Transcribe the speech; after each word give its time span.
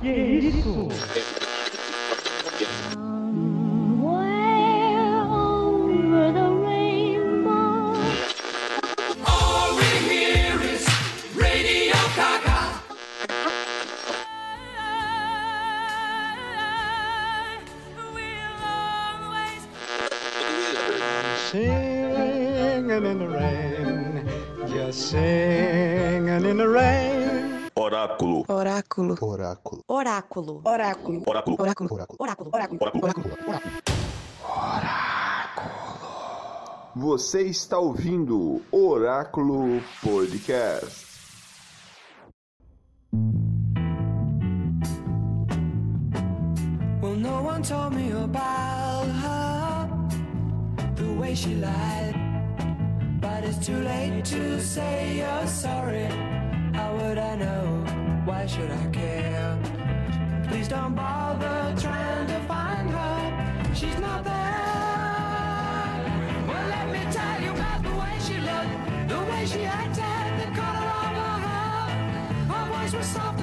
Que 0.00 0.08
isso? 0.08 1.27
Oráculo. 31.04 31.22
Oráculo. 31.58 31.94
Oráculo. 31.94 32.18
Oráculo. 32.18 32.50
Oráculo. 32.52 32.80
Oráculo. 32.82 33.34
Oráculo. 33.34 33.78
Você 36.94 37.42
está 37.42 37.78
ouvindo 37.78 38.60
Oráculo 38.72 39.80
Podcast. 40.02 41.06
Well, 47.00 47.14
no 47.16 47.42
one 47.42 47.62
told 47.62 47.94
me 47.94 48.10
about 48.10 49.06
her, 49.22 49.88
the 50.96 51.12
way 51.20 51.34
she 51.34 51.54
lied. 51.54 52.16
But 53.20 53.44
it's 53.44 53.64
too 53.64 53.78
late 53.80 54.24
to 54.24 54.60
say 54.60 55.18
you're 55.18 55.46
sorry. 55.46 56.08
How 56.74 56.94
would 56.96 57.18
I 57.18 57.36
know? 57.36 57.84
Why 58.24 58.46
should 58.46 58.70
I 58.70 58.86
care? 58.90 59.67
Please 60.48 60.68
don't 60.68 60.94
bother 60.94 61.74
trying 61.78 62.26
to 62.26 62.40
find 62.48 62.90
her. 62.90 63.74
She's 63.74 63.98
not 64.00 64.24
there. 64.24 64.32
Well, 66.48 66.68
let 66.68 66.88
me 66.90 67.12
tell 67.12 67.42
you 67.42 67.50
about 67.52 67.82
the 67.82 67.90
way 67.90 68.18
she 68.26 68.38
looked, 68.38 69.08
the 69.08 69.20
way 69.30 69.44
she 69.46 69.64
acted, 69.64 70.40
the 70.40 70.50
color 70.58 70.88
of 71.04 71.12
her 71.20 71.38
hair. 71.46 71.88
Her 72.48 72.64
voice 72.72 72.94
was 72.94 73.06
soft 73.06 73.37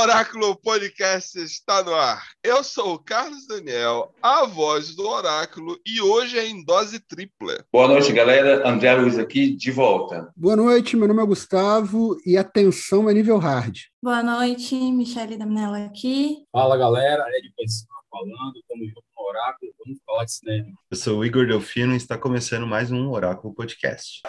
Oráculo 0.00 0.54
Podcast 0.54 1.36
está 1.40 1.82
no 1.82 1.92
ar. 1.92 2.22
Eu 2.44 2.62
sou 2.62 2.94
o 2.94 2.98
Carlos 3.00 3.48
Daniel, 3.48 4.14
a 4.22 4.46
voz 4.46 4.94
do 4.94 5.04
Oráculo, 5.04 5.76
e 5.84 6.00
hoje 6.00 6.38
é 6.38 6.46
em 6.46 6.64
dose 6.64 7.00
tripla. 7.00 7.64
Boa 7.72 7.88
noite, 7.88 8.12
galera. 8.12 8.62
André 8.64 8.94
Luiz 8.94 9.18
aqui, 9.18 9.56
de 9.56 9.72
volta. 9.72 10.32
Boa 10.36 10.54
noite, 10.54 10.96
meu 10.96 11.08
nome 11.08 11.20
é 11.20 11.26
Gustavo 11.26 12.16
e 12.24 12.36
a 12.36 12.44
tensão 12.44 13.10
é 13.10 13.12
nível 13.12 13.38
hard. 13.38 13.76
Boa 14.00 14.22
noite, 14.22 14.76
Michele 14.76 15.36
Daminella 15.36 15.86
aqui. 15.86 16.44
Fala 16.52 16.76
galera, 16.76 17.24
Ed 17.36 17.52
Pessoa 17.56 17.98
falando, 18.08 18.56
estamos 18.56 18.86
junto 18.86 19.04
no 19.16 19.24
Oráculo, 19.24 19.72
vamos 19.84 19.98
falar 20.06 20.24
de 20.24 20.32
cinema. 20.32 20.72
Eu 20.92 20.96
sou 20.96 21.18
o 21.18 21.24
Igor 21.24 21.44
Delfino 21.44 21.94
e 21.94 21.96
está 21.96 22.16
começando 22.16 22.68
mais 22.68 22.92
um 22.92 23.10
Oráculo 23.10 23.52
Podcast. 23.52 24.22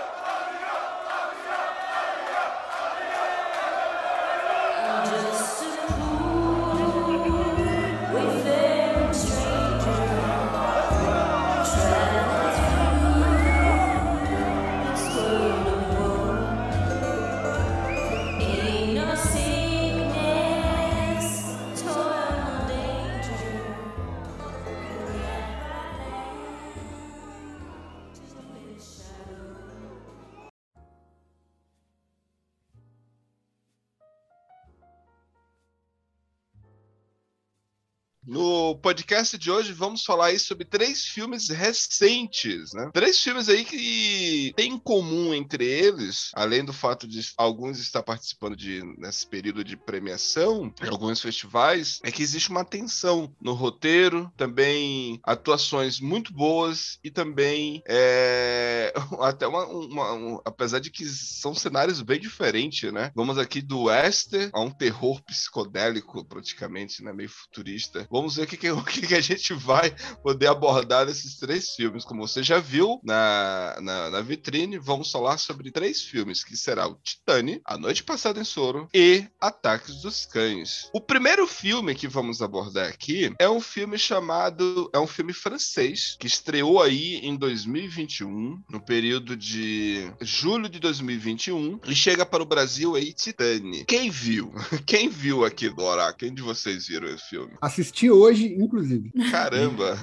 No 38.30 38.76
podcast 38.78 39.36
de 39.40 39.50
hoje 39.50 39.74
vamos 39.74 40.04
falar 40.06 40.28
aí 40.28 40.38
sobre 40.38 40.64
três 40.64 41.04
filmes 41.04 41.50
recentes, 41.50 42.72
né? 42.74 42.92
Três 42.94 43.20
filmes 43.20 43.50
aí 43.50 43.66
que 43.66 44.54
tem 44.56 44.74
em 44.74 44.78
comum 44.78 45.34
entre 45.34 45.66
eles, 45.66 46.30
além 46.36 46.64
do 46.64 46.72
fato 46.72 47.08
de 47.08 47.20
alguns 47.36 47.80
estar 47.80 48.04
participando 48.04 48.56
de 48.56 48.84
nesse 49.00 49.26
período 49.26 49.64
de 49.64 49.76
premiação 49.76 50.72
em 50.80 50.88
alguns 50.90 51.20
festivais, 51.22 52.00
é 52.04 52.12
que 52.12 52.22
existe 52.22 52.52
uma 52.52 52.64
tensão 52.64 53.34
no 53.42 53.54
roteiro, 53.54 54.32
também 54.38 55.20
atuações 55.24 56.00
muito 56.00 56.32
boas 56.32 57.00
e 57.04 57.10
também 57.10 57.82
é, 57.88 58.94
até 59.22 59.48
uma, 59.48 59.66
uma- 59.66 60.14
um- 60.14 60.40
apesar 60.46 60.78
de 60.78 60.92
que 60.92 61.04
são 61.08 61.56
cenários 61.56 62.00
bem 62.04 62.20
diferentes, 62.20 62.94
né? 62.94 63.12
Vamos 63.16 63.40
aqui 63.40 63.60
do 63.60 63.86
western 63.86 64.52
a 64.54 64.62
um 64.62 64.70
terror 64.70 65.20
psicodélico 65.24 66.24
praticamente, 66.26 67.04
né? 67.04 67.12
Meio 67.12 67.30
futurista. 67.30 68.08
Vamos 68.12 68.19
ver 68.28 68.44
o 68.44 68.48
que, 68.48 68.58
que, 68.58 68.72
o 68.72 68.84
que, 68.84 69.14
a 69.14 69.22
gente 69.22 69.54
vai 69.54 69.94
poder 70.24 70.48
abordar 70.48 71.06
nesses 71.06 71.38
três 71.38 71.72
filmes. 71.72 72.06
Como 72.06 72.28
você 72.28 72.42
já 72.44 72.60
viu 72.60 73.00
na, 73.04 73.78
na, 73.82 74.10
na 74.10 74.22
vitrine, 74.22 74.78
vamos 74.78 75.12
falar 75.12 75.38
sobre 75.38 75.72
três 75.72 76.02
filmes, 76.02 76.44
que 76.44 76.56
será 76.56 76.88
o 76.88 76.96
Titane, 76.96 77.62
A 77.66 77.78
Noite 77.78 78.04
Passada 78.04 78.40
em 78.40 78.44
Soro 78.44 78.88
e 78.94 79.26
Ataques 79.40 80.02
dos 80.02 80.26
Cães. 80.26 80.90
O 80.94 81.02
primeiro 81.02 81.46
filme 81.48 81.96
que 81.96 82.08
vamos 82.08 82.42
abordar 82.42 82.88
aqui 82.88 83.34
é 83.38 83.50
um 83.50 83.62
filme 83.62 83.98
chamado... 83.98 84.90
É 84.94 85.00
um 85.00 85.08
filme 85.08 85.34
francês, 85.34 86.16
que 86.20 86.28
estreou 86.28 86.82
aí 86.82 87.18
em 87.18 87.36
2021, 87.36 88.62
no 88.70 88.82
período 88.82 89.36
de 89.36 90.12
julho 90.22 90.70
de 90.70 90.80
2021, 90.80 91.80
e 91.86 91.96
chega 91.96 92.26
para 92.26 92.44
o 92.44 92.46
Brasil 92.46 92.96
aí, 92.96 93.14
Titane. 93.14 93.86
Quem 93.86 94.10
viu? 94.10 94.54
Quem 94.86 95.10
viu 95.10 95.46
aqui 95.46 95.70
do? 95.70 95.90
Quem 96.18 96.34
de 96.34 96.42
vocês 96.42 96.88
viram 96.88 97.08
esse 97.08 97.28
filme? 97.30 97.54
Assisti 97.62 98.09
hoje, 98.10 98.56
inclusive. 98.60 99.12
Caramba! 99.32 99.98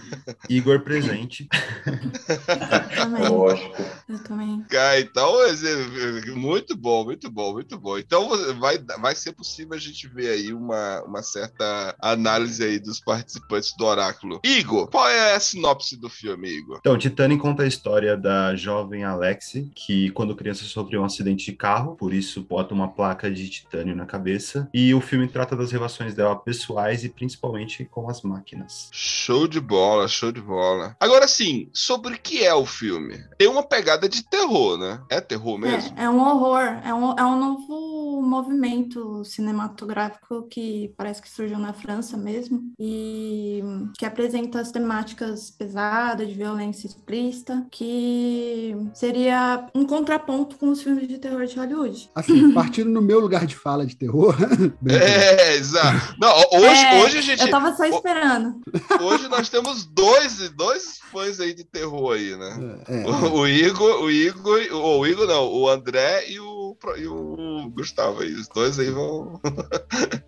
Igor 0.49 0.81
presente. 0.81 1.49
Também. 2.95 3.29
Lógico. 3.29 3.83
Eu 4.09 4.19
também. 4.23 4.63
Cara, 4.69 5.01
então, 5.01 5.35
é, 5.45 6.31
muito 6.33 6.77
bom, 6.77 7.05
muito 7.05 7.31
bom, 7.31 7.53
muito 7.53 7.79
bom. 7.79 7.99
Então 7.99 8.29
vai, 8.59 8.79
vai 9.01 9.15
ser 9.15 9.33
possível 9.33 9.75
a 9.75 9.79
gente 9.79 10.09
ver 10.09 10.31
aí 10.31 10.53
uma, 10.53 11.03
uma 11.03 11.23
certa 11.23 11.95
análise 12.01 12.63
aí 12.63 12.79
dos 12.79 13.01
participantes 13.01 13.75
do 13.77 13.85
Oráculo. 13.85 14.41
Igor, 14.45 14.89
qual 14.89 15.09
é 15.09 15.35
a 15.35 15.41
sinopse 15.41 15.97
do 15.97 16.09
filme, 16.09 16.49
Igor? 16.49 16.79
Então, 16.81 16.99
Titanic 16.99 17.41
conta 17.41 17.63
a 17.63 17.67
história 17.67 18.17
da 18.17 18.55
jovem 18.55 19.05
Alexi, 19.05 19.71
que 19.75 20.11
quando 20.11 20.35
criança 20.35 20.65
sofreu 20.65 21.03
um 21.03 21.05
acidente 21.05 21.47
de 21.47 21.53
carro, 21.53 21.95
por 21.97 22.13
isso 22.13 22.43
bota 22.43 22.75
uma 22.75 22.89
placa 22.89 23.31
de 23.31 23.49
titânio 23.49 23.95
na 23.95 24.07
cabeça. 24.07 24.69
E 24.73 24.95
o 24.95 25.01
filme 25.01 25.29
trata 25.29 25.57
das 25.57 25.71
relações 25.71 26.15
dela 26.15 26.37
pessoais 26.37 27.05
e 27.05 27.09
principalmente 27.09 27.85
com 27.97 28.11
as 28.11 28.21
máquinas. 28.21 28.91
Show 28.93 29.49
de 29.49 29.59
bola, 29.59 30.07
show 30.07 30.31
de 30.31 30.43
bola. 30.43 30.95
Agora 31.01 31.27
sim, 31.27 31.71
sobre 31.73 32.13
o 32.13 32.19
que 32.19 32.45
é 32.45 32.53
o 32.53 32.67
filme? 32.67 33.25
Tem 33.39 33.49
uma 33.49 33.63
pegada 33.63 34.07
de 34.07 34.23
terror, 34.23 34.77
né? 34.77 35.01
É 35.09 35.19
terror 35.19 35.57
mesmo? 35.57 35.99
É, 35.99 36.05
é 36.05 36.11
um 36.11 36.21
horror, 36.21 36.61
é 36.61 36.93
um, 36.93 37.19
é 37.19 37.25
um 37.25 37.39
novo 37.39 37.96
movimento 38.23 39.25
cinematográfico 39.25 40.47
que 40.49 40.93
parece 40.97 41.23
que 41.23 41.31
surgiu 41.31 41.59
na 41.59 41.73
França 41.73 42.17
mesmo 42.17 42.73
e 42.79 43.63
que 43.99 44.05
apresenta 44.05 44.61
as 44.61 44.71
temáticas 44.71 45.51
pesadas 45.51 46.29
de 46.29 46.35
violência 46.35 46.87
explícita, 46.87 47.67
que 47.71 48.77
seria 48.95 49.67
um 49.75 49.85
contraponto 49.85 50.57
com 50.57 50.69
os 50.71 50.83
filmes 50.83 51.09
de 51.09 51.19
terror 51.19 51.45
de 51.47 51.57
Hollywood. 51.57 52.11
Assim, 52.15 52.53
partindo 52.55 52.91
no 52.91 53.03
meu 53.03 53.21
lugar 53.21 53.47
de 53.47 53.57
fala 53.57 53.87
de 53.87 53.97
terror. 53.97 54.37
É, 54.89 55.57
exato. 55.57 56.15
Não, 56.21 56.33
hoje, 56.53 56.85
É, 56.85 57.03
hoje 57.03 57.19
a 57.19 57.21
gente. 57.21 57.43
Eu 57.43 57.51
tava 57.51 57.75
só 57.75 57.85
esperando. 57.85 58.61
Hoje 59.01 59.29
nós 59.29 59.49
temos 59.49 59.85
dois, 59.85 60.51
dois 60.51 60.99
fãs 61.11 61.41
aí 61.41 61.55
de 61.55 61.65
terror 61.65 62.15
aí, 62.15 62.37
né? 62.37 62.79
É, 62.89 63.07
O, 63.07 63.41
o 63.41 63.49
Igor, 63.49 64.03
o 64.03 64.11
Igor, 64.11 64.61
o, 64.73 64.99
o 65.01 65.07
Igor 65.07 65.27
não, 65.27 65.53
o 65.53 65.69
André 65.69 66.31
e 66.31 66.39
o, 66.41 66.47
pro- 66.79 66.97
e 66.97 67.07
o 67.07 67.71
Gustavo 67.75 68.21
aí. 68.21 68.33
Os 68.35 68.49
dois 68.49 68.79
aí 68.79 68.91
vão. 68.91 69.41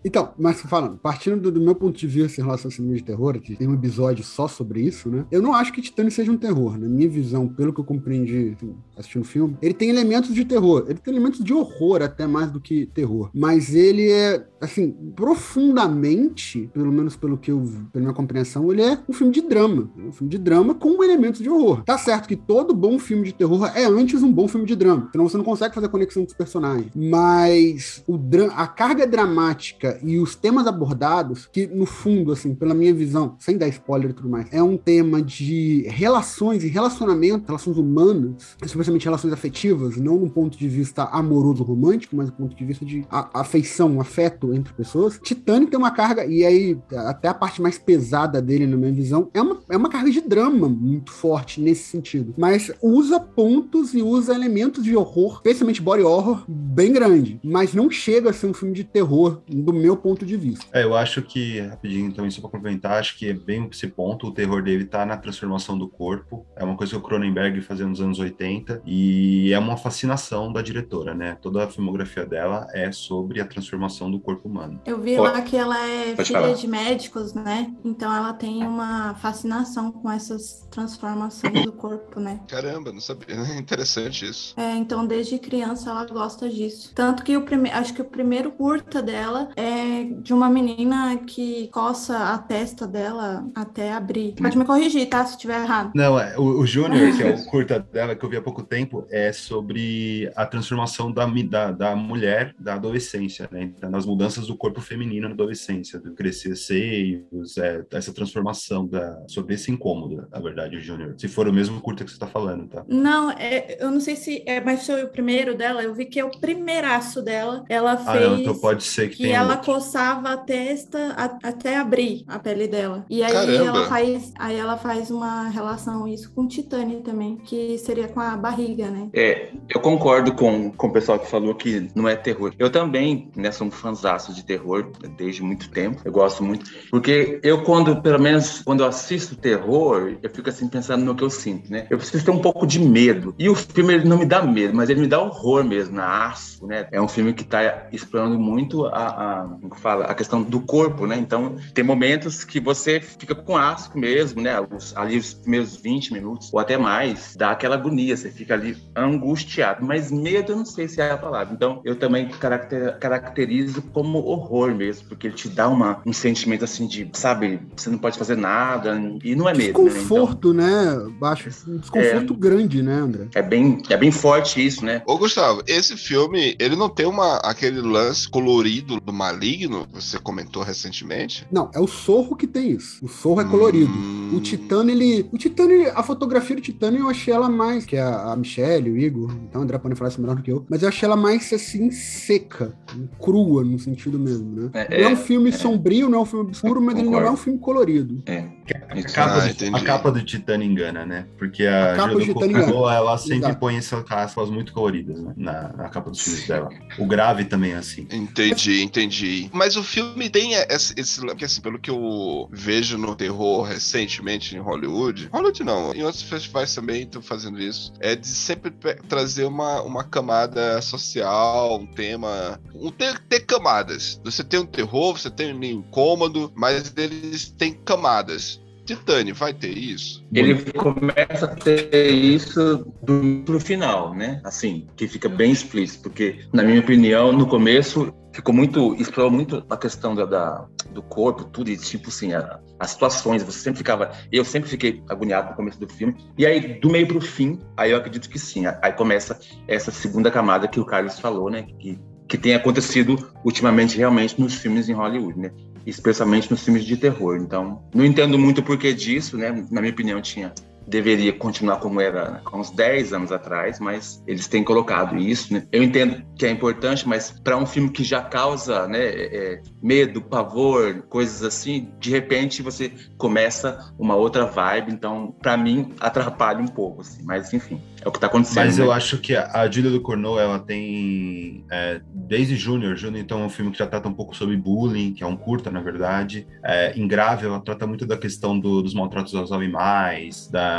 Então, 0.03 0.33
mas 0.39 0.61
falando, 0.61 0.97
partindo 0.97 1.39
do, 1.41 1.51
do 1.51 1.59
meu 1.59 1.75
ponto 1.75 1.97
de 1.97 2.07
vista 2.07 2.39
em 2.39 2.43
relação 2.43 2.69
ao 2.69 2.71
cinema 2.71 2.95
de 2.95 3.03
terror, 3.03 3.37
que 3.39 3.55
tem 3.55 3.67
um 3.67 3.73
episódio 3.73 4.23
só 4.23 4.47
sobre 4.47 4.81
isso, 4.81 5.09
né? 5.09 5.25
Eu 5.29 5.41
não 5.41 5.53
acho 5.53 5.73
que 5.73 5.81
Titanic 5.81 6.13
seja 6.15 6.31
um 6.31 6.37
terror. 6.37 6.77
Na 6.77 6.87
minha 6.87 7.09
visão, 7.09 7.47
pelo 7.49 7.73
que 7.73 7.81
eu 7.81 7.83
compreendi 7.83 8.55
assim, 8.55 8.73
assistindo 8.97 9.23
o 9.23 9.25
filme, 9.25 9.57
ele 9.61 9.73
tem 9.73 9.89
elementos 9.89 10.33
de 10.33 10.45
terror. 10.45 10.85
Ele 10.87 10.99
tem 10.99 11.13
elementos 11.13 11.43
de 11.43 11.53
horror 11.53 12.01
até 12.01 12.25
mais 12.25 12.49
do 12.49 12.61
que 12.61 12.85
terror. 12.87 13.29
Mas 13.33 13.75
ele 13.75 14.09
é, 14.09 14.47
assim, 14.61 14.91
profundamente, 15.15 16.69
pelo 16.73 16.91
menos 16.91 17.15
pelo 17.15 17.37
que 17.37 17.51
eu, 17.51 17.61
pela 17.91 18.03
minha 18.05 18.13
compreensão, 18.13 18.71
ele 18.71 18.81
é 18.81 18.97
um 19.07 19.13
filme 19.13 19.33
de 19.33 19.41
drama. 19.41 19.89
Um 19.97 20.11
filme 20.13 20.29
de 20.31 20.37
drama 20.37 20.73
com 20.75 21.03
elementos 21.03 21.41
de 21.41 21.49
horror. 21.49 21.83
Tá 21.83 21.97
certo 21.97 22.27
que 22.27 22.35
todo 22.37 22.73
bom 22.73 22.97
filme 22.97 23.25
de 23.25 23.33
terror 23.33 23.65
é 23.75 23.83
antes 23.85 24.23
um 24.23 24.31
bom 24.31 24.47
filme 24.47 24.65
de 24.65 24.75
drama. 24.75 25.09
Senão 25.11 25.27
você 25.27 25.37
não 25.37 25.43
consegue 25.43 25.75
fazer 25.75 25.89
conexão 25.89 26.25
personagens. 26.39 26.91
Mas 26.95 28.01
o 28.07 28.17
a 28.55 28.67
carga 28.67 29.05
dramática 29.05 29.99
e 30.01 30.17
os 30.17 30.35
temas 30.35 30.65
abordados, 30.65 31.45
que 31.51 31.67
no 31.67 31.85
fundo, 31.85 32.31
assim, 32.31 32.55
pela 32.55 32.73
minha 32.73 32.93
visão, 32.93 33.35
sem 33.39 33.57
dar 33.57 33.67
spoiler 33.67 34.11
e 34.11 34.13
tudo 34.13 34.29
mais, 34.29 34.47
é 34.51 34.63
um 34.63 34.77
tema 34.77 35.21
de 35.21 35.83
relações 35.87 36.63
e 36.63 36.67
relacionamento, 36.67 37.47
relações 37.47 37.77
humanas, 37.77 38.55
especialmente 38.63 39.03
relações 39.03 39.33
afetivas, 39.33 39.97
não 39.97 40.17
no 40.17 40.29
ponto 40.29 40.57
de 40.57 40.67
vista 40.69 41.03
amoroso 41.05 41.63
romântico, 41.63 42.15
mas 42.15 42.27
do 42.27 42.33
ponto 42.33 42.55
de 42.55 42.65
vista 42.65 42.85
de 42.85 43.05
afeição, 43.09 43.99
afeto 43.99 44.53
entre 44.53 44.73
pessoas. 44.73 45.19
Titanic 45.21 45.71
tem 45.71 45.79
uma 45.79 45.91
carga, 45.91 46.25
e 46.25 46.45
aí 46.45 46.79
até 46.91 47.27
a 47.27 47.33
parte 47.33 47.61
mais 47.61 47.77
pesada 47.77 48.41
dele, 48.41 48.65
na 48.65 48.77
minha 48.77 48.93
visão, 48.93 49.29
é 49.33 49.41
uma, 49.41 49.57
é 49.69 49.75
uma 49.75 49.89
carga 49.89 50.09
de 50.09 50.21
drama 50.21 50.69
muito 50.69 51.11
forte 51.11 51.59
nesse 51.59 51.83
sentido. 51.83 52.33
Mas 52.37 52.71
usa 52.81 53.19
pontos 53.19 53.93
e 53.93 54.01
usa 54.01 54.33
elementos 54.33 54.83
de 54.83 54.95
horror, 54.95 55.35
especialmente 55.37 55.81
body 55.81 56.03
horror, 56.03 56.28
bem 56.47 56.91
grande. 56.93 57.39
Mas 57.43 57.73
não 57.73 57.89
chega 57.89 58.29
a 58.29 58.33
ser 58.33 58.47
um 58.47 58.53
filme 58.53 58.73
de 58.73 58.83
terror, 58.83 59.41
do 59.47 59.73
meu 59.73 59.95
ponto 59.97 60.25
de 60.25 60.35
vista. 60.37 60.65
É, 60.73 60.83
eu 60.83 60.95
acho 60.95 61.21
que, 61.21 61.59
rapidinho 61.61 62.11
também, 62.13 62.31
só 62.31 62.41
pra 62.41 62.49
complementar, 62.49 62.99
acho 62.99 63.17
que 63.17 63.29
é 63.29 63.33
bem 63.33 63.67
esse 63.71 63.87
ponto, 63.87 64.27
o 64.27 64.31
terror 64.31 64.61
dele 64.63 64.85
tá 64.85 65.05
na 65.05 65.17
transformação 65.17 65.77
do 65.77 65.87
corpo, 65.87 66.45
é 66.55 66.63
uma 66.63 66.75
coisa 66.75 66.91
que 66.93 66.97
o 66.97 67.01
Cronenberg 67.01 67.61
fazia 67.61 67.85
nos 67.85 68.01
anos 68.01 68.19
80, 68.19 68.81
e 68.85 69.51
é 69.53 69.59
uma 69.59 69.77
fascinação 69.77 70.51
da 70.51 70.61
diretora, 70.61 71.13
né? 71.13 71.37
Toda 71.41 71.63
a 71.63 71.67
filmografia 71.67 72.25
dela 72.25 72.67
é 72.73 72.91
sobre 72.91 73.41
a 73.41 73.45
transformação 73.45 74.09
do 74.09 74.19
corpo 74.19 74.47
humano. 74.47 74.79
Eu 74.85 74.99
vi 75.01 75.15
Pode- 75.15 75.33
lá 75.33 75.41
que 75.41 75.55
ela 75.55 75.77
é 75.87 76.13
pode 76.15 76.27
filha 76.27 76.39
falar. 76.41 76.53
de 76.53 76.67
médicos, 76.67 77.33
né? 77.33 77.73
Então 77.83 78.13
ela 78.15 78.33
tem 78.33 78.63
uma 78.65 79.15
fascinação 79.15 79.91
com 79.91 80.09
essas 80.11 80.67
transformações 80.71 81.63
do 81.65 81.71
corpo, 81.71 82.19
né? 82.19 82.39
Caramba, 82.47 82.91
não 82.91 83.01
sabia. 83.01 83.35
Interessante 83.59 84.25
isso. 84.29 84.53
É, 84.57 84.75
então 84.75 85.05
desde 85.05 85.37
criança 85.39 85.89
ela 85.89 86.05
gosta 86.19 86.49
disso. 86.49 86.91
Tanto 86.93 87.23
que 87.23 87.37
o 87.37 87.43
primeiro, 87.43 87.77
acho 87.77 87.93
que 87.93 88.01
o 88.01 88.05
primeiro 88.05 88.51
curta 88.51 89.01
dela 89.01 89.49
é 89.55 90.03
de 90.03 90.33
uma 90.33 90.49
menina 90.49 91.17
que 91.25 91.69
coça 91.69 92.33
a 92.33 92.37
testa 92.37 92.85
dela 92.85 93.47
até 93.55 93.93
abrir. 93.93 94.35
Pode 94.35 94.57
me 94.57 94.65
corrigir, 94.65 95.07
tá? 95.07 95.25
Se 95.25 95.35
estiver 95.35 95.61
errado. 95.61 95.91
Não, 95.95 96.19
é, 96.19 96.37
o, 96.37 96.59
o 96.59 96.67
Júnior, 96.67 97.15
que 97.15 97.23
é 97.23 97.33
o 97.33 97.45
curta 97.49 97.79
dela, 97.79 98.15
que 98.15 98.25
eu 98.25 98.29
vi 98.29 98.35
há 98.35 98.41
pouco 98.41 98.63
tempo, 98.63 99.07
é 99.09 99.31
sobre 99.31 100.29
a 100.35 100.45
transformação 100.45 101.09
da, 101.09 101.25
da, 101.25 101.71
da 101.71 101.95
mulher 101.95 102.53
da 102.59 102.73
adolescência, 102.73 103.47
né? 103.49 103.71
Então, 103.77 103.89
nas 103.89 104.05
mudanças 104.05 104.47
do 104.47 104.57
corpo 104.57 104.81
feminino 104.81 105.29
na 105.29 105.33
adolescência, 105.33 105.99
do 105.99 106.13
crescer 106.13 106.57
seios, 106.57 107.57
é, 107.57 107.85
essa 107.93 108.13
transformação 108.13 108.85
da, 108.85 109.23
sobre 109.27 109.55
esse 109.55 109.71
incômodo, 109.71 110.27
na 110.29 110.39
verdade, 110.39 110.75
o 110.75 110.81
Júnior. 110.81 111.15
Se 111.17 111.29
for 111.29 111.47
o 111.47 111.53
mesmo 111.53 111.79
curta 111.79 112.03
que 112.03 112.11
você 112.11 112.19
tá 112.19 112.27
falando, 112.27 112.67
tá? 112.67 112.83
Não, 112.89 113.31
é, 113.31 113.77
eu 113.79 113.89
não 113.89 114.01
sei 114.01 114.17
se 114.17 114.43
é, 114.45 114.59
mas 114.59 114.85
foi 114.85 115.03
o 115.03 115.09
primeiro 115.09 115.55
dela. 115.55 115.81
Eu 115.81 115.93
vi 115.93 116.08
que 116.09 116.19
é 116.19 116.25
o 116.25 116.31
primeiraço 116.39 117.21
dela. 117.21 117.63
Ela 117.69 117.97
Ah, 118.03 118.11
fez 118.11 118.25
não, 118.29 118.35
então 118.37 118.59
pode 118.59 118.83
ser 118.83 119.09
que, 119.09 119.17
que 119.17 119.21
tenha 119.23 119.33
ela 119.33 119.55
outro. 119.55 119.65
coçava 119.65 120.29
a 120.33 120.37
testa 120.37 121.13
a- 121.17 121.39
até 121.49 121.77
abrir 121.77 122.23
a 122.27 122.39
pele 122.39 122.67
dela. 122.67 123.05
E 123.09 123.23
aí 123.23 123.33
Caramba! 123.33 123.65
ela 123.65 123.83
faz, 123.87 124.31
aí 124.39 124.55
ela 124.57 124.77
faz 124.77 125.11
uma 125.11 125.49
relação 125.49 126.07
isso 126.07 126.33
com 126.33 126.47
Titânia 126.47 127.01
também, 127.01 127.37
que 127.37 127.77
seria 127.79 128.07
com 128.07 128.19
a 128.19 128.37
barriga, 128.37 128.89
né? 128.91 129.11
É, 129.11 129.51
eu 129.67 129.81
concordo 129.81 130.35
com, 130.35 130.71
com 130.71 130.87
o 130.87 130.91
pessoal 130.93 131.19
que 131.19 131.27
falou 131.27 131.55
que 131.55 131.89
não 131.95 132.07
é 132.07 132.15
terror. 132.15 132.53
Eu 132.59 132.71
também, 132.71 133.31
né, 133.35 133.51
sou 133.51 133.65
um 133.65 133.71
fanzaço 133.71 134.31
de 134.35 134.45
terror 134.45 134.91
desde 135.17 135.41
muito 135.41 135.71
tempo. 135.71 135.99
Eu 136.05 136.11
gosto 136.11 136.43
muito. 136.43 136.69
Porque 136.91 137.39
eu, 137.43 137.63
quando, 137.63 137.99
pelo 138.03 138.19
menos, 138.21 138.61
quando 138.61 138.81
eu 138.83 138.87
assisto 138.87 139.35
terror, 139.35 140.15
eu 140.21 140.29
fico 140.29 140.49
assim 140.49 140.67
pensando 140.69 141.03
no 141.03 141.15
que 141.15 141.23
eu 141.23 141.29
sinto, 141.31 141.71
né? 141.71 141.87
Eu 141.89 141.97
preciso 141.97 142.23
ter 142.23 142.29
um 142.31 142.39
pouco 142.39 142.67
de 142.67 142.79
medo. 142.79 143.33
E 143.39 143.49
o 143.49 143.55
filme, 143.55 143.95
ele 143.95 144.07
não 144.07 144.19
me 144.19 144.25
dá 144.27 144.43
medo, 144.43 144.75
mas 144.75 144.89
ele 144.91 145.01
me 145.01 145.07
dá 145.07 145.19
horror 145.19 145.63
mesmo, 145.63 145.95
na 145.99 146.27
asco, 146.27 146.65
né? 146.67 146.87
É 146.91 147.01
um 147.01 147.07
filme 147.07 147.33
que 147.33 147.43
tá 147.43 147.87
explorando 147.91 148.39
muito 148.39 148.85
a, 148.87 149.43
a, 149.43 149.75
fala, 149.77 150.05
a 150.05 150.13
questão 150.15 150.41
do 150.41 150.59
corpo, 150.61 151.05
né? 151.05 151.17
Então, 151.17 151.55
tem 151.73 151.83
momentos 151.83 152.43
que 152.43 152.59
você 152.59 152.99
fica 152.99 153.35
com 153.35 153.55
asco 153.57 153.97
mesmo, 153.99 154.41
né? 154.41 154.55
Os- 154.59 154.95
ali 154.95 155.17
os 155.17 155.33
primeiros 155.33 155.75
20 155.75 156.13
minutos, 156.13 156.49
ou 156.53 156.59
até 156.59 156.77
mais, 156.77 157.35
dá 157.37 157.51
aquela 157.51 157.75
agonia, 157.75 158.15
você 158.15 158.29
fica 158.31 158.53
ali 158.53 158.77
angustiado. 158.95 159.85
Mas 159.85 160.11
medo, 160.11 160.51
eu 160.53 160.57
não 160.57 160.65
sei 160.65 160.87
se 160.87 161.01
é 161.01 161.11
a 161.11 161.17
palavra. 161.17 161.53
Então, 161.53 161.81
eu 161.83 161.95
também 161.95 162.27
caracter- 162.29 162.97
caracterizo 162.99 163.81
como 163.93 164.19
horror 164.19 164.73
mesmo, 164.73 165.07
porque 165.07 165.27
ele 165.27 165.35
te 165.35 165.49
dá 165.49 165.67
uma, 165.67 166.01
um 166.05 166.13
sentimento 166.13 166.63
assim 166.63 166.87
de, 166.87 167.09
sabe, 167.13 167.59
você 167.75 167.89
não 167.89 167.97
pode 167.97 168.17
fazer 168.17 168.35
nada, 168.37 168.99
e 169.23 169.35
não 169.35 169.47
é 169.49 169.53
medo, 169.53 169.59
né? 169.59 169.69
Então, 169.69 169.85
Desconforto, 169.85 170.53
né? 170.53 170.97
Baixo, 171.19 171.49
um 171.67 171.77
desconforto 171.77 172.33
grande, 172.33 172.81
né, 172.81 172.93
André? 172.93 173.27
é 173.35 173.41
bem, 173.41 173.81
é 173.89 173.97
bem 173.97 174.11
forte 174.11 174.65
isso, 174.65 174.85
né? 174.85 175.01
Ô, 175.05 175.17
Gustavo, 175.17 175.61
esse 175.67 175.88
filme, 175.97 176.55
ele 176.59 176.75
não 176.75 176.89
tem 176.89 177.05
uma, 177.05 177.37
aquele 177.37 177.81
lance 177.81 178.27
colorido 178.27 178.99
do 178.99 179.13
maligno 179.13 179.87
que 179.87 180.01
você 180.01 180.19
comentou 180.19 180.63
recentemente? 180.63 181.45
Não, 181.51 181.69
é 181.73 181.79
o 181.79 181.87
Sorro 181.87 182.35
que 182.35 182.47
tem 182.47 182.71
isso. 182.71 183.03
O 183.03 183.07
Sorro 183.07 183.41
é 183.41 183.45
colorido. 183.45 183.91
Hum. 183.91 184.31
O 184.35 184.39
Titânio, 184.39 184.93
ele. 184.93 185.27
O 185.31 185.37
Titânio, 185.37 185.91
a 185.95 186.03
fotografia 186.03 186.55
do 186.55 186.61
Titânio 186.61 187.01
eu 187.01 187.09
achei 187.09 187.33
ela 187.33 187.49
mais. 187.49 187.85
Que 187.85 187.95
é 187.95 188.01
a, 188.01 188.33
a 188.33 188.35
Michelle, 188.35 188.89
o 188.91 188.97
Igor. 188.97 189.31
Então 189.49 189.61
o 189.61 189.63
André 189.63 189.77
pode 189.77 189.95
falar 189.95 190.09
isso 190.09 190.21
melhor 190.21 190.35
do 190.35 190.41
que 190.41 190.51
eu. 190.51 190.65
Mas 190.69 190.83
eu 190.83 190.89
achei 190.89 191.05
ela 191.05 191.15
mais 191.15 191.51
assim, 191.53 191.91
seca. 191.91 192.73
Crua, 193.19 193.63
no 193.63 193.79
sentido 193.79 194.19
mesmo, 194.19 194.63
né? 194.63 194.69
É, 194.73 195.01
não 195.01 195.07
é 195.07 195.09
um 195.09 195.13
é, 195.13 195.15
filme 195.15 195.49
é. 195.49 195.53
sombrio, 195.53 196.09
não 196.09 196.19
é 196.19 196.21
um 196.21 196.25
filme 196.25 196.45
obscuro, 196.45 196.81
mas 196.81 196.95
ele 196.95 197.05
não 197.05 197.13
é 197.13 197.15
Concordo. 197.17 197.33
um 197.33 197.43
filme 197.43 197.59
colorido. 197.59 198.23
É. 198.25 198.45
A 198.89 198.97
Isso. 198.97 199.13
capa, 199.13 199.43
Ah, 199.43 199.69
do, 199.69 199.75
a 199.75 199.81
capa 199.81 200.11
do 200.11 200.23
Titânio 200.23 200.69
engana, 200.69 201.05
né? 201.05 201.25
Porque 201.37 201.65
a, 201.65 201.93
A 201.93 201.95
capa 201.95 202.13
do 202.13 202.21
Titânio 202.21 202.57
Ducournau, 202.57 202.89
ela 202.89 203.17
sempre 203.17 203.37
Exato. 203.37 203.59
põe 203.59 203.77
essas 203.77 204.03
capas 204.03 204.49
muito 204.49 204.73
coloridas 204.73 205.19
né? 205.19 205.33
na, 205.35 205.68
na 205.75 205.89
capa 205.89 206.09
dos 206.09 206.21
filmes 206.21 206.47
dela. 206.47 206.69
O 206.97 207.05
grave 207.05 207.45
também 207.45 207.73
é 207.73 207.77
assim. 207.77 208.07
Entendi, 208.11 208.81
entendi. 208.81 209.49
Mas 209.53 209.75
o 209.75 209.83
filme 209.83 210.29
tem 210.29 210.53
esse, 210.53 210.93
esse 210.97 211.19
porque 211.21 211.45
assim, 211.45 211.61
pelo 211.61 211.79
que 211.79 211.89
eu 211.89 212.49
vejo 212.51 212.97
no 212.97 213.15
terror 213.15 213.63
recentemente 213.63 214.55
em 214.55 214.59
Hollywood, 214.59 215.29
Hollywood 215.31 215.63
não, 215.63 215.93
em 215.93 216.03
outros 216.03 216.23
festivais 216.23 216.73
também 216.73 217.03
estão 217.03 217.21
fazendo 217.21 217.59
isso, 217.61 217.93
é 217.99 218.15
de 218.15 218.27
sempre 218.27 218.71
trazer 219.07 219.45
uma, 219.45 219.81
uma 219.81 220.03
camada 220.03 220.81
social, 220.81 221.79
um 221.79 221.87
tema, 221.87 222.59
um 222.73 222.91
ter, 222.91 223.19
ter 223.19 223.41
camadas. 223.41 224.19
Você 224.23 224.43
tem 224.43 224.59
um 224.59 224.65
terror, 224.65 225.17
você 225.17 225.29
tem 225.29 225.53
um 225.53 225.63
incômodo, 225.63 226.51
mas 226.55 226.93
eles 226.97 227.49
têm 227.51 227.73
camadas. 227.73 228.61
Titânio 228.95 229.35
vai 229.35 229.53
ter 229.53 229.77
isso? 229.77 230.25
Ele 230.33 230.55
começa 230.73 231.45
a 231.45 231.55
ter 231.55 232.09
isso 232.11 232.85
do, 233.03 233.43
pro 233.45 233.59
final, 233.59 234.15
né? 234.15 234.41
Assim, 234.43 234.87
que 234.95 235.07
fica 235.07 235.29
bem 235.29 235.51
explícito, 235.51 236.03
porque, 236.03 236.39
na 236.51 236.63
minha 236.63 236.79
opinião, 236.79 237.31
no 237.31 237.45
começo 237.47 238.11
ficou 238.33 238.53
muito, 238.53 238.95
explorou 238.95 239.31
muito 239.31 239.63
a 239.69 239.77
questão 239.77 240.15
da, 240.15 240.25
da- 240.25 240.65
do 240.91 241.01
corpo, 241.03 241.43
tudo, 241.43 241.69
e 241.69 241.77
tipo 241.77 242.09
assim, 242.09 242.33
a- 242.33 242.59
as 242.79 242.91
situações, 242.91 243.43
você 243.43 243.59
sempre 243.59 243.77
ficava, 243.77 244.11
eu 244.31 244.43
sempre 244.45 244.69
fiquei 244.69 245.03
agoniado 245.09 245.49
no 245.51 245.55
começo 245.55 245.79
do 245.79 245.87
filme, 245.91 246.15
e 246.37 246.45
aí, 246.45 246.79
do 246.79 246.89
meio 246.89 247.07
pro 247.07 247.21
fim, 247.21 247.59
aí 247.77 247.91
eu 247.91 247.97
acredito 247.97 248.29
que 248.29 248.39
sim, 248.39 248.63
aí 248.81 248.91
começa 248.93 249.39
essa 249.67 249.91
segunda 249.91 250.31
camada 250.31 250.67
que 250.67 250.79
o 250.79 250.85
Carlos 250.85 251.19
falou, 251.19 251.49
né? 251.49 251.65
Que, 251.79 251.99
que 252.27 252.37
tem 252.37 252.53
acontecido 252.53 253.31
ultimamente 253.43 253.97
realmente 253.97 254.39
nos 254.39 254.53
filmes 254.53 254.87
em 254.87 254.93
Hollywood, 254.93 255.39
né? 255.39 255.51
Especialmente 255.85 256.49
nos 256.49 256.63
filmes 256.63 256.85
de 256.85 256.97
terror. 256.97 257.37
Então, 257.37 257.81
não 257.93 258.05
entendo 258.05 258.37
muito 258.37 258.59
o 258.59 258.63
porquê 258.63 258.93
disso, 258.93 259.37
né? 259.37 259.51
Na 259.71 259.81
minha 259.81 259.93
opinião, 259.93 260.21
tinha 260.21 260.53
deveria 260.89 261.31
continuar 261.31 261.77
como 261.77 262.01
era 262.01 262.31
né, 262.31 262.41
há 262.43 262.57
uns 262.57 262.71
10 262.71 263.13
anos 263.13 263.31
atrás, 263.31 263.79
mas 263.79 264.23
eles 264.27 264.47
têm 264.47 264.63
colocado 264.63 265.17
isso, 265.17 265.53
né? 265.53 265.63
Eu 265.71 265.83
entendo 265.83 266.23
que 266.35 266.45
é 266.45 266.49
importante, 266.49 267.07
mas 267.07 267.31
para 267.43 267.57
um 267.57 267.65
filme 267.65 267.89
que 267.89 268.03
já 268.03 268.21
causa, 268.21 268.87
né, 268.87 268.99
é, 268.99 269.61
medo, 269.81 270.21
pavor, 270.21 271.03
coisas 271.09 271.43
assim, 271.43 271.91
de 271.99 272.09
repente 272.09 272.61
você 272.61 272.91
começa 273.17 273.93
uma 273.97 274.15
outra 274.15 274.45
vibe, 274.45 274.91
então 274.91 275.35
para 275.41 275.55
mim 275.55 275.93
atrapalha 275.99 276.59
um 276.59 276.67
pouco, 276.67 277.01
assim, 277.01 277.23
mas 277.23 277.53
enfim, 277.53 277.81
é 278.03 278.07
o 278.07 278.11
que 278.11 278.19
tá 278.19 278.27
acontecendo. 278.27 278.65
Mas 278.65 278.77
né? 278.77 278.85
eu 278.85 278.91
acho 278.91 279.17
que 279.19 279.35
a, 279.35 279.69
Julia 279.69 279.91
Ducournau, 279.91 280.39
ela 280.39 280.59
tem 280.59 281.65
é, 281.71 282.01
desde 282.13 282.55
Júnior, 282.55 282.95
Júnior 282.95 283.21
então 283.21 283.41
é 283.41 283.45
um 283.45 283.49
filme 283.49 283.71
que 283.71 283.77
já 283.77 283.85
trata 283.87 284.07
um 284.07 284.13
pouco 284.13 284.35
sobre 284.35 284.57
bullying, 284.57 285.13
que 285.13 285.23
é 285.23 285.27
um 285.27 285.35
curta, 285.35 285.69
na 285.69 285.81
verdade. 285.81 286.47
É, 286.63 286.97
Ingrável, 286.97 287.49
ela 287.49 287.61
trata 287.61 287.85
muito 287.85 288.05
da 288.05 288.17
questão 288.17 288.59
do- 288.59 288.81
dos 288.81 288.93
maltratos 288.93 289.35
aos 289.35 289.51
animais, 289.51 290.47
da, 290.47 290.78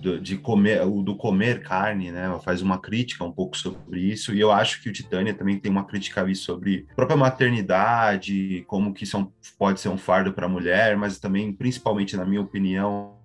do, 0.00 0.20
de 0.20 0.36
comer, 0.36 0.84
do 1.02 1.16
comer 1.16 1.62
carne, 1.62 2.10
né? 2.10 2.24
Ela 2.24 2.40
faz 2.40 2.62
uma 2.62 2.78
crítica 2.78 3.24
um 3.24 3.32
pouco 3.32 3.56
sobre 3.56 4.00
isso, 4.00 4.34
e 4.34 4.40
eu 4.40 4.50
acho 4.50 4.82
que 4.82 4.88
o 4.88 4.92
Titânia 4.92 5.34
também 5.34 5.58
tem 5.58 5.70
uma 5.70 5.84
crítica 5.84 6.20
ali 6.20 6.34
sobre 6.34 6.86
a 6.90 6.94
própria 6.94 7.16
maternidade, 7.16 8.64
como 8.66 8.92
que 8.92 9.06
são, 9.06 9.32
pode 9.58 9.80
ser 9.80 9.88
um 9.88 9.98
fardo 9.98 10.32
para 10.32 10.46
a 10.46 10.48
mulher, 10.48 10.96
mas 10.96 11.18
também, 11.18 11.52
principalmente, 11.52 12.16
na 12.16 12.24
minha 12.24 12.40
opinião, 12.40 13.16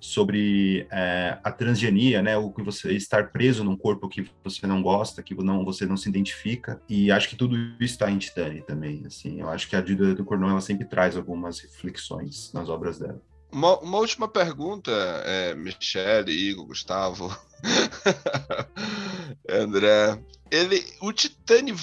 sobre 0.00 0.86
é, 0.90 1.38
a 1.44 1.52
transgenia, 1.52 2.22
né? 2.22 2.36
O 2.36 2.50
que 2.50 2.62
você 2.62 2.92
estar 2.94 3.30
preso 3.30 3.62
num 3.62 3.76
corpo 3.76 4.08
que 4.08 4.26
você 4.42 4.66
não 4.66 4.82
gosta, 4.82 5.22
que 5.22 5.34
não, 5.34 5.64
você 5.64 5.86
não 5.86 5.96
se 5.96 6.08
identifica. 6.08 6.80
E 6.88 7.12
acho 7.12 7.28
que 7.28 7.36
tudo 7.36 7.56
isso 7.56 7.94
está 7.94 8.10
em 8.10 8.18
Titânia 8.18 8.62
também. 8.62 9.02
Assim, 9.06 9.40
eu 9.40 9.48
acho 9.48 9.68
que 9.68 9.76
a 9.76 9.84
Julia 9.84 10.14
do 10.14 10.24
Cornell 10.24 10.50
ela 10.50 10.60
sempre 10.60 10.86
traz 10.86 11.16
algumas 11.16 11.60
reflexões 11.60 12.50
nas 12.54 12.68
obras 12.68 12.98
dela. 12.98 13.20
Uma, 13.52 13.78
uma 13.78 13.98
última 13.98 14.28
pergunta, 14.28 14.90
é, 15.24 15.54
Michele, 15.54 16.32
Igor, 16.32 16.66
Gustavo, 16.66 17.36
André. 19.48 20.20
Ele, 20.50 20.84
o 21.00 21.12
Titânio 21.12 21.76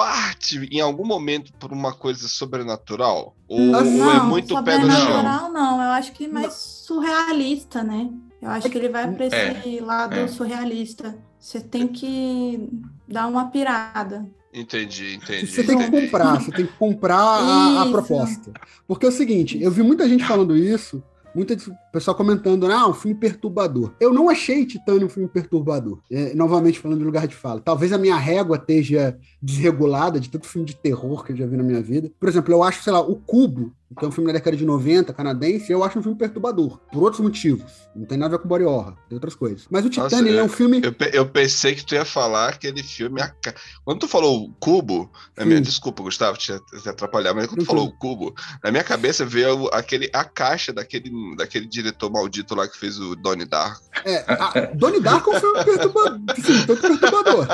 parte 0.00 0.66
em 0.72 0.80
algum 0.80 1.04
momento 1.04 1.52
por 1.58 1.72
uma 1.72 1.92
coisa 1.92 2.26
sobrenatural? 2.26 3.36
Ou, 3.46 3.58
é 3.76 3.84
não, 3.84 4.26
muito 4.26 4.54
pé 4.64 4.78
no 4.78 4.90
chão? 4.90 4.98
sobrenatural 4.98 5.52
não, 5.52 5.82
eu 5.82 5.90
acho 5.90 6.12
que 6.12 6.26
mais 6.26 6.54
surrealista, 6.54 7.82
né? 7.82 8.10
Eu 8.40 8.48
acho 8.48 8.70
que 8.70 8.78
ele 8.78 8.88
vai 8.88 9.12
para 9.12 9.26
esse 9.26 9.80
lado 9.80 10.14
é. 10.14 10.26
surrealista. 10.26 11.18
Você 11.38 11.60
tem 11.60 11.86
que 11.86 12.70
dar 13.06 13.26
uma 13.26 13.50
pirada. 13.50 14.26
Entendi, 14.54 15.16
entendi. 15.16 15.46
Você 15.46 15.62
tem 15.64 15.76
que 15.76 15.90
comprar, 15.90 16.40
você 16.40 16.50
tem 16.50 16.66
que 16.66 16.72
comprar 16.72 17.18
a, 17.18 17.82
a 17.82 17.90
proposta. 17.90 18.52
Porque 18.88 19.04
é 19.04 19.08
o 19.10 19.12
seguinte, 19.12 19.62
eu 19.62 19.70
vi 19.70 19.82
muita 19.82 20.08
gente 20.08 20.24
falando 20.24 20.56
isso, 20.56 21.02
muita 21.34 21.56
pessoal 21.92 22.16
comentando, 22.16 22.66
ah, 22.66 22.88
um 22.88 22.94
filme 22.94 23.16
perturbador. 23.16 23.92
Eu 24.00 24.12
não 24.12 24.28
achei 24.28 24.66
Titânio 24.66 25.06
um 25.06 25.10
filme 25.10 25.28
perturbador. 25.28 26.00
É, 26.10 26.34
novamente 26.34 26.78
falando 26.78 26.98
de 26.98 27.04
lugar 27.04 27.26
de 27.26 27.34
fala. 27.34 27.60
Talvez 27.60 27.92
a 27.92 27.98
minha 27.98 28.16
régua 28.16 28.56
esteja 28.56 29.18
desregulada 29.42 30.20
de 30.20 30.28
tanto 30.28 30.46
filme 30.46 30.66
de 30.66 30.76
terror 30.76 31.24
que 31.24 31.32
eu 31.32 31.36
já 31.36 31.46
vi 31.46 31.56
na 31.56 31.62
minha 31.62 31.82
vida. 31.82 32.10
Por 32.18 32.28
exemplo, 32.28 32.52
eu 32.52 32.62
acho, 32.62 32.82
sei 32.82 32.92
lá, 32.92 33.00
O 33.00 33.16
Cubo, 33.16 33.72
que 33.98 34.04
é 34.04 34.08
um 34.08 34.10
filme 34.12 34.28
da 34.28 34.34
década 34.38 34.56
de 34.56 34.64
90, 34.64 35.12
canadense, 35.12 35.72
eu 35.72 35.82
acho 35.82 35.98
um 35.98 36.02
filme 36.02 36.16
perturbador. 36.16 36.78
Por 36.92 37.02
outros 37.02 37.20
motivos. 37.20 37.64
Não 37.94 38.06
tem 38.06 38.16
nada 38.16 38.34
a 38.34 38.38
ver 38.38 38.42
com 38.42 38.48
body 38.48 38.62
horror, 38.64 38.94
tem 39.08 39.16
outras 39.16 39.34
coisas. 39.34 39.66
Mas 39.68 39.84
o 39.84 39.88
Nossa, 40.00 40.16
ele 40.18 40.36
é 40.36 40.42
um 40.44 40.48
filme... 40.48 40.80
Eu, 40.82 40.94
eu 41.12 41.26
pensei 41.26 41.74
que 41.74 41.84
tu 41.84 41.94
ia 41.96 42.04
falar 42.04 42.50
aquele 42.50 42.82
filme. 42.84 43.20
ca- 43.42 43.52
Quando 43.84 43.98
tu 44.00 44.08
falou 44.08 44.44
o 44.44 44.52
cubo, 44.60 45.10
na 45.36 45.44
minha, 45.44 45.56
Sim. 45.56 45.62
desculpa, 45.64 46.02
Gustavo, 46.04 46.38
te, 46.38 46.52
te 46.82 46.88
atrapalhar, 46.88 47.34
mas 47.34 47.46
quando 47.48 47.60
tu 47.60 47.66
falou 47.66 47.86
o 47.88 47.92
cubo, 47.92 48.32
na 48.62 48.70
minha 48.70 48.84
cabeça 48.84 49.26
veio 49.26 49.66
aquele, 49.72 50.08
a 50.12 50.22
caixa 50.24 50.72
daquele, 50.72 51.10
daquele 51.36 51.66
diretor 51.66 52.10
maldito 52.12 52.54
lá 52.54 52.68
que 52.68 52.78
fez 52.78 52.98
o 53.00 53.16
Donnie 53.16 53.44
Darko. 53.48 53.80
É, 54.04 54.24
a, 54.32 54.70
Donnie 54.72 55.00
Darko 55.00 55.32
é 55.32 55.36
um 55.36 55.40
filme 55.40 55.64
perturbador. 55.64 56.20
Sim, 56.44 56.66
tanto 56.66 56.80
perturbador. 56.80 57.46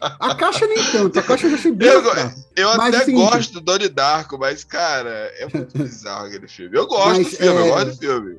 A 0.00 0.34
caixa 0.36 0.66
nem 0.66 0.82
tanto, 0.90 1.18
a 1.18 1.22
caixa 1.22 1.46
eu 1.46 1.50
já 1.50 1.56
achei 1.56 1.72
bem 1.72 1.88
Eu, 1.88 2.02
eu 2.56 2.68
Mas, 2.78 2.94
até 2.94 2.96
assim, 3.02 3.14
gosto 3.14 3.52
do 3.52 3.60
Donnie 3.60 3.88
Darko, 3.90 4.38
mas, 4.38 4.64
cara, 4.64 5.10
é 5.36 5.46
muito 5.52 5.81
bizarro 5.88 6.26
aquele 6.26 6.48
filme. 6.48 6.76
Eu 6.76 6.86
gosto 6.86 7.08
Mas, 7.08 7.30
do 7.30 7.36
filme, 7.36 7.60
eu 7.60 7.64
é, 7.64 7.68
gosto 7.68 7.90
do 7.90 7.96
filme. 7.96 8.38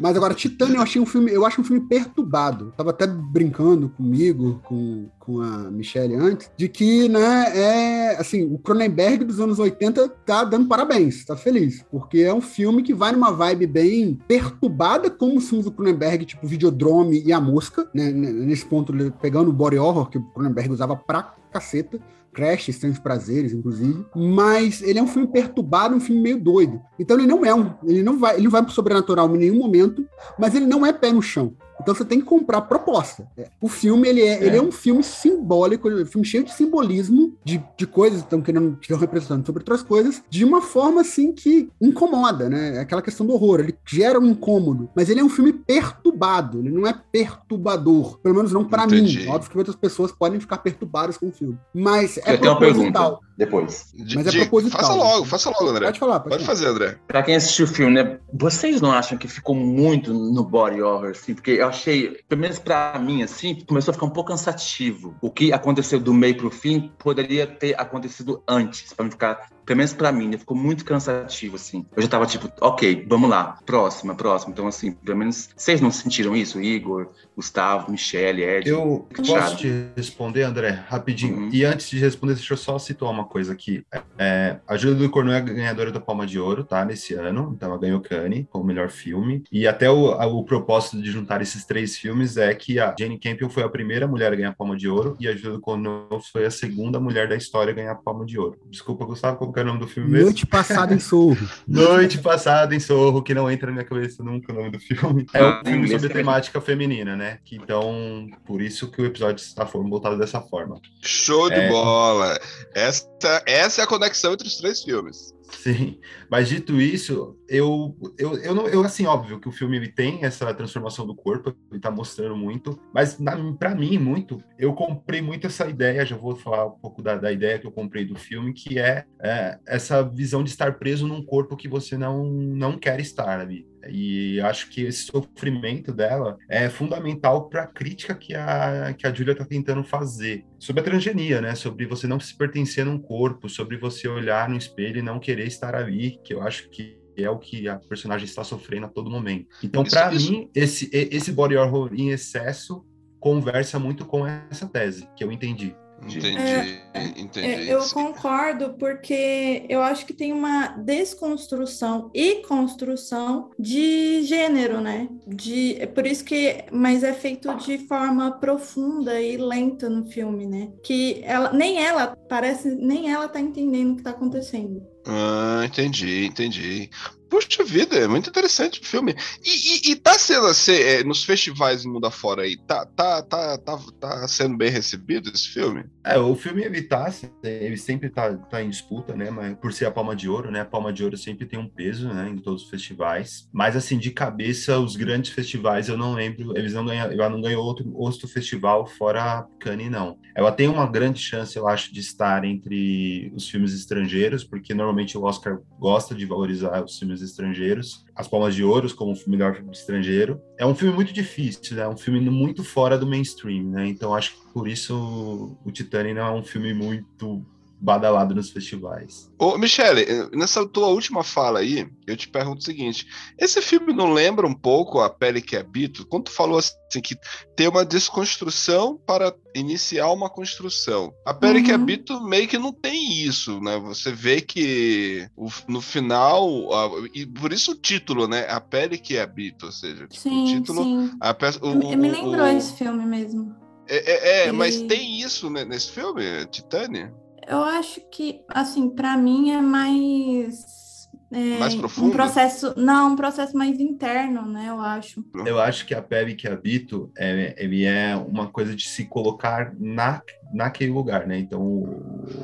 Mas 0.00 0.16
agora, 0.16 0.34
Titânio, 0.34 0.76
eu 0.76 0.82
achei 0.82 1.00
um 1.00 1.06
filme, 1.06 1.32
eu 1.32 1.44
acho 1.44 1.60
um 1.60 1.64
filme 1.64 1.86
perturbado. 1.88 2.72
Tava 2.76 2.90
até 2.90 3.06
brincando 3.06 3.88
comigo, 3.90 4.60
com, 4.64 5.08
com 5.18 5.40
a 5.40 5.70
Michelle 5.70 6.14
antes, 6.14 6.50
de 6.56 6.68
que, 6.68 7.08
né, 7.08 7.52
é 7.54 8.16
assim, 8.18 8.44
o 8.44 8.58
Cronenberg 8.58 9.24
dos 9.24 9.40
anos 9.40 9.58
80 9.58 10.08
tá 10.24 10.44
dando 10.44 10.68
parabéns, 10.68 11.24
tá 11.24 11.36
feliz. 11.36 11.84
Porque 11.90 12.20
é 12.20 12.32
um 12.32 12.40
filme 12.40 12.82
que 12.82 12.94
vai 12.94 13.12
numa 13.12 13.32
vibe 13.32 13.66
bem 13.66 14.18
perturbada, 14.26 15.10
como 15.10 15.38
os 15.38 15.48
filmes 15.48 15.64
do 15.64 15.72
Cronenberg, 15.72 16.24
tipo 16.24 16.46
Videodrome 16.46 17.22
e 17.24 17.32
A 17.32 17.40
Mosca, 17.40 17.88
né? 17.94 18.10
Nesse 18.10 18.64
ponto, 18.64 18.92
pegando 19.20 19.50
o 19.50 19.52
body 19.52 19.78
horror 19.78 20.08
que 20.08 20.18
o 20.18 20.22
Cronenberg 20.22 20.72
usava 20.72 20.96
pra 20.96 21.34
caceta. 21.52 21.98
Crash, 22.32 22.68
Estranhos 22.68 22.98
Prazeres, 22.98 23.52
inclusive. 23.52 24.04
Mas 24.14 24.82
ele 24.82 24.98
é 24.98 25.02
um 25.02 25.06
filme 25.06 25.28
perturbado, 25.28 25.94
um 25.94 26.00
filme 26.00 26.20
meio 26.20 26.40
doido. 26.40 26.80
Então 26.98 27.16
ele 27.16 27.26
não 27.26 27.44
é 27.44 27.54
um. 27.54 27.72
Ele 27.84 28.02
não 28.02 28.18
vai, 28.18 28.34
ele 28.36 28.44
não 28.44 28.50
vai 28.50 28.62
pro 28.62 28.72
sobrenatural 28.72 29.34
em 29.34 29.38
nenhum 29.38 29.58
momento, 29.58 30.06
mas 30.38 30.54
ele 30.54 30.66
não 30.66 30.84
é 30.84 30.92
pé 30.92 31.12
no 31.12 31.22
chão. 31.22 31.54
Então 31.80 31.94
você 31.94 32.04
tem 32.04 32.20
que 32.20 32.26
comprar 32.26 32.58
a 32.58 32.62
proposta. 32.62 33.26
É, 33.36 33.48
O 33.60 33.68
filme, 33.68 34.08
ele 34.08 34.22
é, 34.22 34.44
ele 34.44 34.56
é 34.56 34.62
um 34.62 34.72
filme 34.72 35.02
simbólico, 35.02 35.88
é 35.88 36.02
um 36.02 36.06
filme 36.06 36.26
cheio 36.26 36.44
de 36.44 36.52
simbolismo, 36.52 37.34
de, 37.44 37.62
de 37.76 37.86
coisas 37.86 38.20
que 38.20 38.26
estão 38.26 38.40
querendo, 38.40 38.76
que 38.76 38.84
estão 38.86 38.98
representando 38.98 39.44
sobre 39.46 39.60
outras 39.62 39.82
coisas, 39.82 40.22
de 40.28 40.44
uma 40.44 40.60
forma 40.60 41.00
assim 41.02 41.32
que 41.32 41.68
incomoda, 41.80 42.48
né? 42.48 42.76
É 42.76 42.80
Aquela 42.80 43.02
questão 43.02 43.26
do 43.26 43.32
horror, 43.34 43.60
ele 43.60 43.76
gera 43.86 44.18
um 44.18 44.26
incômodo, 44.26 44.88
mas 44.94 45.08
ele 45.08 45.20
é 45.20 45.24
um 45.24 45.28
filme 45.28 45.52
perturbado, 45.52 46.58
ele 46.60 46.70
não 46.70 46.86
é 46.86 46.94
perturbador. 47.12 48.18
Pelo 48.18 48.34
menos 48.34 48.52
não 48.52 48.64
pra 48.64 48.86
mim. 48.86 49.26
Óbvio 49.28 49.50
que 49.50 49.58
outras 49.58 49.76
pessoas 49.76 50.12
podem 50.12 50.40
ficar 50.40 50.58
perturbadas 50.58 51.16
com 51.16 51.28
o 51.28 51.32
filme. 51.32 51.58
Mas 51.74 52.18
é 52.18 52.34
Eu 52.34 52.38
tenho 52.40 52.52
uma 52.52 52.58
proposital. 52.58 53.20
depois. 53.36 53.92
De- 53.94 54.14
Mas 54.16 54.26
é 54.26 54.30
de- 54.30 54.38
proposital. 54.38 54.80
faça 54.80 54.92
logo, 54.94 55.24
faça 55.24 55.50
logo, 55.50 55.68
André. 55.68 55.86
Pode 55.86 55.98
falar, 55.98 56.20
pode, 56.20 56.34
Pode 56.34 56.44
fazer, 56.46 56.66
André. 56.66 56.98
Pra 57.06 57.22
quem 57.22 57.36
assistiu 57.36 57.64
o 57.66 57.68
filme, 57.68 57.94
né? 57.94 58.18
Vocês 58.32 58.80
não 58.80 58.90
acham 58.92 59.16
que 59.18 59.28
ficou 59.28 59.54
muito 59.54 60.12
no 60.12 60.42
body 60.44 60.82
horror, 60.82 61.10
assim? 61.10 61.34
Porque 61.34 61.52
eu 61.52 61.67
achei, 61.68 62.20
pelo 62.28 62.40
menos 62.40 62.58
pra 62.58 62.98
mim, 62.98 63.22
assim, 63.22 63.60
começou 63.66 63.92
a 63.92 63.94
ficar 63.94 64.06
um 64.06 64.10
pouco 64.10 64.30
cansativo. 64.30 65.16
O 65.20 65.30
que 65.30 65.52
aconteceu 65.52 66.00
do 66.00 66.12
meio 66.12 66.36
pro 66.36 66.50
fim 66.50 66.92
poderia 66.98 67.46
ter 67.46 67.78
acontecido 67.80 68.42
antes, 68.48 68.92
pra 68.92 69.04
não 69.04 69.10
ficar, 69.10 69.50
pelo 69.68 69.76
menos 69.76 69.92
pra 69.92 70.10
mim, 70.10 70.28
né? 70.28 70.38
Ficou 70.38 70.56
muito 70.56 70.82
cansativo, 70.82 71.56
assim. 71.56 71.84
Eu 71.94 72.02
já 72.02 72.08
tava 72.08 72.24
tipo, 72.24 72.50
ok, 72.58 73.04
vamos 73.06 73.28
lá, 73.28 73.58
próxima, 73.66 74.14
próxima. 74.14 74.50
Então, 74.50 74.66
assim, 74.66 74.92
pelo 74.92 75.18
menos 75.18 75.50
vocês 75.54 75.78
não 75.78 75.90
sentiram 75.90 76.34
isso? 76.34 76.58
Igor, 76.58 77.10
Gustavo, 77.36 77.90
Michele, 77.90 78.42
Ed? 78.42 78.70
Eu 78.70 79.06
posso 79.14 79.58
te 79.58 79.90
responder, 79.94 80.44
André, 80.44 80.70
rapidinho. 80.70 81.36
Uhum. 81.36 81.50
E 81.52 81.66
antes 81.66 81.90
de 81.90 81.98
responder, 81.98 82.32
deixa 82.32 82.54
eu 82.54 82.56
só 82.56 82.78
situar 82.78 83.12
uma 83.12 83.26
coisa 83.26 83.52
aqui. 83.52 83.84
É, 84.16 84.56
a 84.66 84.74
Júlia 84.78 84.96
do 84.96 85.10
Cornel 85.10 85.34
é 85.34 85.40
ganhadora 85.42 85.92
da 85.92 86.00
Palma 86.00 86.26
de 86.26 86.40
Ouro, 86.40 86.64
tá? 86.64 86.82
Nesse 86.82 87.12
ano. 87.12 87.52
Então 87.54 87.68
ela 87.68 87.78
ganhou 87.78 88.00
Cannes 88.00 88.46
como 88.48 88.64
melhor 88.64 88.88
filme. 88.88 89.44
E 89.52 89.68
até 89.68 89.90
o, 89.90 90.12
o 90.12 90.44
propósito 90.44 91.02
de 91.02 91.10
juntar 91.10 91.42
esses 91.42 91.66
três 91.66 91.94
filmes 91.94 92.38
é 92.38 92.54
que 92.54 92.80
a 92.80 92.94
Jane 92.98 93.18
Campion 93.18 93.50
foi 93.50 93.64
a 93.64 93.68
primeira 93.68 94.08
mulher 94.08 94.32
a 94.32 94.36
ganhar 94.36 94.54
Palma 94.54 94.78
de 94.78 94.88
Ouro 94.88 95.14
e 95.20 95.28
a 95.28 95.36
Júlia 95.36 95.58
do 95.58 95.60
Cornel 95.60 96.08
foi 96.32 96.46
a 96.46 96.50
segunda 96.50 96.98
mulher 96.98 97.28
da 97.28 97.36
história 97.36 97.70
a 97.70 97.76
ganhar 97.76 97.94
Palma 97.96 98.24
de 98.24 98.38
Ouro. 98.38 98.58
Desculpa, 98.70 99.04
Gustavo, 99.04 99.36
como 99.36 99.52
que 99.58 99.60
é 99.60 99.62
o 99.62 99.66
nome 99.66 99.80
do 99.80 99.88
filme 99.88 100.08
mesmo? 100.10 100.26
Noite 100.26 100.46
passada 100.46 100.94
em 100.94 100.98
Sorro. 101.00 101.36
Noite 101.66 102.18
Passada 102.18 102.74
em 102.74 102.80
Sorro, 102.80 103.22
que 103.22 103.34
não 103.34 103.50
entra 103.50 103.66
na 103.66 103.72
minha 103.72 103.84
cabeça 103.84 104.22
nunca 104.22 104.52
o 104.52 104.56
nome 104.56 104.70
do 104.70 104.78
filme. 104.78 105.26
É 105.34 105.40
Ah, 105.40 105.60
um 105.64 105.68
filme 105.68 105.88
sobre 105.88 106.08
temática 106.08 106.60
feminina, 106.60 107.16
né? 107.16 107.38
Que, 107.44 107.56
então, 107.56 108.26
por 108.46 108.60
isso 108.62 108.90
que 108.90 109.02
o 109.02 109.06
episódio 109.06 109.42
está 109.42 109.64
voltado 109.64 110.18
dessa 110.18 110.40
forma. 110.40 110.80
Show 111.02 111.48
de 111.48 111.56
É. 111.56 111.68
bola. 111.68 112.38
Essa, 112.74 113.06
essa 113.46 113.80
é 113.80 113.84
a 113.84 113.86
conexão 113.86 114.32
entre 114.32 114.46
os 114.46 114.56
três 114.56 114.82
filmes. 114.82 115.32
Sim, 115.50 115.98
mas 116.30 116.48
dito 116.48 116.80
isso, 116.80 117.36
eu, 117.48 117.96
eu, 118.18 118.36
eu, 118.38 118.54
não, 118.54 118.68
eu 118.68 118.82
assim, 118.82 119.06
óbvio 119.06 119.40
que 119.40 119.48
o 119.48 119.52
filme 119.52 119.76
ele 119.76 119.88
tem 119.88 120.24
essa 120.24 120.52
transformação 120.52 121.06
do 121.06 121.14
corpo, 121.14 121.54
ele 121.70 121.80
tá 121.80 121.90
mostrando 121.90 122.36
muito, 122.36 122.78
mas 122.92 123.18
na, 123.18 123.36
pra 123.54 123.74
mim, 123.74 123.98
muito, 123.98 124.42
eu 124.58 124.74
comprei 124.74 125.22
muito 125.22 125.46
essa 125.46 125.66
ideia, 125.66 126.04
já 126.04 126.16
vou 126.16 126.36
falar 126.36 126.66
um 126.66 126.78
pouco 126.78 127.02
da, 127.02 127.16
da 127.16 127.32
ideia 127.32 127.58
que 127.58 127.66
eu 127.66 127.72
comprei 127.72 128.04
do 128.04 128.14
filme, 128.14 128.52
que 128.52 128.78
é, 128.78 129.04
é, 129.20 129.58
essa 129.66 130.02
visão 130.02 130.44
de 130.44 130.50
estar 130.50 130.78
preso 130.78 131.06
num 131.06 131.24
corpo 131.24 131.56
que 131.56 131.68
você 131.68 131.96
não, 131.96 132.24
não 132.24 132.78
quer 132.78 133.00
estar 133.00 133.40
ali. 133.40 133.66
E 133.90 134.40
acho 134.40 134.70
que 134.70 134.82
esse 134.82 135.04
sofrimento 135.04 135.92
dela 135.92 136.36
é 136.48 136.68
fundamental 136.68 137.48
para 137.48 137.62
a 137.62 137.66
crítica 137.66 138.14
que 138.14 138.34
a, 138.34 138.94
que 138.96 139.06
a 139.06 139.12
Julia 139.12 139.32
está 139.32 139.44
tentando 139.44 139.82
fazer 139.82 140.44
sobre 140.58 140.80
a 140.80 140.84
transgenia, 140.84 141.40
né? 141.40 141.54
Sobre 141.54 141.86
você 141.86 142.06
não 142.06 142.20
se 142.20 142.36
pertencer 142.36 142.84
num 142.84 142.98
corpo, 142.98 143.48
sobre 143.48 143.76
você 143.76 144.08
olhar 144.08 144.48
no 144.48 144.56
espelho 144.56 144.98
e 144.98 145.02
não 145.02 145.18
querer 145.18 145.46
estar 145.46 145.74
ali, 145.74 146.18
que 146.24 146.34
eu 146.34 146.42
acho 146.42 146.68
que 146.70 146.98
é 147.16 147.28
o 147.28 147.38
que 147.38 147.68
a 147.68 147.76
personagem 147.76 148.24
está 148.24 148.44
sofrendo 148.44 148.86
a 148.86 148.88
todo 148.88 149.10
momento. 149.10 149.48
Então, 149.62 149.82
para 149.82 150.10
mim, 150.12 150.48
esse, 150.54 150.88
esse 150.92 151.32
body 151.32 151.56
horror 151.56 151.90
em 151.92 152.10
excesso 152.10 152.84
conversa 153.18 153.78
muito 153.78 154.04
com 154.04 154.24
essa 154.26 154.66
tese 154.68 155.08
que 155.16 155.24
eu 155.24 155.32
entendi. 155.32 155.74
Entendi, 156.02 156.80
entendi. 157.16 157.46
É, 157.46 157.74
eu 157.74 157.80
concordo, 157.90 158.74
porque 158.78 159.64
eu 159.68 159.82
acho 159.82 160.06
que 160.06 160.14
tem 160.14 160.32
uma 160.32 160.68
desconstrução 160.68 162.10
e 162.14 162.36
construção 162.46 163.50
de 163.58 164.22
gênero, 164.22 164.80
né? 164.80 165.08
De, 165.26 165.76
é 165.80 165.86
por 165.86 166.06
isso 166.06 166.24
que, 166.24 166.64
mas 166.72 167.02
é 167.02 167.12
feito 167.12 167.52
de 167.56 167.78
forma 167.86 168.32
profunda 168.32 169.20
e 169.20 169.36
lenta 169.36 169.88
no 169.88 170.06
filme, 170.06 170.46
né? 170.46 170.70
Que 170.82 171.20
ela, 171.24 171.52
nem 171.52 171.84
ela 171.84 172.16
parece, 172.28 172.74
nem 172.74 173.10
ela 173.12 173.28
tá 173.28 173.40
entendendo 173.40 173.92
o 173.92 173.96
que 173.96 174.02
tá 174.02 174.10
acontecendo. 174.10 174.82
Ah, 175.06 175.62
entendi, 175.64 176.26
entendi. 176.26 176.90
Puxa 177.28 177.64
vida, 177.64 177.96
é 177.96 178.08
muito 178.08 178.30
interessante 178.30 178.80
o 178.80 178.84
filme. 178.84 179.14
E, 179.44 179.90
e, 179.90 179.92
e 179.92 179.96
tá 179.96 180.14
sendo 180.14 180.46
assim, 180.46 180.72
é, 180.72 181.04
nos 181.04 181.24
festivais 181.24 181.84
mundo 181.84 182.06
afora 182.06 182.42
aí, 182.42 182.56
tá, 182.56 182.86
tá, 182.86 183.22
tá, 183.22 183.58
tá, 183.58 183.78
tá 184.00 184.28
sendo 184.28 184.56
bem 184.56 184.70
recebido 184.70 185.30
esse 185.30 185.48
filme? 185.48 185.84
É, 186.04 186.18
o 186.18 186.34
filme 186.34 186.62
ele 186.62 186.82
tá, 186.82 187.12
ele 187.42 187.76
sempre 187.76 188.08
tá, 188.08 188.34
tá 188.34 188.62
em 188.62 188.70
disputa, 188.70 189.14
né? 189.14 189.30
Mas 189.30 189.56
por 189.58 189.72
ser 189.72 189.86
a 189.86 189.90
Palma 189.90 190.16
de 190.16 190.28
Ouro, 190.28 190.50
né? 190.50 190.60
A 190.60 190.64
Palma 190.64 190.92
de 190.92 191.04
Ouro 191.04 191.16
sempre 191.16 191.46
tem 191.46 191.58
um 191.58 191.68
peso, 191.68 192.08
né? 192.08 192.28
Em 192.28 192.38
todos 192.38 192.64
os 192.64 192.70
festivais. 192.70 193.48
Mas 193.52 193.76
assim, 193.76 193.98
de 193.98 194.10
cabeça, 194.10 194.78
os 194.78 194.96
grandes 194.96 195.30
festivais 195.30 195.88
eu 195.88 195.96
não 195.96 196.14
lembro, 196.14 196.56
eles 196.56 196.72
não 196.72 196.84
ganham, 196.84 197.10
ela 197.10 197.28
não 197.28 197.40
ganhou 197.40 197.64
outro, 197.64 197.90
outro 197.94 198.28
festival 198.28 198.86
fora 198.86 199.46
Cannes, 199.60 199.90
não. 199.90 200.18
Ela 200.34 200.52
tem 200.52 200.68
uma 200.68 200.86
grande 200.86 201.20
chance, 201.20 201.56
eu 201.56 201.68
acho, 201.68 201.92
de 201.92 202.00
estar 202.00 202.44
entre 202.44 203.32
os 203.34 203.48
filmes 203.48 203.74
estrangeiros, 203.74 204.44
porque 204.44 204.74
normalmente 204.74 205.18
o 205.18 205.24
Oscar 205.24 205.58
gosta 205.78 206.14
de 206.14 206.24
valorizar 206.24 206.84
os 206.84 206.98
filmes 206.98 207.17
estrangeiros. 207.22 208.04
As 208.14 208.28
Palmas 208.28 208.54
de 208.54 208.64
Ouro 208.64 208.92
como 208.94 209.14
melhor 209.26 209.54
filme 209.54 209.72
estrangeiro. 209.72 210.40
É 210.58 210.66
um 210.66 210.74
filme 210.74 210.94
muito 210.94 211.12
difícil, 211.12 211.76
né? 211.76 211.82
É 211.82 211.88
um 211.88 211.96
filme 211.96 212.20
muito 212.20 212.64
fora 212.64 212.98
do 212.98 213.06
mainstream, 213.06 213.64
né? 213.64 213.86
Então 213.86 214.14
acho 214.14 214.34
que 214.34 214.52
por 214.52 214.68
isso 214.68 215.58
o 215.64 215.70
Titanic 215.70 216.14
não 216.14 216.26
é 216.26 216.32
um 216.32 216.42
filme 216.42 216.72
muito 216.74 217.44
badalado 217.80 218.34
nos 218.34 218.50
festivais. 218.50 219.30
Ô, 219.38 219.56
Michele, 219.56 220.04
nessa 220.32 220.66
tua 220.66 220.88
última 220.88 221.22
fala 221.22 221.60
aí, 221.60 221.88
eu 222.06 222.16
te 222.16 222.28
pergunto 222.28 222.58
o 222.60 222.64
seguinte: 222.64 223.06
esse 223.38 223.62
filme 223.62 223.92
não 223.92 224.12
lembra 224.12 224.46
um 224.46 224.54
pouco 224.54 225.00
a 225.00 225.08
pele 225.08 225.40
que 225.40 225.56
habito? 225.56 226.06
Quando 226.06 226.24
tu 226.24 226.32
falou 226.32 226.58
assim 226.58 226.74
que 227.02 227.16
tem 227.54 227.68
uma 227.68 227.84
desconstrução 227.84 228.96
para 229.06 229.32
iniciar 229.54 230.10
uma 230.10 230.28
construção. 230.28 231.12
A 231.26 231.32
pele 231.32 231.58
Uhum. 231.60 231.64
que 231.64 231.72
habito 231.72 232.20
meio 232.24 232.48
que 232.48 232.58
não 232.58 232.72
tem 232.72 233.22
isso, 233.22 233.60
né? 233.60 233.78
Você 233.78 234.10
vê 234.10 234.40
que 234.40 235.28
o- 235.36 235.48
no 235.68 235.80
final, 235.80 236.44
a- 236.74 236.90
e 237.14 237.24
por 237.26 237.52
isso 237.52 237.72
o 237.72 237.76
título, 237.76 238.26
né? 238.26 238.46
A 238.48 238.60
pele 238.60 238.98
que 238.98 239.18
habito, 239.18 239.66
ou 239.66 239.72
seja, 239.72 240.06
tipo, 240.08 240.28
o 240.28 240.32
Sim, 240.32 240.44
título. 240.46 240.82
sim. 240.82 241.10
A 241.20 241.32
peça, 241.34 241.58
o, 241.64 241.74
Me 241.74 241.96
lembrou 241.96 242.44
o- 242.44 242.48
esse 242.48 242.72
filme 242.74 243.04
mesmo. 243.06 243.54
É, 243.88 243.96
é, 243.96 244.46
é, 244.48 244.52
mas 244.52 244.82
tem 244.82 245.20
isso 245.20 245.48
né, 245.48 245.64
nesse 245.64 245.90
filme, 245.92 246.22
Titânia? 246.50 247.12
Eu 247.48 247.64
acho 247.64 248.00
que, 248.10 248.42
assim, 248.48 248.90
pra 248.90 249.16
mim 249.16 249.50
é 249.50 249.60
mais. 249.60 251.08
é, 251.32 251.58
Mais 251.58 251.74
profundo? 251.74 252.08
Um 252.08 252.10
processo. 252.10 252.74
Não, 252.76 253.12
um 253.12 253.16
processo 253.16 253.56
mais 253.56 253.80
interno, 253.80 254.46
né? 254.46 254.66
Eu 254.68 254.80
acho. 254.80 255.24
Eu 255.46 255.58
acho 255.58 255.86
que 255.86 255.94
a 255.94 256.02
pele 256.02 256.34
que 256.34 256.46
habito, 256.46 257.10
é, 257.16 257.54
ele 257.56 257.84
é 257.84 258.14
uma 258.14 258.48
coisa 258.48 258.76
de 258.76 258.86
se 258.86 259.06
colocar 259.06 259.74
na, 259.78 260.22
naquele 260.52 260.92
lugar, 260.92 261.26
né? 261.26 261.38
Então, 261.38 261.62
o, 261.62 261.84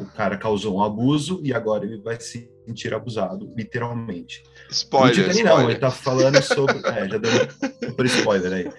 o 0.03 0.07
cara 0.17 0.39
causou 0.39 0.77
um 0.79 0.83
abuso 0.83 1.41
e 1.45 1.53
agora 1.53 1.85
ele 1.85 2.01
vai 2.01 2.19
se 2.19 2.51
sentir 2.65 2.95
abusado, 2.95 3.53
literalmente. 3.55 4.43
Spoiler, 4.71 5.11
o 5.11 5.29
Titani 5.29 5.43
não, 5.43 5.51
spoiler. 5.51 5.71
ele 5.71 5.79
tá 5.81 5.91
falando 5.91 6.41
sobre... 6.43 6.79
É, 6.79 7.09
já 7.09 7.19
deu 7.19 7.31
super 7.85 8.07
spoiler 8.07 8.53
aí. 8.53 8.73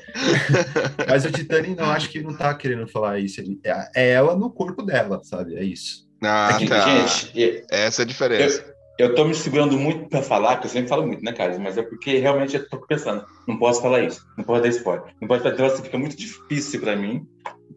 Mas 1.08 1.24
o 1.24 1.32
Titani 1.32 1.76
não, 1.76 1.86
acho 1.92 2.10
que 2.10 2.18
ele 2.18 2.28
não 2.28 2.36
tá 2.36 2.52
querendo 2.56 2.88
falar 2.88 3.20
isso. 3.20 3.40
Ele, 3.40 3.60
é, 3.64 3.90
é 3.96 4.10
ela 4.14 4.36
no 4.36 4.50
corpo 4.50 4.82
dela, 4.82 5.22
sabe? 5.24 5.56
É 5.56 5.64
isso. 5.64 6.05
Ah, 6.24 6.50
É 6.54 6.58
que, 6.58 6.68
tá. 6.68 7.06
Gente, 7.08 7.64
Essa 7.70 8.02
é 8.02 8.04
a 8.04 8.08
diferença. 8.08 8.76
eu 8.98 9.14
tô 9.14 9.26
me 9.26 9.36
segurando 9.36 9.78
muito 9.78 10.08
pra 10.10 10.22
falar, 10.22 10.58
que 10.58 10.66
eu 10.68 10.72
sempre 10.72 10.90
falo 10.90 11.06
muito, 11.06 11.24
né, 11.24 11.34
Carlos? 11.34 11.58
Mas 11.58 11.78
é 11.78 11.84
porque 11.84 12.18
realmente 12.18 12.56
eu 12.56 12.68
tô 12.70 12.78
pensando, 12.80 13.26
não 13.48 13.58
posso 13.58 13.82
falar 13.82 14.02
isso, 14.02 14.22
não 14.38 14.44
posso 14.44 14.62
dar 14.62 14.70
spoiler. 14.70 15.04
Não 15.22 15.28
posso 15.28 15.44
falar, 15.44 15.54
então 15.56 15.70
fica 15.70 15.98
muito 15.98 16.16
difícil 16.16 16.80
pra 16.80 16.96
mim. 16.96 17.26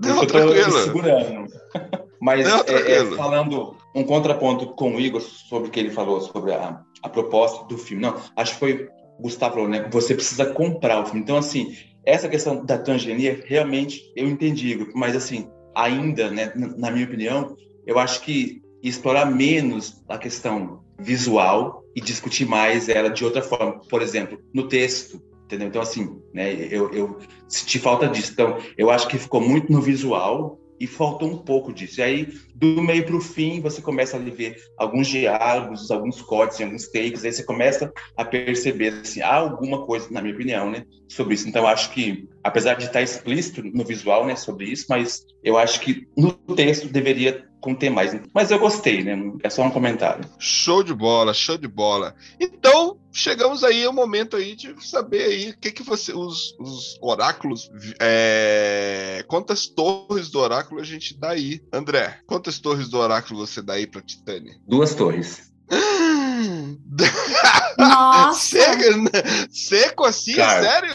Não, 0.00 0.22
eu 0.22 0.26
tô 0.26 0.38
me 0.38 0.52
tranquilo. 0.54 0.78
segurando. 0.84 1.46
Mas 2.20 2.48
Não, 2.48 2.60
é, 2.66 2.92
é, 2.92 3.04
falando 3.16 3.76
um 3.94 4.02
contraponto 4.02 4.66
com 4.74 4.96
o 4.96 5.00
Igor 5.00 5.20
sobre 5.20 5.68
o 5.68 5.70
que 5.70 5.78
ele 5.78 5.90
falou 5.90 6.20
sobre 6.20 6.52
a, 6.52 6.80
a 7.02 7.08
proposta 7.08 7.64
do 7.66 7.78
filme. 7.78 8.02
Não, 8.02 8.16
acho 8.36 8.54
que 8.54 8.58
foi 8.58 8.88
o 9.18 9.22
Gustavo 9.22 9.54
falou, 9.54 9.68
né? 9.68 9.88
Você 9.90 10.14
precisa 10.14 10.46
comprar 10.46 11.00
o 11.00 11.06
filme. 11.06 11.20
Então, 11.20 11.36
assim, 11.36 11.76
essa 12.04 12.28
questão 12.28 12.64
da 12.64 12.78
transgenia, 12.78 13.42
realmente 13.46 14.02
eu 14.16 14.28
entendi, 14.28 14.68
Igor, 14.68 14.88
mas 14.94 15.16
assim, 15.16 15.50
ainda, 15.74 16.30
né, 16.30 16.52
na 16.54 16.90
minha 16.90 17.04
opinião, 17.04 17.56
eu 17.88 17.98
acho 17.98 18.20
que 18.20 18.60
explorar 18.82 19.24
menos 19.24 20.04
a 20.06 20.18
questão 20.18 20.84
visual 21.00 21.82
e 21.96 22.02
discutir 22.02 22.46
mais 22.46 22.86
ela 22.86 23.08
de 23.08 23.24
outra 23.24 23.40
forma. 23.40 23.80
Por 23.88 24.02
exemplo, 24.02 24.38
no 24.52 24.68
texto, 24.68 25.22
entendeu? 25.46 25.68
Então, 25.68 25.80
assim, 25.80 26.20
né, 26.34 26.52
eu, 26.70 26.92
eu 26.92 27.18
senti 27.48 27.78
falta 27.78 28.06
disso. 28.06 28.30
Então, 28.32 28.58
eu 28.76 28.90
acho 28.90 29.08
que 29.08 29.18
ficou 29.18 29.40
muito 29.40 29.72
no 29.72 29.80
visual 29.80 30.60
e 30.80 30.86
faltou 30.86 31.28
um 31.28 31.36
pouco 31.36 31.72
disso. 31.72 32.00
E 32.00 32.02
aí, 32.02 32.28
do 32.54 32.82
meio 32.82 33.04
para 33.04 33.16
o 33.16 33.20
fim, 33.20 33.60
você 33.60 33.80
começa 33.80 34.16
a 34.16 34.20
ver 34.20 34.56
alguns 34.76 35.08
diálogos, 35.08 35.90
alguns 35.90 36.20
cortes, 36.20 36.60
alguns 36.60 36.88
takes, 36.88 37.24
aí 37.24 37.32
você 37.32 37.42
começa 37.42 37.92
a 38.16 38.24
perceber, 38.24 39.00
assim, 39.00 39.20
há 39.20 39.34
alguma 39.34 39.84
coisa, 39.84 40.08
na 40.10 40.20
minha 40.20 40.34
opinião, 40.34 40.70
né, 40.70 40.84
sobre 41.08 41.34
isso. 41.34 41.48
Então, 41.48 41.66
acho 41.66 41.90
que, 41.92 42.28
apesar 42.42 42.74
de 42.74 42.84
estar 42.84 43.02
explícito 43.02 43.62
no 43.62 43.84
visual, 43.84 44.26
né, 44.26 44.36
sobre 44.36 44.66
isso, 44.66 44.86
mas 44.88 45.24
eu 45.42 45.56
acho 45.56 45.80
que 45.80 46.06
no 46.16 46.32
texto 46.32 46.88
deveria 46.88 47.46
conter 47.60 47.90
mais. 47.90 48.18
Mas 48.32 48.50
eu 48.50 48.58
gostei, 48.58 49.02
né, 49.02 49.16
é 49.42 49.50
só 49.50 49.62
um 49.62 49.70
comentário. 49.70 50.24
Show 50.38 50.82
de 50.82 50.94
bola, 50.94 51.34
show 51.34 51.58
de 51.58 51.68
bola. 51.68 52.14
Então, 52.40 52.97
chegamos 53.12 53.64
aí 53.64 53.84
ao 53.84 53.92
momento 53.92 54.36
aí 54.36 54.54
de 54.54 54.74
saber 54.86 55.22
aí 55.24 55.50
o 55.50 55.58
que 55.58 55.70
que 55.72 55.82
você, 55.82 56.12
os, 56.12 56.54
os 56.58 56.98
oráculos, 57.00 57.70
é, 58.00 59.24
quantas 59.28 59.66
torres 59.66 60.28
do 60.30 60.38
oráculo 60.38 60.80
a 60.80 60.84
gente 60.84 61.18
dá 61.18 61.30
aí. 61.30 61.60
André, 61.72 62.20
quantas 62.26 62.58
torres 62.58 62.88
do 62.88 62.98
oráculo 62.98 63.46
você 63.46 63.62
dá 63.62 63.74
aí 63.74 63.86
pra 63.86 64.02
Titânia? 64.02 64.56
Duas 64.66 64.94
torres. 64.94 65.48
Nossa! 67.78 68.34
Seco, 68.34 69.10
seco 69.50 70.04
assim, 70.04 70.34
Cara, 70.36 70.62
sério? 70.62 70.94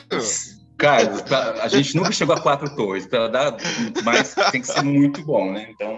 Cara, 0.77 1.07
pra- 1.23 1.63
a 1.63 1.67
gente 1.67 1.95
nunca 1.95 2.11
chegou 2.11 2.35
a 2.35 2.41
quatro 2.41 2.75
torres, 2.75 3.05
para 3.05 3.27
dar 3.27 3.57
mais 4.03 4.33
tem 4.51 4.61
que 4.61 4.67
ser 4.67 4.81
muito 4.81 5.23
bom, 5.23 5.51
né? 5.53 5.67
Então, 5.69 5.97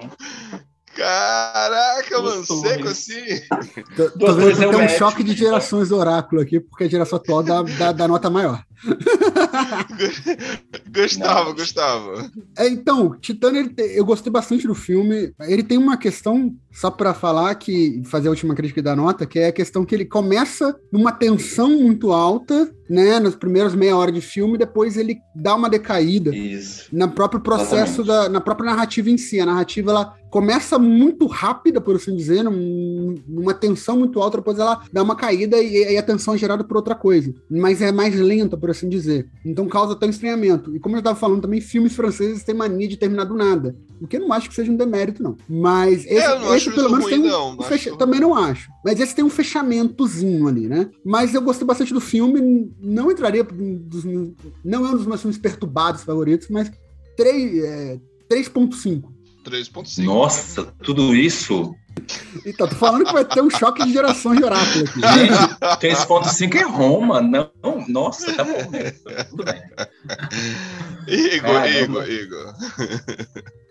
Caraca, 0.95 2.21
mano, 2.21 2.45
seco 2.45 2.87
assim. 2.87 3.41
Tô, 3.97 4.09
tô 4.11 4.33
vendo 4.33 4.55
que 4.55 4.63
é 4.63 4.67
tem 4.67 4.75
um 4.75 4.77
médico, 4.77 4.99
choque 4.99 5.23
de 5.23 5.35
gerações 5.35 5.89
do 5.89 5.97
oráculo 5.97 6.41
aqui, 6.41 6.59
porque 6.59 6.85
a 6.85 6.89
geração 6.89 7.17
atual 7.17 7.43
dá, 7.43 7.61
dá, 7.61 7.91
dá 7.91 8.07
nota 8.07 8.29
maior. 8.29 8.63
Gustavo, 10.89 11.49
Não. 11.49 11.55
Gustavo. 11.55 12.31
É, 12.57 12.67
então, 12.67 13.15
Titânia, 13.19 13.59
ele 13.59 13.73
eu 13.77 14.05
gostei 14.05 14.31
bastante 14.31 14.67
do 14.67 14.75
filme. 14.75 15.33
Ele 15.41 15.63
tem 15.63 15.77
uma 15.77 15.97
questão, 15.97 16.53
só 16.71 16.89
pra 16.89 17.13
falar, 17.13 17.55
que 17.55 18.01
fazer 18.05 18.27
a 18.27 18.31
última 18.31 18.55
crítica 18.55 18.81
da 18.81 18.95
nota, 18.95 19.25
que 19.25 19.39
é 19.39 19.47
a 19.47 19.53
questão 19.53 19.85
que 19.85 19.93
ele 19.93 20.05
começa 20.05 20.75
numa 20.91 21.11
tensão 21.11 21.69
muito 21.69 22.11
alta, 22.11 22.71
né, 22.89 23.19
nas 23.19 23.35
primeiras 23.35 23.73
meia 23.73 23.97
hora 23.97 24.11
de 24.11 24.21
filme, 24.21 24.57
depois 24.57 24.95
ele 24.95 25.17
dá 25.35 25.55
uma 25.55 25.69
decaída 25.69 26.35
isso. 26.35 26.87
no 26.91 27.09
próprio 27.09 27.41
processo 27.41 28.01
Exatamente. 28.01 28.07
da 28.07 28.29
na 28.29 28.41
própria 28.41 28.71
narrativa 28.71 29.09
em 29.09 29.17
si. 29.17 29.39
A 29.39 29.45
narrativa 29.45 29.91
ela 29.91 30.13
começa 30.35 30.77
muito 30.77 31.27
rápida, 31.27 31.79
por 31.79 31.95
assim 31.95 32.13
dizer, 32.13 32.43
num- 32.43 33.15
numa 33.25 33.53
tensão 33.53 33.97
muito 33.97 34.19
alta, 34.19 34.35
depois 34.39 34.59
ela 34.59 34.81
dá 34.91 35.01
uma 35.01 35.15
caída 35.15 35.57
e, 35.63 35.93
e 35.93 35.97
a 35.97 36.03
tensão 36.03 36.33
é 36.33 36.37
gerada 36.37 36.61
por 36.61 36.75
outra 36.75 36.93
coisa. 36.93 37.33
Mas 37.49 37.81
é 37.81 37.89
mais 37.89 38.13
lenta, 38.19 38.57
por 38.57 38.69
assim 38.69 38.89
dizer. 38.89 39.29
Então 39.45 39.65
causa 39.69 39.93
até 39.93 40.05
um 40.05 40.09
estranhamento. 40.09 40.75
E 40.75 40.79
como 40.81 40.93
eu 40.95 40.99
estava 40.99 41.17
falando 41.17 41.41
também, 41.43 41.61
filmes 41.61 41.95
franceses 41.95 42.43
têm 42.43 42.53
mania 42.53 42.85
de 42.85 42.97
terminar 42.97 43.23
do 43.23 43.33
nada. 43.33 43.77
O 44.01 44.05
que 44.07 44.17
eu 44.17 44.19
não 44.19 44.33
acho 44.33 44.49
que 44.49 44.55
seja 44.55 44.69
um 44.69 44.75
demérito, 44.75 45.23
não. 45.23 45.37
Mas 45.47 46.03
esse, 46.05 46.17
É, 46.17 46.37
não 46.37 46.53
esse 46.53 46.69
pelo 46.69 46.89
menos 46.89 47.05
ruim, 47.05 47.13
tem 47.13 47.21
um, 47.23 47.27
não. 47.31 47.51
um 47.51 47.55
Não 47.55 47.63
fecha- 47.63 47.95
Também 47.95 48.19
não 48.19 48.35
acho. 48.35 48.69
Mas 48.83 48.99
esse 48.99 49.15
tem 49.15 49.23
um 49.23 49.29
fechamentozinho 49.29 50.49
ali, 50.49 50.67
né? 50.67 50.89
Mas 51.05 51.33
eu 51.33 51.41
gostei 51.41 51.65
bastante 51.65 51.93
do 51.93 52.01
filme. 52.01 52.69
Não 52.81 53.09
entraria 53.09 53.41
dos 53.45 54.03
não 54.65 54.85
é 54.85 54.89
um 54.89 54.97
dos 54.97 55.05
meus 55.05 55.21
filmes 55.21 55.37
perturbados 55.37 56.03
favoritos, 56.03 56.49
mas 56.49 56.69
3, 57.15 57.63
é, 57.63 57.99
3.5. 58.29 59.14
3.5. 59.45 60.03
Nossa, 60.03 60.65
tudo 60.83 61.15
isso? 61.15 61.75
Então, 62.45 62.67
tô 62.67 62.75
falando 62.75 63.05
que 63.05 63.13
vai 63.13 63.23
ter 63.23 63.41
um 63.41 63.49
choque 63.49 63.85
de 63.85 63.93
gerações 63.93 64.37
de 64.37 64.43
oráculo 64.43 64.85
aqui. 64.85 64.99
Gente, 64.99 65.95
3.5 65.95 66.55
é 66.55 66.63
Roma, 66.63 67.21
não. 67.21 67.51
Nossa, 67.87 68.33
tá 68.33 68.43
bom, 68.43 68.69
né? 68.69 68.91
Tudo 69.29 69.45
bem. 69.45 69.61
Igor, 71.07 71.53
Caramba. 71.53 72.07
Igor, 72.07 72.09
Igor. 72.09 72.53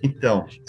Então, 0.02 0.46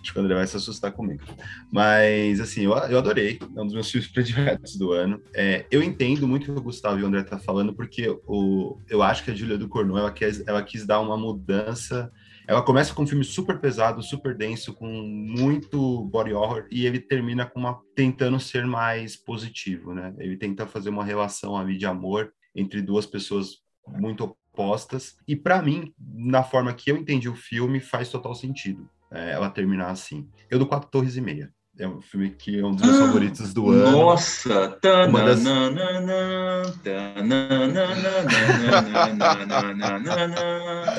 acho 0.00 0.12
que 0.12 0.18
o 0.18 0.22
André 0.22 0.34
vai 0.34 0.46
se 0.46 0.56
assustar 0.56 0.92
comigo. 0.92 1.22
Mas, 1.70 2.40
assim, 2.40 2.62
eu, 2.62 2.72
eu 2.72 2.98
adorei. 2.98 3.38
É 3.56 3.60
um 3.60 3.66
dos 3.66 3.74
meus 3.74 3.90
filmes 3.90 4.10
prediletos 4.10 4.76
do 4.76 4.92
ano. 4.92 5.20
É, 5.34 5.66
eu 5.70 5.82
entendo 5.82 6.26
muito 6.26 6.50
o 6.50 6.54
que 6.54 6.60
o 6.60 6.62
Gustavo 6.62 6.98
e 6.98 7.02
o 7.02 7.06
André 7.06 7.22
tá 7.22 7.38
falando, 7.38 7.72
porque 7.72 8.08
o, 8.26 8.78
eu 8.88 9.02
acho 9.02 9.24
que 9.24 9.30
a 9.30 9.34
Julia 9.34 9.58
Ducournau, 9.58 9.98
ela 9.98 10.12
quis, 10.12 10.46
ela 10.46 10.62
quis 10.62 10.86
dar 10.86 11.00
uma 11.00 11.16
mudança. 11.16 12.10
Ela 12.50 12.62
começa 12.62 12.92
com 12.92 13.04
um 13.04 13.06
filme 13.06 13.22
super 13.22 13.60
pesado, 13.60 14.02
super 14.02 14.36
denso, 14.36 14.74
com 14.74 14.84
muito 14.84 16.02
body 16.06 16.32
horror, 16.32 16.66
e 16.68 16.84
ele 16.84 16.98
termina 16.98 17.46
com 17.46 17.60
uma 17.60 17.80
tentando 17.94 18.40
ser 18.40 18.66
mais 18.66 19.14
positivo, 19.14 19.94
né? 19.94 20.12
Ele 20.18 20.36
tenta 20.36 20.66
fazer 20.66 20.90
uma 20.90 21.04
relação 21.04 21.56
ali 21.56 21.78
de 21.78 21.86
amor 21.86 22.32
entre 22.52 22.82
duas 22.82 23.06
pessoas 23.06 23.58
muito 23.86 24.24
opostas. 24.24 25.16
E 25.28 25.36
para 25.36 25.62
mim, 25.62 25.94
na 25.96 26.42
forma 26.42 26.74
que 26.74 26.90
eu 26.90 26.96
entendi 26.96 27.28
o 27.28 27.36
filme, 27.36 27.78
faz 27.78 28.08
total 28.08 28.34
sentido 28.34 28.90
é, 29.12 29.30
ela 29.30 29.48
terminar 29.48 29.90
assim. 29.90 30.28
Eu 30.50 30.58
dou 30.58 30.66
quatro 30.66 30.90
torres 30.90 31.16
e 31.16 31.20
meia. 31.20 31.54
É 31.80 31.88
um 31.88 31.98
filme 32.02 32.28
que 32.28 32.60
é 32.60 32.64
um 32.64 32.72
dos 32.74 32.84
meus 32.86 32.98
favoritos 33.00 33.54
do 33.54 33.70
ano. 33.70 33.90
Nossa! 33.90 34.78
Uma 35.08 35.24
das- 35.24 35.42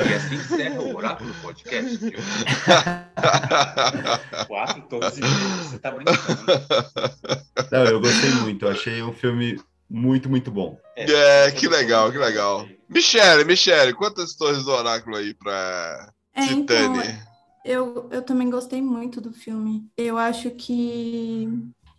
E 0.09 0.13
assim 0.15 0.35
encerra 0.35 0.81
o 0.81 0.95
Oráculo 0.95 1.31
Podcast. 1.43 1.97
viu? 1.97 2.19
Quatro 4.47 4.81
tons 4.89 5.15
de 5.15 5.21
Você 5.21 5.77
tá 5.77 5.91
brincando. 5.91 6.17
Não, 7.71 7.85
eu 7.85 7.99
gostei 8.01 8.31
muito. 8.31 8.65
Eu 8.65 8.71
achei 8.71 9.03
um 9.03 9.13
filme 9.13 9.61
muito, 9.87 10.29
muito 10.29 10.49
bom. 10.49 10.79
É, 10.95 11.51
que 11.51 11.67
legal, 11.67 12.11
que 12.11 12.17
legal. 12.17 12.67
Michele, 12.89 13.43
Michele, 13.43 13.93
quantas 13.93 14.33
torres 14.35 14.63
do 14.63 14.71
oráculo 14.71 15.15
aí 15.15 15.33
pra 15.35 16.11
É, 16.35 16.43
então, 16.45 16.93
Titane? 16.93 17.19
Eu, 17.63 18.09
eu 18.11 18.23
também 18.25 18.49
gostei 18.49 18.81
muito 18.81 19.21
do 19.21 19.33
filme. 19.33 19.89
Eu 19.97 20.17
acho 20.17 20.51
que 20.51 21.47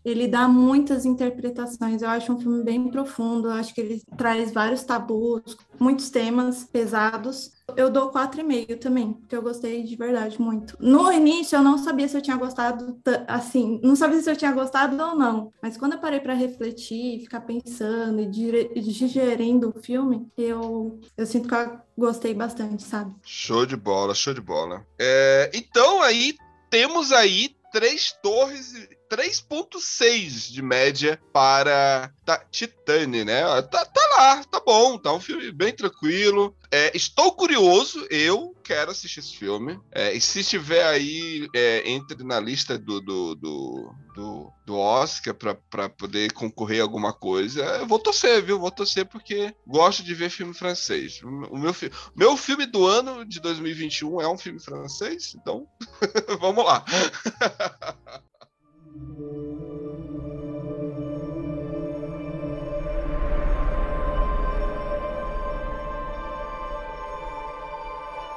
ele 0.04 0.26
dá 0.28 0.48
muitas 0.48 1.04
interpretações. 1.04 2.02
Eu 2.02 2.08
acho 2.08 2.32
um 2.32 2.38
filme 2.38 2.62
bem 2.64 2.90
profundo. 2.90 3.48
Eu 3.48 3.52
acho 3.52 3.74
que 3.74 3.80
ele 3.80 4.02
traz 4.16 4.52
vários 4.52 4.82
tabus, 4.84 5.56
muitos 5.78 6.10
temas 6.10 6.64
pesados. 6.64 7.52
Eu 7.76 7.88
dou 7.88 8.10
4,5 8.10 8.78
também, 8.78 9.12
porque 9.14 9.34
eu 9.34 9.40
gostei 9.42 9.82
de 9.82 9.96
verdade 9.96 10.40
muito. 10.40 10.76
No 10.78 11.10
início, 11.12 11.56
eu 11.56 11.62
não 11.62 11.78
sabia 11.78 12.06
se 12.08 12.16
eu 12.16 12.20
tinha 12.22 12.36
gostado, 12.36 12.94
ta- 13.02 13.24
assim, 13.28 13.80
não 13.82 13.96
sabia 13.96 14.20
se 14.20 14.30
eu 14.30 14.36
tinha 14.36 14.52
gostado 14.52 15.00
ou 15.02 15.14
não. 15.16 15.52
Mas 15.62 15.76
quando 15.78 15.94
eu 15.94 15.98
parei 15.98 16.20
para 16.20 16.34
refletir, 16.34 17.20
ficar 17.20 17.40
pensando 17.42 18.20
e 18.20 18.26
digerindo 18.26 19.72
o 19.74 19.80
filme, 19.82 20.26
eu, 20.36 21.00
eu 21.16 21.26
sinto 21.26 21.48
que 21.48 21.54
eu 21.54 21.78
gostei 21.96 22.34
bastante, 22.34 22.82
sabe? 22.82 23.14
Show 23.24 23.64
de 23.64 23.76
bola, 23.76 24.14
show 24.14 24.34
de 24.34 24.40
bola. 24.40 24.84
É, 24.98 25.50
então 25.54 26.02
aí 26.02 26.34
temos 26.70 27.12
aí 27.12 27.54
três 27.72 28.12
torres, 28.22 28.74
3.6 29.12 30.50
de 30.50 30.62
média 30.62 31.20
para 31.34 32.10
Ta- 32.24 32.42
Titane, 32.50 33.24
né? 33.24 33.42
Tá, 33.62 33.84
tá 33.84 34.00
lá, 34.16 34.44
tá 34.44 34.58
bom, 34.64 34.96
tá 34.96 35.12
um 35.12 35.20
filme 35.20 35.52
bem 35.52 35.70
tranquilo. 35.74 36.56
É, 36.70 36.90
estou 36.96 37.32
curioso, 37.32 38.06
eu 38.10 38.56
quero 38.64 38.90
assistir 38.90 39.20
esse 39.20 39.36
filme. 39.36 39.78
É, 39.92 40.14
e 40.14 40.20
se 40.20 40.40
estiver 40.40 40.82
aí, 40.86 41.46
é, 41.54 41.82
entre 41.90 42.24
na 42.24 42.40
lista 42.40 42.78
do, 42.78 43.02
do, 43.02 43.34
do, 43.34 43.94
do, 44.14 44.52
do 44.64 44.76
Oscar 44.78 45.34
para 45.34 45.90
poder 45.90 46.32
concorrer 46.32 46.80
a 46.80 46.84
alguma 46.84 47.12
coisa, 47.12 47.62
eu 47.62 47.86
vou 47.86 47.98
torcer, 47.98 48.42
viu? 48.42 48.58
Vou 48.58 48.70
torcer 48.70 49.04
porque 49.06 49.54
gosto 49.66 50.02
de 50.02 50.14
ver 50.14 50.30
filme 50.30 50.54
francês. 50.54 51.20
O 51.22 51.58
meu, 51.58 51.74
fi- 51.74 51.90
meu 52.16 52.34
filme 52.34 52.64
do 52.64 52.86
ano 52.86 53.26
de 53.26 53.40
2021 53.40 54.22
é 54.22 54.28
um 54.28 54.38
filme 54.38 54.58
francês, 54.58 55.34
então 55.34 55.66
vamos 56.40 56.64
lá. 56.64 56.82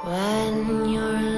When 0.06 0.90
you're 0.90 1.35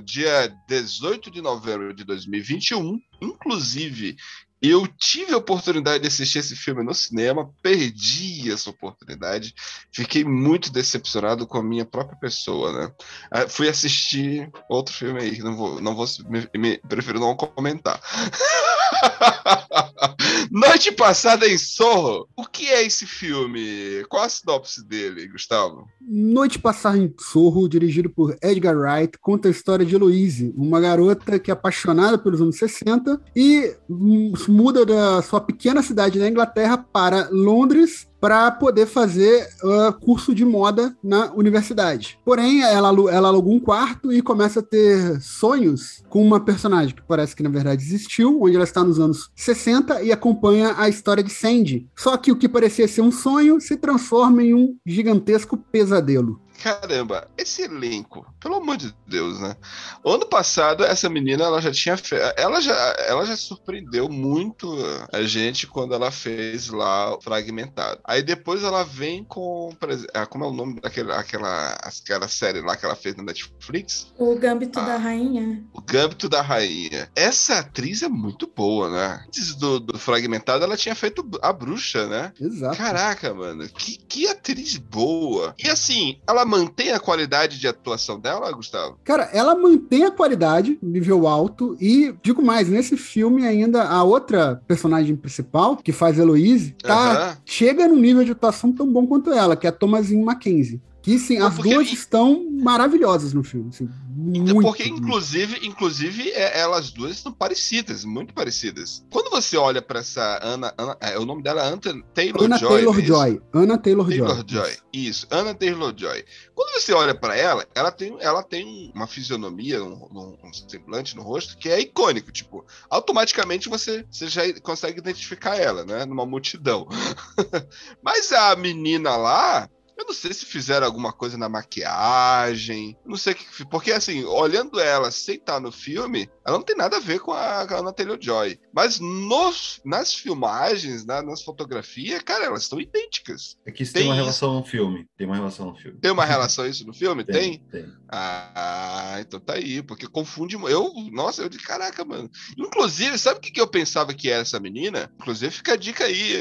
dia 0.00 0.52
18 0.68 1.30
de 1.30 1.40
novembro 1.42 1.94
de 1.94 2.04
2021, 2.04 2.98
inclusive, 3.20 4.16
eu 4.62 4.86
tive 4.86 5.32
a 5.32 5.38
oportunidade 5.38 6.02
de 6.02 6.08
assistir 6.08 6.38
esse 6.40 6.54
filme 6.54 6.82
no 6.84 6.94
cinema, 6.94 7.50
perdi 7.62 8.52
essa 8.52 8.68
oportunidade, 8.68 9.54
fiquei 9.90 10.22
muito 10.22 10.70
decepcionado 10.70 11.46
com 11.46 11.56
a 11.58 11.62
minha 11.62 11.86
própria 11.86 12.18
pessoa, 12.18 12.70
né? 12.72 12.92
Ah, 13.30 13.48
Fui 13.48 13.68
assistir 13.68 14.50
outro 14.68 14.94
filme 14.94 15.20
aí, 15.22 15.38
não 15.38 15.56
vou, 15.56 15.80
não 15.80 15.94
vou 15.94 16.06
me, 16.28 16.46
me- 16.56 16.78
prefiro 16.78 17.18
não 17.18 17.34
comentar. 17.34 18.00
Noite 20.50 20.92
passada 20.92 21.46
em 21.46 21.56
Sorro. 21.56 22.28
O 22.36 22.44
que 22.44 22.66
é 22.66 22.84
esse 22.84 23.06
filme? 23.06 24.04
Qual 24.08 24.22
a 24.22 24.28
sinopse 24.28 24.84
dele, 24.84 25.28
Gustavo? 25.28 25.86
Noite 26.00 26.58
Passar 26.58 26.96
em 26.96 27.12
Sorro, 27.18 27.68
dirigido 27.68 28.10
por 28.10 28.36
Edgar 28.42 28.76
Wright, 28.76 29.18
conta 29.20 29.48
a 29.48 29.50
história 29.50 29.86
de 29.86 29.96
Louise, 29.96 30.52
uma 30.56 30.80
garota 30.80 31.38
que 31.38 31.50
é 31.50 31.54
apaixonada 31.54 32.18
pelos 32.18 32.40
anos 32.40 32.56
60 32.58 33.20
e 33.34 33.76
hum, 33.88 34.32
muda 34.48 34.84
da 34.84 35.22
sua 35.22 35.40
pequena 35.40 35.82
cidade 35.82 36.18
na 36.18 36.28
Inglaterra 36.28 36.78
para 36.78 37.28
Londres 37.30 38.09
para 38.20 38.50
poder 38.50 38.86
fazer 38.86 39.48
ah, 39.64 39.92
curso 39.92 40.34
de 40.34 40.44
moda 40.44 40.94
na 41.02 41.32
universidade. 41.32 42.18
Porém, 42.24 42.62
ela, 42.62 42.88
ela 43.10 43.28
alugou 43.28 43.54
um 43.54 43.60
quarto 43.60 44.12
e 44.12 44.20
começa 44.20 44.60
a 44.60 44.62
ter 44.62 45.20
sonhos 45.20 46.02
com 46.08 46.22
uma 46.22 46.40
personagem 46.40 46.94
que 46.94 47.02
parece 47.02 47.34
que 47.34 47.42
na 47.42 47.48
verdade 47.48 47.82
existiu, 47.82 48.42
onde 48.42 48.56
ela 48.56 48.64
está 48.64 48.84
nos 48.84 49.00
anos 49.00 49.30
60 49.34 50.02
e 50.02 50.12
acompanha 50.12 50.74
a 50.76 50.88
história 50.88 51.22
de 51.22 51.30
Sandy. 51.30 51.88
Só 51.96 52.16
que 52.16 52.30
o 52.30 52.36
que 52.36 52.48
parecia 52.48 52.86
ser 52.86 53.00
um 53.00 53.12
sonho 53.12 53.60
se 53.60 53.76
transforma 53.76 54.42
em 54.42 54.54
um 54.54 54.76
gigantesco 54.84 55.56
pesadelo. 55.56 56.40
Caramba, 56.60 57.26
esse 57.38 57.62
elenco, 57.62 58.26
pelo 58.38 58.56
amor 58.56 58.76
de 58.76 58.94
Deus, 59.06 59.40
né? 59.40 59.56
O 60.04 60.10
ano 60.12 60.26
passado, 60.26 60.84
essa 60.84 61.08
menina, 61.08 61.44
ela 61.44 61.60
já 61.60 61.72
tinha 61.72 61.96
fe... 61.96 62.16
ela 62.36 62.60
já 62.60 62.74
ela 63.06 63.24
já 63.24 63.36
surpreendeu 63.36 64.08
muito 64.08 64.70
a 65.12 65.22
gente 65.22 65.66
quando 65.66 65.94
ela 65.94 66.10
fez 66.10 66.68
lá 66.68 67.16
o 67.16 67.20
Fragmentado. 67.20 68.00
Aí 68.04 68.22
depois 68.22 68.62
ela 68.62 68.84
vem 68.84 69.24
com, 69.24 69.74
ah, 70.12 70.26
como 70.26 70.44
é 70.44 70.48
o 70.48 70.52
nome 70.52 70.80
daquela 70.80 71.18
aquela, 71.18 71.70
aquela 71.82 72.28
série 72.28 72.60
lá 72.60 72.76
que 72.76 72.84
ela 72.84 72.94
fez 72.96 73.16
na 73.16 73.22
Netflix? 73.22 74.12
O 74.18 74.34
Gambito 74.36 74.78
Ah. 74.78 74.82
da 74.82 74.96
Rainha. 74.98 75.64
O 75.72 75.80
Gâmbito 75.80 76.28
da 76.28 76.42
Rainha. 76.42 77.10
Essa 77.16 77.60
atriz 77.60 78.02
é 78.02 78.08
muito 78.08 78.46
boa, 78.46 78.90
né? 78.90 79.24
Antes 79.26 79.54
do, 79.54 79.80
do 79.80 79.98
Fragmentado, 79.98 80.62
ela 80.64 80.76
tinha 80.76 80.94
feito 80.94 81.26
a 81.42 81.52
bruxa, 81.52 82.06
né? 82.06 82.32
Exato. 82.40 82.76
Caraca, 82.76 83.32
mano, 83.32 83.68
que, 83.68 83.96
que 83.98 84.26
atriz 84.28 84.76
boa. 84.76 85.54
E 85.58 85.68
assim, 85.68 86.20
ela 86.28 86.44
mantém 86.50 86.90
a 86.90 86.98
qualidade 86.98 87.58
de 87.58 87.68
atuação 87.68 88.18
dela, 88.18 88.50
Gustavo? 88.50 88.98
Cara, 89.04 89.30
ela 89.32 89.54
mantém 89.54 90.04
a 90.04 90.10
qualidade, 90.10 90.78
nível 90.82 91.28
alto, 91.28 91.76
e 91.80 92.12
digo 92.22 92.42
mais, 92.42 92.68
nesse 92.68 92.96
filme 92.96 93.46
ainda 93.46 93.84
a 93.84 94.02
outra 94.02 94.60
personagem 94.66 95.14
principal, 95.14 95.76
que 95.76 95.92
faz 95.92 96.18
Heloise, 96.18 96.72
tá, 96.82 97.38
chega 97.44 97.86
no 97.86 97.96
nível 97.96 98.24
de 98.24 98.32
atuação 98.32 98.72
tão 98.72 98.92
bom 98.92 99.06
quanto 99.06 99.32
ela, 99.32 99.56
que 99.56 99.66
é 99.66 99.70
a 99.70 99.72
Thomasine 99.72 100.24
Mackenzie. 100.24 100.80
Que 101.02 101.18
sim, 101.18 101.38
as 101.38 101.54
porque 101.54 101.72
duas 101.74 101.90
estão 101.92 102.46
maravilhosas 102.60 103.32
no 103.32 103.42
filme. 103.42 103.70
Assim, 103.70 103.88
Então, 104.34 104.54
muito. 104.54 104.62
porque, 104.66 104.86
inclusive, 104.86 105.66
inclusive 105.66 106.30
é- 106.32 106.60
elas 106.60 106.90
duas 106.90 107.12
estão 107.12 107.32
parecidas, 107.32 108.04
muito 108.04 108.34
parecidas. 108.34 109.02
Quando 109.10 109.30
você 109.30 109.56
olha 109.56 109.80
pra 109.80 110.00
essa 110.00 110.38
Ana. 110.42 110.74
Ana 110.76 110.96
é, 111.00 111.18
o 111.18 111.24
nome 111.24 111.42
dela 111.42 111.62
é 111.64 111.72
Anta 111.72 111.94
Taylor 112.12 112.44
Anna 112.44 112.58
Joy. 112.58 112.68
Taylor 112.68 112.94
é 112.94 112.98
isso? 112.98 113.06
Joy. 113.08 113.42
Anna 113.54 113.78
Taylor, 113.78 114.08
Taylor 114.08 114.36
Joy. 114.36 114.44
Joy. 114.46 114.76
Isso, 114.92 115.26
Anna 115.30 115.54
Taylor 115.54 115.94
Joy. 115.96 116.24
Quando 116.54 116.78
você 116.78 116.92
olha 116.92 117.14
pra 117.14 117.34
ela, 117.34 117.66
ela 117.74 117.90
tem, 117.90 118.16
ela 118.20 118.42
tem 118.42 118.92
uma 118.94 119.06
fisionomia, 119.06 119.82
um, 119.82 119.94
um- 120.12 120.36
um 120.44 120.52
semblante 120.52 121.16
no 121.16 121.22
rosto 121.22 121.56
que 121.56 121.70
é 121.70 121.80
icônico. 121.80 122.30
Tipo, 122.30 122.62
automaticamente 122.90 123.70
você, 123.70 124.04
você 124.10 124.26
já 124.28 124.42
consegue 124.60 124.98
identificar 124.98 125.56
ela, 125.56 125.82
né? 125.84 126.04
Numa 126.04 126.26
multidão. 126.26 126.86
Mas 128.02 128.32
a 128.32 128.54
menina 128.56 129.16
lá. 129.16 129.68
Eu 130.00 130.06
não 130.06 130.14
sei 130.14 130.32
se 130.32 130.46
fizeram 130.46 130.86
alguma 130.86 131.12
coisa 131.12 131.36
na 131.36 131.46
maquiagem, 131.48 132.96
não 133.04 133.16
sei 133.18 133.34
o 133.34 133.36
que, 133.36 133.64
porque 133.66 133.92
assim, 133.92 134.24
olhando 134.24 134.80
ela 134.80 135.10
sem 135.10 135.34
estar 135.34 135.60
no 135.60 135.70
filme, 135.70 136.28
ela 136.44 136.56
não 136.56 136.64
tem 136.64 136.74
nada 136.74 136.96
a 136.96 137.00
ver 137.00 137.20
com 137.20 137.32
a, 137.32 137.66
com 137.66 137.86
a 137.86 137.92
Taylor-Joy. 137.92 138.58
Mas 138.72 138.98
nos, 138.98 139.78
nas 139.84 140.14
filmagens, 140.14 141.04
na- 141.04 141.20
nas 141.22 141.42
fotografias, 141.42 142.22
cara, 142.22 142.46
elas 142.46 142.62
estão 142.62 142.80
idênticas. 142.80 143.58
É 143.66 143.70
que 143.70 143.82
isso 143.82 143.92
Tem 143.92 144.02
tem, 144.02 144.08
uma 144.10 144.14
isso. 144.14 144.22
relação 144.24 144.54
no 144.54 144.64
filme. 144.64 145.06
Tem 145.18 145.26
uma 145.26 145.36
relação 145.36 145.66
no 145.66 145.76
filme. 145.76 145.98
Tem 146.00 146.10
uma 146.10 146.24
relação 146.24 146.66
isso 146.66 146.86
no 146.86 146.94
filme? 146.94 147.22
Tem? 147.22 147.58
Tem. 147.70 147.86
Ah, 148.08 149.16
então 149.20 149.38
tá 149.38 149.54
aí, 149.54 149.82
porque 149.82 150.06
confunde. 150.06 150.54
Eu, 150.56 150.92
nossa, 151.12 151.42
eu 151.42 151.48
de 151.48 151.58
caraca, 151.58 152.04
mano. 152.04 152.30
Inclusive, 152.56 153.18
sabe 153.18 153.38
o 153.38 153.40
que, 153.42 153.50
que 153.50 153.60
eu 153.60 153.66
pensava 153.68 154.14
que 154.14 154.30
era 154.30 154.42
essa 154.42 154.58
menina? 154.58 155.12
Inclusive, 155.20 155.52
fica 155.54 155.74
a 155.74 155.76
dica 155.76 156.04
aí, 156.04 156.34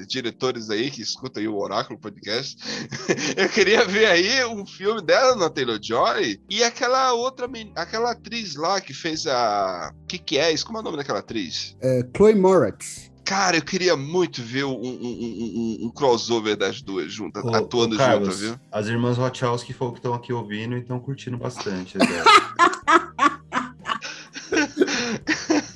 eh, 0.00 0.04
diretores 0.06 0.70
aí 0.70 0.90
que 0.90 1.02
escutam 1.02 1.40
aí 1.40 1.48
o 1.48 1.56
Oráculo 1.58 1.98
Podcast. 1.98 2.56
eu 3.36 3.48
queria 3.48 3.84
ver 3.84 4.06
aí 4.06 4.44
um 4.46 4.64
filme 4.66 5.00
dela 5.02 5.34
na 5.36 5.48
Taylor-Joy 5.50 6.40
e 6.48 6.62
aquela 6.64 7.12
outra, 7.12 7.48
aquela 7.76 8.12
atriz 8.12 8.54
lá 8.56 8.80
que 8.80 8.92
fez 8.94 9.26
a... 9.26 9.92
que 10.08 10.18
que 10.18 10.38
é 10.38 10.52
isso? 10.52 10.64
Como 10.66 10.78
é 10.78 10.80
o 10.80 10.84
nome 10.84 10.96
daquela 10.96 11.18
atriz? 11.20 11.76
É, 11.80 12.04
Chloe 12.16 12.34
Moretz. 12.34 13.10
Cara, 13.24 13.56
eu 13.56 13.62
queria 13.62 13.96
muito 13.96 14.42
ver 14.42 14.64
um, 14.64 14.72
um- 14.72 14.74
um- 14.82 15.78
um- 15.86 15.90
crossover 15.94 16.56
das 16.56 16.82
duas 16.82 17.12
juntas, 17.12 17.44
Ô, 17.44 17.54
atuando 17.54 17.96
juntas, 17.96 18.40
viu? 18.40 18.58
As 18.72 18.86
irmãs 18.88 19.16
Wachowski 19.18 19.72
foram 19.72 19.92
que 19.92 19.98
estão 20.00 20.14
aqui 20.14 20.32
ouvindo 20.32 20.76
e 20.76 20.80
estão 20.80 20.98
curtindo 20.98 21.36
bastante. 21.36 21.96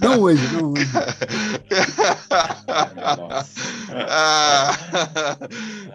Não 0.00 0.20
hoje, 0.20 0.46
não 0.52 0.72
hoje. 0.72 0.86
Ah, 4.08 4.72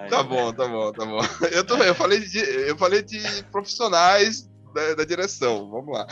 tá 0.10 0.24
bom, 0.24 0.54
tá 0.54 0.68
bom, 0.68 0.92
tá 0.92 1.06
bom. 1.06 1.20
Eu 1.52 1.64
também, 1.66 1.88
eu 1.88 1.96
falei 1.96 2.20
de, 2.20 2.40
eu 2.40 2.78
falei 2.78 3.02
de 3.02 3.20
profissionais 3.52 4.50
da, 4.74 4.96
da 4.96 5.04
direção. 5.04 5.70
Vamos 5.70 5.98
lá. 5.98 6.08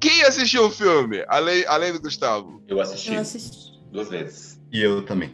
Quem 0.00 0.22
assistiu 0.22 0.66
o 0.66 0.70
filme? 0.70 1.24
Além, 1.28 1.64
além 1.66 1.92
do 1.92 2.00
Gustavo? 2.00 2.62
Eu 2.68 2.80
assisti 2.80 3.14
Eu 3.14 3.20
assisti. 3.20 3.72
duas 3.90 4.08
vezes. 4.08 4.53
E 4.74 4.82
eu 4.82 5.02
também. 5.02 5.32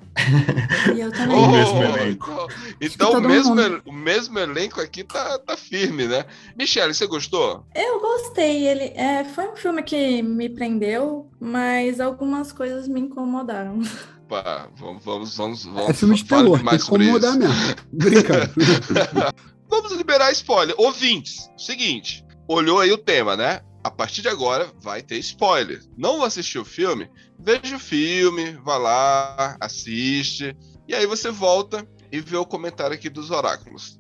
E 0.94 1.00
eu 1.00 1.10
também. 1.10 1.30
O 1.40 1.50
mesmo 1.50 1.82
elenco. 1.82 2.30
então, 2.30 2.48
que 2.78 2.86
então 2.86 3.12
o, 3.14 3.20
mesmo, 3.22 3.56
mundo. 3.56 3.82
o 3.86 3.92
mesmo 3.92 4.38
elenco 4.38 4.82
aqui 4.82 5.02
tá, 5.02 5.38
tá 5.38 5.56
firme, 5.56 6.06
né? 6.06 6.26
Michele, 6.54 6.92
você 6.92 7.06
gostou? 7.06 7.64
Eu 7.74 7.98
gostei. 8.00 8.68
Ele 8.68 8.92
é, 8.94 9.24
foi 9.24 9.48
um 9.48 9.56
filme 9.56 9.82
que 9.82 10.20
me 10.20 10.50
prendeu, 10.50 11.30
mas 11.40 12.00
algumas 12.00 12.52
coisas 12.52 12.86
me 12.86 13.00
incomodaram. 13.00 13.80
Pá, 14.28 14.68
vamos, 14.76 15.02
vamos, 15.02 15.34
vamos, 15.34 15.64
vamos 15.64 15.88
É 15.88 15.94
filme 15.94 16.16
de 16.16 16.24
terror, 16.26 16.56
tem 16.56 16.64
mais 16.66 16.84
que 16.84 16.94
isso. 16.94 17.02
incomodar 17.02 17.38
mesmo. 17.38 17.54
Brincando. 17.90 18.50
Vamos 19.70 19.92
liberar 19.92 20.32
spoiler. 20.32 20.74
Ouvintes, 20.76 21.48
seguinte, 21.56 22.24
olhou 22.48 22.80
aí 22.80 22.90
o 22.90 22.98
tema, 22.98 23.36
né? 23.36 23.60
A 23.82 23.90
partir 23.90 24.20
de 24.22 24.28
agora 24.28 24.70
vai 24.80 25.02
ter 25.02 25.16
spoiler. 25.18 25.80
Não 25.96 26.22
assistiu 26.22 26.62
o 26.62 26.66
filme? 26.66 27.08
Veja 27.38 27.76
o 27.76 27.80
filme, 27.80 28.52
vá 28.62 28.76
lá, 28.76 29.56
assiste, 29.60 30.54
e 30.86 30.94
aí 30.94 31.06
você 31.06 31.30
volta 31.30 31.86
e 32.12 32.20
vê 32.20 32.36
o 32.36 32.44
comentário 32.44 32.94
aqui 32.94 33.08
dos 33.08 33.30
oráculos. 33.30 33.98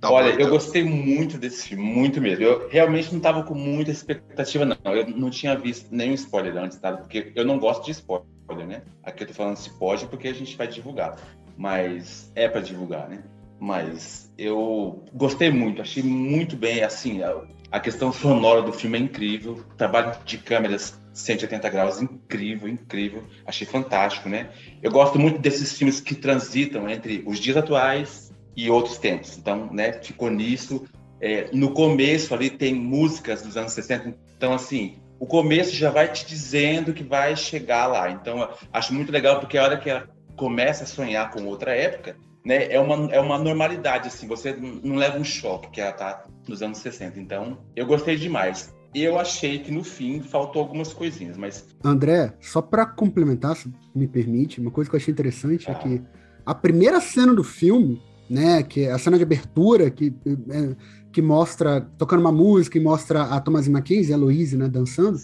Tá 0.00 0.10
Olha, 0.10 0.26
bom, 0.26 0.30
eu 0.30 0.34
então? 0.34 0.50
gostei 0.50 0.84
muito 0.84 1.38
desse 1.38 1.68
filme, 1.68 1.82
muito 1.82 2.20
mesmo. 2.20 2.44
Eu 2.44 2.68
realmente 2.68 3.10
não 3.10 3.18
estava 3.18 3.42
com 3.42 3.54
muita 3.54 3.90
expectativa, 3.90 4.64
não. 4.64 4.94
Eu 4.94 5.08
não 5.08 5.30
tinha 5.30 5.56
visto 5.56 5.88
nenhum 5.90 6.14
spoiler 6.14 6.56
antes, 6.56 6.78
tá? 6.78 6.96
Porque 6.96 7.32
eu 7.34 7.44
não 7.44 7.58
gosto 7.58 7.84
de 7.84 7.92
spoiler, 7.92 8.66
né? 8.66 8.82
Aqui 9.02 9.22
eu 9.22 9.26
tô 9.26 9.34
falando 9.34 9.56
se 9.56 9.70
pode 9.78 10.06
porque 10.06 10.28
a 10.28 10.34
gente 10.34 10.56
vai 10.56 10.68
divulgar. 10.68 11.16
Mas 11.56 12.30
é 12.34 12.48
para 12.48 12.60
divulgar, 12.60 13.08
né? 13.08 13.24
Mas 13.58 14.30
eu 14.36 15.02
gostei 15.14 15.50
muito, 15.50 15.80
achei 15.80 16.02
muito 16.02 16.56
bem, 16.56 16.82
assim, 16.82 17.22
a, 17.70 17.80
questão 17.80 18.12
sonora 18.12 18.62
do 18.62 18.72
filme 18.72 18.98
é 18.98 19.00
incrível, 19.00 19.52
o 19.52 19.76
trabalho 19.76 20.16
de 20.24 20.38
câmeras 20.38 21.00
180 21.12 21.68
graus, 21.68 22.00
incrível, 22.00 22.68
incrível, 22.68 23.24
achei 23.46 23.66
fantástico, 23.66 24.28
né? 24.28 24.50
Eu 24.82 24.90
gosto 24.90 25.18
muito 25.18 25.38
desses 25.38 25.72
filmes 25.72 26.00
que 26.00 26.14
transitam 26.14 26.88
entre 26.88 27.22
os 27.26 27.38
dias 27.38 27.56
atuais 27.56 28.32
e 28.56 28.70
outros 28.70 28.98
tempos. 28.98 29.36
Então, 29.36 29.72
né, 29.72 29.92
ficou 29.94 30.30
nisso. 30.30 30.84
É, 31.20 31.48
no 31.52 31.72
começo 31.72 32.34
ali 32.34 32.50
tem 32.50 32.74
músicas 32.74 33.42
dos 33.42 33.56
anos 33.56 33.72
60, 33.72 34.14
então 34.36 34.52
assim, 34.52 34.98
o 35.18 35.26
começo 35.26 35.74
já 35.74 35.90
vai 35.90 36.10
te 36.12 36.26
dizendo 36.26 36.92
que 36.92 37.02
vai 37.02 37.34
chegar 37.36 37.86
lá. 37.86 38.10
Então, 38.10 38.48
acho 38.72 38.92
muito 38.92 39.10
legal 39.10 39.40
porque 39.40 39.56
a 39.56 39.64
hora 39.64 39.78
que 39.78 39.88
ela 39.88 40.08
começa 40.36 40.84
a 40.84 40.86
sonhar 40.86 41.30
com 41.30 41.46
outra 41.46 41.74
época, 41.74 42.16
né, 42.44 42.70
é 42.70 42.78
uma, 42.78 43.12
é 43.12 43.18
uma 43.18 43.38
normalidade, 43.38 44.08
assim, 44.08 44.26
você 44.26 44.52
não 44.52 44.96
leva 44.96 45.18
um 45.18 45.24
choque 45.24 45.70
que 45.70 45.80
ela 45.80 45.92
tá 45.92 46.24
nos 46.48 46.62
anos 46.62 46.78
60. 46.78 47.18
Então, 47.20 47.58
eu 47.74 47.86
gostei 47.86 48.16
demais. 48.16 48.74
Eu 48.94 49.18
achei 49.18 49.58
que 49.58 49.70
no 49.70 49.84
fim 49.84 50.20
faltou 50.22 50.62
algumas 50.62 50.92
coisinhas, 50.92 51.36
mas 51.36 51.66
André, 51.84 52.32
só 52.40 52.62
pra 52.62 52.86
complementar, 52.86 53.54
se 53.56 53.70
me 53.94 54.08
permite, 54.08 54.60
uma 54.60 54.70
coisa 54.70 54.88
que 54.88 54.96
eu 54.96 55.00
achei 55.00 55.12
interessante 55.12 55.68
é 55.68 55.72
Ah. 55.72 55.74
que 55.74 56.02
a 56.46 56.54
primeira 56.54 57.00
cena 57.00 57.34
do 57.34 57.44
filme, 57.44 58.00
né, 58.30 58.62
que 58.62 58.82
é 58.82 58.92
a 58.92 58.98
cena 58.98 59.16
de 59.18 59.22
abertura, 59.22 59.90
que, 59.90 60.14
é, 60.50 60.76
que 61.12 61.20
mostra, 61.20 61.80
tocando 61.98 62.20
uma 62.20 62.32
música 62.32 62.78
e 62.78 62.80
mostra 62.80 63.22
a 63.24 63.40
Thomasin 63.40 63.70
Mackenzie 63.72 64.12
e 64.12 64.14
a 64.14 64.16
Louise, 64.16 64.56
né, 64.56 64.68
dançando, 64.68 65.18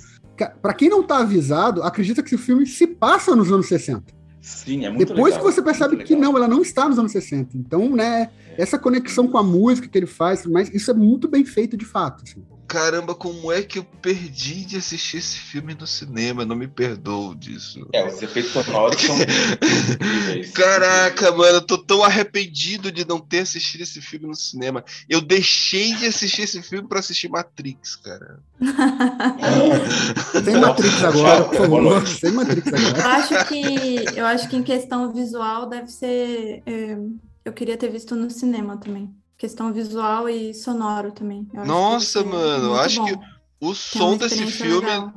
pra 0.61 0.75
quem 0.75 0.89
não 0.91 1.03
tá 1.03 1.19
avisado, 1.21 1.83
acredita 1.83 2.23
que 2.23 2.35
esse 2.35 2.45
filme 2.45 2.67
se 2.67 2.87
passa 2.87 3.35
nos 3.35 3.51
anos 3.51 3.67
60. 3.69 4.03
Sim, 4.43 4.85
é 4.85 4.91
muito 4.91 5.07
Depois 5.07 5.35
legal, 5.35 5.39
que 5.47 5.55
você 5.55 5.63
percebe 5.63 5.97
que 6.05 6.15
legal. 6.15 6.33
não, 6.33 6.37
ela 6.39 6.49
não 6.49 6.61
está 6.61 6.89
nos 6.89 6.99
anos 6.99 7.13
60. 7.13 7.57
Então, 7.57 7.89
né, 7.89 8.31
essa 8.59 8.79
conexão 8.79 9.29
com 9.29 9.39
a 9.39 9.43
música 9.43 9.89
que 9.89 9.97
ele 9.97 10.07
faz, 10.07 10.45
mas 10.45 10.69
isso 10.75 10.91
é 10.91 10.95
muito 10.95 11.29
bem 11.29 11.45
feito 11.45 11.77
de 11.77 11.85
fato. 11.85 12.25
assim. 12.25 12.43
Caramba, 12.73 13.15
como 13.15 13.53
é 13.53 13.61
que 13.61 13.79
eu 13.79 13.85
perdi 13.85 14.65
de 14.65 14.79
assistir 14.79 15.19
esse 15.19 15.37
filme 15.37 15.75
no 15.75 15.87
cinema? 15.87 16.47
Não 16.47 16.57
me 16.57 16.67
perdoo 16.67 17.35
disso. 17.35 17.87
É, 17.93 18.07
os 18.07 18.23
efeitos 18.23 18.51
sonoros 18.51 18.99
são. 18.99 19.15
Caraca, 20.55 21.31
mano, 21.33 21.59
eu 21.59 21.67
tô 21.67 21.77
tão 21.77 22.03
arrependido 22.03 22.91
de 22.91 23.07
não 23.07 23.21
ter 23.21 23.41
assistido 23.41 23.83
esse 23.83 24.01
filme 24.01 24.27
no 24.27 24.35
cinema. 24.35 24.83
Eu 25.07 25.21
deixei 25.21 25.95
de 25.97 26.07
assistir 26.07 26.45
esse 26.45 26.63
filme 26.63 26.89
pra 26.89 27.01
assistir 27.01 27.29
Matrix, 27.29 27.95
cara. 27.97 28.41
Sem 30.43 30.57
Matrix 30.59 31.05
agora, 31.05 31.45
por 31.45 31.57
favor. 31.57 32.09
Sem 32.09 32.33
Matrix 32.33 32.67
Eu 32.73 32.79
agora. 32.89 33.09
acho 33.17 33.49
que 33.49 34.19
eu 34.19 34.25
acho 34.25 34.49
que 34.49 34.57
em 34.57 34.63
questão 34.63 35.13
visual 35.13 35.69
deve 35.69 35.89
ser. 35.89 36.63
é, 36.65 36.97
eu 37.45 37.53
queria 37.53 37.77
ter 37.77 37.91
visto 37.91 38.17
no 38.17 38.31
cinema 38.31 38.79
também. 38.79 39.15
Questão 39.43 39.73
visual 39.73 40.29
e 40.29 40.55
sonoro 40.55 41.11
também. 41.11 41.49
Eu 41.53 41.63
que 41.63 41.67
Nossa, 41.67 42.23
mano, 42.23 42.69
muito 42.69 42.81
acho 42.81 43.05
que 43.05 43.17
bom. 43.17 43.23
o 43.61 43.67
Tem 43.67 43.75
som 43.75 44.17
desse 44.17 44.47
filme 44.47 44.87
legal. 44.87 45.13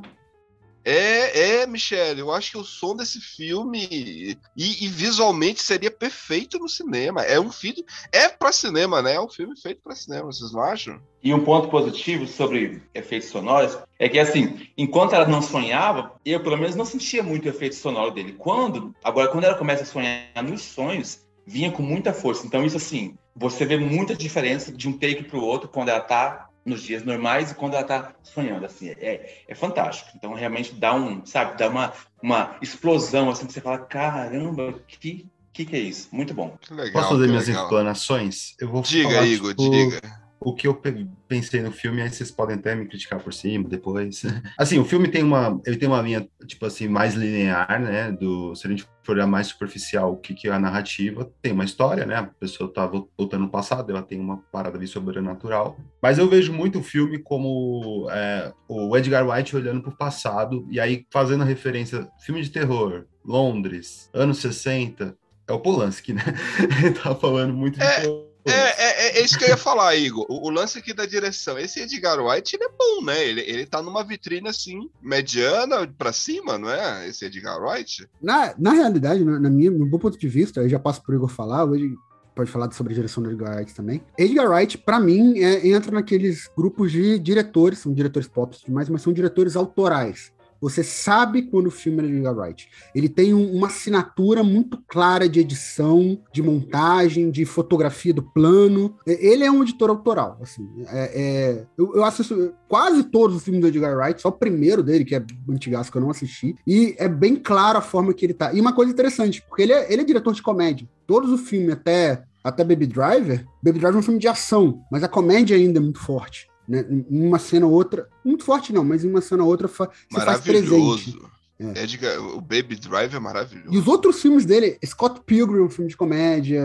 é, 0.84 1.60
é, 1.60 1.66
Michele, 1.68 2.22
eu 2.22 2.32
acho 2.32 2.50
que 2.50 2.58
o 2.58 2.64
som 2.64 2.96
desse 2.96 3.20
filme 3.20 3.86
e, 3.88 4.36
e 4.56 4.88
visualmente 4.88 5.62
seria 5.62 5.92
perfeito 5.92 6.58
no 6.58 6.68
cinema. 6.68 7.22
É 7.22 7.38
um 7.38 7.52
filme, 7.52 7.84
é 8.10 8.28
pra 8.28 8.50
cinema, 8.50 9.00
né? 9.00 9.14
É 9.14 9.20
um 9.20 9.28
filme 9.28 9.56
feito 9.56 9.80
pra 9.80 9.94
cinema, 9.94 10.24
vocês 10.24 10.50
não 10.50 10.60
acham? 10.60 11.00
E 11.22 11.32
um 11.32 11.44
ponto 11.44 11.68
positivo 11.68 12.26
sobre 12.26 12.82
efeitos 12.94 13.28
sonoros 13.28 13.78
é 13.96 14.08
que, 14.08 14.18
assim, 14.18 14.68
enquanto 14.76 15.14
ela 15.14 15.28
não 15.28 15.40
sonhava, 15.40 16.16
eu, 16.24 16.42
pelo 16.42 16.56
menos, 16.56 16.74
não 16.74 16.84
sentia 16.84 17.22
muito 17.22 17.46
o 17.46 17.48
efeito 17.48 17.76
sonoro 17.76 18.10
dele. 18.10 18.32
Quando, 18.32 18.92
agora, 19.04 19.28
quando 19.28 19.44
ela 19.44 19.54
começa 19.54 19.84
a 19.84 19.86
sonhar 19.86 20.42
nos 20.42 20.62
sonhos, 20.62 21.25
vinha 21.46 21.70
com 21.70 21.82
muita 21.82 22.12
força. 22.12 22.46
Então, 22.46 22.64
isso, 22.64 22.76
assim, 22.76 23.16
você 23.34 23.64
vê 23.64 23.76
muita 23.76 24.14
diferença 24.14 24.72
de 24.72 24.88
um 24.88 24.98
take 24.98 25.24
pro 25.24 25.42
outro 25.42 25.68
quando 25.68 25.88
ela 25.88 26.00
tá 26.00 26.48
nos 26.64 26.82
dias 26.82 27.04
normais 27.04 27.52
e 27.52 27.54
quando 27.54 27.74
ela 27.74 27.84
tá 27.84 28.12
sonhando, 28.24 28.66
assim, 28.66 28.88
é, 28.88 29.44
é 29.46 29.54
fantástico. 29.54 30.10
Então, 30.16 30.34
realmente 30.34 30.74
dá 30.74 30.92
um, 30.94 31.24
sabe, 31.24 31.56
dá 31.56 31.68
uma, 31.68 31.92
uma 32.20 32.56
explosão, 32.60 33.30
assim, 33.30 33.46
que 33.46 33.52
você 33.52 33.60
fala, 33.60 33.78
caramba, 33.78 34.74
que, 34.88 35.28
que 35.52 35.64
que 35.64 35.76
é 35.76 35.78
isso? 35.78 36.08
Muito 36.10 36.34
bom. 36.34 36.56
Que 36.60 36.74
legal. 36.74 36.92
Posso 36.92 37.14
fazer 37.14 37.28
minhas 37.28 37.46
legal. 37.46 37.62
explanações? 37.62 38.54
Eu 38.58 38.68
vou 38.68 38.82
Diga, 38.82 39.10
falar, 39.10 39.26
Igor, 39.26 39.54
tipo, 39.54 39.70
diga. 39.70 40.25
O 40.48 40.54
que 40.54 40.68
eu 40.68 40.74
pe- 40.76 41.08
pensei 41.26 41.60
no 41.60 41.72
filme, 41.72 42.00
aí 42.00 42.08
vocês 42.08 42.30
podem 42.30 42.54
até 42.54 42.72
me 42.72 42.86
criticar 42.86 43.18
por 43.20 43.34
cima 43.34 43.68
depois. 43.68 44.22
Assim, 44.56 44.78
o 44.78 44.84
filme 44.84 45.08
tem 45.08 45.24
uma, 45.24 45.60
ele 45.66 45.76
tem 45.76 45.88
uma 45.88 46.00
linha, 46.00 46.24
tipo 46.46 46.64
assim, 46.64 46.86
mais 46.86 47.14
linear, 47.14 47.80
né? 47.82 48.12
Do, 48.12 48.54
se 48.54 48.64
a 48.64 48.70
gente 48.70 48.84
for 49.02 49.16
olhar 49.16 49.26
mais 49.26 49.48
superficial, 49.48 50.12
o 50.12 50.16
que, 50.16 50.34
que 50.34 50.46
é 50.46 50.52
a 50.52 50.58
narrativa, 50.60 51.28
tem 51.42 51.52
uma 51.52 51.64
história, 51.64 52.06
né? 52.06 52.14
A 52.14 52.22
pessoa 52.22 52.72
tá 52.72 52.86
vo- 52.86 53.10
voltando 53.18 53.40
no 53.42 53.50
passado, 53.50 53.90
ela 53.90 54.02
tem 54.02 54.20
uma 54.20 54.36
parada 54.52 54.78
ali 54.78 54.86
sobrenatural. 54.86 55.76
Mas 56.00 56.16
eu 56.16 56.28
vejo 56.28 56.52
muito 56.52 56.78
o 56.78 56.82
filme 56.84 57.18
como 57.18 58.06
é, 58.12 58.52
o 58.68 58.96
Edgar 58.96 59.26
Wright 59.26 59.56
olhando 59.56 59.82
pro 59.82 59.96
passado, 59.96 60.64
e 60.70 60.78
aí 60.78 61.04
fazendo 61.12 61.42
a 61.42 61.44
referência, 61.46 62.08
filme 62.20 62.40
de 62.40 62.50
terror, 62.50 63.04
Londres, 63.24 64.08
anos 64.14 64.38
60, 64.38 65.16
é 65.48 65.52
o 65.52 65.58
Polanski, 65.58 66.12
né? 66.12 66.22
Ele 66.84 66.92
tá 66.92 67.14
falando 67.16 67.52
muito 67.52 67.80
de 67.80 67.84
É. 67.84 68.35
É, 68.46 69.16
é, 69.16 69.18
é 69.18 69.24
isso 69.24 69.38
que 69.38 69.44
eu 69.44 69.48
ia 69.48 69.56
falar, 69.56 69.94
Igor. 69.96 70.26
O, 70.28 70.46
o 70.46 70.50
lance 70.50 70.78
aqui 70.78 70.92
da 70.94 71.06
direção. 71.06 71.58
Esse 71.58 71.80
Edgar 71.80 72.18
White, 72.24 72.56
ele 72.56 72.64
é 72.64 72.68
bom, 72.68 73.04
né? 73.04 73.24
Ele, 73.26 73.40
ele 73.40 73.66
tá 73.66 73.82
numa 73.82 74.04
vitrine 74.04 74.48
assim, 74.48 74.88
mediana 75.02 75.86
pra 75.98 76.12
cima, 76.12 76.58
não 76.58 76.70
é? 76.70 77.08
Esse 77.08 77.24
Edgar 77.24 77.60
White? 77.62 78.08
Na, 78.22 78.54
na 78.58 78.72
realidade, 78.72 79.24
na, 79.24 79.38
na 79.40 79.50
minha, 79.50 79.70
no 79.70 79.86
meu 79.86 79.98
ponto 79.98 80.18
de 80.18 80.28
vista, 80.28 80.60
eu 80.60 80.68
já 80.68 80.78
passo 80.78 81.02
pro 81.02 81.14
Igor 81.14 81.28
falar, 81.28 81.64
hoje 81.64 81.94
pode 82.34 82.50
falar 82.50 82.70
sobre 82.72 82.92
a 82.92 82.96
direção 82.96 83.22
do 83.22 83.30
Edgar 83.30 83.56
Wright 83.56 83.74
também. 83.74 84.02
Edgar 84.18 84.46
Wright, 84.50 84.76
pra 84.76 85.00
mim, 85.00 85.38
é- 85.38 85.68
entra 85.68 85.90
naqueles 85.90 86.50
grupos 86.54 86.92
de 86.92 87.18
diretores, 87.18 87.78
são 87.78 87.94
diretores 87.94 88.28
pop 88.28 88.54
e 88.54 88.60
tudo 88.60 88.74
mais, 88.74 88.88
mas 88.90 89.00
são 89.00 89.12
diretores 89.12 89.56
autorais. 89.56 90.32
Você 90.60 90.82
sabe 90.82 91.42
quando 91.42 91.66
o 91.66 91.70
filme 91.70 92.00
é 92.00 92.06
de 92.06 92.12
Edgar 92.14 92.36
Wright. 92.36 92.68
Ele 92.94 93.08
tem 93.08 93.32
um- 93.34 93.52
uma 93.52 93.66
assinatura 93.66 94.42
muito 94.42 94.78
clara 94.88 95.28
de 95.28 95.40
edição, 95.40 96.18
de 96.32 96.42
montagem, 96.42 97.30
de 97.30 97.44
fotografia 97.44 98.12
do 98.12 98.22
plano. 98.22 98.96
Ele 99.06 99.44
é 99.44 99.50
um 99.50 99.62
editor 99.62 99.90
autoral, 99.90 100.38
assim. 100.42 100.66
É, 100.88 101.22
é- 101.22 101.66
eu, 101.78 101.94
eu 101.96 102.04
assisto 102.04 102.52
quase 102.68 103.04
todos 103.04 103.36
os 103.36 103.42
filmes 103.44 103.60
do 103.60 103.68
Edgar 103.68 103.96
Wright, 103.96 104.20
só 104.20 104.28
o 104.28 104.32
primeiro 104.32 104.82
dele, 104.82 105.04
que 105.04 105.14
é 105.14 105.24
antigaço, 105.48 105.90
que 105.92 105.98
eu 105.98 106.02
não 106.02 106.10
assisti. 106.10 106.54
E 106.66 106.94
é 106.98 107.08
bem 107.08 107.36
claro 107.36 107.78
a 107.78 107.82
forma 107.82 108.12
que 108.14 108.24
ele 108.26 108.34
tá. 108.34 108.52
E 108.52 108.60
uma 108.60 108.72
coisa 108.72 108.92
interessante, 108.92 109.42
porque 109.48 109.62
ele 109.62 109.72
é, 109.72 109.92
ele 109.92 110.02
é 110.02 110.04
diretor 110.04 110.32
de 110.34 110.42
comédia. 110.42 110.88
Todos 111.06 111.30
os 111.30 111.48
filmes, 111.48 111.70
até, 111.72 112.24
até 112.42 112.64
Baby 112.64 112.86
Driver, 112.86 113.44
Baby 113.62 113.78
Driver 113.78 113.94
é 113.96 113.98
um 113.98 114.02
filme 114.02 114.18
de 114.20 114.28
ação, 114.28 114.80
mas 114.90 115.02
a 115.04 115.08
comédia 115.08 115.56
ainda 115.56 115.78
é 115.78 115.82
muito 115.82 116.00
forte. 116.00 116.48
Né? 116.68 116.84
Em 117.10 117.26
uma 117.26 117.38
cena 117.38 117.66
ou 117.66 117.72
outra, 117.72 118.08
muito 118.24 118.44
forte 118.44 118.72
não, 118.72 118.84
mas 118.84 119.04
em 119.04 119.08
uma 119.10 119.20
cena 119.20 119.42
ou 119.44 119.48
outra 119.48 119.68
fa- 119.68 119.88
você 120.10 120.20
faz 120.24 120.40
presente. 120.40 120.70
Maravilhoso. 120.70 121.36
É. 121.58 121.84
Edgar- 121.84 122.20
o 122.36 122.38
Baby 122.38 122.76
Drive 122.76 123.14
é 123.14 123.18
maravilhoso. 123.18 123.72
E 123.74 123.78
os 123.78 123.88
outros 123.88 124.20
filmes 124.20 124.44
dele, 124.44 124.76
Scott 124.84 125.22
Pilgrim, 125.24 125.60
um 125.62 125.70
filme 125.70 125.88
de 125.90 125.96
comédia, 125.96 126.60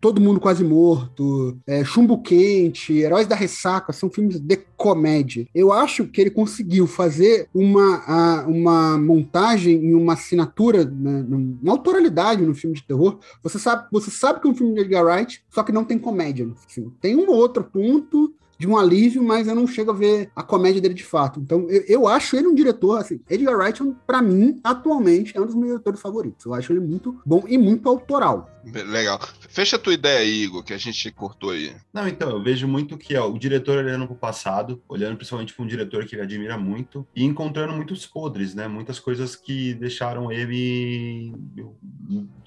Todo 0.00 0.20
Mundo 0.20 0.38
Quase 0.38 0.62
Morto, 0.62 1.58
é, 1.66 1.84
Chumbo 1.84 2.22
Quente, 2.22 2.92
Heróis 2.96 3.26
da 3.26 3.34
Ressaca, 3.34 3.92
são 3.92 4.08
filmes 4.08 4.38
de 4.38 4.56
comédia. 4.76 5.48
Eu 5.52 5.72
acho 5.72 6.06
que 6.06 6.20
ele 6.20 6.30
conseguiu 6.30 6.86
fazer 6.86 7.48
uma, 7.52 7.96
a- 8.06 8.44
uma 8.46 8.96
montagem 8.96 9.84
e 9.84 9.92
uma 9.96 10.12
assinatura, 10.12 10.84
né, 10.84 11.26
uma 11.28 11.72
autoralidade 11.72 12.42
no 12.46 12.54
filme 12.54 12.76
de 12.76 12.84
terror. 12.84 13.18
Você 13.42 13.58
sabe, 13.58 13.88
você 13.90 14.12
sabe 14.12 14.40
que 14.40 14.46
é 14.46 14.50
um 14.50 14.54
filme 14.54 14.74
de 14.74 14.80
Edgar 14.82 15.04
Wright, 15.04 15.42
só 15.50 15.64
que 15.64 15.72
não 15.72 15.84
tem 15.84 15.98
comédia 15.98 16.46
no 16.46 16.54
filme. 16.68 16.92
Tem 17.00 17.16
um 17.16 17.28
ou 17.28 17.34
outro 17.36 17.64
ponto 17.64 18.32
de 18.58 18.66
um 18.66 18.76
alívio, 18.76 19.22
mas 19.22 19.46
eu 19.46 19.54
não 19.54 19.66
chego 19.66 19.90
a 19.90 19.94
ver 19.94 20.30
a 20.34 20.42
comédia 20.42 20.80
dele 20.80 20.94
de 20.94 21.04
fato. 21.04 21.40
Então, 21.40 21.68
eu, 21.68 21.84
eu 21.86 22.08
acho 22.08 22.36
ele 22.36 22.46
um 22.46 22.54
diretor, 22.54 22.98
assim, 22.98 23.20
Edgar 23.28 23.56
Wright, 23.56 23.82
pra 24.06 24.22
mim, 24.22 24.60
atualmente, 24.62 25.36
é 25.36 25.40
um 25.40 25.46
dos 25.46 25.54
meus 25.54 25.68
diretores 25.68 26.00
favoritos. 26.00 26.44
Eu 26.44 26.54
acho 26.54 26.72
ele 26.72 26.80
muito 26.80 27.20
bom 27.24 27.44
e 27.46 27.58
muito 27.58 27.88
autoral. 27.88 28.50
Legal. 28.64 29.20
Fecha 29.48 29.76
a 29.76 29.78
tua 29.78 29.94
ideia 29.94 30.20
aí, 30.20 30.42
Igor, 30.42 30.64
que 30.64 30.74
a 30.74 30.78
gente 30.78 31.10
cortou 31.12 31.50
aí. 31.50 31.72
Não, 31.92 32.08
então, 32.08 32.30
eu 32.30 32.42
vejo 32.42 32.66
muito 32.66 32.98
que 32.98 33.16
ó, 33.16 33.30
o 33.30 33.38
diretor 33.38 33.78
olhando 33.78 34.06
pro 34.06 34.16
passado, 34.16 34.82
olhando 34.88 35.16
principalmente 35.16 35.54
para 35.54 35.64
um 35.64 35.68
diretor 35.68 36.04
que 36.04 36.16
ele 36.16 36.22
admira 36.22 36.58
muito, 36.58 37.06
e 37.14 37.24
encontrando 37.24 37.72
muitos 37.72 38.06
podres, 38.06 38.54
né? 38.54 38.66
Muitas 38.66 38.98
coisas 38.98 39.36
que 39.36 39.74
deixaram 39.74 40.32
ele 40.32 41.32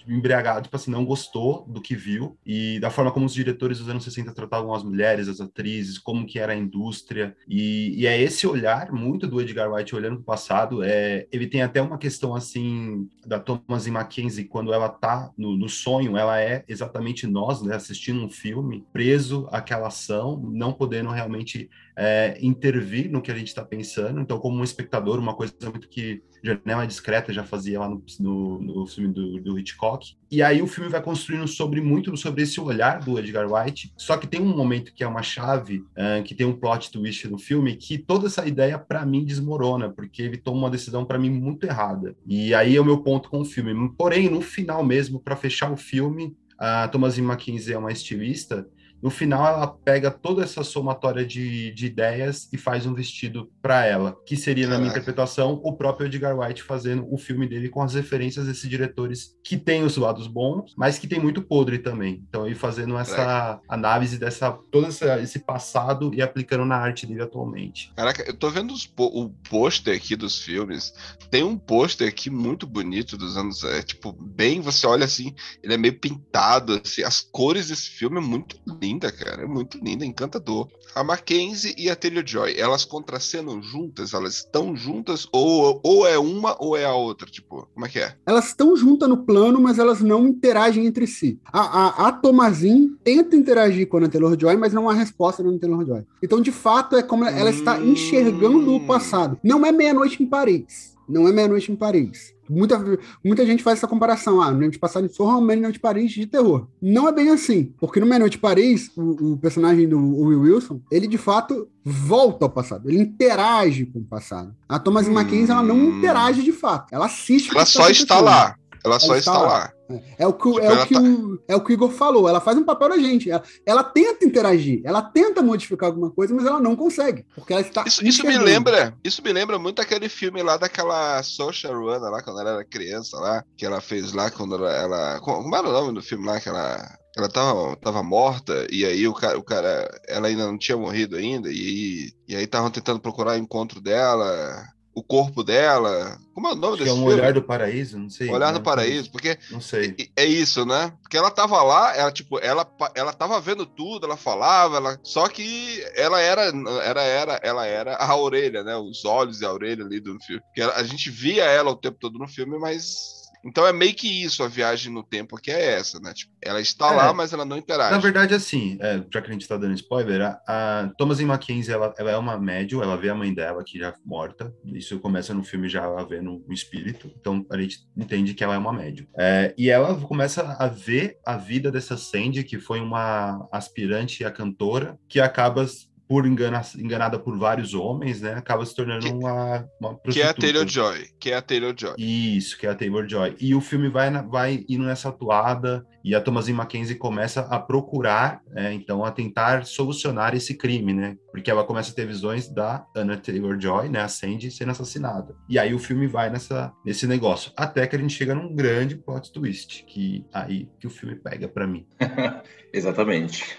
embriagado, 0.08 0.64
tipo 0.64 0.76
assim, 0.76 0.92
não 0.92 1.06
gostou 1.06 1.66
do 1.68 1.82
que 1.82 1.96
viu, 1.96 2.36
e 2.46 2.80
da 2.80 2.90
forma 2.90 3.12
como 3.12 3.26
os 3.26 3.34
diretores 3.34 3.78
dos 3.80 3.90
anos 3.90 4.04
60 4.04 4.34
tratavam 4.34 4.74
as 4.74 4.84
mulheres, 4.84 5.28
as 5.28 5.40
atrizes, 5.40 5.99
como 6.00 6.26
que 6.26 6.40
era 6.40 6.54
a 6.54 6.56
indústria, 6.56 7.36
e, 7.48 7.94
e 8.00 8.08
é 8.08 8.20
esse 8.20 8.48
olhar 8.48 8.92
muito 8.92 9.28
do 9.28 9.42
Edgar 9.42 9.72
Wright 9.72 9.96
olhando 9.96 10.18
pro 10.18 10.26
passado, 10.26 10.84
é, 10.84 11.28
ele 11.32 11.48
tem 11.48 11.62
até 11.62 11.82
uma 11.82 11.98
questão 11.98 12.36
assim, 12.36 13.08
da 13.26 13.40
Thomasin 13.40 13.92
Mackenzie, 13.92 14.46
quando 14.46 14.74
ela 14.74 14.90
tá 14.90 15.32
no, 15.38 15.56
no 15.56 15.70
sonho, 15.70 16.18
ela 16.18 16.40
é 16.40 16.64
exatamente 16.68 17.28
nós, 17.28 17.62
né, 17.62 17.76
assistindo 17.76 18.24
um 18.24 18.30
filme, 18.30 18.86
preso 18.92 19.48
àquela 19.52 19.88
ação, 19.88 20.40
não 20.52 20.74
podendo 20.74 21.10
realmente 21.10 21.70
é, 22.00 22.38
intervir 22.42 23.12
no 23.12 23.22
que 23.22 23.30
a 23.30 23.36
gente 23.36 23.50
está 23.50 23.64
pensando. 23.64 24.22
Então, 24.22 24.40
como 24.40 24.58
um 24.58 24.64
espectador, 24.64 25.20
uma 25.20 25.36
coisa 25.36 25.54
muito 25.64 25.90
que 25.90 26.24
Janela 26.42 26.88
Discreta 26.88 27.34
já 27.34 27.44
fazia 27.44 27.78
lá 27.78 27.90
no, 27.90 28.02
no, 28.22 28.62
no 28.62 28.88
filme 28.88 29.14
do, 29.14 29.42
do, 29.42 29.60
Hitchcock. 29.60 30.16
E 30.32 30.42
aí 30.42 30.62
o 30.62 30.68
filme 30.68 30.90
vai 30.90 31.04
construindo 31.04 31.46
sobre 31.46 31.82
muito 31.82 32.16
sobre 32.16 32.44
esse 32.44 32.62
olhar 32.62 33.02
do 33.02 33.20
Edgar 33.20 33.52
Wright. 33.52 33.92
Só 33.98 34.16
que 34.16 34.28
tem 34.28 34.40
um 34.40 34.56
momento 34.56 34.94
que 34.94 35.04
é 35.04 35.08
uma 35.08 35.22
chave, 35.22 35.80
uh, 35.80 36.24
que 36.24 36.34
tem 36.34 36.48
um 36.48 36.56
plot 36.56 36.90
twist 36.90 37.28
no 37.28 37.38
filme, 37.38 37.76
que 37.76 37.98
toda 37.98 38.28
essa 38.28 38.48
ideia 38.48 38.80
para 38.80 39.06
mim 39.06 39.26
desmorona, 39.26 39.90
porque 39.90 40.22
ele 40.22 40.38
toma 40.38 40.60
uma 40.60 40.70
decisão 40.70 41.04
para 41.04 41.20
mim 41.20 41.30
muito 41.30 41.66
errada. 41.66 42.16
E 42.26 42.54
aí 42.54 42.78
é 42.78 42.82
o 42.82 42.86
meu 42.86 43.00
ponto 43.00 43.30
com 43.30 43.42
o 43.42 43.46
filme. 43.46 43.94
Porém, 43.98 44.30
no 44.30 44.40
final 44.40 44.86
mesmo, 44.86 45.20
para 45.20 45.36
fechar 45.36 45.70
o 45.70 45.76
filme, 45.76 46.34
a 46.58 46.88
Thomasin 46.88 47.24
Mackenzie 47.24 47.74
é 47.74 47.78
uma 47.78 47.92
estilista 47.92 48.66
no 49.02 49.10
final, 49.10 49.46
ela 49.48 49.68
pega 49.68 50.12
toda 50.12 50.44
essa 50.44 50.64
somatória 50.64 51.26
de, 51.26 51.72
de 51.72 51.86
ideias 51.86 52.50
e 52.52 52.58
faz 52.58 52.86
um 52.86 52.94
vestido 52.94 53.50
para 53.62 53.86
ela, 53.86 54.18
que 54.26 54.36
seria, 54.36 54.68
na 54.68 54.78
minha 54.78 54.90
interpretação, 54.90 55.60
o 55.64 55.74
próprio 55.74 56.08
Edgar 56.08 56.38
Wright 56.38 56.62
fazendo 56.62 57.08
o 57.12 57.18
filme 57.18 57.48
dele 57.48 57.70
com 57.70 57.82
as 57.82 57.94
referências 57.94 58.46
desses 58.46 58.70
diretores 58.70 59.36
que 59.44 59.58
tem 59.58 59.84
os 59.84 59.96
lados 59.96 60.28
bons, 60.28 60.74
mas 60.78 61.00
que 61.00 61.08
tem 61.08 61.20
muito 61.20 61.42
podre 61.42 61.80
também. 61.80 62.24
Então, 62.28 62.46
ele 62.46 62.56
fazendo 62.56 62.98
essa 62.98 63.16
Caraca. 63.16 63.62
análise 63.70 64.18
dessa 64.18 64.52
todo 64.72 64.88
essa, 64.88 65.20
esse 65.22 65.40
passado 65.40 66.12
e 66.14 66.22
aplicando 66.22 66.66
na 66.66 66.76
arte 66.76 67.06
dele 67.06 67.22
atualmente. 67.22 67.92
Caraca, 67.96 68.24
eu 68.28 68.34
tô 68.34 68.50
vendo 68.50 68.74
os, 68.74 68.92
o 68.98 69.30
pôster 69.50 69.96
aqui 69.96 70.16
dos 70.16 70.42
filmes. 70.42 70.94
Tem 71.32 71.44
um 71.44 71.58
pôster 71.58 72.08
aqui 72.08 72.30
muito 72.30 72.68
bonito 72.68 73.18
dos 73.18 73.38
anos, 73.38 73.64
é 73.64 73.82
tipo, 73.82 74.12
bem, 74.12 74.60
você 74.60 74.86
olha 74.86 75.06
assim, 75.06 75.34
ele 75.64 75.74
é 75.74 75.78
meio 75.78 75.98
pintado, 75.98 76.82
assim, 76.84 77.04
as 77.04 77.22
cores 77.22 77.70
desse 77.70 77.90
filme 77.90 78.18
é 78.18 78.22
muito 78.22 78.60
lindo 78.82 78.89
linda, 78.90 79.12
cara. 79.12 79.44
É 79.44 79.46
muito 79.46 79.78
linda, 79.78 80.06
encantador. 80.06 80.68
A 80.96 81.04
Mackenzie 81.04 81.76
e 81.78 81.90
a 81.90 81.96
Taylor 81.96 82.24
Joy, 82.26 82.56
elas 82.58 82.84
contracenam 82.84 83.62
juntas? 83.62 84.14
Elas 84.14 84.38
estão 84.38 84.76
juntas? 84.76 85.28
Ou, 85.32 85.80
ou 85.84 86.08
é 86.08 86.18
uma 86.18 86.56
ou 86.60 86.76
é 86.76 86.86
a 86.86 86.94
outra? 86.94 87.30
Tipo, 87.30 87.68
como 87.74 87.86
é 87.86 87.90
que 87.90 88.00
é? 88.00 88.16
Elas 88.26 88.48
estão 88.48 88.76
juntas 88.76 89.08
no 89.08 89.18
plano, 89.18 89.62
mas 89.62 89.78
elas 89.78 90.02
não 90.02 90.28
interagem 90.28 90.86
entre 90.86 91.06
si. 91.06 91.40
A, 91.52 91.60
a, 91.60 92.08
a 92.08 92.12
Tomazin 92.12 92.98
tenta 93.04 93.36
interagir 93.36 93.88
com 93.88 93.98
a 93.98 94.10
Taylor 94.10 94.36
Joy, 94.40 94.56
mas 94.58 94.74
não 94.74 94.90
há 94.90 94.94
resposta 94.94 95.44
da 95.44 95.58
Taylor 95.58 95.86
Joy. 95.86 96.04
Então, 96.24 96.42
de 96.42 96.52
fato, 96.52 96.96
é 96.96 97.04
como 97.04 97.26
ela 97.26 97.50
está 97.50 97.80
enxergando 97.80 98.76
o 98.76 98.86
passado. 98.86 99.38
Não 99.44 99.66
é 99.66 99.72
meia-noite 99.72 100.22
em 100.22 100.26
Paris. 100.26 100.98
Não 101.10 101.28
é 101.28 101.32
meia-noite 101.32 101.72
em 101.72 101.76
Paris. 101.76 102.34
Muita, 102.50 102.84
muita 103.24 103.46
gente 103.46 103.62
faz 103.62 103.78
essa 103.78 103.88
comparação. 103.88 104.42
Ah, 104.42 104.52
Meia-Noite 104.52 104.74
de 104.74 104.80
Paris 104.80 105.16
forma 105.16 105.42
Meia-Noite 105.42 105.74
de 105.74 105.80
Paris 105.80 106.12
de 106.12 106.26
terror. 106.26 106.68
Não 106.82 107.08
é 107.08 107.12
bem 107.12 107.30
assim. 107.30 107.74
Porque 107.78 108.00
no 108.00 108.08
Meia-Noite 108.08 108.34
de 108.34 108.40
Paris, 108.40 108.92
o, 108.98 109.34
o, 109.34 109.38
personagem 109.38 109.88
do 109.88 110.00
Will 110.00 110.42
Wilson, 110.42 110.82
ele 110.92 111.08
de 111.08 111.18
fato 111.18 111.68
volta 111.84 112.46
ao 112.46 112.50
passado. 112.50 112.90
Ele 112.90 113.00
interage 113.00 113.86
com 113.86 114.00
o 114.00 114.04
passado. 114.04 114.56
A 114.68 114.80
Thomas 114.80 115.08
hum. 115.08 115.14
Mackenzie, 115.14 115.52
ela 115.52 115.62
não 115.62 115.98
interage 115.98 116.42
de 116.42 116.52
fato. 116.52 116.94
Ela 116.94 117.06
assiste. 117.06 117.52
Ela 117.52 117.66
só 117.66 117.88
está 117.90 118.20
lá. 118.20 118.56
Ela 118.84 119.00
só 119.00 119.08
ela 119.08 119.18
está, 119.18 119.32
está 119.32 119.42
lá. 119.42 119.48
lá. 119.48 119.74
É 120.20 120.28
o, 120.28 120.34
que, 120.34 120.52
tipo, 120.52 120.60
é, 120.60 120.72
o 120.72 120.86
que 120.86 120.94
tá... 120.94 121.02
o, 121.02 121.40
é 121.48 121.56
o 121.56 121.62
que 121.62 121.72
o 121.72 121.74
Igor 121.74 121.90
falou. 121.90 122.30
Ela 122.30 122.40
faz 122.40 122.58
um 122.58 122.64
papel 122.64 122.90
da 122.90 122.98
gente. 122.98 123.30
Ela, 123.32 123.44
ela, 123.66 123.84
tenta 123.84 124.24
interagir, 124.24 124.82
ela 124.86 125.02
tenta 125.02 125.42
modificar 125.42 125.90
alguma 125.90 126.12
coisa, 126.12 126.34
mas 126.34 126.46
ela 126.46 126.60
não 126.60 126.76
consegue. 126.76 127.26
Porque 127.34 127.54
ela 127.54 127.62
está. 127.62 127.84
Isso, 127.88 128.06
isso 128.06 128.26
me 128.26 128.38
lembra. 128.38 128.94
Isso 129.04 129.24
me 129.24 129.34
lembra 129.34 129.58
muito 129.58 129.82
aquele 129.82 130.08
filme 130.08 130.44
lá 130.44 130.58
daquela 130.58 131.24
Social 131.24 131.74
Runner 131.74 132.12
lá, 132.12 132.22
quando 132.22 132.40
ela 132.40 132.52
era 132.52 132.66
criança 132.66 133.18
lá, 133.18 133.44
que 133.58 133.66
ela 133.66 133.82
fez 133.82 134.14
lá 134.14 134.30
quando 134.30 134.56
ela. 134.56 134.72
ela 134.72 135.20
como 135.22 135.56
era 135.56 135.68
o 135.68 135.74
nome 135.74 135.94
do 135.94 136.02
filme 136.02 136.26
lá 136.26 136.40
que 136.40 136.50
ela. 136.50 137.00
Ela 137.18 137.28
tava, 137.28 137.76
tava 137.78 138.04
morta, 138.04 138.68
e 138.72 138.86
aí 138.86 139.08
o 139.08 139.14
cara, 139.14 139.38
o 139.38 139.44
cara. 139.44 139.90
Ela 140.08 140.28
ainda 140.28 140.46
não 140.46 140.58
tinha 140.58 140.78
morrido 140.78 141.16
ainda, 141.16 141.50
e, 141.52 142.14
e 142.28 142.36
aí 142.36 142.44
estavam 142.44 142.70
tentando 142.70 143.00
procurar 143.00 143.34
o 143.34 143.42
encontro 143.42 143.82
dela 143.82 144.64
o 144.94 145.04
corpo 145.04 145.44
dela. 145.44 146.20
Como 146.34 146.48
é 146.48 146.52
o 146.52 146.56
nome 146.56 146.76
Acho 146.76 146.84
desse 146.84 146.90
é 146.90 146.94
um 146.94 146.98
filme? 146.98 147.14
Olhar 147.14 147.34
do 147.34 147.42
Paraíso, 147.42 148.00
não 148.00 148.10
sei. 148.10 148.30
Olhar 148.30 148.48
né? 148.48 148.60
do 148.60 148.62
Paraíso, 148.62 149.12
porque 149.12 149.38
não 149.52 149.62
sei. 149.62 149.96
É 150.16 150.26
isso, 150.26 150.66
né? 150.66 150.94
Porque 151.02 151.18
ela 151.18 151.32
tava 151.32 151.62
lá, 151.62 151.96
ela 151.96 152.12
tipo, 152.12 152.40
ela 152.40 152.70
ela 152.96 153.14
tava 153.14 153.40
vendo 153.40 153.66
tudo, 153.66 154.06
ela 154.06 154.18
falava, 154.18 154.78
ela 154.78 155.00
só 155.04 155.28
que 155.28 155.84
ela 155.96 156.20
era 156.20 156.52
era 156.84 157.02
era 157.02 157.40
ela 157.44 157.66
era 157.66 157.96
a 157.98 158.16
orelha, 158.16 158.64
né? 158.64 158.76
Os 158.78 159.06
olhos 159.06 159.42
e 159.42 159.46
a 159.46 159.52
orelha 159.52 159.84
ali 159.84 160.00
do 160.00 160.20
filme. 160.22 160.42
Porque 160.42 160.62
a 160.62 160.84
gente 160.84 161.10
via 161.10 161.44
ela 161.44 161.72
o 161.72 161.76
tempo 161.76 161.98
todo 162.00 162.18
no 162.18 162.28
filme, 162.28 162.58
mas 162.58 163.19
então 163.46 163.66
é 163.66 163.74
meio 163.74 163.94
que 163.94 164.24
isso 164.24 164.44
a 164.44 164.48
viagem 164.48 164.92
no 164.92 165.04
tempo 165.04 165.38
que 165.38 165.52
é 165.52 165.74
essa, 165.74 166.00
né? 166.00 166.14
Tipo, 166.14 166.32
ela 166.42 166.60
está 166.60 166.92
é, 166.92 166.96
lá, 166.96 167.14
mas 167.14 167.34
ela 167.34 167.46
não 167.46 167.58
interage. 167.58 167.92
Na 167.92 167.98
verdade, 167.98 168.34
assim, 168.34 168.78
é, 168.82 169.04
já 169.12 169.22
que 169.22 169.30
a 169.30 169.34
gente 169.34 169.42
está 169.42 169.58
dando 169.58 169.74
spoiler, 169.76 170.22
a, 170.22 170.42
a 170.48 170.88
Thomasin 170.98 171.26
Mackenzie, 171.26 171.74
ela, 171.74 171.94
ela, 171.98 172.12
é 172.12 172.18
uma 172.18 172.38
médium, 172.38 172.82
ela 172.82 172.98
vê 172.98 173.10
a 173.10 173.16
mãe 173.16 173.34
dela 173.34 173.64
que 173.64 173.80
já 173.80 173.94
morta. 174.06 174.54
Isso 174.66 175.00
começa 175.00 175.34
no 175.34 175.44
filme 175.44 175.70
já 175.70 175.84
ela 175.84 176.06
vendo 176.06 176.44
o 176.48 176.54
espírito. 176.54 177.12
Então 177.20 177.46
a 177.52 177.58
gente 177.58 177.80
entende 177.96 178.34
que 178.34 178.44
ela 178.44 178.56
é 178.56 178.58
uma 178.58 178.74
médium. 178.74 179.08
É, 179.18 179.54
e 179.58 179.70
ela 179.70 179.96
começa 180.02 180.56
a 180.60 180.68
ver 180.68 181.18
a 181.26 181.38
vida 181.38 181.72
dessa 181.72 181.98
Sandy, 181.98 182.44
que 182.44 182.60
foi 182.60 182.80
uma 182.80 183.48
aspirante 183.52 184.24
a 184.26 184.32
cantora, 184.32 184.98
que 185.08 185.20
acaba 185.20 185.66
por 186.10 186.26
engana, 186.26 186.64
enganada 186.76 187.20
por 187.20 187.38
vários 187.38 187.76
homens, 187.76 188.20
né? 188.20 188.34
Acaba 188.34 188.66
se 188.66 188.76
tornando 188.76 189.06
que, 189.06 189.12
uma, 189.12 189.70
uma 189.80 189.96
prostituta. 189.96 190.12
Que 190.12 190.22
é 190.22 190.26
a 190.26 190.34
Taylor 190.34 190.68
Joy. 190.68 191.08
Que 191.20 191.30
é 191.30 191.36
a 191.36 191.42
Taylor 191.42 191.76
Joy. 191.78 191.94
Isso, 192.00 192.58
que 192.58 192.66
é 192.66 192.72
a 192.72 192.76
Taylor 192.76 193.08
Joy. 193.08 193.36
E 193.40 193.54
o 193.54 193.62
filme 193.62 193.90
vai, 193.90 194.12
vai 194.24 194.66
indo 194.68 194.86
nessa 194.86 195.10
atuada 195.10 195.86
E 196.04 196.16
a 196.16 196.22
Thomasin 196.22 196.54
Mackenzie 196.54 196.96
começa 196.96 197.42
a 197.42 197.60
procurar, 197.60 198.42
é, 198.56 198.74
então, 198.74 199.04
a 199.04 199.12
tentar 199.12 199.66
solucionar 199.66 200.36
esse 200.36 200.56
crime, 200.56 200.94
né? 200.94 201.18
Porque 201.32 201.52
ela 201.52 201.64
começa 201.64 201.92
a 201.92 201.96
ter 201.96 202.06
visões 202.08 202.48
da 202.48 202.86
Anna 202.96 203.18
Taylor-Joy, 203.18 203.90
né, 203.90 204.02
a 204.02 204.08
Sandy, 204.08 204.50
sendo 204.52 204.72
assassinada. 204.72 205.36
E 205.48 205.60
aí 205.60 205.74
o 205.74 205.80
filme 205.80 206.08
vai 206.08 206.30
nessa, 206.30 206.72
nesse 206.86 207.06
negócio. 207.06 207.52
Até 207.56 207.86
que 207.86 207.96
a 207.96 208.00
gente 208.00 208.14
chega 208.14 208.34
num 208.34 208.56
grande 208.56 208.96
plot 208.96 209.32
twist, 209.32 209.86
que 209.86 210.26
aí 210.34 210.70
que 210.80 210.88
o 210.88 210.90
filme 210.90 211.16
pega 211.16 211.48
para 211.48 211.68
mim. 211.68 211.86
Exatamente. 212.74 213.58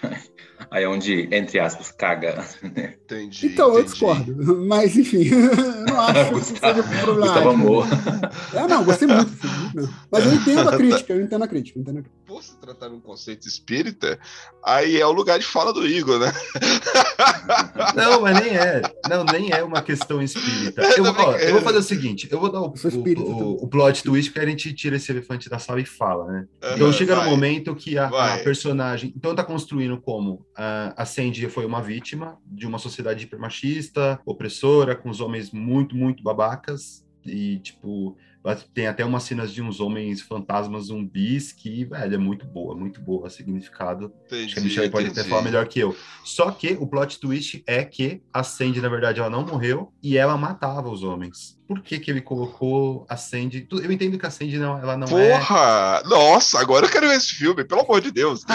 Aí 0.69 0.83
é 0.83 0.87
onde, 0.87 1.27
entre 1.31 1.59
aspas, 1.59 1.91
caga. 1.91 2.45
né? 2.63 2.95
Entendi. 3.03 3.47
Então, 3.47 3.67
eu 3.69 3.79
entendi. 3.79 3.91
discordo. 3.91 4.65
Mas, 4.67 4.97
enfim, 4.97 5.27
eu 5.27 5.85
não 5.85 5.99
acho 5.99 6.29
que 6.29 6.39
isso 6.39 6.55
seja 6.55 6.73
Gustavo 6.73 7.03
problemático. 7.03 7.49
amor. 7.49 7.87
Ah, 8.55 8.67
não, 8.67 8.83
gostei 8.85 9.07
muito 9.07 9.29
do 9.29 9.37
filme. 9.37 9.89
Mas 10.11 10.25
eu 10.25 10.33
entendo 10.33 10.69
a 10.69 10.71
crítica, 10.77 11.13
eu 11.13 11.21
entendo 11.21 11.43
a 11.43 11.47
crítica. 11.47 11.77
Eu 11.77 11.81
entendo 11.81 11.99
a 11.99 12.01
crítica. 12.01 12.20
Por 12.31 12.41
se 12.41 12.55
tratar 12.61 12.87
de 12.87 12.95
um 12.95 13.01
conceito 13.01 13.45
espírita, 13.45 14.17
aí 14.63 14.97
é 14.97 15.05
o 15.05 15.11
lugar 15.11 15.37
de 15.37 15.45
fala 15.45 15.73
do 15.73 15.85
Igor, 15.85 16.17
né? 16.17 16.31
Não, 17.93 18.21
mas 18.21 18.39
nem 18.39 18.55
é. 18.57 18.81
Não, 19.09 19.23
nem 19.25 19.51
é 19.51 19.61
uma 19.61 19.81
questão 19.81 20.21
espírita. 20.21 20.81
Eu, 20.97 21.03
vou- 21.03 21.25
ó, 21.25 21.35
eu 21.35 21.51
vou 21.53 21.61
fazer 21.61 21.79
o 21.79 21.83
seguinte: 21.83 22.29
eu 22.31 22.39
vou 22.39 22.49
dar 22.49 22.61
o, 22.61 22.67
o- 22.67 23.21
o- 23.21 23.63
o 23.63 23.67
plot 23.67 24.01
twist, 24.03 24.31
porque 24.31 24.45
a 24.45 24.49
gente 24.49 24.73
tira 24.73 24.95
esse 24.95 25.11
elefante 25.11 25.49
da 25.49 25.59
sala 25.59 25.81
e 25.81 25.85
fala, 25.85 26.25
né? 26.31 26.47
Então 26.73 26.87
Aham, 26.87 26.93
chega 26.93 27.15
no 27.15 27.21
vai. 27.21 27.29
momento 27.29 27.75
que 27.75 27.97
a, 27.97 28.07
a 28.07 28.37
personagem. 28.39 29.13
Então 29.15 29.35
tá 29.35 29.43
construindo 29.43 29.99
como 29.99 30.45
a, 30.55 30.93
a 31.01 31.05
Sandy 31.05 31.49
foi 31.49 31.65
uma 31.65 31.81
vítima 31.81 32.37
de 32.45 32.65
uma 32.65 32.79
sociedade 32.79 33.25
hipermachista, 33.25 34.19
opressora, 34.25 34.95
com 34.95 35.09
os 35.09 35.19
homens 35.19 35.51
muito, 35.51 35.95
muito 35.97 36.23
babacas. 36.23 37.03
E, 37.23 37.59
tipo, 37.59 38.17
tem 38.73 38.87
até 38.87 39.05
umas 39.05 39.23
cenas 39.23 39.53
de 39.53 39.61
uns 39.61 39.79
homens 39.79 40.21
fantasmas 40.21 40.85
zumbis 40.85 41.51
que, 41.51 41.85
velho, 41.85 42.15
é 42.15 42.17
muito 42.17 42.45
boa, 42.45 42.75
muito 42.75 42.99
boa. 43.01 43.29
Significado 43.29 44.13
Entendi, 44.25 44.45
Acho 44.45 44.53
que 44.53 44.59
a 44.59 44.63
Michelle 44.63 44.89
pode 44.89 45.07
até 45.07 45.23
falar 45.23 45.43
melhor 45.43 45.67
que 45.67 45.79
eu. 45.79 45.95
Só 46.23 46.51
que 46.51 46.77
o 46.79 46.87
plot 46.87 47.19
twist 47.19 47.63
é 47.67 47.83
que 47.83 48.21
a 48.33 48.43
Sandy, 48.43 48.81
na 48.81 48.89
verdade, 48.89 49.19
ela 49.19 49.29
não 49.29 49.45
morreu 49.45 49.93
e 50.01 50.17
ela 50.17 50.37
matava 50.37 50.89
os 50.89 51.03
homens. 51.03 51.59
Por 51.73 51.81
que, 51.81 51.99
que 51.99 52.11
ele 52.11 52.21
colocou 52.21 53.05
a 53.07 53.15
Sandy? 53.15 53.65
Eu 53.71 53.91
entendo 53.91 54.17
que 54.19 54.25
a 54.25 54.29
Sandy 54.29 54.57
não, 54.57 54.77
ela 54.77 54.97
não 54.97 55.07
é. 55.17 55.37
Porra! 55.37 56.03
Nossa, 56.05 56.59
agora 56.59 56.85
eu 56.85 56.89
quero 56.91 57.07
ver 57.07 57.15
esse 57.15 57.33
filme, 57.33 57.63
pelo 57.63 57.81
amor 57.81 58.01
de 58.01 58.11
Deus. 58.11 58.43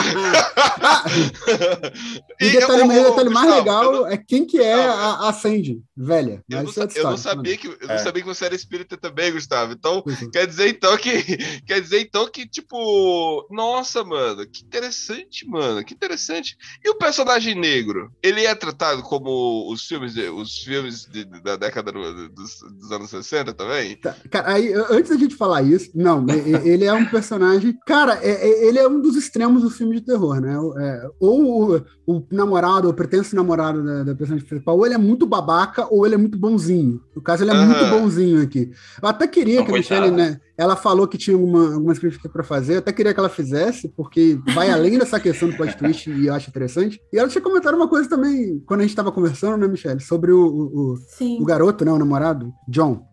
E 2.39 2.49
o 2.49 2.53
detalhe, 2.53 2.83
eu- 2.83 2.93
eu- 2.93 3.11
detalhe 3.11 3.31
mais 3.31 3.47
Gustavo, 3.47 3.59
legal 3.59 3.93
não- 3.93 4.07
é 4.07 4.17
quem 4.17 4.45
que 4.47 4.59
é 4.61 4.77
Gustavo, 4.77 5.25
a, 5.25 5.29
a 5.29 5.33
Sandy, 5.33 5.81
velha. 5.97 6.45
Eu 6.49 6.63
não, 6.63 6.71
é 6.71 6.89
eu 6.99 7.05
não 7.05 7.17
sabia 7.17 7.57
que 7.57 7.67
eu 7.67 7.79
não 7.89 7.95
É. 7.95 7.99
sabia 7.99 8.23
que 8.23 8.29
você 8.29 8.45
era 8.45 8.55
espírita 8.55 8.97
também, 8.97 9.33
Gustavo. 9.33 9.73
Então, 9.73 10.05
é. 10.07 10.27
quer 10.31 10.47
dizer 10.47 10.69
então 10.69 10.97
que 10.99 11.11
quer 11.67 11.81
dizer 11.81 12.01
então 12.01 12.29
que 12.31 12.47
tipo, 12.47 13.47
nossa, 13.51 14.05
mano, 14.05 14.47
que 14.47 14.63
interessante, 14.65 15.47
mano, 15.49 15.85
que 15.85 15.95
interessante. 15.95 16.57
E 16.85 16.91
o 16.91 16.97
personagem 16.97 17.55
negro, 17.55 18.11
ele 18.23 18.45
é 18.45 18.55
tratado 18.55 19.03
como 19.03 19.71
os 19.73 19.87
filmes 19.87 20.15
os 20.17 20.59
filmes 20.59 21.07
de- 21.07 21.25
da 21.43 21.57
década 21.57 21.91
do- 21.93 22.29
dos, 22.29 22.59
dos 22.61 22.93
anos 22.93 23.06
60 23.07 23.53
também? 23.55 23.97
Tá, 23.97 24.15
Cara, 24.31 24.53
aí, 24.53 24.73
antes 24.91 25.11
da 25.11 25.17
gente 25.17 25.35
falar 25.37 25.63
isso, 25.63 25.91
não, 25.95 26.27
ele 26.65 26.85
é 26.85 26.93
um 26.93 27.07
personagem. 27.07 27.77
Cara, 27.87 28.19
é- 28.23 28.49
é- 28.49 28.69
ele 28.69 28.79
é 28.79 28.89
um 28.89 29.01
dos 29.01 29.17
extremos 29.17 29.63
do 29.63 29.71
filme 29.71 29.97
de 29.97 30.03
terror, 30.03 30.41
né? 30.41 30.55
É, 30.79 31.09
ou 31.21 31.75
o, 31.77 31.83
o 32.07 32.27
namorado, 32.31 32.87
ou 32.87 32.93
o 32.93 32.97
pretenso 32.97 33.35
namorado 33.37 33.85
da, 33.85 34.03
da 34.05 34.15
personagem 34.15 34.47
principal, 34.47 34.77
ou 34.77 34.85
ele 34.87 34.95
é 34.95 34.99
muito 34.99 35.27
babaca, 35.27 35.87
ou 35.91 36.05
ele 36.07 36.15
é 36.15 36.19
muito 36.19 36.39
bonzinho. 36.39 37.01
No 37.15 37.23
caso, 37.23 37.43
ele 37.45 37.51
é 37.51 37.55
Aham. 37.55 37.67
muito 37.67 37.87
bonzinho 37.91 38.43
aqui. 38.43 38.71
Eu 39.03 39.09
até 39.09 39.27
queria 39.27 39.61
Não, 39.61 39.65
que 39.67 39.73
a. 39.73 39.75
Michelle, 39.75 40.11
né? 40.11 40.41
Ela 40.59 40.75
falou 40.77 41.07
que 41.07 41.19
tinha 41.19 41.37
alguma- 41.37 41.75
algumas 41.75 41.99
críticas 41.99 42.31
pra 42.33 42.43
fazer, 42.45 42.75
eu 42.75 42.79
até 42.79 42.93
queria 42.93 43.13
que 43.13 43.21
ela 43.21 43.29
fizesse, 43.29 43.89
porque 43.89 44.39
vai 44.55 44.71
além 44.71 44.99
dessa 44.99 45.21
questão 45.21 45.49
do 45.51 45.57
plot 45.57 45.77
twist 45.77 46.11
e 46.11 46.27
eu 46.27 46.35
acho 46.35 46.49
interessante. 46.49 47.01
E 47.13 47.19
ela 47.19 47.29
tinha 47.29 47.43
comentado 47.43 47.75
uma 47.75 47.89
coisa 47.89 48.09
também, 48.09 48.61
quando 48.67 48.81
a 48.81 48.83
gente 48.85 48.97
tava 48.97 49.13
conversando, 49.13 49.57
né, 49.59 49.69
Michelle, 49.69 50.01
sobre 50.01 50.33
o- 50.33 50.47
o- 50.47 50.95
o, 51.41 51.45
garoto, 51.45 51.85
né? 51.85 51.93
O 51.93 51.99
namorado, 51.99 52.53
John. 52.69 53.05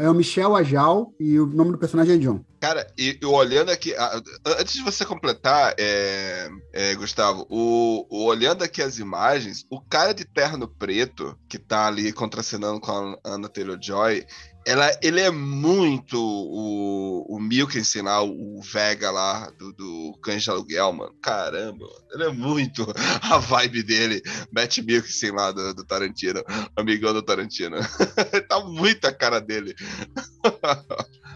É, 0.00 0.04
é 0.06 0.10
o 0.10 0.14
Michel 0.14 0.56
Ajal 0.56 1.12
e 1.18 1.38
o 1.38 1.46
nome 1.46 1.70
do 1.72 1.78
personagem 1.78 2.16
é 2.16 2.18
John. 2.18 2.44
Cara, 2.60 2.84
e 2.98 3.16
eu 3.22 3.30
olhando 3.30 3.70
aqui, 3.70 3.94
antes 4.58 4.74
de 4.74 4.82
você 4.82 5.04
completar, 5.04 5.74
é, 5.78 6.48
é, 6.72 6.94
Gustavo, 6.96 7.46
o, 7.48 8.04
o- 8.10 8.24
olhando 8.24 8.64
aqui 8.64 8.82
as 8.82 8.98
imagens, 8.98 9.64
o 9.70 9.80
cara 9.80 10.12
de 10.12 10.24
terno 10.24 10.66
preto 10.66 11.36
que 11.48 11.58
tá 11.58 11.86
ali 11.86 12.12
contracenando 12.12 12.80
com 12.80 12.90
a 12.90 13.16
Anna 13.24 13.48
Taylor-Joy, 13.48 14.24
ela, 14.66 14.90
ele 15.02 15.20
é 15.20 15.30
muito 15.30 16.16
o, 16.18 17.36
o 17.36 17.40
Milkensen 17.40 18.02
lá, 18.02 18.22
o 18.22 18.60
Vega 18.62 19.10
lá 19.10 19.50
do, 19.58 19.72
do 19.72 20.18
Cães 20.22 20.42
de 20.42 20.50
Aluguel, 20.50 20.92
mano. 20.92 21.14
Caramba, 21.22 21.84
mano. 21.84 22.04
ele 22.12 22.24
é 22.24 22.32
muito 22.32 22.86
a 23.22 23.38
vibe 23.38 23.82
dele, 23.82 24.22
Matt 24.52 24.78
Milkensen 24.78 25.32
lá 25.32 25.52
do, 25.52 25.74
do 25.74 25.84
Tarantino, 25.84 26.42
amigão 26.76 27.12
do 27.12 27.22
Tarantino. 27.22 27.76
tá 28.48 28.60
muito 28.64 29.04
a 29.06 29.12
cara 29.12 29.40
dele. 29.40 29.74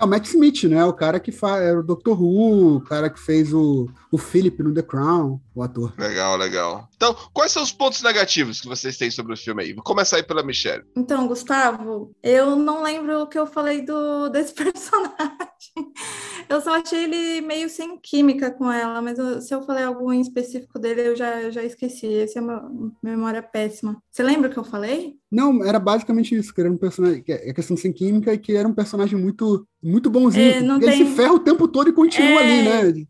É 0.01 0.05
o 0.05 0.07
Matt 0.07 0.27
Smith, 0.27 0.65
né? 0.65 0.85
O 0.85 0.93
cara 0.93 1.19
que 1.19 1.33
faz 1.33 1.63
é 1.63 1.75
o 1.75 1.83
Dr. 1.83 2.11
Who, 2.11 2.77
o 2.77 2.81
cara 2.81 3.11
que 3.11 3.19
fez 3.19 3.53
o, 3.53 3.89
o 4.13 4.19
Philip 4.19 4.63
no 4.63 4.73
The 4.73 4.83
Crown, 4.83 5.41
o 5.55 5.63
ator. 5.63 5.93
Legal, 5.99 6.37
legal. 6.37 6.89
Então, 6.95 7.17
quais 7.33 7.51
são 7.51 7.63
os 7.63 7.73
pontos 7.73 8.01
negativos 8.03 8.61
que 8.61 8.69
vocês 8.69 8.97
têm 8.97 9.11
sobre 9.11 9.35
o 9.35 9.37
filme 9.37 9.63
aí? 9.63 9.73
Vou 9.73 9.83
começar 9.83 10.17
aí 10.17 10.23
pela 10.23 10.43
Michelle. 10.43 10.85
Então, 10.97 11.27
Gustavo, 11.27 12.13
eu 12.23 12.55
não 12.55 12.83
lembro 12.83 13.18
o 13.23 13.27
que 13.27 13.39
eu 13.39 13.47
falei 13.47 13.83
do, 13.83 14.29
desse 14.31 14.53
personagem. 14.55 15.93
Eu 16.49 16.61
só 16.61 16.75
achei 16.81 17.05
ele 17.05 17.41
meio 17.43 17.69
sem 17.69 17.99
química 18.01 18.51
com 18.51 18.71
ela, 18.73 19.03
mas 19.03 19.19
eu- 19.19 19.41
se 19.41 19.55
eu 19.55 19.63
falei 19.63 19.85
algo 19.85 20.13
em 20.13 20.21
específico 20.21 20.79
dele, 20.79 21.09
eu 21.09 21.17
já, 21.17 21.41
eu 21.43 21.51
já 21.53 21.63
esqueci. 21.63 22.07
Essa 22.21 22.39
é 22.39 22.43
uma 22.43 22.71
memória 23.03 23.43
péssima. 23.43 24.01
Você 24.11 24.23
lembra 24.23 24.49
o 24.49 24.53
que 24.53 24.59
eu 24.59 24.65
falei? 24.65 25.15
Não, 25.31 25.63
era 25.65 25.79
basicamente 25.79 26.35
isso, 26.35 26.55
que 26.55 26.61
era 26.61 26.71
um 26.71 26.77
personagem, 26.79 27.23
que 27.23 27.33
é 27.33 27.53
questão 27.53 27.77
sem 27.77 27.93
química 27.93 28.33
e 28.33 28.39
que 28.39 28.57
era 28.57 28.67
um 28.67 28.73
personagem 28.75 29.19
muito, 29.19 29.67
muito 29.83 30.09
bonzinho. 30.09 30.45
É, 30.51 30.59
ele 30.59 30.79
tem- 30.81 31.07
se 31.07 31.15
ferra 31.15 31.35
o 31.35 31.41
tempo 31.41 31.69
todo 31.69 31.91
e 31.91 31.93
continua 31.93 32.41
É. 32.43 32.79
ali, 32.83 32.97
né? 32.97 33.07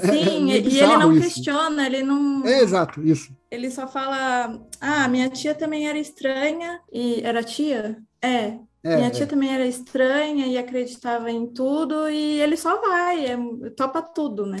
Sim, 0.00 0.44
meio 0.46 0.68
e 0.68 0.78
ele 0.80 0.96
não 0.96 1.12
isso. 1.12 1.22
questiona, 1.22 1.86
ele 1.86 2.02
não. 2.02 2.46
É, 2.46 2.60
exato, 2.60 3.02
isso. 3.02 3.34
Ele 3.50 3.70
só 3.70 3.86
fala: 3.86 4.58
Ah, 4.80 5.06
minha 5.08 5.28
tia 5.28 5.54
também 5.54 5.88
era 5.88 5.98
estranha. 5.98 6.80
E 6.92 7.20
era 7.22 7.42
tia? 7.42 7.98
É. 8.20 8.58
É, 8.84 8.96
minha 8.96 9.08
é. 9.08 9.10
tia 9.10 9.26
também 9.26 9.54
era 9.54 9.64
estranha 9.64 10.46
e 10.46 10.58
acreditava 10.58 11.30
em 11.30 11.46
tudo, 11.46 12.10
e 12.10 12.40
ele 12.40 12.56
só 12.56 12.80
vai, 12.80 13.26
é, 13.26 13.38
topa 13.76 14.02
tudo, 14.02 14.44
né? 14.44 14.58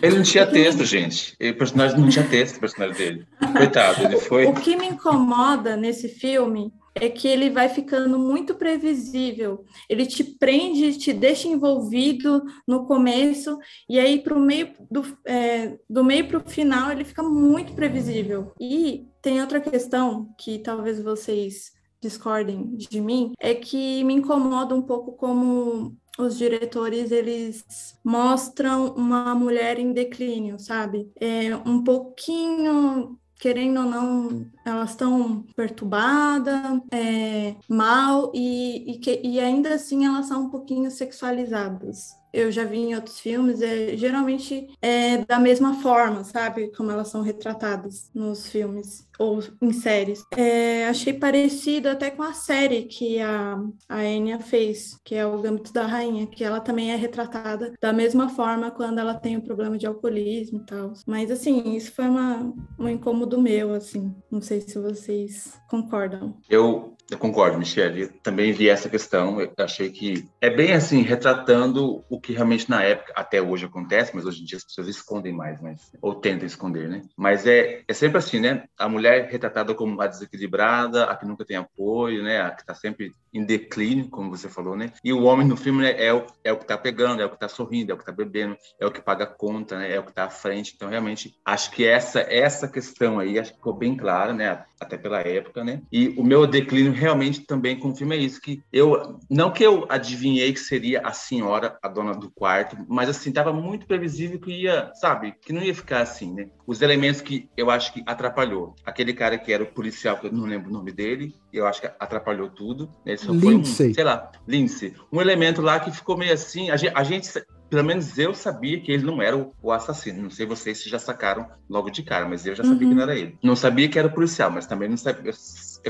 Ele 0.00 0.16
não 0.16 0.22
tinha 0.22 0.46
texto, 0.46 0.84
gente. 0.84 1.34
O 1.34 1.54
personagem 1.54 1.98
não 1.98 2.08
tinha 2.08 2.26
texto, 2.26 2.56
o 2.56 2.60
personagem 2.60 2.96
dele. 2.96 3.26
Coitado, 3.56 4.04
ele 4.04 4.16
foi. 4.20 4.46
O 4.46 4.54
que 4.54 4.76
me 4.76 4.86
incomoda 4.86 5.76
nesse 5.76 6.08
filme 6.08 6.72
é 7.00 7.08
que 7.08 7.28
ele 7.28 7.50
vai 7.50 7.68
ficando 7.68 8.18
muito 8.18 8.54
previsível. 8.54 9.64
Ele 9.88 10.06
te 10.06 10.24
prende, 10.24 10.98
te 10.98 11.12
deixa 11.12 11.48
envolvido 11.48 12.42
no 12.66 12.86
começo, 12.86 13.58
e 13.88 13.98
aí 13.98 14.20
pro 14.20 14.38
meio 14.38 14.72
do, 14.90 15.04
é, 15.26 15.78
do 15.88 16.04
meio 16.04 16.26
para 16.28 16.38
o 16.38 16.48
final 16.48 16.90
ele 16.90 17.04
fica 17.04 17.22
muito 17.22 17.72
previsível. 17.74 18.52
E 18.60 19.06
tem 19.22 19.40
outra 19.40 19.60
questão 19.60 20.34
que 20.38 20.58
talvez 20.58 21.00
vocês 21.00 21.72
discordem 22.00 22.76
de 22.76 23.00
mim, 23.00 23.32
é 23.40 23.54
que 23.54 24.04
me 24.04 24.14
incomoda 24.14 24.74
um 24.74 24.82
pouco 24.82 25.12
como 25.12 25.96
os 26.18 26.36
diretores 26.36 27.10
eles 27.10 27.64
mostram 28.04 28.94
uma 28.94 29.34
mulher 29.34 29.78
em 29.78 29.92
declínio, 29.92 30.58
sabe? 30.58 31.10
É 31.20 31.54
um 31.56 31.82
pouquinho 31.82 33.18
querendo 33.38 33.80
ou 33.80 33.86
não, 33.86 34.46
elas 34.68 34.90
estão 34.90 35.42
perturbadas, 35.56 36.80
é, 36.92 37.56
mal, 37.68 38.30
e, 38.34 38.92
e, 38.92 38.98
que- 38.98 39.20
e 39.24 39.40
ainda 39.40 39.74
assim 39.74 40.06
elas 40.06 40.26
são 40.26 40.44
um 40.44 40.50
pouquinho 40.50 40.90
sexualizadas. 40.90 42.16
Eu 42.30 42.52
já 42.52 42.62
vi 42.64 42.76
em 42.78 42.94
outros 42.94 43.18
filmes, 43.20 43.62
é, 43.62 43.96
geralmente 43.96 44.68
é 44.82 45.24
da 45.24 45.38
mesma 45.38 45.80
forma, 45.80 46.22
sabe? 46.24 46.70
Como 46.76 46.90
elas 46.90 47.08
são 47.08 47.22
retratadas 47.22 48.10
nos 48.14 48.46
filmes 48.48 49.08
ou 49.18 49.40
em 49.62 49.72
séries. 49.72 50.22
É, 50.36 50.86
achei 50.88 51.12
parecido 51.14 51.88
até 51.88 52.10
com 52.10 52.22
a 52.22 52.34
série 52.34 52.84
que 52.84 53.18
a, 53.20 53.56
a 53.88 54.04
Enya 54.04 54.38
fez, 54.40 54.98
que 55.04 55.14
é 55.14 55.26
o 55.26 55.40
Gambito 55.40 55.72
da 55.72 55.86
Rainha, 55.86 56.26
que 56.26 56.44
ela 56.44 56.60
também 56.60 56.90
é 56.92 56.96
retratada 56.96 57.72
da 57.80 57.92
mesma 57.92 58.28
forma 58.28 58.70
quando 58.70 58.98
ela 58.98 59.14
tem 59.14 59.36
o 59.36 59.42
problema 59.42 59.78
de 59.78 59.86
alcoolismo 59.86 60.60
e 60.60 60.66
tal. 60.66 60.92
Mas, 61.06 61.30
assim, 61.30 61.74
isso 61.74 61.92
foi 61.92 62.06
uma, 62.08 62.52
um 62.78 62.88
incômodo 62.88 63.40
meu, 63.40 63.72
assim. 63.74 64.14
Não 64.30 64.40
sei 64.42 64.57
se 64.60 64.78
vocês 64.78 65.60
concordam. 65.68 66.36
Eu, 66.48 66.96
eu 67.10 67.18
concordo, 67.18 67.58
Michele. 67.58 68.02
Eu 68.02 68.12
também 68.22 68.52
vi 68.52 68.68
essa 68.68 68.88
questão. 68.88 69.40
Eu 69.40 69.52
achei 69.58 69.90
que 69.90 70.28
é 70.40 70.50
bem 70.50 70.72
assim, 70.72 71.02
retratando 71.02 72.04
o 72.08 72.20
que 72.20 72.32
realmente 72.32 72.68
na 72.68 72.82
época, 72.82 73.12
até 73.16 73.40
hoje 73.40 73.64
acontece, 73.64 74.14
mas 74.14 74.26
hoje 74.26 74.42
em 74.42 74.44
dia 74.44 74.58
as 74.58 74.64
pessoas 74.64 74.88
escondem 74.88 75.32
mais, 75.32 75.60
mas, 75.60 75.92
ou 76.02 76.14
tentam 76.14 76.46
esconder, 76.46 76.88
né? 76.88 77.02
Mas 77.16 77.46
é, 77.46 77.82
é 77.86 77.92
sempre 77.92 78.18
assim, 78.18 78.40
né? 78.40 78.64
A 78.76 78.88
mulher 78.88 79.28
retratada 79.30 79.74
como 79.74 80.00
a 80.00 80.06
desequilibrada, 80.06 81.04
a 81.04 81.16
que 81.16 81.26
nunca 81.26 81.44
tem 81.44 81.56
apoio, 81.56 82.22
né? 82.22 82.40
A 82.40 82.50
que 82.50 82.62
está 82.62 82.74
sempre 82.74 83.12
em 83.32 83.44
declínio, 83.44 84.08
como 84.08 84.30
você 84.30 84.48
falou, 84.48 84.76
né? 84.76 84.92
E 85.04 85.12
o 85.12 85.24
homem 85.24 85.46
no 85.46 85.56
filme 85.56 85.82
né, 85.82 85.94
é, 85.98 86.12
o, 86.12 86.26
é 86.42 86.52
o 86.52 86.56
que 86.56 86.66
tá 86.66 86.76
pegando, 86.76 87.22
é 87.22 87.26
o 87.26 87.30
que 87.30 87.38
tá 87.38 87.48
sorrindo, 87.48 87.92
é 87.92 87.94
o 87.94 87.98
que 87.98 88.04
tá 88.04 88.12
bebendo, 88.12 88.56
é 88.80 88.86
o 88.86 88.90
que 88.90 89.00
paga 89.00 89.24
a 89.24 89.26
conta, 89.26 89.78
né? 89.78 89.94
É 89.94 90.00
o 90.00 90.04
que 90.04 90.12
tá 90.12 90.24
à 90.24 90.30
frente. 90.30 90.72
Então, 90.74 90.88
realmente, 90.88 91.34
acho 91.44 91.70
que 91.70 91.86
essa 91.86 92.20
essa 92.20 92.68
questão 92.68 93.18
aí 93.18 93.38
acho 93.38 93.52
que 93.52 93.58
ficou 93.58 93.74
bem 93.74 93.96
clara, 93.96 94.32
né? 94.32 94.64
Até 94.80 94.96
pela 94.96 95.20
época, 95.20 95.64
né? 95.64 95.82
E 95.90 96.08
o 96.10 96.24
meu 96.24 96.46
declínio 96.46 96.92
realmente 96.92 97.40
também 97.40 97.78
com 97.78 97.90
o 97.90 97.96
filme 97.96 98.16
é 98.16 98.20
isso, 98.20 98.40
que 98.40 98.62
eu, 98.72 99.18
não 99.28 99.50
que 99.50 99.64
eu 99.64 99.86
adivinhei 99.88 100.52
que 100.52 100.60
seria 100.60 101.00
a 101.00 101.12
senhora, 101.12 101.78
a 101.82 101.88
dona 101.88 102.14
do 102.14 102.30
quarto, 102.30 102.76
mas 102.88 103.08
assim, 103.08 103.32
tava 103.32 103.52
muito 103.52 103.86
previsível 103.86 104.38
que 104.38 104.52
ia, 104.52 104.92
sabe, 104.94 105.34
que 105.42 105.52
não 105.52 105.62
ia 105.62 105.74
ficar 105.74 106.00
assim, 106.00 106.32
né? 106.32 106.48
Os 106.66 106.82
elementos 106.82 107.20
que 107.20 107.48
eu 107.56 107.70
acho 107.70 107.92
que 107.92 108.02
atrapalhou. 108.06 108.74
Aquele 108.84 109.12
cara 109.12 109.38
que 109.38 109.52
era 109.52 109.62
o 109.62 109.66
policial, 109.66 110.18
que 110.18 110.26
eu 110.26 110.32
não 110.32 110.44
lembro 110.44 110.70
o 110.70 110.72
nome 110.72 110.92
dele, 110.92 111.34
eu 111.52 111.66
acho 111.66 111.80
que 111.80 111.86
atrapalhou 111.98 112.48
tudo. 112.50 112.90
Ele 113.06 113.16
só 113.16 113.32
Lindsay. 113.32 113.76
foi 113.76 113.90
um, 113.90 113.94
sei 113.94 114.04
lá, 114.04 114.30
Lindsay. 114.46 114.94
Um 115.12 115.20
elemento 115.20 115.62
lá 115.62 115.80
que 115.80 115.90
ficou 115.90 116.16
meio 116.16 116.32
assim, 116.32 116.70
a 116.70 116.76
gente, 116.76 116.92
a 116.94 117.02
gente 117.04 117.28
pelo 117.70 117.84
menos 117.84 118.16
eu 118.18 118.32
sabia 118.34 118.80
que 118.80 118.90
ele 118.90 119.04
não 119.04 119.20
era 119.20 119.36
o, 119.36 119.52
o 119.62 119.70
assassino. 119.72 120.22
Não 120.22 120.30
sei 120.30 120.46
vocês 120.46 120.78
se 120.78 120.88
já 120.88 120.98
sacaram 120.98 121.46
logo 121.68 121.90
de 121.90 122.02
cara, 122.02 122.26
mas 122.26 122.46
eu 122.46 122.54
já 122.54 122.64
sabia 122.64 122.82
Uhum. 122.86 122.88
que 122.90 122.94
não 122.94 123.02
era 123.02 123.16
ele. 123.16 123.38
Não 123.42 123.54
sabia 123.56 123.88
que 123.88 123.98
era 123.98 124.08
o 124.08 124.12
policial, 124.12 124.50
mas 124.50 124.66
também 124.66 124.88
não 124.88 124.96
sabia, 124.96 125.30
eu 125.30 125.34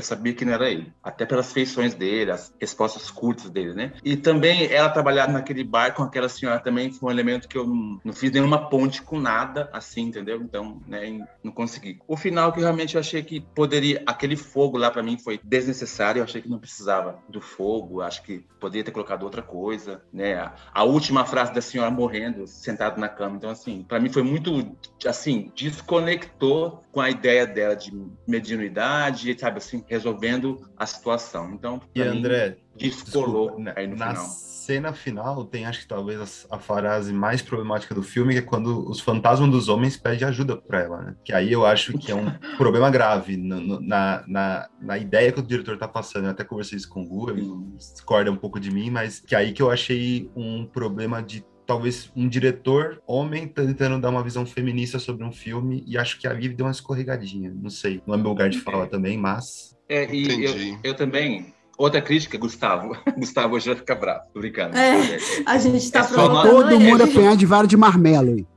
sabia 0.01 0.33
que 0.33 0.45
não 0.45 0.53
era 0.53 0.69
ele. 0.69 0.91
Até 1.03 1.25
pelas 1.25 1.51
feições 1.51 1.93
dele, 1.93 2.31
as 2.31 2.53
respostas 2.59 3.09
curtas 3.09 3.49
dele, 3.49 3.73
né? 3.73 3.93
E 4.03 4.15
também 4.15 4.71
ela 4.71 4.89
trabalhar 4.89 5.27
naquele 5.27 5.63
bar 5.63 5.93
com 5.93 6.03
aquela 6.03 6.29
senhora 6.29 6.59
também 6.59 6.91
foi 6.91 7.09
um 7.09 7.11
elemento 7.11 7.47
que 7.47 7.57
eu 7.57 7.65
não, 7.65 7.99
não 8.03 8.13
fiz 8.13 8.31
nenhuma 8.31 8.69
ponte 8.69 9.01
com 9.01 9.19
nada, 9.19 9.69
assim, 9.73 10.03
entendeu? 10.03 10.41
Então, 10.41 10.81
né, 10.87 11.19
não 11.43 11.51
consegui. 11.51 11.99
O 12.07 12.17
final 12.17 12.51
que 12.51 12.59
realmente 12.59 12.95
eu 12.95 12.99
achei 12.99 13.23
que 13.23 13.39
poderia, 13.39 14.03
aquele 14.05 14.35
fogo 14.35 14.77
lá 14.77 14.91
para 14.91 15.03
mim 15.03 15.17
foi 15.17 15.39
desnecessário, 15.43 16.19
eu 16.19 16.23
achei 16.23 16.41
que 16.41 16.49
não 16.49 16.59
precisava 16.59 17.19
do 17.27 17.41
fogo, 17.41 18.01
acho 18.01 18.23
que 18.23 18.45
poderia 18.59 18.83
ter 18.83 18.91
colocado 18.91 19.23
outra 19.23 19.41
coisa, 19.41 20.01
né? 20.11 20.35
A, 20.35 20.53
a 20.73 20.83
última 20.83 21.25
frase 21.25 21.53
da 21.53 21.61
senhora 21.61 21.91
morrendo, 21.91 22.47
sentado 22.47 22.99
na 22.99 23.09
cama, 23.09 23.35
então 23.37 23.49
assim, 23.49 23.83
para 23.87 23.99
mim 23.99 24.09
foi 24.09 24.23
muito 24.23 24.75
assim, 25.05 25.51
desconectou 25.55 26.83
com 26.91 27.01
a 27.01 27.09
ideia 27.09 27.45
dela 27.45 27.75
de 27.75 27.91
mediunidade, 28.27 29.37
sabe 29.39 29.57
assim, 29.57 29.78
resolvendo 29.87 30.59
a 30.77 30.85
situação. 30.85 31.51
Então, 31.53 31.79
E 31.95 32.01
André, 32.01 32.57
descolou 32.75 33.45
desculpa, 33.47 33.63
né, 33.63 33.73
aí 33.75 33.87
no 33.87 33.95
na 33.95 34.07
final. 34.09 34.25
cena 34.25 34.93
final 34.93 35.45
tem, 35.45 35.65
acho 35.65 35.79
que 35.81 35.87
talvez 35.87 36.45
a, 36.49 36.55
a 36.55 36.59
frase 36.59 37.11
mais 37.11 37.41
problemática 37.41 37.95
do 37.95 38.03
filme, 38.03 38.33
que 38.33 38.39
é 38.39 38.41
quando 38.43 38.87
os 38.89 38.99
fantasmas 38.99 39.49
dos 39.49 39.67
homens 39.67 39.97
pedem 39.97 40.27
ajuda 40.27 40.55
para 40.57 40.79
ela, 40.81 41.01
né? 41.01 41.15
Que 41.25 41.33
aí 41.33 41.51
eu 41.51 41.65
acho 41.65 41.97
que 41.97 42.11
é 42.11 42.15
um 42.15 42.29
problema 42.57 42.89
grave 42.91 43.35
no- 43.35 43.59
no- 43.59 43.79
na, 43.81 44.23
na, 44.27 44.69
na 44.79 44.97
ideia 44.97 45.31
que 45.31 45.39
o 45.39 45.43
diretor 45.43 45.77
tá 45.77 45.87
passando. 45.87 46.25
Eu 46.25 46.31
até 46.31 46.43
conversei 46.43 46.77
isso 46.77 46.87
com 46.89 47.01
o 47.01 47.07
Gu, 47.07 47.31
ele 47.31 47.47
discorda 47.77 48.31
um 48.31 48.35
pouco 48.37 48.59
de 48.59 48.69
mim, 48.71 48.89
mas 48.91 49.19
que 49.19 49.33
aí 49.35 49.53
que 49.53 49.61
eu 49.61 49.71
achei 49.71 50.29
um 50.35 50.65
problema 50.65 51.21
de 51.23 51.43
talvez 51.69 52.11
um 52.15 52.27
diretor 52.27 52.99
homem 53.05 53.47
tentando 53.47 54.01
dar 54.01 54.09
uma 54.09 54.23
visão 54.23 54.43
feminista 54.43 54.97
sobre 54.97 55.23
um 55.23 55.31
filme 55.31 55.83
e 55.85 55.99
acho 55.99 56.19
que 56.19 56.27
a 56.27 56.33
Vivi 56.33 56.55
deu 56.55 56.65
uma 56.65 56.71
escorregadinha. 56.71 57.53
Não 57.55 57.69
sei, 57.69 58.01
não 58.07 58.15
é 58.15 58.17
meu 58.17 58.29
lugar 58.29 58.49
de 58.49 58.59
fala 58.59 58.87
também, 58.87 59.15
mas 59.19 59.77
É, 59.87 60.11
e 60.11 60.25
eu, 60.27 60.51
Entendi. 60.51 60.79
eu 60.83 60.95
também. 60.95 61.53
Outra 61.77 62.01
crítica, 62.01 62.39
Gustavo. 62.39 62.97
Gustavo 63.15 63.55
hoje 63.55 63.67
vai 63.67 63.75
ficar 63.75 63.95
bravo. 63.95 64.21
Tô 64.33 64.39
brincando. 64.39 64.75
É, 64.75 65.17
a 65.45 65.59
gente 65.59 65.91
tá 65.91 65.99
É 65.99 66.03
provocando 66.07 66.49
Todo 66.49 66.79
mundo 66.79 67.03
apanhar 67.03 67.37
de 67.37 67.45
vara 67.45 67.67
de 67.67 67.77
marmelo. 67.77 68.47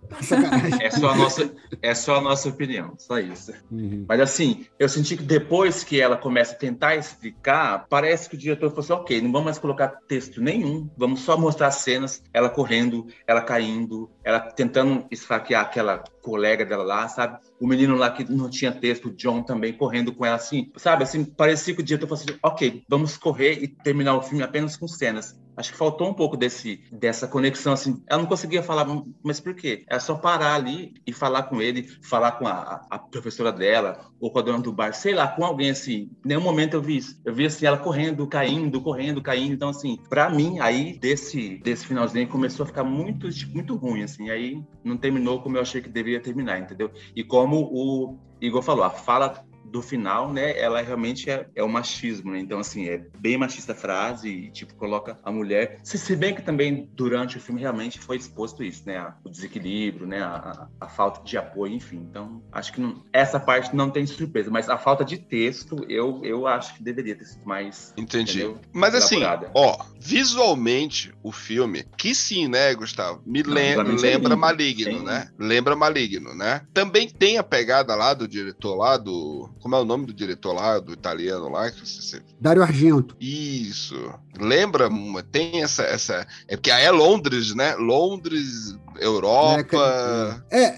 É 0.80 0.90
só 0.90 1.10
a 1.10 1.16
nossa, 1.16 1.54
é 1.80 1.94
só 1.94 2.16
a 2.16 2.20
nossa 2.20 2.48
opinião, 2.48 2.94
só 2.98 3.18
isso. 3.18 3.52
Uhum. 3.70 4.04
Mas 4.08 4.20
assim, 4.20 4.66
eu 4.78 4.88
senti 4.88 5.16
que 5.16 5.22
depois 5.22 5.84
que 5.84 6.00
ela 6.00 6.16
começa 6.16 6.54
a 6.54 6.58
tentar 6.58 6.96
explicar, 6.96 7.86
parece 7.88 8.28
que 8.28 8.36
o 8.36 8.38
diretor 8.38 8.70
falou 8.70 8.80
assim, 8.80 8.92
ok, 8.92 9.20
não 9.20 9.32
vamos 9.32 9.44
mais 9.46 9.58
colocar 9.58 9.88
texto 10.06 10.40
nenhum, 10.40 10.88
vamos 10.96 11.20
só 11.20 11.36
mostrar 11.36 11.68
as 11.68 11.76
cenas, 11.76 12.22
ela 12.32 12.48
correndo, 12.48 13.06
ela 13.26 13.40
caindo, 13.42 14.10
ela 14.24 14.40
tentando 14.40 15.06
esfaquear 15.10 15.62
aquela 15.62 16.02
colega 16.22 16.64
dela 16.64 16.84
lá, 16.84 17.08
sabe? 17.08 17.38
O 17.60 17.66
menino 17.66 17.96
lá 17.96 18.10
que 18.10 18.24
não 18.30 18.48
tinha 18.48 18.72
texto, 18.72 19.08
o 19.08 19.14
John 19.14 19.42
também 19.42 19.72
correndo 19.72 20.12
com 20.12 20.24
ela 20.24 20.36
assim, 20.36 20.70
sabe? 20.76 21.02
Assim, 21.02 21.24
parecia 21.24 21.74
que 21.74 21.80
o 21.80 21.84
diretor 21.84 22.06
falou 22.06 22.22
assim, 22.22 22.38
ok, 22.42 22.82
vamos 22.88 23.16
correr 23.16 23.62
e 23.62 23.68
terminar 23.68 24.14
o 24.14 24.22
filme 24.22 24.42
apenas 24.42 24.76
com 24.76 24.86
cenas. 24.86 25.40
Acho 25.56 25.72
que 25.72 25.78
faltou 25.78 26.08
um 26.08 26.14
pouco 26.14 26.36
desse, 26.36 26.82
dessa 26.90 27.28
conexão, 27.28 27.72
assim. 27.72 28.02
Ela 28.08 28.22
não 28.22 28.28
conseguia 28.28 28.62
falar, 28.62 28.86
mas 29.22 29.40
por 29.40 29.54
quê? 29.54 29.84
Era 29.88 30.00
só 30.00 30.14
parar 30.14 30.54
ali 30.54 30.94
e 31.06 31.12
falar 31.12 31.44
com 31.44 31.60
ele, 31.60 31.82
falar 32.02 32.32
com 32.32 32.46
a, 32.46 32.86
a 32.90 32.98
professora 32.98 33.52
dela, 33.52 34.06
ou 34.20 34.30
com 34.30 34.38
a 34.38 34.42
dona 34.42 34.60
do 34.60 34.72
bar, 34.72 34.92
sei 34.94 35.14
lá, 35.14 35.28
com 35.28 35.44
alguém 35.44 35.70
assim. 35.70 36.10
Em 36.24 36.28
nenhum 36.28 36.40
momento 36.40 36.74
eu 36.74 36.82
vi 36.82 36.96
isso. 36.96 37.20
Eu 37.24 37.34
vi 37.34 37.46
assim, 37.46 37.66
ela 37.66 37.76
correndo, 37.76 38.26
caindo, 38.26 38.80
correndo, 38.80 39.20
caindo. 39.20 39.52
Então, 39.52 39.68
assim, 39.68 39.98
pra 40.08 40.30
mim, 40.30 40.58
aí, 40.60 40.98
desse, 40.98 41.58
desse 41.58 41.86
finalzinho, 41.86 42.28
começou 42.28 42.64
a 42.64 42.66
ficar 42.66 42.84
muito, 42.84 43.30
tipo, 43.30 43.52
muito 43.54 43.76
ruim, 43.76 44.02
assim. 44.02 44.30
Aí 44.30 44.62
não 44.82 44.96
terminou 44.96 45.40
como 45.42 45.56
eu 45.56 45.62
achei 45.62 45.80
que 45.80 45.88
deveria 45.88 46.20
terminar, 46.20 46.58
entendeu? 46.58 46.90
E 47.14 47.22
como 47.22 47.68
o 47.72 48.18
Igor 48.40 48.62
falou, 48.62 48.84
a 48.84 48.90
fala 48.90 49.44
do 49.72 49.80
final, 49.82 50.30
né, 50.32 50.58
ela 50.58 50.82
realmente 50.82 51.30
é, 51.30 51.46
é 51.54 51.62
o 51.62 51.68
machismo, 51.68 52.30
né? 52.32 52.38
Então, 52.38 52.58
assim, 52.58 52.88
é 52.88 52.98
bem 53.18 53.38
machista 53.38 53.72
a 53.72 53.74
frase 53.74 54.28
e, 54.28 54.50
tipo, 54.50 54.74
coloca 54.74 55.18
a 55.24 55.32
mulher... 55.32 55.78
Se, 55.82 55.96
se 55.98 56.14
bem 56.14 56.34
que 56.34 56.42
também, 56.42 56.90
durante 56.92 57.38
o 57.38 57.40
filme, 57.40 57.60
realmente 57.60 57.98
foi 57.98 58.16
exposto 58.18 58.62
isso, 58.62 58.82
né? 58.86 59.12
O 59.24 59.30
desequilíbrio, 59.30 60.06
né? 60.06 60.20
A, 60.22 60.36
a- 60.36 60.68
a 60.82 60.88
falta 60.88 61.22
de 61.24 61.36
apoio, 61.38 61.72
enfim. 61.74 61.96
Então, 62.10 62.42
acho 62.52 62.72
que 62.72 62.80
não- 62.80 63.02
essa 63.12 63.40
parte 63.40 63.74
não 63.74 63.90
tem 63.90 64.06
surpresa, 64.06 64.50
mas 64.50 64.68
a 64.68 64.76
falta 64.76 65.04
de 65.04 65.16
texto, 65.16 65.84
eu, 65.88 66.20
eu 66.22 66.46
acho 66.46 66.74
que 66.76 66.82
deveria 66.82 67.16
ter 67.16 67.24
sido 67.24 67.46
mais... 67.46 67.94
Entendi. 67.96 68.32
entendeu? 68.42 68.60
Mas 68.74 68.94
assim, 68.94 69.20
ó, 69.54 69.76
visualmente 69.98 71.12
o 71.22 71.32
filme, 71.32 71.84
que 71.96 72.14
sim, 72.14 72.48
né, 72.48 72.74
Gustavo? 72.74 73.22
Me 73.24 73.42
Não, 73.42 73.54
lem- 73.54 73.72
é 73.72 73.82
lembra 73.82 74.28
lindo, 74.30 74.36
Maligno, 74.36 74.98
sim. 74.98 75.04
né? 75.04 75.28
Lembra 75.38 75.76
Maligno, 75.76 76.34
né? 76.34 76.66
Também 76.74 77.08
tem 77.08 77.38
a 77.38 77.42
pegada 77.42 77.94
lá 77.94 78.12
do 78.14 78.28
diretor 78.28 78.74
lá 78.76 78.96
do. 78.96 79.50
Como 79.62 79.76
é 79.76 79.80
o 79.80 79.84
nome 79.84 80.06
do 80.06 80.12
diretor 80.12 80.52
lá, 80.52 80.78
do 80.80 80.92
italiano 80.92 81.48
lá? 81.48 81.70
Que 81.70 81.80
você- 81.86 82.20
Dário 82.40 82.62
Argento. 82.62 83.16
Isso. 83.20 83.94
Lembra? 84.38 84.88
uma- 84.88 85.22
Tem 85.22 85.62
essa. 85.62 85.84
essa... 85.84 86.26
É 86.48 86.56
porque 86.56 86.70
aí 86.70 86.84
é 86.84 86.90
Londres, 86.90 87.54
né? 87.54 87.74
Londres, 87.76 88.76
Europa. 88.98 90.44
É, 90.50 90.74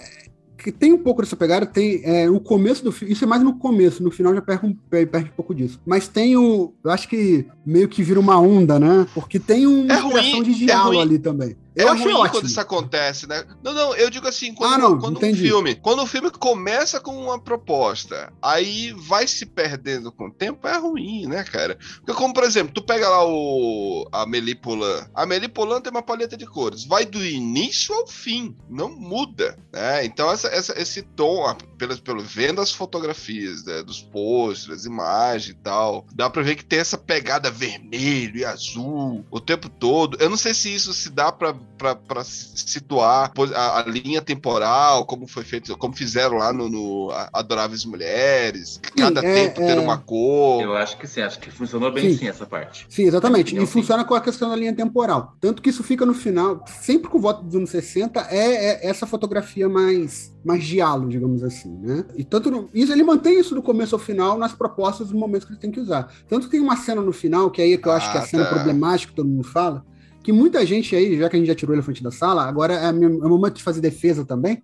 que 0.59 0.71
tem 0.73 0.93
um 0.93 0.99
pouco 1.03 1.23
dessa 1.23 1.37
pegada, 1.37 1.67
tem 1.67 2.01
é, 2.05 2.29
o 2.31 2.41
começo 2.41 2.83
do 2.85 2.93
filme, 2.93 3.13
isso 3.13 3.25
é 3.25 3.27
mais 3.27 3.43
no 3.43 3.59
começo, 3.59 4.03
no 4.03 4.11
final 4.11 4.35
já 4.35 4.41
perde 4.43 4.67
um, 4.67 4.75
per- 4.75 5.09
perde 5.11 5.31
um 5.31 5.35
pouco 5.35 5.55
disso. 5.55 5.81
Mas 5.85 6.09
tem 6.09 6.37
o, 6.37 6.75
eu 6.83 6.91
acho 6.91 7.09
que 7.09 7.47
meio 7.67 7.89
que 7.89 8.03
vira 8.03 8.19
uma 8.21 8.41
onda, 8.41 8.79
né? 8.79 9.07
Porque 9.15 9.39
tem 9.39 9.67
uma 9.67 9.93
É 9.93 9.99
ruim, 9.99 10.43
de 10.43 10.51
é 10.53 10.55
diálogo 10.55 10.91
ruim. 10.97 11.01
ali 11.03 11.19
também. 11.19 11.57
É 11.77 11.83
Eu 11.83 11.89
achei 11.89 12.05
ruim 12.05 12.15
ótimo. 12.15 12.31
quando 12.31 12.47
isso 12.47 12.61
acontece, 12.61 13.27
né? 13.29 13.45
Não, 13.63 13.73
não, 13.75 13.95
eu 13.97 14.09
digo 14.09 14.29
assim, 14.29 14.55
quando, 14.55 14.73
Ah, 14.75 14.79
não, 14.79 14.99
quando 14.99 15.17
um 15.17 15.35
filme, 15.35 15.75
quando 15.75 16.03
o 16.03 16.07
filme 16.07 16.31
começa 16.31 17.01
com 17.01 17.17
uma 17.17 17.39
proposta, 17.39 18.33
aí 18.41 18.93
vai 18.97 19.27
se 19.27 19.45
perdendo 19.45 20.13
com 20.13 20.29
o 20.29 20.33
tempo, 20.33 20.67
é 20.69 20.77
ruim, 20.79 21.27
né, 21.27 21.43
cara? 21.43 21.77
Porque 21.97 22.13
como, 22.15 22.33
por 22.33 22.45
exemplo, 22.45 22.73
tu 22.73 22.83
pega 22.83 23.09
lá 23.09 23.27
o 23.27 24.09
a 24.13 24.25
Melipolan, 24.25 25.09
a 25.15 25.27
Melipolan 25.27 25.81
tem 25.81 25.91
uma 25.91 26.03
paleta 26.03 26.37
de 26.37 26.47
cores, 26.47 26.85
vai 26.87 27.05
do 27.05 27.25
início 27.25 27.95
ao 27.95 28.07
fim, 28.07 28.57
não 28.71 28.91
muda, 28.91 29.59
né? 29.73 30.05
Então 30.05 30.31
essa, 30.31 30.49
essa- 30.49 30.81
esse 30.81 31.03
tom, 31.03 31.57
a- 31.79 31.97
pelo, 32.03 32.23
vendo 32.23 32.61
as 32.61 32.73
fotografias, 32.73 33.65
né, 33.65 33.83
dos 33.83 34.01
posters, 34.03 34.81
as 34.81 34.85
imagens 34.85 35.51
e 35.51 35.55
tal, 35.63 36.07
dá 36.15 36.29
pra 36.31 36.43
ver 36.43 36.57
que 36.57 36.65
tem 36.65 36.79
essa 36.79 36.97
pegada 36.99 37.51
vermelho 37.51 38.37
e 38.39 38.45
azul 38.45 39.25
o 39.31 39.41
tempo 39.41 39.69
todo. 39.69 40.17
Eu 40.21 40.29
não 40.31 40.37
sei 40.37 40.55
se 40.55 40.75
isso 40.75 40.93
se 40.95 41.11
dá 41.11 41.31
pra 41.33 41.55
pra- 41.79 41.95
pra 41.97 42.25
situar 42.25 43.33
a, 43.55 43.81
a 43.81 43.83
linha 43.83 44.23
temporal, 44.23 45.05
como 45.05 45.27
foi 45.27 45.45
feito, 45.45 45.77
como 45.77 45.95
fizeram 45.95 46.37
lá 46.39 46.53
no, 46.53 46.69
no 46.69 47.11
A- 47.11 47.29
Adoráveis 47.33 47.85
Mulheres, 47.85 48.81
cada 48.97 49.21
é, 49.21 49.35
tempo 49.35 49.61
ter 49.61 49.77
é. 49.77 49.81
uma 49.81 49.99
cor. 49.99 50.63
Eu 50.63 50.77
acho 50.77 50.97
que 50.97 51.07
sim, 51.07 51.21
acho 51.21 51.39
que 51.39 51.51
funcionou 51.51 51.93
bem 51.93 52.11
Sim. 52.11 52.19
sim, 52.19 52.29
essa 52.29 52.47
parte. 52.47 52.87
Sim, 52.89 53.05
exatamente. 53.05 53.57
E 53.57 53.67
funciona 53.67 54.05
com 54.05 54.15
a 54.15 54.21
questão 54.21 54.49
da 54.51 54.57
linha 54.57 54.75
temporal. 54.75 55.37
Tanto 55.41 55.61
que 55.63 55.71
isso 55.71 55.83
fica 55.83 56.07
no 56.07 56.15
final, 56.15 56.65
sempre 56.67 57.11
com 57.11 57.19
o 57.19 57.21
voto 57.21 57.43
dos 57.43 57.55
anos 57.55 57.71
60, 57.71 58.21
é, 58.31 58.87
é 58.87 58.89
essa 58.89 59.07
fotografia 59.07 59.69
mais, 59.69 60.33
mais 60.45 60.63
diálogo, 60.65 61.09
digamos 61.09 61.43
assim, 61.43 61.71
né? 61.79 62.05
E 62.17 62.23
tanto 62.23 62.51
no- 62.51 62.69
isso, 62.75 62.93
ele 62.93 63.03
mantém 63.03 63.41
isso 63.41 63.55
do 63.55 63.63
começo 63.63 63.95
ao 63.95 63.99
final 63.99 64.37
nas 64.39 64.53
propostas 64.53 65.09
dos 65.09 65.19
momentos 65.19 65.47
que 65.47 65.53
ele 65.55 65.61
tem 65.61 65.71
que 65.71 65.81
usar. 65.81 66.13
Tanto 66.29 66.45
que 66.47 66.51
tem 66.53 66.61
uma 66.61 66.77
cena 66.77 67.01
no 67.01 67.13
final, 67.13 67.51
que 67.51 67.63
aí 67.63 67.73
é 67.73 67.77
que 67.79 67.89
eu 67.89 67.93
acho 67.93 68.11
que 68.11 68.17
é 68.17 68.21
a 68.21 68.23
Ah, 68.23 68.27
cena 68.27 68.45
tá. 68.45 68.51
problemática 68.51 69.11
que 69.11 69.17
todo 69.17 69.29
mundo 69.29 69.45
fala, 69.45 69.85
que 70.25 70.33
muita 70.33 70.65
gente 70.65 70.97
aí, 70.97 71.19
já 71.19 71.29
que 71.29 71.37
a 71.37 71.39
gente 71.39 71.49
já 71.49 71.55
tirou 71.55 71.75
o 71.75 71.77
elefante 71.77 72.03
da 72.03 72.11
sala, 72.11 72.45
agora 72.45 72.73
é, 72.73 72.91
meu, 72.91 73.23
é 73.23 73.29
momento 73.29 73.57
de 73.57 73.63
fazer 73.63 73.83
defesa 73.83 74.25
também. 74.25 74.63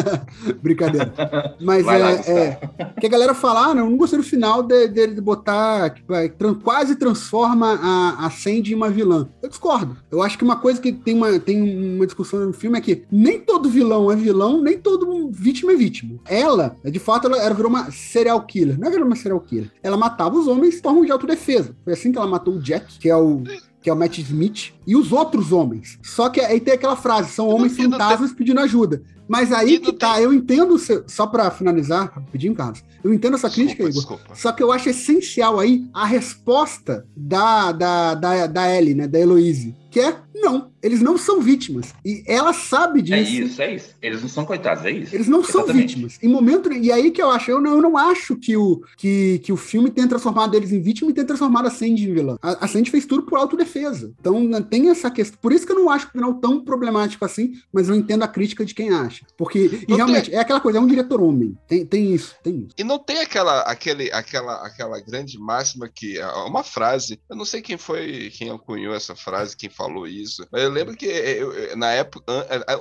Brincadeira. 0.62 1.12
Mas 1.60 1.84
Vai 1.84 1.98
lá, 1.98 2.12
é, 2.12 2.30
é, 2.30 2.60
que 2.98 3.06
a 3.06 3.10
galera 3.10 3.34
fala, 3.34 3.66
ah, 3.66 3.74
não, 3.74 3.90
não 3.90 3.96
gostei 3.98 4.18
do 4.18 4.24
final 4.24 4.62
dele 4.62 4.88
de, 4.88 5.06
de 5.08 5.20
botar, 5.20 5.90
que 5.90 6.02
vai, 6.08 6.30
tran- 6.30 6.54
quase 6.54 6.96
transforma 6.96 7.78
a, 7.80 8.26
a 8.26 8.30
Sandy 8.30 8.72
em 8.72 8.74
uma 8.74 8.88
vilã. 8.88 9.28
Eu 9.42 9.50
discordo. 9.50 9.98
Eu 10.10 10.22
acho 10.22 10.38
que 10.38 10.44
uma 10.44 10.56
coisa 10.56 10.80
que 10.80 10.90
tem 10.90 11.14
uma, 11.14 11.38
tem 11.38 11.94
uma 11.96 12.06
discussão 12.06 12.46
no 12.46 12.54
filme 12.54 12.78
é 12.78 12.80
que 12.80 13.04
nem 13.12 13.38
todo 13.38 13.68
vilão 13.68 14.10
é 14.10 14.16
vilão, 14.16 14.62
nem 14.62 14.78
todo 14.78 15.30
vítima 15.30 15.72
é 15.72 15.76
vítima. 15.76 16.18
Ela, 16.24 16.74
de 16.82 16.98
fato, 16.98 17.26
ela, 17.26 17.36
ela 17.36 17.54
virou 17.54 17.68
uma 17.70 17.90
serial 17.90 18.40
killer. 18.46 18.78
Não 18.78 18.88
é 18.88 18.90
virou 18.90 19.06
uma 19.06 19.16
serial 19.16 19.40
killer. 19.40 19.70
Ela 19.82 19.98
matava 19.98 20.38
os 20.38 20.46
homens 20.46 20.76
de 20.76 20.80
forma 20.80 21.04
de 21.04 21.12
autodefesa. 21.12 21.76
Foi 21.84 21.92
assim 21.92 22.10
que 22.10 22.16
ela 22.18 22.26
matou 22.26 22.54
o 22.54 22.58
Jack, 22.58 22.98
que 22.98 23.10
é 23.10 23.16
o 23.16 23.42
que 23.86 23.90
é 23.90 23.92
o 23.92 23.96
Matt 23.96 24.18
Smith, 24.18 24.72
e 24.84 24.96
os 24.96 25.12
outros 25.12 25.52
homens. 25.52 25.96
Só 26.02 26.28
que 26.28 26.40
aí 26.40 26.58
tem 26.58 26.74
aquela 26.74 26.96
frase, 26.96 27.30
são 27.30 27.46
homens 27.46 27.76
fantasmas 27.76 28.32
pedindo 28.32 28.58
ajuda. 28.58 29.00
Mas 29.28 29.52
aí 29.52 29.78
que 29.78 29.92
tá, 29.92 30.20
eu 30.20 30.32
entendo, 30.32 30.76
só 31.06 31.24
pra 31.24 31.52
finalizar, 31.52 32.10
rapidinho, 32.12 32.52
Carlos, 32.52 32.82
eu 33.04 33.14
entendo 33.14 33.34
essa 33.36 33.48
crítica, 33.48 33.84
Desculpa, 33.84 34.14
Igor, 34.14 34.16
desculpa. 34.16 34.34
só 34.34 34.50
que 34.50 34.60
eu 34.60 34.72
acho 34.72 34.88
essencial 34.88 35.60
aí 35.60 35.86
a 35.94 36.04
resposta 36.04 37.06
da, 37.16 37.70
da, 37.70 38.14
da, 38.14 38.46
da 38.48 38.76
Ellie, 38.76 38.94
né, 38.94 39.06
da 39.06 39.20
Heloise, 39.20 39.76
que 39.88 40.00
é, 40.00 40.16
não, 40.40 40.70
eles 40.82 41.00
não 41.00 41.16
são 41.16 41.40
vítimas. 41.40 41.94
E 42.04 42.22
ela 42.26 42.52
sabe 42.52 43.02
disso. 43.02 43.14
É 43.14 43.20
isso, 43.22 43.62
é 43.62 43.74
isso. 43.74 43.88
Eles 44.02 44.22
não 44.22 44.28
são 44.28 44.44
coitados, 44.44 44.84
é 44.84 44.90
isso. 44.90 45.14
Eles 45.14 45.28
não 45.28 45.42
são 45.42 45.62
Exatamente. 45.62 45.94
vítimas. 45.94 46.18
Em 46.22 46.28
momento. 46.28 46.72
E 46.72 46.92
aí 46.92 47.10
que 47.10 47.22
eu 47.22 47.30
acho, 47.30 47.50
eu 47.50 47.60
não, 47.60 47.76
eu 47.76 47.82
não 47.82 47.96
acho 47.96 48.36
que 48.36 48.56
o, 48.56 48.82
que, 48.96 49.40
que 49.42 49.52
o 49.52 49.56
filme 49.56 49.90
tenha 49.90 50.06
transformado 50.06 50.54
eles 50.54 50.72
em 50.72 50.80
vítima 50.80 51.10
e 51.10 51.14
tenha 51.14 51.26
transformado 51.26 51.66
a 51.66 51.70
Sandy 51.70 52.08
em 52.08 52.14
vilã. 52.14 52.36
A, 52.42 52.64
a 52.64 52.68
Sandy 52.68 52.90
fez 52.90 53.06
tudo 53.06 53.22
por 53.22 53.38
autodefesa. 53.38 54.12
Então 54.20 54.42
né, 54.44 54.60
tem 54.60 54.90
essa 54.90 55.10
questão. 55.10 55.38
Por 55.40 55.52
isso 55.52 55.66
que 55.66 55.72
eu 55.72 55.76
não 55.76 55.90
acho 55.90 56.06
o 56.06 56.10
final 56.10 56.34
tão 56.34 56.64
problemático 56.64 57.24
assim, 57.24 57.54
mas 57.72 57.88
eu 57.88 57.94
entendo 57.94 58.22
a 58.22 58.28
crítica 58.28 58.64
de 58.64 58.74
quem 58.74 58.90
acha. 58.90 59.24
Porque, 59.36 59.84
e 59.88 59.90
Não 59.90 59.96
realmente, 59.96 60.34
é 60.34 60.38
aquela 60.38 60.60
coisa, 60.60 60.78
é 60.78 60.80
um 60.80 60.86
diretor 60.86 61.20
homem. 61.22 61.56
Tem, 61.66 61.84
tem 61.84 62.14
isso, 62.14 62.34
tem 62.42 62.58
isso. 62.58 62.74
E 62.76 62.84
não 62.84 62.98
tem 62.98 63.20
aquela, 63.20 63.62
aquele, 63.62 64.12
aquela, 64.12 64.66
aquela 64.66 65.00
grande 65.00 65.38
máxima 65.38 65.88
que. 65.88 66.18
é 66.18 66.26
Uma 66.26 66.62
frase. 66.62 67.18
Eu 67.28 67.36
não 67.36 67.44
sei 67.44 67.62
quem 67.62 67.76
foi, 67.76 68.30
quem 68.36 68.56
cunhou 68.58 68.94
essa 68.94 69.14
frase, 69.14 69.56
quem 69.56 69.70
falou 69.70 70.06
isso. 70.06 70.25
Mas 70.50 70.62
eu 70.62 70.70
lembro 70.70 70.96
que 70.96 71.06
eu- 71.06 71.52
eu- 71.52 71.76
na 71.76 71.90
época, 71.92 72.24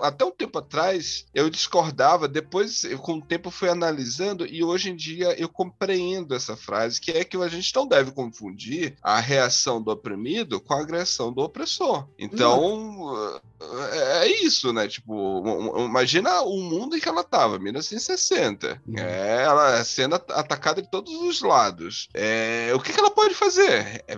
até 0.01 0.25
um 0.25 0.31
tempo 0.31 0.57
atrás, 0.59 1.25
eu 1.33 1.49
discordava. 1.49 2.27
Depois, 2.27 2.83
eu, 2.83 2.99
com 2.99 3.13
o 3.13 3.21
tempo, 3.21 3.49
fui 3.51 3.69
analisando 3.69 4.45
e 4.45 4.63
hoje 4.63 4.89
em 4.89 4.95
dia 4.95 5.39
eu 5.39 5.49
compreendo 5.49 6.33
essa 6.35 6.55
frase, 6.55 6.99
que 6.99 7.11
é 7.11 7.23
que 7.23 7.37
a 7.37 7.47
gente 7.47 7.73
não 7.75 7.87
deve 7.87 8.11
confundir 8.11 8.95
a 9.01 9.19
reação 9.19 9.81
do 9.81 9.91
oprimido 9.91 10.59
com 10.59 10.73
a 10.73 10.79
agressão 10.81 11.31
do 11.31 11.41
opressor. 11.41 12.07
Então, 12.17 13.39
é 13.91 14.15
é 14.25 14.27
isso, 14.43 14.71
né? 14.73 14.87
Tipo, 14.87 15.43
imagina 15.85 16.41
o 16.41 16.61
mundo 16.61 16.95
em 16.95 16.99
que 16.99 17.07
ela 17.09 17.23
tava, 17.23 17.59
1960. 17.59 18.81
Uhum. 18.87 18.97
É, 18.97 19.43
ela 19.43 19.83
sendo 19.83 20.15
at- 20.15 20.31
atacada 20.31 20.81
de 20.81 20.89
todos 20.89 21.13
os 21.13 21.41
lados. 21.41 22.07
É, 22.13 22.71
o 22.73 22.79
que, 22.79 22.91
que 22.93 22.99
ela 22.99 23.11
pode 23.11 23.33
fazer? 23.33 24.03
É, 24.07 24.17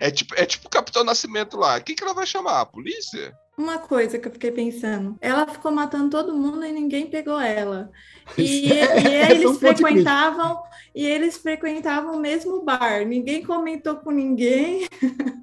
é 0.00 0.10
tipo, 0.10 0.34
é 0.36 0.46
tipo 0.46 0.66
o 0.66 0.70
Capitão 0.70 1.04
Nascimento 1.04 1.56
lá. 1.56 1.76
O 1.78 1.82
que, 1.82 1.94
que 1.94 2.02
ela 2.02 2.14
vai 2.14 2.26
chamar? 2.26 2.47
A 2.48 2.64
polícia? 2.64 3.32
Uma 3.58 3.78
coisa 3.78 4.18
que 4.18 4.26
eu 4.28 4.32
fiquei 4.32 4.52
pensando, 4.52 5.16
ela 5.20 5.44
ficou 5.46 5.70
matando 5.72 6.10
todo 6.10 6.32
mundo 6.34 6.64
e 6.64 6.70
ninguém 6.72 7.10
pegou 7.10 7.40
ela. 7.40 7.90
E, 8.38 8.70
É, 8.70 9.00
e 9.00 9.14
é 9.14 9.26
um 9.26 9.30
eles 9.30 9.58
crítico. 9.58 9.58
frequentavam 9.58 10.62
e 10.94 11.04
eles 11.06 11.36
frequentavam 11.38 12.14
o 12.14 12.20
mesmo 12.20 12.62
bar. 12.62 13.04
Ninguém 13.06 13.42
comentou 13.42 13.96
com 13.96 14.10
ninguém. 14.10 14.86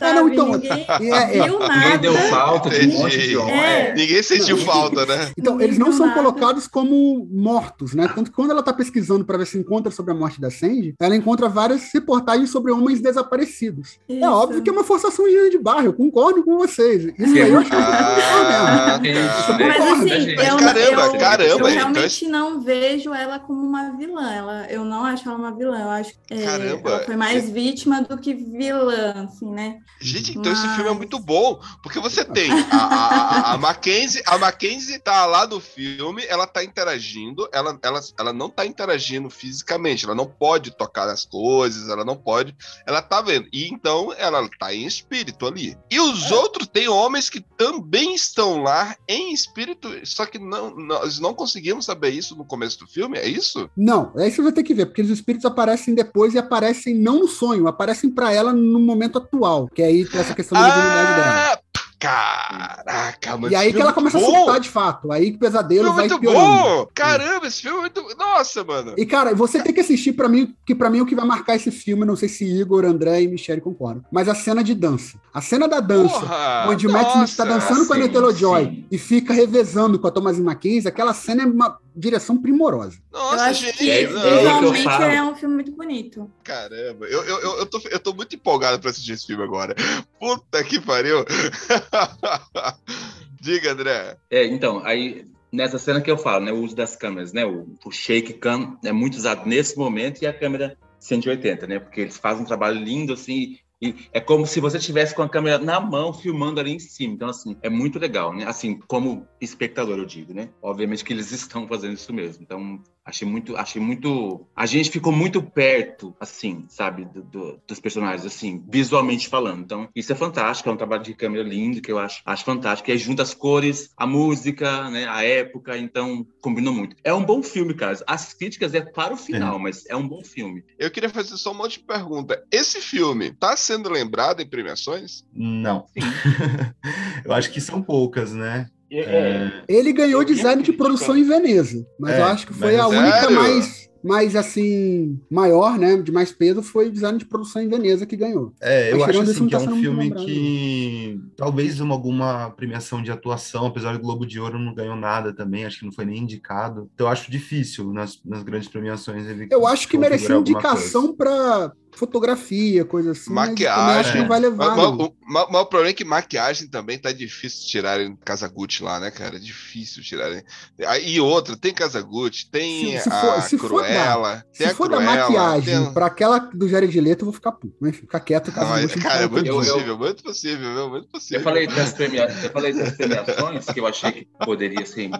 É, 0.00 0.12
não, 0.12 0.22
sabe? 0.22 0.32
então, 0.32 0.46
ninguém 0.52 0.86
é, 1.12 1.38
é. 1.38 1.42
viu 1.44 1.58
nada. 1.58 1.74
Ninguém 1.74 1.98
deu 1.98 2.14
falta 2.14 2.70
de 2.70 2.86
um 2.88 2.98
monte 2.98 3.10
de 3.12 3.16
Entendi. 3.18 3.36
homem. 3.36 3.54
É. 3.60 3.94
Ninguém 3.94 4.22
sentiu 4.22 4.58
falta, 4.58 5.06
né? 5.06 5.32
Então, 5.36 5.52
Ninguém 5.54 5.66
eles 5.68 5.78
não 5.78 5.86
viu 5.88 5.96
são 5.96 6.06
nada. 6.06 6.18
colocados 6.20 6.66
como 6.68 7.26
mortos, 7.32 7.94
né? 7.94 8.08
Tanto 8.14 8.30
que 8.30 8.36
quando 8.36 8.50
ela 8.50 8.62
tá 8.62 8.72
pesquisando 8.72 9.24
para 9.24 9.38
ver 9.38 9.46
se 9.46 9.58
encontra 9.58 9.90
sobre 9.90 10.12
a 10.12 10.14
morte 10.14 10.40
da 10.40 10.50
Sandy, 10.50 10.94
ela 11.00 11.16
encontra 11.16 11.48
várias 11.48 11.90
reportagens 11.92 12.50
sobre 12.50 12.70
homens 12.72 13.00
desaparecidos. 13.00 13.98
É 14.08 14.14
Isso. 14.14 14.26
óbvio 14.30 14.62
que 14.62 14.68
é 14.68 14.72
uma 14.72 14.84
forçação 14.84 15.26
de 15.26 15.38
de 15.48 15.58
barro, 15.58 15.86
eu 15.86 15.92
concordo 15.92 16.42
com 16.44 16.58
vocês. 16.58 17.04
Isso 17.04 17.34
aí 17.34 17.48
eu 17.50 17.58
acho 17.58 17.70
que 17.70 17.76
é 17.76 17.78
Ah, 17.78 19.00
É 19.02 19.14
tá. 19.14 19.58
Mas 19.58 19.76
Concordo, 19.76 20.04
assim, 20.12 20.30
eu, 20.30 20.36
Caramba, 20.58 21.02
eu, 21.02 21.18
caramba, 21.18 21.44
eu 21.44 21.56
então 21.56 21.70
realmente 21.70 22.28
não 22.28 22.60
vejo 22.60 23.14
ela 23.14 23.38
como 23.38 23.60
uma 23.62 23.96
vilã. 23.96 24.30
Ela, 24.32 24.66
eu 24.68 24.84
não 24.84 25.04
acho 25.04 25.28
ela 25.28 25.38
uma 25.38 25.54
vilã. 25.56 25.80
Eu 25.80 25.90
acho 25.90 26.12
que 26.26 26.34
é, 26.34 26.44
Caramba, 26.44 26.90
ela 26.90 26.98
foi 27.04 27.16
mais 27.16 27.48
vítima 27.50 28.02
do 28.02 28.18
que 28.18 28.34
vilã, 28.34 29.26
assim, 29.28 29.50
né? 29.50 29.78
Gente, 30.00 30.38
então 30.38 30.52
esse 30.52 30.64
Mas- 30.64 30.76
filme 30.76 30.90
é 30.90 30.94
muito 30.94 31.18
bom, 31.18 31.60
porque 31.82 31.98
você 31.98 32.24
tem 32.24 32.50
a, 32.70 32.76
a, 32.76 33.52
a, 33.54 33.58
Mackenzie, 33.58 34.22
a 34.26 34.38
Mackenzie 34.38 34.98
tá 34.98 35.26
lá 35.26 35.46
no 35.46 35.60
filme, 35.60 36.24
ela 36.28 36.46
tá 36.46 36.62
interagindo, 36.62 37.48
ela, 37.52 37.76
ela, 37.82 38.00
ela 38.18 38.32
não 38.32 38.48
tá 38.48 38.64
interagindo 38.64 39.28
fisicamente, 39.28 40.04
ela 40.04 40.14
não 40.14 40.26
pode 40.26 40.70
tocar 40.70 41.06
nas 41.06 41.24
coisas, 41.24 41.88
ela 41.88 42.04
não 42.04 42.16
pode, 42.16 42.56
ela 42.86 43.02
tá 43.02 43.20
vendo. 43.20 43.48
E 43.52 43.66
então 43.68 44.12
ela 44.16 44.48
tá 44.58 44.72
em 44.72 44.86
espírito 44.86 45.46
ali. 45.46 45.76
E 45.90 45.98
os 45.98 46.30
outros 46.30 46.68
tem 46.68 46.88
homens 46.88 47.28
que 47.28 47.40
também 47.40 48.14
estão 48.14 48.62
lá 48.62 48.96
em 49.08 49.32
espírito, 49.32 49.88
só 50.04 50.24
que 50.26 50.38
não, 50.38 50.76
nós 50.76 51.18
não 51.18 51.34
conseguimos 51.34 51.84
saber 51.84 52.10
isso 52.10 52.36
no 52.36 52.44
começo 52.44 52.78
do 52.78 52.86
filme, 52.86 53.18
é 53.18 53.26
isso? 53.26 53.68
Não, 53.76 54.12
aí 54.16 54.30
você 54.30 54.40
vai 54.40 54.52
ter 54.52 54.62
que 54.62 54.74
ver, 54.74 54.86
porque 54.86 55.02
os 55.02 55.10
espíritos 55.10 55.44
aparecem 55.44 55.94
depois 55.94 56.34
e 56.34 56.38
aparecem 56.38 56.94
não 56.94 57.18
no 57.18 57.28
sonho, 57.28 57.66
aparecem 57.66 58.10
para 58.10 58.32
ela 58.32 58.52
no 58.52 58.78
momento 58.78 59.18
atual, 59.18 59.68
que 59.78 59.82
aí 59.84 60.04
tem 60.04 60.20
essa 60.20 60.34
questão 60.34 60.60
da 60.60 60.66
dela. 60.68 61.52
Ah, 61.52 61.58
caraca, 62.00 63.36
mas 63.36 63.52
E 63.52 63.54
aí 63.54 63.72
que 63.72 63.80
ela 63.80 63.90
é 63.90 63.94
começa 63.94 64.18
a 64.18 64.20
bom. 64.20 64.26
surtar 64.34 64.58
de 64.58 64.68
fato, 64.68 65.12
aí 65.12 65.30
que 65.30 65.36
o 65.36 65.38
pesadelo 65.38 65.86
é 65.88 65.92
vai 65.92 66.08
muito 66.08 66.18
piorando. 66.20 66.44
bom! 66.46 66.88
Caramba, 66.92 67.46
esse 67.46 67.62
filme 67.62 67.78
é 67.78 67.80
muito. 67.82 68.16
Nossa, 68.18 68.64
mano! 68.64 68.94
E, 68.96 69.06
cara, 69.06 69.34
você 69.36 69.62
tem 69.62 69.72
que 69.72 69.78
assistir 69.80 70.14
pra 70.14 70.28
mim, 70.28 70.52
que 70.66 70.74
pra 70.74 70.90
mim 70.90 71.00
o 71.00 71.06
que 71.06 71.14
vai 71.14 71.24
marcar 71.24 71.54
esse 71.54 71.70
filme, 71.70 72.04
não 72.04 72.16
sei 72.16 72.28
se 72.28 72.44
Igor, 72.44 72.84
André 72.84 73.22
e 73.22 73.28
Michelle 73.28 73.60
concordam, 73.60 74.02
mas 74.10 74.28
a 74.28 74.34
cena 74.34 74.64
de 74.64 74.74
dança. 74.74 75.16
A 75.32 75.40
cena 75.40 75.68
da 75.68 75.78
dança, 75.78 76.18
Porra! 76.18 76.66
onde 76.68 76.88
o 76.88 76.92
Matt 76.92 77.14
Smith 77.14 77.36
tá 77.36 77.44
dançando 77.44 77.86
com 77.86 77.94
a 77.94 77.98
Nutella 77.98 78.34
Joy 78.34 78.84
e 78.90 78.98
fica 78.98 79.32
revezando 79.32 79.96
com 79.96 80.08
a 80.08 80.10
Thomasin 80.10 80.42
Mackenzie, 80.42 80.88
aquela 80.88 81.14
cena 81.14 81.44
é 81.44 81.46
uma 81.46 81.78
direção 81.98 82.40
primorosa. 82.40 82.98
Nossa, 83.12 83.52
gente! 83.52 83.78
que 83.78 83.90
é- 83.90 84.02
é 84.02 84.06
visualmente 84.06 84.84
falo. 84.84 85.04
é 85.04 85.22
um 85.22 85.34
filme 85.34 85.56
muito 85.56 85.72
bonito. 85.72 86.30
Caramba, 86.44 87.06
eu, 87.06 87.24
eu, 87.24 87.38
eu, 87.40 87.58
eu, 87.58 87.66
tô, 87.66 87.80
eu 87.90 88.00
tô 88.00 88.14
muito 88.14 88.36
empolgado 88.36 88.80
pra 88.80 88.90
assistir 88.90 89.12
esse 89.12 89.26
filme 89.26 89.42
agora. 89.42 89.74
Puta 90.18 90.62
que 90.62 90.80
pariu! 90.80 91.24
Diga, 93.40 93.72
André. 93.72 94.16
É, 94.30 94.44
então, 94.46 94.82
aí 94.84 95.24
nessa 95.52 95.78
cena 95.78 96.00
que 96.00 96.10
eu 96.10 96.18
falo, 96.18 96.44
né, 96.44 96.52
o 96.52 96.62
uso 96.62 96.76
das 96.76 96.94
câmeras, 96.94 97.32
né, 97.32 97.44
o, 97.44 97.66
o 97.84 97.90
shake 97.90 98.34
cam 98.34 98.76
é 98.84 98.92
muito 98.92 99.16
usado 99.16 99.46
nesse 99.46 99.76
momento 99.76 100.22
e 100.22 100.26
a 100.26 100.32
câmera 100.32 100.76
180, 101.00 101.66
né, 101.66 101.78
porque 101.78 102.02
eles 102.02 102.18
fazem 102.18 102.42
um 102.42 102.46
trabalho 102.46 102.78
lindo 102.78 103.12
assim, 103.12 103.58
e 103.80 103.94
é 104.12 104.20
como 104.20 104.46
se 104.46 104.60
você 104.60 104.78
tivesse 104.78 105.14
com 105.14 105.22
a 105.22 105.28
câmera 105.28 105.58
na 105.58 105.78
mão 105.80 106.12
filmando 106.12 106.58
ali 106.58 106.72
em 106.72 106.78
cima. 106.78 107.14
Então 107.14 107.28
assim, 107.28 107.56
é 107.62 107.68
muito 107.68 107.98
legal, 107.98 108.34
né? 108.34 108.44
Assim, 108.44 108.78
como 108.88 109.26
espectador 109.40 109.98
eu 109.98 110.04
digo, 110.04 110.34
né? 110.34 110.50
Obviamente 110.60 111.04
que 111.04 111.12
eles 111.12 111.30
estão 111.32 111.66
fazendo 111.68 111.94
isso 111.94 112.12
mesmo. 112.12 112.42
Então, 112.42 112.82
achei 113.08 113.26
muito, 113.26 113.56
achei 113.56 113.80
muito, 113.80 114.46
a 114.54 114.66
gente 114.66 114.90
ficou 114.90 115.10
muito 115.10 115.42
perto 115.42 116.14
assim, 116.20 116.66
sabe, 116.68 117.04
do, 117.06 117.22
do- 117.22 117.60
dos 117.66 117.80
personagens 117.80 118.26
assim, 118.26 118.62
visualmente 118.70 119.28
falando. 119.28 119.62
Então, 119.62 119.88
isso 119.94 120.12
é 120.12 120.14
fantástico, 120.14 120.68
é 120.68 120.72
um 120.72 120.76
trabalho 120.76 121.02
de 121.02 121.14
câmera 121.14 121.42
lindo 121.42 121.80
que 121.80 121.90
eu 121.90 121.98
acho, 121.98 122.20
acho 122.24 122.44
fantástico. 122.44 122.90
E 122.90 122.92
aí 122.92 122.98
junta 122.98 123.22
as 123.22 123.32
cores, 123.34 123.90
a 123.96 124.06
música, 124.06 124.90
né, 124.90 125.06
a 125.08 125.24
época, 125.24 125.76
então 125.78 126.26
combinou 126.40 126.74
muito. 126.74 126.94
É 127.02 127.12
um 127.14 127.24
bom 127.24 127.42
filme, 127.42 127.74
cara. 127.74 127.98
As 128.06 128.34
críticas 128.34 128.74
é 128.74 128.80
para 128.82 129.14
o 129.14 129.16
final, 129.16 129.58
mas 129.58 129.84
é 129.86 129.96
um 129.96 130.06
bom 130.06 130.22
filme. 130.22 130.62
Eu 130.78 130.90
queria 130.90 131.08
fazer 131.08 131.36
só 131.38 131.52
um 131.52 131.54
monte 131.56 131.78
de 131.78 131.86
pergunta. 131.86 132.42
Esse 132.52 132.80
filme 132.80 133.32
tá 133.32 133.56
sendo 133.56 133.88
lembrado 133.88 134.40
em 134.40 134.48
premiações? 134.48 135.22
Não. 135.32 135.86
eu 137.24 137.32
acho 137.32 137.50
que 137.50 137.60
são 137.60 137.82
poucas, 137.82 138.32
né? 138.32 138.68
É, 138.90 139.50
Ele 139.68 139.92
ganhou 139.92 140.24
design 140.24 140.62
de 140.62 140.72
produção 140.72 141.16
em 141.16 141.24
Veneza, 141.24 141.86
mas 141.98 142.14
É, 142.14 142.20
eu 142.20 142.24
acho 142.24 142.46
que 142.46 142.54
foi 142.54 142.76
mas 142.76 142.80
a 142.80 142.88
sério? 142.88 143.02
única 143.02 143.30
mais, 143.30 143.88
mais 144.02 144.36
assim, 144.36 145.20
maior, 145.30 145.78
né, 145.78 145.96
de 146.00 146.10
mais 146.12 146.32
peso, 146.32 146.62
foi 146.62 146.88
o 146.88 146.92
design 146.92 147.18
de 147.18 147.26
produção 147.26 147.60
em 147.60 147.68
Veneza 147.68 148.06
que 148.06 148.16
ganhou. 148.16 148.52
É, 148.60 148.92
eu 148.92 148.98
Mas 148.98 149.10
acho 149.10 149.20
assim 149.22 149.46
que 149.46 149.54
é 149.54 149.58
tá 149.58 149.64
um 149.64 149.66
sendo 149.66 149.92
muito 149.92 150.14
filme 150.14 150.24
que 150.24 151.20
talvez 151.36 151.80
uma, 151.80 151.94
alguma 151.94 152.50
premiação 152.50 153.02
de 153.02 153.10
atuação, 153.10 153.66
apesar 153.66 153.92
do 153.92 154.00
Globo 154.00 154.24
de 154.24 154.40
Ouro 154.40 154.58
não 154.58 154.74
ganhou 154.74 154.96
nada 154.96 155.32
também, 155.34 155.64
acho 155.64 155.80
que 155.80 155.84
não 155.84 155.92
foi 155.92 156.04
nem 156.04 156.18
indicado. 156.22 156.88
Então 156.94 157.06
eu 157.06 157.12
acho 157.12 157.30
difícil 157.30 157.92
nas, 157.92 158.20
nas 158.24 158.42
grandes 158.42 158.68
premiações 158.68 159.26
ele 159.26 159.48
Eu 159.50 159.66
acho 159.66 159.88
que 159.88 159.98
merecia 159.98 160.36
indicação 160.36 161.14
para 161.14 161.72
fotografia, 161.98 162.84
coisa 162.84 163.10
assim. 163.12 163.32
mas 163.32 163.48
também 163.50 163.66
acho 163.66 163.76
Maquiagem. 163.86 164.12
que 164.12 164.18
não 164.18 164.28
vai 164.28 164.40
levar. 164.40 164.66
Mas, 164.68 164.76
não. 164.76 164.96
mas- 164.96 165.10
mas- 165.28 165.46
mas 165.50 165.60
o 165.62 165.66
problema 165.66 165.90
é 165.90 165.94
que 165.94 166.04
maquiagem 166.04 166.68
também 166.68 166.98
tá 166.98 167.12
difícil 167.12 167.60
de 167.62 167.66
tirarem 167.68 168.16
Casagutti 168.24 168.82
lá, 168.82 168.98
né, 169.00 169.10
cara? 169.10 169.36
É 169.36 169.38
difícil 169.40 170.02
tirarem. 170.02 170.42
Ah, 170.86 170.98
E 170.98 171.20
outra, 171.20 171.56
tem 171.56 171.72
Casagutti, 171.74 172.50
tem 172.50 172.96
Se- 172.96 173.02
se 173.04 173.08
a 173.08 173.20
for- 173.20 173.42
se 173.42 173.58
for 173.58 173.68
Cruella, 173.68 174.44
tem 174.56 174.66
Se 174.66 174.72
a 174.72 174.74
for 174.76 174.88
da 174.88 174.96
Cruella, 174.98 175.22
maquiagem 175.22 175.84
tem- 175.84 175.92
pra 175.92 176.06
aquela 176.06 176.38
do 176.38 176.68
Jared 176.68 177.00
Leto, 177.00 177.22
eu 177.22 177.26
vou 177.26 177.34
ficar 177.34 177.52
puto. 177.52 177.74
Mas 177.80 177.96
ficar 177.96 178.20
quieto, 178.20 178.52
Ah, 178.56 178.64
mas, 178.64 178.94
não 178.94 179.02
cara, 179.02 179.24
é 179.24 179.28
muito 179.28 179.46
Eu- 179.46 179.54
eu- 179.54 179.60
possível, 179.60 179.98
muito 179.98 180.22
possível, 180.22 180.74
viu? 180.74 180.88
Muito 180.90 181.08
possível. 181.08 181.38
Eu 181.40 181.44
falei, 181.44 181.66
das 181.66 181.92
premia... 181.92 182.24
eu 182.42 182.50
falei 182.50 182.72
das 182.72 182.92
premiações 182.96 183.66
que 183.66 183.80
eu 183.80 183.86
achei 183.86 184.12
que 184.12 184.28
poderia 184.44 184.86
ser 184.86 185.10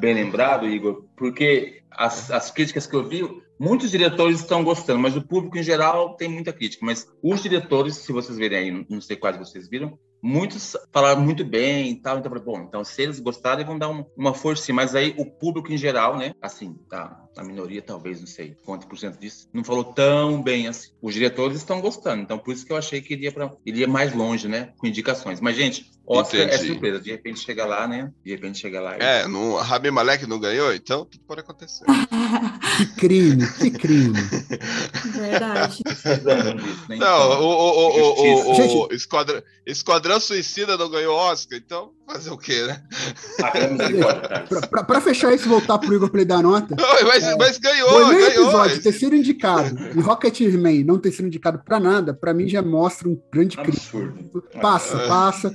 bem 0.00 0.14
lembrado, 0.14 0.66
Igor, 0.66 1.04
porque 1.16 1.82
as, 1.90 2.30
as 2.30 2.50
críticas 2.50 2.86
que 2.86 2.94
eu 2.96 3.06
vi, 3.06 3.22
muitos 3.62 3.92
diretores 3.92 4.40
estão 4.40 4.64
gostando, 4.64 4.98
mas 4.98 5.16
o 5.16 5.22
público 5.22 5.56
em 5.56 5.62
geral 5.62 6.16
tem 6.16 6.28
muita 6.28 6.52
crítica. 6.52 6.84
Mas 6.84 7.06
os 7.22 7.40
diretores, 7.40 7.94
se 7.94 8.10
vocês 8.10 8.36
verem 8.36 8.58
aí, 8.58 8.86
não 8.90 9.00
sei 9.00 9.16
quais 9.16 9.36
vocês 9.36 9.68
viram, 9.68 9.96
muitos 10.20 10.76
falaram 10.92 11.20
muito 11.20 11.44
bem 11.44 11.90
e 11.90 12.00
tal. 12.00 12.18
Então, 12.18 12.32
bom, 12.44 12.60
então 12.60 12.82
se 12.84 13.00
eles 13.00 13.20
gostarem, 13.20 13.64
vão 13.64 13.78
dar 13.78 13.88
um- 13.88 14.04
uma 14.16 14.34
força. 14.34 14.72
Mas 14.72 14.96
aí 14.96 15.14
o 15.16 15.24
público 15.24 15.72
em 15.72 15.76
geral, 15.76 16.16
né? 16.16 16.34
Assim, 16.42 16.74
tá. 16.90 17.20
A 17.36 17.44
minoria, 17.44 17.80
talvez, 17.80 18.18
não 18.20 18.26
sei 18.26 18.56
quanto 18.64 18.86
por 18.86 18.98
cento 18.98 19.18
disso, 19.18 19.48
não 19.54 19.64
falou 19.64 19.84
tão 19.84 20.42
bem 20.42 20.66
assim. 20.66 20.90
Os 21.00 21.14
diretores 21.14 21.56
estão 21.56 21.80
gostando, 21.80 22.22
então 22.22 22.38
por 22.38 22.52
isso 22.52 22.66
que 22.66 22.72
eu 22.72 22.76
achei 22.76 23.00
que 23.00 23.14
iria, 23.14 23.32
pra, 23.32 23.50
iria 23.64 23.86
mais 23.88 24.12
longe, 24.12 24.48
né? 24.48 24.72
Com 24.76 24.86
indicações. 24.88 25.40
Mas, 25.40 25.56
gente, 25.56 25.90
Oscar 26.06 26.40
é 26.40 26.44
Entendi. 26.56 26.66
surpresa. 26.66 27.00
De 27.00 27.10
repente 27.10 27.40
chega 27.40 27.64
lá, 27.64 27.86
né? 27.86 28.10
De 28.24 28.30
repente 28.32 28.58
chega 28.58 28.80
lá. 28.80 28.96
e- 28.96 29.00
É, 29.00 29.26
no, 29.28 29.56
Rami 29.56 29.90
Malek 29.90 30.26
não 30.26 30.38
ganhou, 30.40 30.72
então 30.74 31.04
tudo 31.04 31.22
pode 31.24 31.40
acontecer. 31.40 31.84
Que 32.76 32.86
crime, 32.96 33.46
que 33.58 33.70
crime. 33.70 34.12
Verdade. 35.14 35.82
Né? 36.88 36.96
Não, 36.96 37.18
o, 37.30 37.32
Então, 37.32 37.40
o, 37.42 37.44
o, 37.44 38.48
o, 38.48 38.50
o, 38.50 38.54
Gente. 38.54 38.74
o 38.74 38.88
Esquadrão, 38.94 39.42
Esquadrão 39.66 40.20
Suicida 40.20 40.76
não 40.76 40.90
ganhou 40.90 41.14
Oscar, 41.16 41.58
então 41.58 41.92
fazer 42.06 42.30
o 42.30 42.38
quê, 42.38 42.62
né? 42.66 42.82
pra 44.86 45.00
fechar 45.00 45.32
isso 45.32 45.46
e 45.46 45.48
voltar 45.48 45.78
pro 45.78 45.94
Igor 45.94 46.10
pra 46.10 46.20
ele 46.20 46.28
dar 46.28 46.42
nota. 46.42 46.74
Mas, 47.06 47.36
mas 47.36 47.58
ganhou, 47.58 47.88
O 47.90 48.06
primeiro 48.06 48.30
ganhou. 48.30 48.44
episódio 48.46 48.82
ter 48.82 48.92
sido 48.92 49.16
indicado 49.16 49.76
e 49.96 50.00
Rocketman 50.00 50.84
não 50.84 50.98
ter 50.98 51.12
sido 51.12 51.26
indicado 51.26 51.60
pra 51.64 51.80
nada, 51.80 52.12
pra 52.14 52.34
mim 52.34 52.48
já 52.48 52.62
mostra 52.62 53.08
um 53.08 53.20
grande 53.32 53.56
crime. 53.56 53.72
Absurdo. 53.76 54.42
Passa, 54.60 54.98
passa. 55.08 55.50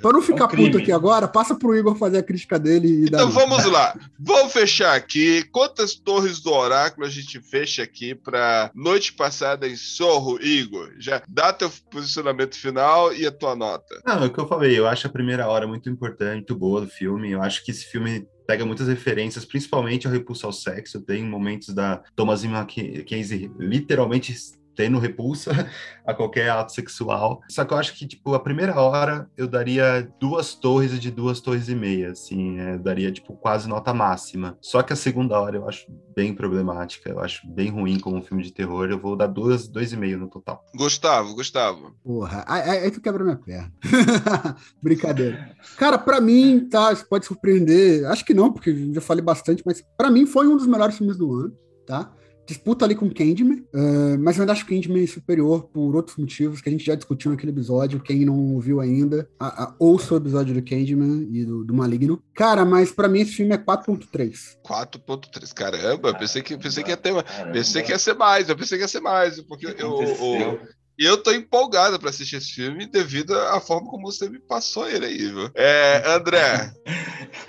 Pra 0.00 0.12
não 0.12 0.22
ficar 0.22 0.44
É 0.44 0.46
um 0.46 0.50
puto 0.50 0.78
aqui 0.78 0.92
agora, 0.92 1.26
passa 1.28 1.54
pro 1.54 1.74
Igor 1.76 1.96
fazer 1.96 2.18
a 2.18 2.22
crítica 2.22 2.58
dele 2.58 2.88
e 2.88 3.04
Então 3.04 3.30
vamos 3.30 3.64
lá, 3.64 3.96
vamos 4.18 4.52
fechar 4.52 4.94
aqui. 4.94 5.44
Quantas 5.50 5.94
torres 5.94 6.40
do 6.40 6.52
oráculo 6.52 7.06
a 7.06 7.10
gente 7.10 7.40
fecha 7.40 7.82
aqui 7.82 8.14
para 8.14 8.70
noite 8.74 9.12
passada 9.12 9.66
em 9.66 9.76
Sorro, 9.76 10.40
Igor? 10.42 10.90
Já 10.98 11.22
dá 11.28 11.52
teu 11.52 11.70
posicionamento 11.90 12.56
final 12.56 13.12
e 13.14 13.26
a 13.26 13.32
tua 13.32 13.56
nota. 13.56 14.00
Não, 14.04 14.24
é 14.24 14.26
o 14.26 14.30
que 14.30 14.38
eu 14.38 14.46
falei, 14.48 14.78
eu 14.78 14.86
acho 14.86 15.06
a 15.06 15.10
primeira 15.10 15.46
hora 15.48 15.66
muito 15.66 15.83
importante, 15.90 16.34
muito 16.34 16.56
boa 16.56 16.80
do 16.80 16.88
filme. 16.88 17.30
Eu 17.30 17.42
acho 17.42 17.64
que 17.64 17.70
esse 17.70 17.84
filme 17.86 18.26
pega 18.46 18.64
muitas 18.64 18.88
referências, 18.88 19.44
principalmente 19.44 20.06
ao 20.06 20.12
repulso 20.12 20.46
ao 20.46 20.52
sexo. 20.52 21.00
Tem 21.00 21.24
momentos 21.24 21.74
da 21.74 22.02
Thomasin 22.14 22.48
Mackenzie 22.48 23.50
literalmente 23.58 24.34
tendo 24.74 24.98
repulsa 24.98 25.50
a 26.06 26.12
qualquer 26.14 26.50
ato 26.50 26.72
sexual. 26.72 27.40
Só 27.48 27.64
que 27.64 27.72
eu 27.72 27.78
acho 27.78 27.94
que, 27.94 28.06
tipo, 28.06 28.34
a 28.34 28.40
primeira 28.40 28.78
hora 28.80 29.28
eu 29.36 29.46
daria 29.46 30.08
duas 30.20 30.54
torres 30.54 30.98
de 31.00 31.10
duas 31.10 31.40
torres 31.40 31.68
e 31.68 31.74
meia, 31.74 32.10
assim, 32.12 32.58
é, 32.60 32.74
eu 32.74 32.78
daria, 32.78 33.10
tipo, 33.12 33.34
quase 33.36 33.68
nota 33.68 33.92
máxima. 33.94 34.56
Só 34.60 34.82
que 34.82 34.92
a 34.92 34.96
segunda 34.96 35.38
hora 35.40 35.56
eu 35.56 35.68
acho 35.68 35.86
bem 36.14 36.34
problemática, 36.34 37.10
eu 37.10 37.20
acho 37.20 37.46
bem 37.48 37.70
ruim 37.70 37.98
como 37.98 38.16
um 38.16 38.22
filme 38.22 38.42
de 38.42 38.52
terror. 38.52 38.88
Eu 38.90 38.98
vou 38.98 39.16
dar 39.16 39.26
duas, 39.26 39.66
dois 39.68 39.92
e 39.92 39.96
meio 39.96 40.18
no 40.18 40.28
total. 40.28 40.64
Gustavo, 40.76 41.34
Gustavo. 41.34 41.94
Porra, 42.02 42.44
aí, 42.46 42.62
aí- 42.62 42.78
aí 42.84 42.90
tu 42.90 43.00
quebra 43.00 43.24
minha 43.24 43.36
perna. 43.36 43.72
Brincadeira. 44.82 45.54
Cara, 45.76 45.98
pra 45.98 46.20
mim, 46.20 46.68
tá, 46.70 46.92
isso 46.92 47.06
pode 47.08 47.26
surpreender. 47.26 48.06
Acho 48.06 48.24
que 48.24 48.34
não, 48.34 48.52
porque 48.52 48.70
eu 48.70 48.94
já 48.94 49.00
falei 49.00 49.22
bastante, 49.24 49.62
mas 49.64 49.82
pra 49.96 50.10
mim 50.10 50.26
foi 50.26 50.46
um 50.46 50.56
dos 50.56 50.66
melhores 50.66 50.96
filmes 50.96 51.16
do 51.16 51.32
ano, 51.34 51.56
tá? 51.86 52.12
Disputa 52.46 52.84
ali 52.84 52.94
com 52.94 53.08
Candyman, 53.08 53.64
eh, 53.74 54.16
mas 54.18 54.36
eu 54.36 54.42
ainda 54.42 54.52
acho 54.52 54.66
Candyman 54.66 55.06
superior 55.06 55.64
por 55.64 55.96
outros 55.96 56.16
motivos 56.18 56.60
que 56.60 56.68
a 56.68 56.72
gente 56.72 56.84
já 56.84 56.94
discutiu 56.94 57.30
naquele 57.30 57.52
episódio. 57.52 58.00
Quem 58.00 58.24
não 58.24 58.38
ouviu 58.54 58.80
ainda, 58.80 59.28
a, 59.40 59.64
a, 59.64 59.74
ouça 59.78 60.14
o 60.14 60.16
episódio 60.18 60.54
do 60.54 60.62
Candyman 60.62 61.26
e 61.32 61.44
do, 61.44 61.64
do 61.64 61.72
Maligno. 61.74 62.22
Cara, 62.34 62.64
mas 62.64 62.92
pra 62.92 63.08
mim 63.08 63.20
esse 63.20 63.32
filme 63.32 63.54
é 63.54 63.58
4.3. 63.58 64.58
4.3. 64.66 65.52
Caramba, 65.54 66.10
eu 66.10 66.18
pensei 66.18 66.42
que, 66.42 66.56
pensei 66.58 66.84
que 66.84 66.90
ia 66.90 66.96
ter. 66.96 67.14
Caramba. 67.22 67.52
Pensei 67.52 67.82
que 67.82 67.92
ia 67.92 67.98
ser 67.98 68.14
mais, 68.14 68.48
eu 68.48 68.56
pensei 68.56 68.76
que 68.76 68.84
ia 68.84 68.88
ser 68.88 69.00
mais, 69.00 69.40
porque 69.40 69.66
O 69.66 69.74
que 69.74 69.82
eu, 69.82 70.02
eu, 70.02 70.60
eu 70.98 71.16
tô 71.22 71.32
empolgado 71.32 71.98
pra 71.98 72.10
assistir 72.10 72.36
esse 72.36 72.52
filme 72.52 72.86
devido 72.86 73.34
à 73.34 73.58
forma 73.60 73.88
como 73.90 74.10
você 74.12 74.28
me 74.28 74.38
passou 74.38 74.86
ele 74.88 75.06
aí, 75.06 75.18
viu? 75.28 75.50
É, 75.54 76.02
André, 76.14 76.72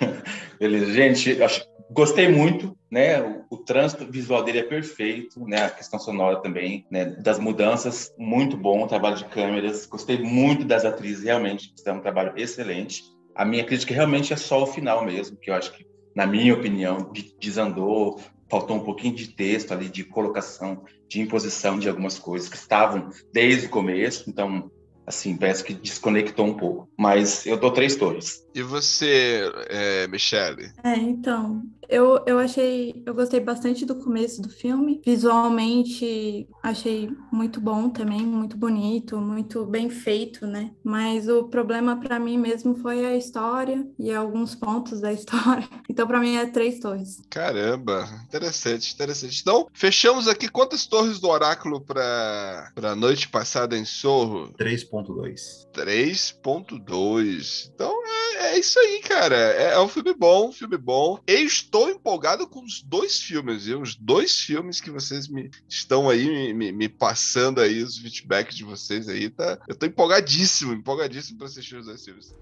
Beleza, 0.58 0.92
gente, 0.92 1.42
acho- 1.42 1.64
gostei 1.90 2.28
muito, 2.28 2.76
né? 2.90 3.20
O, 3.20 3.44
o 3.50 3.56
trânsito 3.58 4.10
visual 4.10 4.42
dele 4.42 4.58
é 4.60 4.62
perfeito, 4.62 5.40
né? 5.46 5.64
A 5.64 5.70
questão 5.70 5.98
sonora 5.98 6.40
também, 6.40 6.86
né? 6.90 7.04
Das 7.04 7.38
mudanças, 7.38 8.10
muito 8.18 8.56
bom, 8.56 8.82
o 8.84 8.88
trabalho 8.88 9.16
de 9.16 9.24
câmeras. 9.26 9.86
Gostei 9.86 10.18
muito 10.18 10.64
das 10.64 10.84
atrizes, 10.84 11.24
realmente, 11.24 11.72
fizeram 11.76 11.98
um 11.98 12.02
trabalho 12.02 12.32
excelente. 12.36 13.02
A 13.34 13.44
minha 13.44 13.64
crítica 13.64 13.94
realmente 13.94 14.32
é 14.32 14.36
só 14.36 14.62
o 14.62 14.66
final 14.66 15.04
mesmo, 15.04 15.36
que 15.40 15.50
eu 15.50 15.54
acho 15.54 15.72
que, 15.72 15.84
na 16.14 16.26
minha 16.26 16.54
opinião, 16.54 17.12
de- 17.12 17.34
desandou, 17.38 18.20
faltou 18.50 18.76
um 18.76 18.84
pouquinho 18.84 19.14
de 19.14 19.28
texto 19.34 19.72
ali, 19.72 19.88
de 19.88 20.04
colocação, 20.04 20.84
de 21.10 21.20
imposição 21.20 21.78
de 21.78 21.88
algumas 21.88 22.18
coisas 22.18 22.48
que 22.48 22.56
estavam 22.56 23.10
desde 23.32 23.66
o 23.66 23.70
começo, 23.70 24.28
então, 24.28 24.70
assim, 25.06 25.36
parece 25.36 25.62
que 25.62 25.74
desconectou 25.74 26.46
um 26.46 26.54
pouco. 26.54 26.88
Mas 26.98 27.44
eu 27.46 27.56
dou 27.56 27.70
três 27.70 27.96
torres. 27.96 28.45
E 28.56 28.62
você, 28.62 29.42
é, 29.68 30.08
Michele? 30.08 30.72
É, 30.82 30.96
então, 30.96 31.62
eu, 31.88 32.24
eu 32.26 32.38
achei, 32.38 33.02
eu 33.04 33.14
gostei 33.14 33.38
bastante 33.38 33.84
do 33.84 33.96
começo 33.96 34.40
do 34.40 34.48
filme. 34.48 35.02
Visualmente, 35.04 36.48
achei 36.62 37.10
muito 37.30 37.60
bom 37.60 37.90
também, 37.90 38.22
muito 38.22 38.56
bonito, 38.56 39.18
muito 39.20 39.66
bem 39.66 39.90
feito, 39.90 40.46
né? 40.46 40.70
Mas 40.82 41.28
o 41.28 41.44
problema 41.44 42.00
pra 42.00 42.18
mim 42.18 42.38
mesmo 42.38 42.74
foi 42.76 43.04
a 43.04 43.14
história 43.14 43.86
e 43.98 44.10
alguns 44.10 44.54
pontos 44.54 45.02
da 45.02 45.12
história. 45.14 45.68
Então, 45.88 46.06
pra 46.06 46.18
mim 46.18 46.36
é 46.36 46.46
três 46.46 46.80
torres. 46.80 47.20
Caramba, 47.30 48.08
interessante, 48.24 48.94
interessante. 48.94 49.40
Então, 49.42 49.66
fechamos 49.74 50.28
aqui 50.28 50.48
quantas 50.48 50.86
torres 50.86 51.20
do 51.20 51.28
oráculo 51.28 51.80
para 51.80 52.72
a 52.74 52.96
noite 52.96 53.28
passada 53.28 53.76
em 53.76 53.84
Sorro? 53.84 54.50
3.2. 54.58 55.66
3.2. 55.74 57.70
Então 57.74 57.92
é, 58.06 58.15
é 58.38 58.58
isso 58.58 58.78
aí, 58.78 59.00
cara. 59.00 59.36
É, 59.36 59.72
é 59.72 59.80
um 59.80 59.88
filme 59.88 60.14
bom, 60.14 60.48
um 60.48 60.52
filme 60.52 60.76
bom. 60.76 61.18
Eu 61.26 61.40
estou 61.44 61.88
empolgado 61.90 62.46
com 62.48 62.62
os 62.64 62.82
dois 62.82 63.20
filmes, 63.20 63.64
viu? 63.66 63.80
Os 63.80 63.94
dois 63.94 64.38
filmes 64.40 64.80
que 64.80 64.90
vocês 64.90 65.28
me 65.28 65.50
estão 65.68 66.08
aí 66.08 66.26
me, 66.28 66.52
me- 66.54 66.72
me 66.72 66.88
passando 66.88 67.60
aí, 67.60 67.82
os 67.82 67.98
feedbacks 67.98 68.56
de 68.56 68.64
vocês 68.64 69.08
aí, 69.08 69.28
tá? 69.30 69.58
Eu 69.68 69.74
tô 69.76 69.86
empolgadíssimo, 69.86 70.72
empolgadíssimo 70.72 71.38
para 71.38 71.46
assistir 71.46 71.76
os 71.76 71.86
dois 71.86 72.04
filmes. 72.04 72.32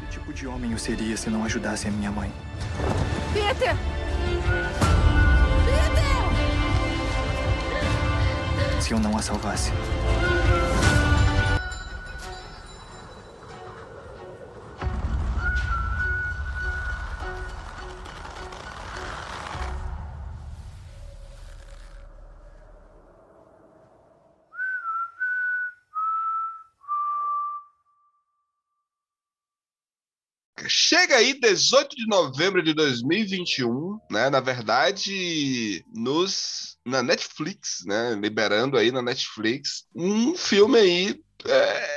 Que 0.00 0.06
tipo 0.06 0.32
de 0.32 0.46
homem 0.46 0.70
eu 0.72 0.73
seria 0.84 1.16
se 1.16 1.30
não 1.30 1.42
ajudasse 1.42 1.88
a 1.88 1.90
minha 1.90 2.10
mãe? 2.10 2.30
Peter! 3.32 3.74
Se 8.82 8.92
eu 8.92 9.00
não 9.00 9.16
a 9.16 9.22
salvasse? 9.22 9.72
Aí 31.14 31.38
18 31.38 31.96
de 31.96 32.06
novembro 32.06 32.62
de 32.62 32.74
2021, 32.74 33.98
né? 34.10 34.28
Na 34.30 34.40
verdade, 34.40 35.84
nos 35.94 36.76
na 36.84 37.02
Netflix, 37.02 37.82
né? 37.86 38.14
Liberando 38.14 38.76
aí 38.76 38.90
na 38.92 39.00
Netflix 39.00 39.84
um 39.94 40.34
filme 40.34 40.78
aí 40.78 41.23
é, 41.46 41.94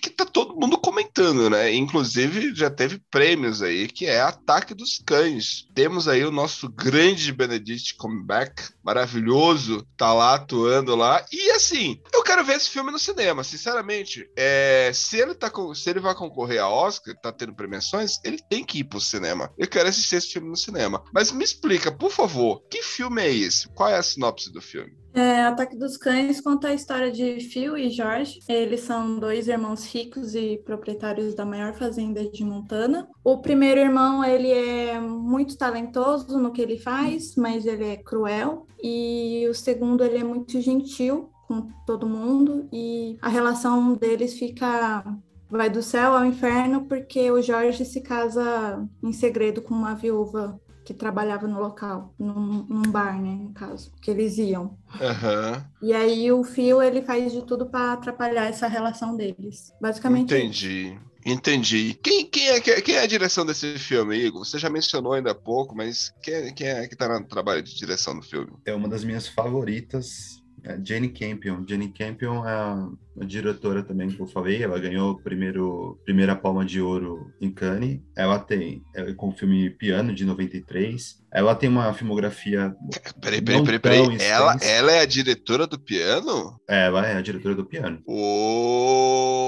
que 0.00 0.10
tá 0.10 0.24
todo 0.24 0.56
mundo 0.56 0.78
comentando, 0.78 1.50
né? 1.50 1.72
Inclusive 1.72 2.54
já 2.54 2.70
teve 2.70 3.00
prêmios 3.10 3.62
aí, 3.62 3.86
que 3.86 4.06
é 4.06 4.20
Ataque 4.20 4.74
dos 4.74 5.00
Cães. 5.04 5.66
Temos 5.74 6.08
aí 6.08 6.24
o 6.24 6.30
nosso 6.30 6.68
grande 6.68 7.32
Benedict 7.32 7.96
Comeback, 7.96 8.62
maravilhoso, 8.82 9.86
tá 9.96 10.12
lá 10.12 10.34
atuando 10.34 10.96
lá. 10.96 11.24
E 11.32 11.50
assim, 11.50 12.00
eu 12.12 12.22
quero 12.22 12.44
ver 12.44 12.56
esse 12.56 12.70
filme 12.70 12.90
no 12.90 12.98
cinema, 12.98 13.44
sinceramente. 13.44 14.28
É, 14.36 14.90
se 14.94 15.18
ele 15.18 15.34
tá 15.34 15.50
se 15.74 15.90
ele 15.90 16.00
vai 16.00 16.14
concorrer 16.14 16.60
a 16.60 16.68
Oscar, 16.68 17.14
tá 17.20 17.32
tendo 17.32 17.54
premiações, 17.54 18.18
ele 18.24 18.38
tem 18.48 18.64
que 18.64 18.78
ir 18.78 18.84
pro 18.84 19.00
cinema. 19.00 19.52
Eu 19.58 19.68
quero 19.68 19.88
assistir 19.88 20.16
esse 20.16 20.32
filme 20.32 20.48
no 20.48 20.56
cinema. 20.56 21.02
Mas 21.12 21.32
me 21.32 21.44
explica, 21.44 21.92
por 21.92 22.10
favor, 22.10 22.62
que 22.70 22.82
filme 22.82 23.22
é 23.22 23.34
esse? 23.34 23.68
Qual 23.70 23.88
é 23.88 23.96
a 23.96 24.02
sinopse 24.02 24.52
do 24.52 24.60
filme? 24.60 25.00
É, 25.12 25.42
Ataque 25.42 25.76
dos 25.76 25.96
Cães 25.96 26.40
conta 26.40 26.68
a 26.68 26.74
história 26.74 27.10
de 27.10 27.40
Phil 27.40 27.76
e 27.76 27.90
George. 27.90 28.40
Eles 28.48 28.80
são 28.80 29.18
dois 29.18 29.48
irmãos 29.48 29.84
ricos 29.92 30.34
e 30.34 30.60
proprietários 30.64 31.34
da 31.34 31.44
maior 31.44 31.74
fazenda 31.74 32.24
de 32.28 32.44
Montana. 32.44 33.08
O 33.24 33.38
primeiro 33.38 33.80
irmão, 33.80 34.24
ele 34.24 34.50
é 34.50 35.00
muito 35.00 35.58
talentoso 35.58 36.38
no 36.38 36.52
que 36.52 36.62
ele 36.62 36.78
faz, 36.78 37.34
mas 37.36 37.66
ele 37.66 37.84
é 37.84 37.96
cruel. 37.96 38.66
E 38.82 39.46
o 39.50 39.54
segundo, 39.54 40.04
ele 40.04 40.18
é 40.18 40.24
muito 40.24 40.60
gentil 40.60 41.30
com 41.50 41.66
todo 41.84 42.08
mundo 42.08 42.68
e 42.72 43.18
a 43.20 43.28
relação 43.28 43.94
deles 43.94 44.38
fica 44.38 45.04
vai 45.50 45.68
do 45.68 45.82
céu 45.82 46.16
ao 46.16 46.24
inferno 46.24 46.84
porque 46.84 47.28
o 47.28 47.42
Jorge 47.42 47.84
se 47.84 48.00
casa 48.00 48.88
em 49.02 49.12
segredo 49.12 49.60
com 49.60 49.74
uma 49.74 49.96
viúva 49.96 50.60
que 50.84 50.94
trabalhava 50.94 51.46
no 51.46 51.60
local, 51.60 52.14
num, 52.18 52.64
num 52.68 52.82
bar, 52.90 53.20
né, 53.20 53.30
no 53.34 53.52
caso, 53.52 53.92
que 54.00 54.10
eles 54.10 54.38
iam. 54.38 54.76
Aham. 55.00 55.64
E 55.82 55.92
aí 55.92 56.32
o 56.32 56.42
Phil, 56.42 56.82
ele 56.82 57.02
faz 57.02 57.32
de 57.32 57.42
tudo 57.44 57.66
para 57.66 57.92
atrapalhar 57.92 58.46
essa 58.46 58.66
relação 58.66 59.16
deles. 59.16 59.72
Basicamente 59.80 60.32
Entendi. 60.34 60.98
Entendi. 61.24 61.98
Quem, 62.02 62.24
quem, 62.26 62.48
é, 62.48 62.60
que- 62.60 62.80
quem 62.80 62.94
é 62.96 63.02
a 63.02 63.06
direção 63.06 63.44
desse 63.44 63.78
filme, 63.78 64.16
Igor? 64.16 64.42
Você 64.44 64.58
já 64.58 64.70
mencionou 64.70 65.12
ainda 65.12 65.32
há 65.32 65.34
pouco, 65.34 65.76
mas 65.76 66.12
quem, 66.22 66.34
é- 66.34 66.52
quem 66.52 66.66
é 66.66 66.88
que 66.88 66.96
tá 66.96 67.06
no 67.20 67.26
trabalho 67.26 67.62
de 67.62 67.76
direção 67.76 68.16
do 68.16 68.22
filme? 68.22 68.50
É 68.64 68.74
uma 68.74 68.88
das 68.88 69.04
minhas 69.04 69.28
favoritas, 69.28 70.42
é 70.64 70.78
Jane 70.82 71.10
Campion. 71.10 71.62
Jane 71.68 71.92
Campion 71.92 72.42
é 72.46 72.88
a, 73.20 73.24
diretora 73.24 73.82
também 73.82 74.08
que 74.08 74.20
eu 74.20 74.26
falei, 74.26 74.62
ela 74.62 74.78
ganhou 74.78 75.12
o 75.12 75.22
primeiro, 75.22 75.98
primeira 76.04 76.36
palma 76.36 76.64
de 76.64 76.80
ouro 76.80 77.32
em 77.40 77.50
Cannes. 77.50 78.00
Ela 78.16 78.38
tem, 78.38 78.82
ela, 78.94 79.12
com 79.14 79.28
o 79.28 79.32
filme 79.32 79.70
Piano, 79.70 80.14
de 80.14 80.24
93. 80.24 81.20
Ela 81.32 81.54
tem 81.54 81.68
uma 81.68 81.92
filmografia... 81.94 82.74
Peraí, 83.20 83.40
peraí, 83.42 83.62
peraí, 83.62 83.78
peraí. 83.78 84.16
Ela, 84.20 84.56
ela 84.62 84.92
é 84.92 85.00
a 85.00 85.06
diretora 85.06 85.66
do 85.66 85.78
piano? 85.78 86.58
Ela 86.66 87.06
é 87.06 87.16
a 87.16 87.20
diretora 87.20 87.54
do 87.54 87.64
Piano. 87.64 88.02
Ô, 88.06 89.40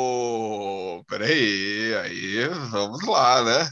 peraí, 1.08 1.94
aí 1.96 2.48
vamos 2.70 3.02
lá, 3.06 3.42
né? 3.44 3.68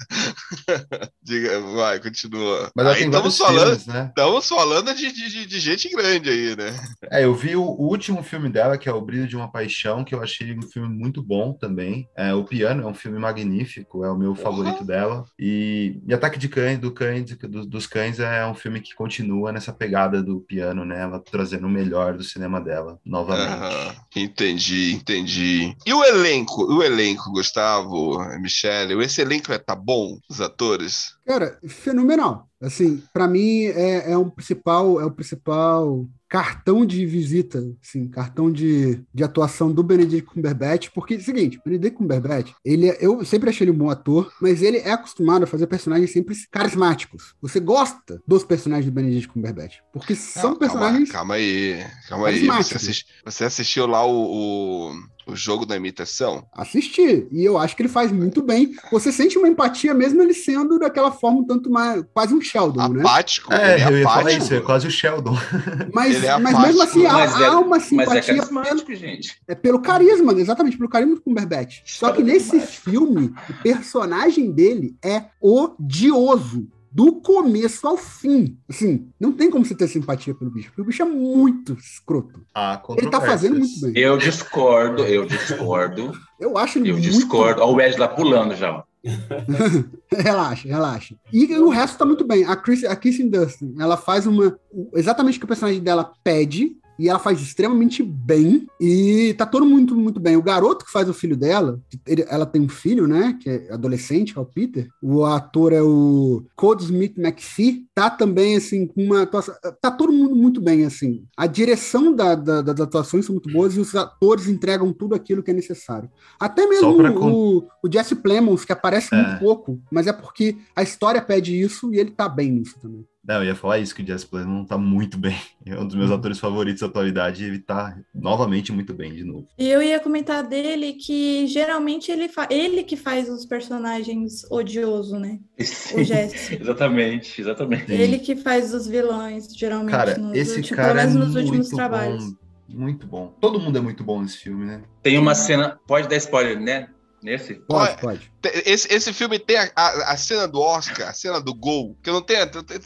Diga, 1.23 1.61
vai, 1.61 2.01
continua. 2.01 2.71
Mas 2.75 2.87
aí 2.87 3.05
estamos 3.05 3.37
falando, 3.37 3.79
filmes, 3.79 3.87
né? 3.87 4.07
estamos 4.09 4.49
falando 4.49 4.95
de, 4.95 5.13
de, 5.13 5.47
de 5.47 5.61
gente 5.61 5.89
grande 5.91 6.31
aí, 6.31 6.57
né? 6.57 6.75
É, 7.11 7.25
eu 7.25 7.35
vi 7.35 7.57
o, 7.57 7.63
o 7.63 7.89
último 7.89 8.23
filme 8.23 8.49
dela, 8.49 8.79
que 8.79 8.89
é 8.89 8.93
O 8.93 9.01
Brilho 9.01 9.27
de 9.27 9.37
uma 9.37 9.51
Paixão, 9.51 9.90
que 10.05 10.15
eu 10.15 10.23
achei 10.23 10.57
um 10.57 10.63
filme 10.63 10.89
muito 10.89 11.23
bom 11.23 11.53
também. 11.53 12.09
É, 12.17 12.33
o 12.35 12.45
Piano 12.45 12.83
é 12.83 12.87
um 12.87 12.95
filme 12.95 13.19
magnífico, 13.19 14.05
é 14.05 14.11
o 14.11 14.17
meu 14.17 14.35
favorito 14.35 14.85
dela. 14.85 15.25
E, 15.39 16.01
e 16.07 16.15
Ataque 16.15 16.39
de 16.39 16.49
Cães, 16.49 16.79
do 16.79 16.93
Cães, 16.93 17.25
do- 17.37 17.67
dos 17.67 17.87
Cães 17.87 18.19
é 18.21 18.47
um 18.47 18.55
filme 18.55 18.81
que 18.81 18.95
continua 18.95 19.53
nessa 19.53 19.73
pegada 19.73 20.23
do 20.23 20.41
piano, 20.41 20.85
né? 20.85 21.01
Ela 21.03 21.19
trazendo 21.21 21.67
o 21.67 21.71
melhor 21.71 22.17
do 22.17 22.23
cinema 22.25 22.61
dela, 22.61 22.99
novamente. 23.05 23.97
Entendi, 24.17 24.93
entendi. 24.95 25.75
E 25.87 25.93
o 25.95 26.05
elenco? 26.05 26.65
O 26.65 26.83
elenco, 26.83 27.31
Gustavo, 27.33 28.19
Michele, 28.41 28.95
esse 29.05 29.21
elenco 29.21 29.53
é, 29.53 29.59
tá 29.59 29.75
bom, 29.75 30.19
os 30.29 30.41
atores? 30.41 31.15
Cara, 31.27 31.59
fenomenal. 31.69 32.49
Assim, 32.61 33.03
pra 33.13 33.27
mim 33.27 33.65
é, 33.65 34.13
é 34.13 34.19
um 34.19 34.29
principal, 34.29 35.01
é 35.01 35.05
o 35.05 35.11
principal 35.11 36.07
cartão 36.31 36.87
de 36.87 37.05
visita, 37.05 37.61
assim, 37.83 38.07
cartão 38.09 38.53
de, 38.53 39.03
de 39.13 39.25
atuação 39.25 39.73
do 39.73 39.83
Benedict 39.83 40.31
Cumberbatch, 40.33 40.89
porque, 40.95 41.19
seguinte, 41.19 41.61
Benedict 41.65 41.99
Cumberbatch, 41.99 42.53
ele 42.65 42.89
é- 42.89 42.99
eu 43.01 43.25
sempre 43.25 43.51
achei 43.51 43.65
ele 43.65 43.73
um 43.73 43.79
bom 43.79 43.91
ator, 43.91 44.33
mas 44.41 44.63
ele 44.63 44.77
é 44.79 44.93
acostumado 44.93 45.43
a 45.43 45.47
fazer 45.47 45.67
personagens 45.67 46.13
sempre 46.13 46.37
carismáticos. 46.49 47.35
Você 47.43 47.59
gosta 47.59 48.23
dos 48.25 48.45
personagens 48.45 48.87
do 48.87 48.95
Benedict 48.95 49.27
Cumberbatch, 49.29 49.79
porque 49.93 50.15
são 50.15 50.51
Não, 50.51 50.57
personagens 50.57 51.11
Calma, 51.11 51.35
calma 51.35 51.35
aí, 51.35 51.85
calma 52.09 52.29
aí. 52.29 52.47
Você, 52.63 53.03
você 53.25 53.45
assistiu 53.45 53.87
lá 53.89 54.07
o, 54.07 54.91
o, 54.91 54.93
o 55.31 55.37
jogo 55.37 55.65
da 55.65 55.77
imitação? 55.77 56.45
assistir. 56.53 57.27
E 57.31 57.45
eu 57.45 57.57
acho 57.59 57.75
que 57.77 57.83
ele 57.83 57.89
faz 57.89 58.11
muito 58.13 58.43
bem. 58.43 58.75
Você 58.93 59.11
sente 59.13 59.39
uma 59.39 59.49
empatia 59.49 59.95
mesmo 59.95 60.21
ele 60.23 60.35
sendo 60.35 60.79
daquela 60.79 61.11
forma 61.11 61.41
um 61.41 61.45
tanto 61.47 61.71
mais 61.71 62.05
quase 62.13 62.35
um 62.35 62.41
Sheldon, 62.41 62.89
né? 62.89 63.01
Apático, 63.01 63.53
É, 63.53 63.75
ele 63.75 63.83
é 63.83 63.87
eu 63.89 63.99
ia 63.99 64.05
falar 64.05 64.21
apático. 64.21 64.43
isso, 64.45 64.55
é 64.55 64.61
quase 64.61 64.87
o 64.87 64.91
Sheldon. 64.91 65.37
Mas, 65.93 66.17
Ele 66.17 66.27
é 66.27 66.39
mas 66.39 66.59
mesmo 66.61 66.83
assim, 66.83 67.07
há, 67.07 67.13
Mas 67.13 67.41
é- 67.41 67.47
há 67.47 67.59
uma 67.59 67.69
Mas 67.71 67.83
é 67.83 67.87
simpatia 67.87 68.23
pelo, 68.23 68.39
carismático, 68.47 68.95
gente. 68.95 69.41
é 69.49 69.55
pelo 69.55 69.81
carisma, 69.81 70.33
exatamente, 70.35 70.77
pelo 70.77 70.89
carisma 70.89 71.15
do 71.15 71.21
Cumberbatch. 71.23 71.81
Só 71.85 72.13
que 72.13 72.23
nesse 72.23 72.61
filme, 72.61 73.33
o 73.49 73.63
personagem 73.63 74.51
dele 74.53 74.95
é 75.05 75.25
odioso. 75.41 76.67
Do 76.93 77.21
começo 77.21 77.87
ao 77.87 77.97
fim. 77.97 78.59
Assim, 78.69 79.09
não 79.19 79.33
tem 79.33 79.49
como 79.51 79.65
você 79.65 79.75
ter 79.75 79.87
simpatia 79.87 80.35
pelo 80.35 80.51
bicho, 80.51 80.69
porque 80.69 80.83
o 80.83 80.85
bicho 80.85 81.03
é 81.03 81.05
muito 81.05 81.75
escroto. 81.75 82.45
Há 82.55 82.83
Ele 82.97 83.11
tá 83.11 83.21
fazendo 83.21 83.59
muito 83.59 83.81
bem. 83.81 83.93
Eu 83.95 84.19
discordo, 84.19 85.05
eu 85.05 85.25
discordo, 85.25 86.13
Eu 86.39 86.59
acho 86.59 86.79
ele 86.79 86.91
eu 86.91 86.95
muito 86.95 87.09
discordo. 87.09 87.63
Olha 87.63 87.71
o 87.71 87.77
Wesley 87.77 88.01
lá 88.01 88.09
pulando 88.09 88.57
já. 88.57 88.73
ó. 88.73 88.83
relaxa, 90.13 90.69
relaxa. 90.69 91.15
E 91.33 91.47
o 91.57 91.69
resto 91.69 91.97
tá 91.97 92.05
muito 92.05 92.27
bem. 92.27 92.45
A, 92.45 92.57
Chris, 92.57 92.85
a 92.85 92.95
Kirsten 92.97 93.29
Dustin, 93.29 93.75
ela 93.79 93.97
faz 93.97 94.27
uma. 94.27 94.59
Exatamente 94.95 95.37
o 95.37 95.41
que 95.41 95.45
o 95.45 95.49
personagem 95.49 95.83
dela 95.83 96.13
pede. 96.23 96.77
E 97.01 97.09
ela 97.09 97.19
faz 97.19 97.41
extremamente 97.41 98.03
bem. 98.03 98.67
E 98.79 99.35
tá 99.39 99.47
todo 99.47 99.65
muito, 99.65 99.97
muito 99.97 100.21
bem. 100.21 100.37
O 100.37 100.43
garoto 100.43 100.85
que 100.85 100.93
faz 100.93 101.09
o 101.09 101.15
filho 101.15 101.37
dela, 101.37 101.81
ele- 102.07 102.27
ela 102.29 102.45
tem 102.45 102.61
um 102.61 102.69
filho, 102.69 103.09
né? 103.09 103.39
Que 103.41 103.49
é 103.49 103.73
adolescente, 103.73 104.37
é 104.37 104.41
o 104.41 104.45
Peter. 104.45 104.87
O 105.03 105.25
ator 105.25 105.73
é 105.73 105.81
o 105.83 106.45
Code 106.55 106.85
Smith 106.85 107.17
McPhee. 107.17 107.87
Tá 107.95 108.11
também, 108.11 108.57
assim, 108.57 108.87
com 108.87 109.03
uma 109.03 109.23
atuação. 109.23 109.55
Tá 109.81 109.91
todo 109.91 110.13
mundo 110.13 110.37
muito 110.37 110.61
bem, 110.61 110.85
assim. 110.85 111.25
A 111.37 111.47
direção 111.47 112.15
da, 112.15 112.35
da- 112.35 112.61
das 112.61 112.81
atuações 112.81 113.25
são 113.25 113.35
muito 113.35 113.51
boas 113.51 113.75
e 113.77 113.81
os 113.81 113.95
atores 113.95 114.47
entregam 114.47 114.93
tudo 114.93 115.15
aquilo 115.15 115.43
que 115.43 115.51
é 115.51 115.55
necessário. 115.55 116.11
Até 116.39 116.67
mesmo 116.67 117.15
con- 117.15 117.33
o, 117.33 117.59
o 117.83 117.91
Jesse 117.93 118.15
Plemons, 118.17 118.65
que 118.65 118.73
aparece 118.73 119.15
É. 119.15 119.17
muito 119.17 119.41
pouco, 119.41 119.81
mas 119.91 120.07
é 120.07 120.13
porque 120.13 120.57
a 120.77 120.83
história 120.83 121.23
pede 121.23 121.59
isso 121.59 121.93
e 121.95 121.99
ele 121.99 122.11
tá 122.11 122.29
bem 122.29 122.51
nisso 122.51 122.79
também. 122.81 123.07
Não, 123.31 123.37
eu 123.37 123.45
ia 123.45 123.55
falar 123.55 123.79
isso, 123.79 123.95
que 123.95 124.03
o 124.03 124.07
Jess 124.07 124.25
Plemons 124.25 124.67
tá 124.67 124.77
muito 124.77 125.17
bem. 125.17 125.37
É 125.65 125.79
um 125.79 125.87
dos 125.87 125.95
meus 125.95 126.11
atores 126.11 126.41
favoritos 126.41 126.81
da 126.81 126.89
atualidade 126.89 127.45
e 127.45 127.47
ele 127.47 127.61
tá 127.61 127.97
novamente 128.13 128.73
muito 128.73 128.93
bem 128.93 129.13
de 129.15 129.23
novo. 129.23 129.47
E 129.57 129.69
eu 129.69 129.81
ia 129.81 130.01
comentar 130.01 130.43
dele 130.43 130.95
que 130.95 131.47
geralmente 131.47 132.11
ele, 132.11 132.29
fa... 132.29 132.49
ele 132.51 132.83
que 132.83 132.97
faz 132.97 133.29
os 133.29 133.47
personagens 133.47 134.45
odioso, 134.51 135.17
né? 135.17 135.39
O 135.95 136.03
Jesse. 136.03 136.61
exatamente, 136.61 137.41
exatamente. 137.41 137.93
Ele 137.93 138.19
que 138.19 138.35
faz 138.35 138.75
os 138.75 138.89
vilões, 138.89 139.47
geralmente, 139.55 139.93
Cara, 139.93 140.19
nos 140.19 140.37
esse 140.37 140.57
últimos, 140.57 140.77
cara 140.77 140.89
pelo 140.89 141.01
é 141.01 141.07
menos 141.07 141.27
nos 141.29 141.37
últimos 141.37 141.67
muito 141.69 141.77
trabalhos. 141.77 142.25
bom. 142.25 142.37
Muito 142.69 143.07
bom. 143.07 143.33
Todo 143.41 143.61
mundo 143.61 143.79
é 143.79 143.81
muito 143.81 144.03
bom 144.03 144.23
nesse 144.23 144.39
filme, 144.39 144.65
né? 144.67 144.83
Tem 145.05 145.19
uma 145.19 145.37
cena. 145.37 145.79
Pode 145.87 146.09
dar 146.09 146.17
spoiler, 146.17 146.59
né? 146.61 146.89
Nesse? 147.23 147.55
Pode, 147.55 148.01
pode. 148.01 148.31
Esse, 148.65 148.91
esse 148.93 149.13
filme 149.13 149.39
tem 149.39 149.59
a, 149.59 149.71
a, 149.77 150.13
a 150.13 150.17
cena 150.17 150.49
do 150.49 150.59
Oscar, 150.61 151.09
a 151.11 151.13
cena 151.13 151.39
do 151.41 151.55
gol, 151.55 151.95
que 152.03 152.11
não 152.11 152.23
tem. 152.23 152.39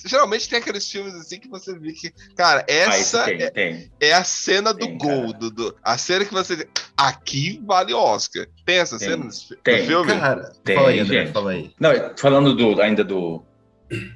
Geralmente 0.04 0.48
tem 0.48 0.58
aqueles 0.58 0.90
filmes 0.90 1.14
assim 1.14 1.38
que 1.38 1.48
você 1.48 1.78
vê 1.78 1.92
que. 1.92 2.10
Cara, 2.36 2.60
Ah, 2.68 2.72
essa 2.72 3.24
tem, 3.24 3.42
é, 3.42 3.50
tem. 3.50 3.92
é 4.00 4.12
a 4.12 4.24
cena 4.24 4.72
do 4.72 4.86
Tem, 4.86 4.98
gol. 4.98 5.26
cara. 5.26 5.38
Do, 5.38 5.50
do- 5.50 5.76
a 5.82 5.96
cena 5.96 6.24
que 6.24 6.32
você. 6.34 6.68
Aqui 6.96 7.60
vale 7.64 7.94
Oscar. 7.94 8.46
Tem 8.66 8.78
essa 8.78 8.98
Tem. 8.98 9.08
cena 9.10 9.24
no 9.24 9.32
filme? 9.32 10.06
Cara, 10.18 10.52
Tem, 10.64 10.74
fala 10.74 10.88
aí, 10.90 10.98
André, 11.00 11.20
gente. 11.24 11.32
fala 11.32 11.50
aí. 11.52 11.72
Não, 11.78 11.90
falando 12.16 12.54
do, 12.56 12.80
ainda 12.82 13.04
do, 13.04 13.44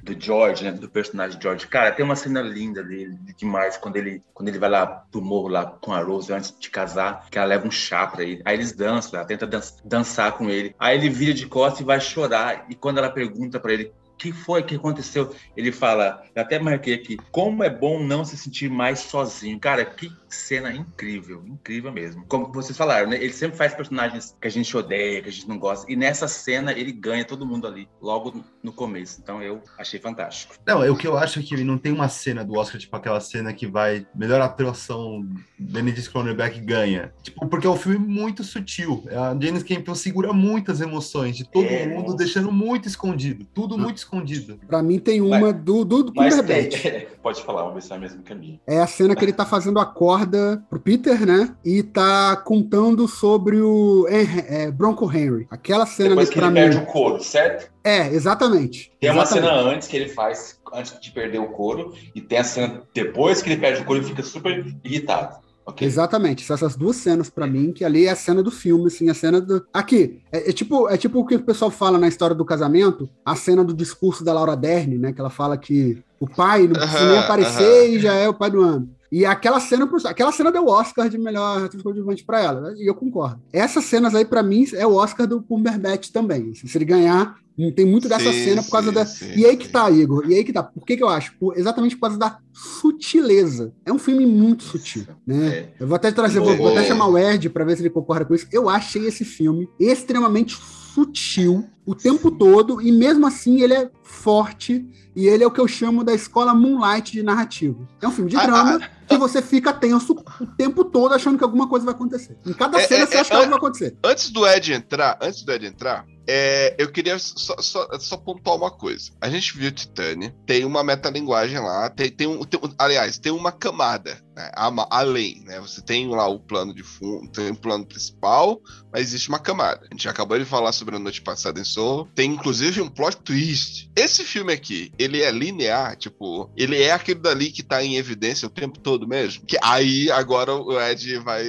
do 0.03 0.19
George, 0.19 0.65
né? 0.65 0.73
Do 0.73 0.89
personagem 0.89 1.41
George. 1.41 1.67
Cara, 1.67 1.93
tem 1.93 2.05
uma 2.05 2.17
cena 2.17 2.41
linda 2.41 2.83
dele, 2.83 3.17
demais, 3.37 3.77
quando 3.77 3.97
ele, 3.97 4.23
quando 4.33 4.49
ele 4.49 4.59
vai 4.59 4.71
lá 4.71 4.87
pro 4.87 5.21
morro 5.21 5.49
lá 5.49 5.67
com 5.67 5.93
a 5.93 6.01
Rose 6.03 6.33
antes 6.33 6.55
de 6.59 6.71
casar, 6.71 7.27
que 7.31 7.39
ela 7.39 7.47
leva 7.47 7.67
um 7.67 7.71
chá 7.71 8.07
pra 8.07 8.23
ele. 8.25 8.43
Aí 8.45 8.57
eles 8.57 8.73
dançam, 8.73 9.19
ela 9.19 9.29
tenta 9.29 9.47
dan- 9.47 9.61
dançar 9.85 10.33
com 10.33 10.49
ele. 10.49 10.75
Aí 10.79 10.97
ele 10.97 11.11
vira 11.11 11.35
de 11.35 11.47
costas 11.47 11.81
e 11.81 11.85
vai 11.85 12.01
chorar. 12.01 12.67
E 12.69 12.75
quando 12.75 12.99
ela 12.99 13.11
pergunta 13.11 13.61
pra 13.61 13.73
ele. 13.73 13.93
Que 14.19 14.33
foi 14.33 14.63
que 14.63 14.75
aconteceu? 14.75 15.33
Ele 15.57 15.71
fala, 15.71 16.23
eu 16.35 16.43
até 16.43 16.59
marquei 16.59 16.95
aqui, 16.95 17.17
como 17.31 17.63
é 17.63 17.71
bom 17.71 18.03
não 18.03 18.25
se 18.25 18.37
sentir 18.37 18.69
mais 18.69 18.99
sozinho. 18.99 19.59
Cara, 19.61 19.85
que 19.85 20.11
cena 20.29 20.73
incrível, 20.73 21.43
incrível 21.47 21.91
mesmo. 21.93 22.25
Como 22.27 22.53
vocês 22.53 22.77
falaram, 22.77 23.09
né? 23.09 23.17
Ele 23.17 23.33
sempre 23.33 23.57
faz 23.57 23.73
personagens 23.75 24.37
que 24.41 24.47
a 24.47 24.51
gente 24.51 24.77
odeia, 24.77 25.23
que 25.23 25.29
a 25.29 25.33
gente 25.33 25.49
não 25.49 25.59
gosta. 25.59 25.91
E 25.91 25.97
nessa 25.97 26.29
cena 26.29 26.73
ele 26.73 26.93
ganha 26.93 27.25
todo 27.25 27.47
mundo 27.47 27.67
ali, 27.67 27.89
logo 28.03 28.45
no 28.63 28.73
começo. 28.73 29.21
Então 29.23 29.43
eu 29.43 29.63
achei 29.79 29.99
fantástico. 30.01 30.55
Não, 30.67 30.83
é 30.83 30.91
o 30.91 30.97
que 30.97 31.07
eu 31.07 31.17
acho 31.17 31.39
é 31.39 31.43
que 31.43 31.65
não 31.65 31.79
tem 31.79 31.93
uma 31.93 32.09
cena 32.09 32.45
do 32.45 32.59
Oscar, 32.59 32.81
tipo 32.81 32.95
aquela 32.97 33.21
cena 33.21 33.53
que 33.53 33.67
vai 33.67 34.07
melhor 34.15 34.41
atuação, 34.41 35.27
Benedict 35.59 36.11
Cronenberg 36.11 36.61
ganha. 36.61 37.13
Tipo, 37.23 37.47
porque 37.47 37.67
é 37.67 37.71
um 37.71 37.77
filme 37.77 37.99
muito 37.99 38.43
sutil. 38.45 39.05
A 39.11 39.37
James 39.41 39.63
Campion 39.63 39.95
segura 39.95 40.33
muitas 40.33 40.81
emoções 40.81 41.37
de 41.37 41.45
todo 41.49 41.65
É, 41.67 41.87
mundo, 41.87 42.07
nossa. 42.07 42.17
deixando 42.17 42.51
muito 42.53 42.89
escondido. 42.89 43.47
Tudo 43.55 43.79
muito 43.79 43.97
escondido. 43.99 44.08
Escondido. 44.09 44.59
Pra 44.67 44.83
mim 44.83 44.99
tem 44.99 45.21
uma 45.21 45.53
do, 45.53 45.85
do, 45.85 46.03
do 46.05 46.13
Mas 46.17 46.35
Cumberbatch. 46.35 46.83
tem, 46.83 47.07
pode 47.23 47.43
falar, 47.43 47.63
vamos 47.63 47.75
ver 47.75 47.83
se 47.83 47.93
é 47.93 47.97
o 47.97 48.01
mesmo 48.01 48.23
caminho. 48.23 48.59
É 48.67 48.81
a 48.81 48.87
cena 48.87 49.15
que 49.15 49.25
ele 49.25 49.33
tá 49.33 49.45
fazendo 49.45 49.79
a 49.79 49.87
corda 49.87 50.63
pro 50.69 50.81
Peter, 50.81 51.25
né? 51.27 51.55
E 51.65 51.83
tá 51.83 52.37
contando 52.37 53.07
sobre 53.07 53.61
o 53.61 54.07
é, 54.09 54.71
Bronco 54.71 55.05
Henry. 55.13 55.47
Aquela 55.51 55.87
cena 55.87 56.11
Depois 56.11 56.29
ali 56.29 56.35
que 56.35 56.39
pra 56.41 56.49
ele 56.49 56.55
mim. 56.55 56.61
perde 56.61 56.79
o 56.79 56.87
couro, 56.87 57.23
certo? 57.23 57.71
É, 57.85 58.09
exatamente. 58.09 58.91
Tem 59.01 59.11
uma 59.11 59.23
Exatamente. 59.23 59.49
cena 59.49 59.61
antes 59.71 59.89
que 59.89 59.97
ele 59.97 60.09
faz, 60.09 60.61
antes 60.75 60.99
de 61.01 61.11
perder 61.11 61.39
o 61.39 61.49
couro, 61.49 61.95
e 62.15 62.21
tem 62.21 62.39
a 62.39 62.45
cena 62.45 62.83
depois 62.93 63.41
que 63.41 63.49
ele 63.51 63.61
perde 63.61 63.81
o 63.81 63.85
couro 63.85 64.03
e 64.03 64.05
fica 64.05 64.23
super 64.23 64.67
irritado. 64.85 65.37
Ok? 65.69 65.87
Exatamente, 65.87 66.47
são 66.47 66.55
essas 66.55 66.75
duas 66.75 66.97
cenas 66.97 67.29
pra 67.29 67.47
mim, 67.47 67.73
que 67.73 67.85
ali 67.85 68.07
é 68.07 68.11
a 68.11 68.17
cena 68.17 68.43
do 68.43 68.51
filme, 68.51 68.87
assim, 68.87 69.11
a 69.11 69.15
cena 69.15 69.39
do. 69.39 69.67
Aqui, 69.71 70.19
é, 70.33 70.49
é 70.49 70.53
tipo, 70.53 70.89
é 70.89 70.97
tipo 70.97 71.19
o 71.19 71.27
que 71.27 71.35
o 71.35 71.43
pessoal 71.43 71.71
fala 71.71 71.99
na 71.99 72.09
história 72.09 72.35
do 72.35 72.43
casamento, 72.43 73.07
a 73.23 73.37
cena 73.37 73.63
do 73.63 73.75
discurso 73.75 74.25
da 74.25 74.33
Laura 74.33 74.57
Dern, 74.57 74.97
né? 74.97 75.13
Que 75.13 75.21
ela 75.21 75.29
fala 75.29 75.59
que 75.59 76.03
o 76.19 76.27
pai 76.27 76.67
não 76.67 76.73
precisa 76.73 77.07
nem 77.11 77.19
aparecer 77.19 77.91
e 77.91 77.99
já 77.99 78.15
é 78.15 78.27
o 78.27 78.33
pai 78.33 78.51
do 78.51 78.63
ano. 78.63 78.89
E 79.13 79.27
aquela 79.27 79.61
cena, 79.61 79.87
aquela 80.07 80.33
cena 80.33 80.51
deu 80.51 80.67
Oscar 80.67 81.11
de 81.11 81.19
melhor 81.19 81.63
atriz 81.63 81.83
coadjuvante 81.83 82.25
pra 82.25 82.43
ela, 82.43 82.75
e 82.79 82.89
eu 82.89 82.95
concordo. 82.95 83.39
Essas 83.53 83.85
cenas 83.85 84.15
aí, 84.15 84.25
pra 84.25 84.43
mim, 84.43 84.67
é 84.73 84.87
o 84.87 84.95
Oscar 84.95 85.27
do 85.27 85.43
Cumberbatch 85.43 86.09
também. 86.11 86.55
Se 86.55 86.79
ele 86.79 86.87
ganhar, 86.87 87.37
tem 87.75 87.85
muito 87.85 88.09
dessa 88.09 88.33
Sim, 88.33 88.45
cena 88.45 88.63
por 88.63 88.71
causa 88.71 88.89
sim, 88.89 88.95
da. 88.95 89.07
sim, 89.07 89.33
e 89.37 89.45
aí 89.45 89.57
que 89.57 89.69
tá, 89.69 89.91
Igor. 89.91 90.25
E 90.31 90.35
aí 90.35 90.45
que 90.45 90.53
tá. 90.53 90.63
Por 90.63 90.85
que, 90.87 90.97
que 90.97 91.03
eu 91.03 91.09
acho? 91.09 91.37
Por- 91.39 91.59
exatamente 91.59 91.97
por 91.97 92.03
causa 92.03 92.17
da 92.19 92.39
sutileza. 92.53 93.73
É 93.85 93.93
um 93.93 93.99
filme 93.99 94.25
muito 94.27 94.63
sutil, 94.65 95.05
né? 95.27 95.49
É. 95.49 95.69
Eu 95.81 95.87
vou 95.87 95.97
até 95.97 96.11
trazer, 96.13 96.41
vou, 96.41 96.57
vou 96.57 96.69
até 96.69 96.85
chamar 96.85 97.09
o 97.09 97.19
Ed 97.19 97.51
pra 97.51 97.65
ver 97.65 97.77
se 97.77 97.83
ele 97.83 97.91
concorda 97.91 98.25
com 98.25 98.35
isso. 98.35 98.47
Eu 98.53 98.69
achei 98.69 99.07
esse 99.07 99.25
filme 99.25 99.69
extremamente 99.79 100.57
sutil 100.95 101.65
o 101.85 101.95
tempo 101.95 102.31
todo 102.31 102.81
e 102.83 102.91
mesmo 102.93 103.27
assim 103.27 103.61
ele 103.63 103.75
é 103.75 103.91
forte 104.09 104.85
e 105.15 105.27
ele 105.27 105.45
é 105.45 105.47
o 105.47 105.51
que 105.51 105.61
eu 105.61 105.69
chamo 105.69 106.03
da 106.03 106.15
escola 106.15 106.55
Moonlight 106.55 107.13
de 107.13 107.23
narrativo. 107.23 107.87
É 108.01 108.09
um 108.09 108.11
filme 108.11 108.31
de 108.31 108.37
Ah, 108.37 108.47
drama 108.47 108.81
que 109.07 109.17
você 109.17 109.43
fica 109.43 109.73
tenso 109.73 110.15
o 110.41 110.47
tempo 110.47 110.85
todo 110.85 111.15
achando 111.15 111.37
que 111.37 111.45
alguma 111.45 111.69
coisa 111.69 111.85
vai 111.85 111.95
acontecer. 111.95 112.37
Em 112.47 112.53
cada 112.53 112.81
É, 112.81 112.87
cena 112.87 113.05
é, 113.05 113.07
você 113.07 113.17
é, 113.17 113.21
acha 113.21 113.31
que 113.31 113.37
algo 113.37 113.49
vai 113.51 113.59
acontecer. 113.59 113.97
Antes 114.05 114.31
do 114.31 114.47
Ed 114.47 114.73
entrar, 114.73 115.19
antes 115.21 115.43
do 115.43 115.53
Ed 115.53 115.67
entrar, 115.67 116.07
é, 116.31 116.75
eu 116.77 116.93
queria 116.93 117.19
só, 117.19 117.57
só, 117.59 117.89
só 117.99 118.17
pontuar 118.19 118.57
uma 118.57 118.71
coisa. 118.71 119.11
A 119.19 119.31
gente 119.31 119.57
viu 119.57 119.73
Titânia, 119.73 120.35
tem 120.47 120.63
uma 120.67 120.85
metalinguagem 120.85 121.59
lá, 121.59 121.89
tem, 121.89 122.11
tem, 122.11 122.27
um, 122.27 122.45
tem 122.45 122.61
aliás, 122.79 123.19
tem 123.19 123.33
uma 123.33 123.51
camada, 123.51 124.23
né, 124.37 124.51
além, 124.91 125.43
né? 125.47 125.59
Você 125.61 125.81
tem 125.81 126.07
lá 126.07 126.29
o 126.29 126.39
plano 126.39 126.75
de 126.75 126.83
fundo, 126.83 127.29
tem 127.31 127.51
o 127.51 127.57
plano 127.57 127.87
principal, 127.87 128.61
mas 128.93 129.03
existe 129.03 129.31
uma 129.31 129.39
camada. 129.39 129.87
A 129.91 129.95
gente 129.95 130.07
acabou 130.07 130.39
de 130.39 130.45
falar 130.45 130.73
sobre 130.73 130.97
a 130.97 130.99
noite 130.99 131.23
passada 131.23 131.59
em 131.59 131.65
Soul, 131.65 132.07
tem 132.15 132.31
inclusive 132.31 132.83
um 132.83 132.91
plot 132.91 133.17
twist. 133.17 133.91
Esse 133.99 134.25
filme 134.25 134.53
aqui, 134.53 134.93
ele 134.99 135.23
é 135.23 135.31
linear, 135.31 135.97
tipo, 135.97 136.51
ele 136.57 136.81
é 136.81 136.93
aquele 136.93 137.21
dali 137.21 137.51
que 137.51 137.63
tá 137.63 137.83
em 137.83 137.97
evidência 137.97 138.47
o 138.47 138.51
tempo 138.51 138.79
todo 138.79 139.07
mesmo. 139.09 139.45
Que 139.47 139.57
aí 139.63 140.11
agora 140.11 140.55
o 140.55 140.81
Ed 140.81 141.19
vai 141.19 141.45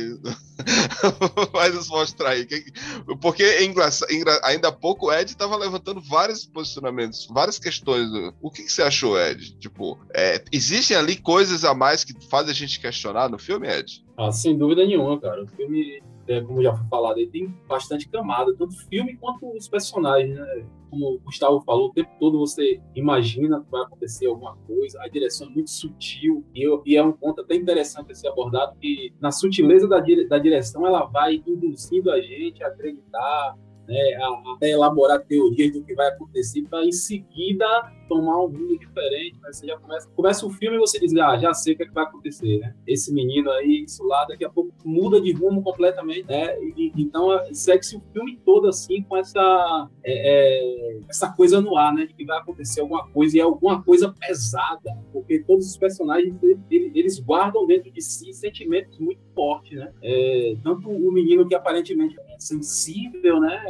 vai 1.54 1.70
nos 1.70 1.88
mostrar 1.90 2.32
aí. 2.32 2.46
Que- 2.46 2.66
Porque 3.22 3.44
é 3.44 3.64
ainda 4.44 4.68
há 4.68 4.72
pouco 4.72 5.08
o 5.08 5.14
Ed 5.14 5.30
estava 5.30 5.56
levantando 5.56 6.02
vários 6.02 6.46
posicionamentos, 6.46 7.28
várias 7.30 7.60
questões. 7.60 8.08
O 8.42 8.50
que, 8.52 8.64
que 8.64 8.72
você 8.72 8.82
achou, 8.82 9.20
Ed? 9.20 9.58
Tipo, 9.60 10.00
é, 10.14 10.44
existem 10.52 10.98
ali 10.98 11.16
coisas 11.16 11.64
a 11.64 11.74
mais 11.74 12.04
que 12.04 12.14
fazem 12.30 12.52
a 12.52 12.56
gente 12.56 12.80
questionar 12.80 13.30
no 13.30 13.40
filme, 13.40 13.68
Ed? 13.68 14.04
Ah, 14.18 14.32
sem 14.32 14.58
dúvida 14.58 14.86
nenhuma, 14.86 15.20
cara. 15.20 15.44
O 15.44 15.48
filme, 15.48 16.02
é, 16.30 16.42
como 16.42 16.62
já 16.62 16.74
foi 16.76 16.88
falado, 16.88 17.18
ele 17.18 17.30
tem 17.30 17.48
bastante 17.68 18.08
camada, 18.08 18.56
tanto 18.56 18.76
filme 18.88 19.18
quanto 19.18 19.50
os 19.58 19.68
personagens, 19.68 20.36
né? 20.38 20.66
Como 20.90 21.16
o 21.16 21.20
Gustavo 21.20 21.62
falou, 21.62 21.90
o 21.90 21.94
tempo 21.94 22.10
todo 22.20 22.40
você 22.40 22.80
imagina 22.96 23.62
que 23.62 23.70
vai 23.72 23.82
acontecer 23.84 24.26
alguma 24.28 24.56
coisa, 24.68 25.00
a 25.02 25.08
direção 25.08 25.48
é 25.48 25.52
muito 25.52 25.70
sutil, 25.70 26.44
e, 26.56 26.64
eu- 26.64 26.82
e 26.86 26.96
é 26.96 27.04
um 27.04 27.12
ponto 27.12 27.42
até 27.42 27.56
interessante 27.56 28.16
ser 28.18 28.28
abordado, 28.28 28.76
que 28.80 29.14
na 29.20 29.32
sutileza 29.32 29.88
da, 29.88 30.00
da 30.00 30.38
direção 30.40 30.86
ela 30.88 31.06
vai 31.06 31.42
induzindo 31.46 32.10
a 32.12 32.20
gente 32.22 32.64
a 32.64 32.68
acreditar, 32.68 33.56
né, 33.90 34.14
a, 34.16 34.66
a 34.66 34.68
elaborar 34.68 35.20
teorias 35.26 35.74
do 35.74 35.84
que 35.84 35.96
vai 35.96 36.08
acontecer, 36.08 36.62
para 36.70 36.86
em 36.86 36.92
seguida 36.92 37.66
tomar 38.10 38.44
um 38.44 38.48
rumo 38.48 38.78
diferente, 38.78 39.40
né? 39.42 39.52
Você 39.52 39.68
já 39.68 39.78
começa, 39.78 40.10
começa 40.16 40.46
o 40.46 40.50
filme 40.50 40.78
e 40.78 40.80
você 40.80 41.00
diz, 41.00 41.16
ah, 41.16 41.38
já 41.38 41.54
sei 41.54 41.74
o 41.74 41.78
que, 41.78 41.84
é 41.84 41.86
que 41.86 41.94
vai 41.94 42.04
acontecer, 42.04 42.58
né? 42.60 42.76
Esse 42.88 43.14
menino 43.14 43.50
aí, 43.52 43.84
isso 43.86 44.04
lá, 44.06 44.26
daqui 44.26 44.44
a 44.44 44.50
pouco 44.50 44.74
muda 44.84 45.22
de 45.22 45.32
rumo 45.32 45.62
completamente, 45.62 46.26
né? 46.28 46.60
E- 46.76 46.92
então 46.98 47.32
é, 47.32 47.54
segue-se 47.54 47.96
o 47.96 48.02
filme 48.12 48.40
todo 48.44 48.68
assim 48.68 49.04
com 49.04 49.16
essa 49.16 49.90
é, 50.04 50.98
é, 50.98 51.00
essa 51.08 51.32
coisa 51.32 51.62
no 51.62 51.78
ar, 51.78 51.94
né? 51.94 52.06
De 52.06 52.14
que 52.16 52.26
vai 52.26 52.40
acontecer 52.40 52.82
alguma 52.82 53.08
coisa 53.10 53.38
e 53.38 53.40
é 53.40 53.44
alguma 53.44 53.82
coisa 53.84 54.14
pesada, 54.20 54.98
porque 55.14 55.40
todos 55.40 55.68
os 55.68 55.78
personagens 55.78 56.36
eles, 56.72 57.20
guardam 57.20 57.66
dentro 57.68 57.92
de 57.92 58.02
si 58.02 58.34
sentimentos 58.34 58.98
muito 58.98 59.22
fortes, 59.36 59.78
né? 59.78 59.94
É, 60.02 60.56
tanto 60.64 60.90
o 60.90 61.12
menino 61.12 61.48
que 61.48 61.54
aparentemente 61.54 62.18
sensível, 62.40 63.40
né? 63.40 63.62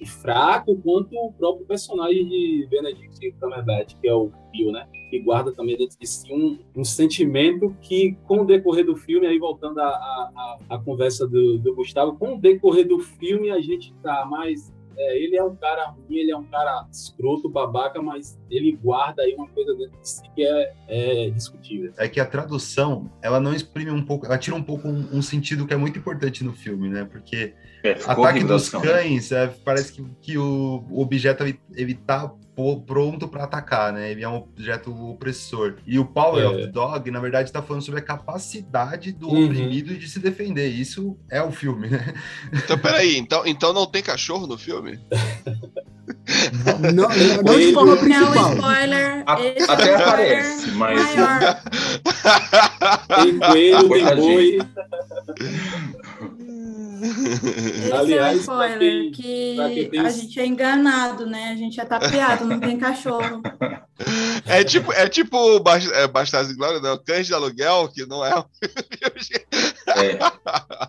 E 0.00 0.06
fraco, 0.06 0.76
quanto 0.76 1.16
o 1.16 1.32
próprio 1.32 1.66
personagem 1.66 2.28
de 2.28 2.66
Benedict 2.70 3.32
Cumberbatch, 3.40 3.94
que 4.00 4.08
é 4.08 4.14
o 4.14 4.30
Bill, 4.52 4.72
né? 4.72 4.86
Que 5.10 5.20
guarda 5.20 5.52
também 5.52 5.76
dentro 5.76 5.98
de 5.98 6.06
si 6.06 6.32
um, 6.32 6.58
um 6.76 6.84
sentimento 6.84 7.74
que, 7.80 8.16
com 8.26 8.42
o 8.42 8.44
decorrer 8.44 8.84
do 8.84 8.96
filme, 8.96 9.26
aí 9.26 9.38
voltando 9.38 9.80
à 9.80 10.82
conversa 10.84 11.26
do, 11.26 11.58
do 11.58 11.74
Gustavo, 11.74 12.16
com 12.16 12.34
o 12.34 12.40
decorrer 12.40 12.86
do 12.86 12.98
filme 12.98 13.50
a 13.50 13.60
gente 13.60 13.94
tá 14.02 14.26
mais 14.26 14.72
é, 14.98 15.18
ele 15.22 15.36
é 15.36 15.44
um 15.44 15.54
cara 15.54 15.90
ruim, 15.90 16.16
ele 16.16 16.32
é 16.32 16.36
um 16.36 16.44
cara 16.44 16.86
escroto, 16.90 17.48
babaca, 17.48 18.02
mas 18.02 18.37
ele 18.50 18.72
guarda 18.82 19.22
aí 19.22 19.34
uma 19.34 19.48
coisa 19.48 19.74
dentro 19.74 19.98
de 20.00 20.08
si 20.08 20.22
que 20.34 20.44
é, 20.44 20.72
é 20.88 21.30
discutível. 21.30 21.92
É 21.96 22.08
que 22.08 22.20
a 22.20 22.26
tradução, 22.26 23.10
ela 23.22 23.40
não 23.40 23.54
exprime 23.54 23.90
um 23.90 24.04
pouco, 24.04 24.26
ela 24.26 24.38
tira 24.38 24.56
um 24.56 24.62
pouco 24.62 24.88
um, 24.88 25.08
um 25.12 25.22
sentido 25.22 25.66
que 25.66 25.74
é 25.74 25.76
muito 25.76 25.98
importante 25.98 26.42
no 26.44 26.52
filme, 26.52 26.88
né? 26.88 27.04
Porque 27.10 27.54
É, 27.84 27.92
Ataque 28.06 28.42
dos 28.44 28.72
né? 28.72 28.80
Cães, 28.80 29.32
é, 29.32 29.46
parece 29.64 29.92
que, 29.92 30.04
que 30.20 30.38
o, 30.38 30.84
o 30.90 31.00
objeto 31.02 31.44
ele, 31.44 31.60
ele 31.74 31.94
tá 31.94 32.30
pronto 32.86 33.28
para 33.28 33.44
atacar, 33.44 33.92
né? 33.92 34.10
Ele 34.10 34.24
é 34.24 34.28
um 34.28 34.34
objeto 34.38 34.90
opressor. 35.10 35.76
E 35.86 35.96
o 35.96 36.04
Power 36.04 36.42
É. 36.42 36.48
of 36.48 36.56
the 36.58 36.66
Dog, 36.66 37.08
na 37.08 37.20
verdade, 37.20 37.52
tá 37.52 37.62
falando 37.62 37.82
sobre 37.82 38.00
a 38.00 38.02
capacidade 38.02 39.12
do 39.12 39.28
Uhum. 39.28 39.44
oprimido 39.44 39.96
de 39.96 40.08
se 40.08 40.18
defender. 40.18 40.66
Isso 40.66 41.16
é 41.30 41.40
o 41.40 41.52
filme, 41.52 41.88
né? 41.88 42.12
Então, 42.52 42.76
peraí, 42.76 43.16
então, 43.16 43.46
então 43.46 43.72
não 43.72 43.86
tem 43.86 44.02
cachorro 44.02 44.48
no 44.48 44.58
filme? 44.58 44.98
Não, 46.82 46.92
não, 46.92 47.08
não 47.42 47.58
de 47.58 47.72
forma 47.72 47.94
Não, 47.94 48.02
principal. 48.44 48.72
spoiler. 48.72 49.22
A- 49.26 49.72
até 49.72 49.94
aparece, 49.94 50.70
mas- 50.72 51.14
Maior. 51.16 51.38
Tem 53.24 53.38
coelho, 53.38 53.88
tem 53.88 54.16
boi. 54.16 54.58
Esse 57.04 57.92
Aliás, 57.92 58.34
é 58.34 58.36
o 58.36 58.40
spoiler, 58.40 58.78
quem- 59.12 59.12
que 59.12 59.88
tem 59.90 60.00
a 60.00 60.10
gente 60.10 60.40
é 60.40 60.46
enganado, 60.46 61.26
né? 61.26 61.50
A 61.52 61.56
gente 61.56 61.80
é 61.80 61.84
tapeado, 61.84 62.44
não 62.44 62.58
tem 62.60 62.78
cachorro. 62.78 63.42
É 64.46 64.62
tipo, 64.62 64.92
é 64.92 65.08
tipo 65.08 65.36
é, 65.92 66.06
Bastardos 66.06 66.52
e 66.52 66.56
Glória, 66.56 66.78
não, 66.80 66.96
Cães 67.02 67.26
de 67.26 67.34
Aluguel, 67.34 67.88
que 67.92 68.06
não 68.06 68.24
é 68.24 68.30
É. 69.88 70.18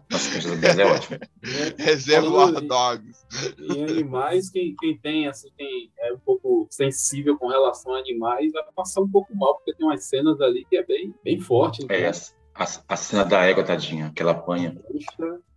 Nossa, 0.09 0.29
Cães 0.31 0.43
de 0.43 0.47
Aluguel 0.47 0.79
é 0.79 0.85
ótimo. 0.85 1.17
Reservoir 1.79 2.47
Falando 2.53 2.63
em- 2.63 2.67
Dogs. 2.67 3.25
em 3.59 3.83
animais, 3.83 4.49
quem, 4.51 4.75
quem 4.79 4.95
tem, 4.97 5.27
assim, 5.27 5.49
quem 5.57 5.91
é 5.99 6.13
um 6.13 6.19
pouco 6.19 6.67
sensível 6.69 7.35
com 7.37 7.47
relação 7.47 7.93
a 7.95 7.99
animais, 7.99 8.51
vai 8.51 8.63
passar 8.75 9.01
um 9.01 9.09
pouco 9.09 9.35
mal, 9.35 9.55
porque 9.55 9.73
tem 9.73 9.85
umas 9.87 10.03
cenas 10.05 10.39
ali 10.39 10.65
que 10.69 10.77
é 10.77 10.83
bem, 10.85 11.13
bem 11.23 11.39
forte. 11.39 11.83
É, 11.89 12.01
né? 12.11 12.11
A, 12.59 12.67
a- 12.89 12.95
cena 12.97 13.23
da 13.23 13.45
égua, 13.45 13.63
tadinha, 13.63 14.11
que 14.13 14.21
ela 14.21 14.31
apanha. 14.33 14.75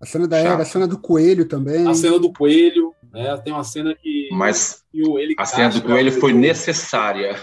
A 0.00 0.06
cena 0.06 0.28
da. 0.28 0.38
Ega, 0.38 0.56
a 0.62 0.64
cena 0.64 0.86
do 0.86 0.96
coelho 0.98 1.44
também. 1.46 1.86
A 1.88 1.94
cena 1.94 2.18
do 2.18 2.32
coelho, 2.32 2.94
né? 3.12 3.36
Tem 3.38 3.52
uma 3.52 3.64
cena 3.64 3.94
que, 3.94 4.28
Mas 4.32 4.84
que 4.92 5.02
o, 5.06 5.18
ele 5.18 5.34
a 5.36 5.44
cena 5.44 5.70
do 5.70 5.82
coelho 5.82 6.12
foi 6.12 6.32
necessária. 6.32 7.36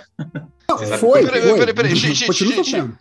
Sabe 0.78 0.97
foi, 0.97 1.22
quê? 1.26 1.41
foi. 1.41 1.57
Peraí, 1.57 1.74
peraí, 1.74 1.95
gente, 1.95 2.15
gente, 2.34 2.63
gente. 2.63 2.93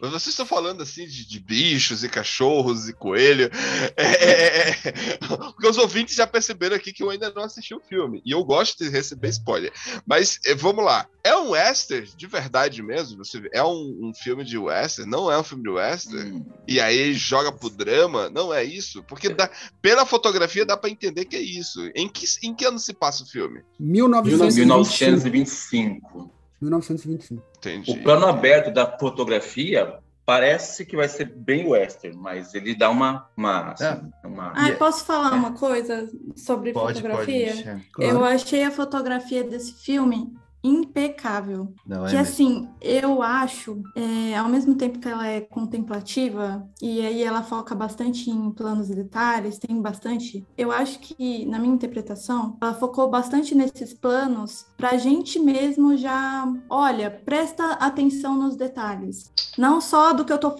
Vocês 0.00 0.26
estão 0.28 0.46
falando 0.46 0.82
assim 0.82 1.06
de, 1.06 1.26
de 1.26 1.40
bichos 1.40 2.04
e 2.04 2.08
cachorros 2.08 2.88
e 2.88 2.92
coelho. 2.92 3.50
É, 3.96 4.04
é, 4.06 4.70
é, 4.70 4.92
porque 5.20 5.66
os 5.68 5.78
ouvintes 5.78 6.14
já 6.14 6.26
perceberam 6.26 6.76
aqui 6.76 6.92
que 6.92 7.02
eu 7.02 7.10
ainda 7.10 7.32
não 7.34 7.42
assisti 7.42 7.74
o 7.74 7.80
filme. 7.80 8.22
E 8.24 8.30
eu 8.30 8.44
gosto 8.44 8.84
de 8.84 8.90
receber 8.90 9.28
spoiler. 9.30 9.72
Mas 10.06 10.38
é, 10.44 10.54
vamos 10.54 10.84
lá. 10.84 11.06
É 11.24 11.34
um 11.36 11.50
western 11.50 12.08
de 12.16 12.26
verdade 12.26 12.82
mesmo? 12.82 13.24
Você 13.24 13.40
vê? 13.40 13.50
É 13.52 13.62
um, 13.64 13.98
um 14.02 14.12
filme 14.14 14.44
de 14.44 14.56
western? 14.58 15.10
Não 15.10 15.30
é 15.32 15.38
um 15.38 15.42
filme 15.42 15.64
de 15.64 15.70
western? 15.70 16.30
Hum, 16.32 16.46
E 16.68 16.80
aí 16.80 17.14
joga 17.14 17.50
pro 17.50 17.68
drama? 17.70 18.30
Não 18.30 18.52
é 18.54 18.62
isso? 18.62 19.02
Porque 19.04 19.28
dá- 19.30 19.50
pela 19.82 20.06
fotografia 20.06 20.64
dá 20.64 20.76
pra 20.76 20.90
entender 20.90 21.24
que 21.24 21.36
é 21.36 21.40
isso. 21.40 21.80
Em 21.94 22.08
que, 22.08 22.24
em 22.44 22.54
que 22.54 22.64
ano 22.64 22.78
se 22.78 22.92
passa 22.94 23.24
o 23.24 23.26
filme? 23.26 23.62
1925. 23.80 24.66
1925. 24.66 26.35
1925. 26.60 27.42
Entendi. 27.58 27.90
O 27.92 28.02
plano 28.02 28.26
aberto 28.26 28.72
da 28.72 28.86
fotografia 28.98 29.98
parece 30.24 30.84
que 30.84 30.96
vai 30.96 31.08
ser 31.08 31.26
bem 31.26 31.68
western, 31.68 32.16
mas 32.16 32.52
ele 32.54 32.74
dá 32.74 32.90
uma. 32.90 33.28
uma, 33.36 33.72
assim, 33.72 34.10
uma- 34.24 34.52
Ah, 34.56 34.72
posso 34.76 35.04
falar 35.04 35.32
uma 35.32 35.52
coisa 35.52 36.10
sobre 36.34 36.72
Pode, 36.72 37.00
fotografia? 37.00 37.46
pode. 37.54 37.68
é. 37.68 37.80
Claro. 37.92 38.12
Eu 38.12 38.24
achei 38.24 38.64
a 38.64 38.70
fotografia 38.70 39.44
desse 39.44 39.72
filme 39.74 40.34
impecável. 40.66 41.72
Não, 41.86 42.06
é 42.06 42.10
que 42.10 42.16
mesmo. 42.16 42.32
assim, 42.32 42.68
eu 42.80 43.22
acho, 43.22 43.82
é, 43.94 44.36
ao 44.36 44.48
mesmo 44.48 44.74
tempo 44.74 44.98
que 44.98 45.08
ela 45.08 45.26
é 45.26 45.40
contemplativa, 45.40 46.66
e 46.82 47.00
aí 47.00 47.22
ela 47.22 47.42
foca 47.42 47.74
bastante 47.74 48.30
em 48.30 48.50
planos 48.50 48.90
e 48.90 48.94
detalhes, 48.94 49.58
tem 49.58 49.80
bastante. 49.80 50.44
Eu 50.56 50.72
acho 50.72 50.98
que, 50.98 51.46
na 51.46 51.58
minha 51.58 51.74
interpretação, 51.74 52.56
ela 52.60 52.74
focou 52.74 53.08
bastante 53.08 53.54
nesses 53.54 53.94
planos 53.94 54.66
pra 54.76 54.96
gente 54.96 55.38
mesmo 55.38 55.96
já, 55.96 56.46
olha, 56.68 57.10
presta 57.10 57.72
atenção 57.74 58.36
nos 58.36 58.56
detalhes. 58.56 59.32
Não 59.56 59.80
só 59.80 60.12
do 60.12 60.24
que 60.24 60.32
eu 60.32 60.38
tô 60.38 60.54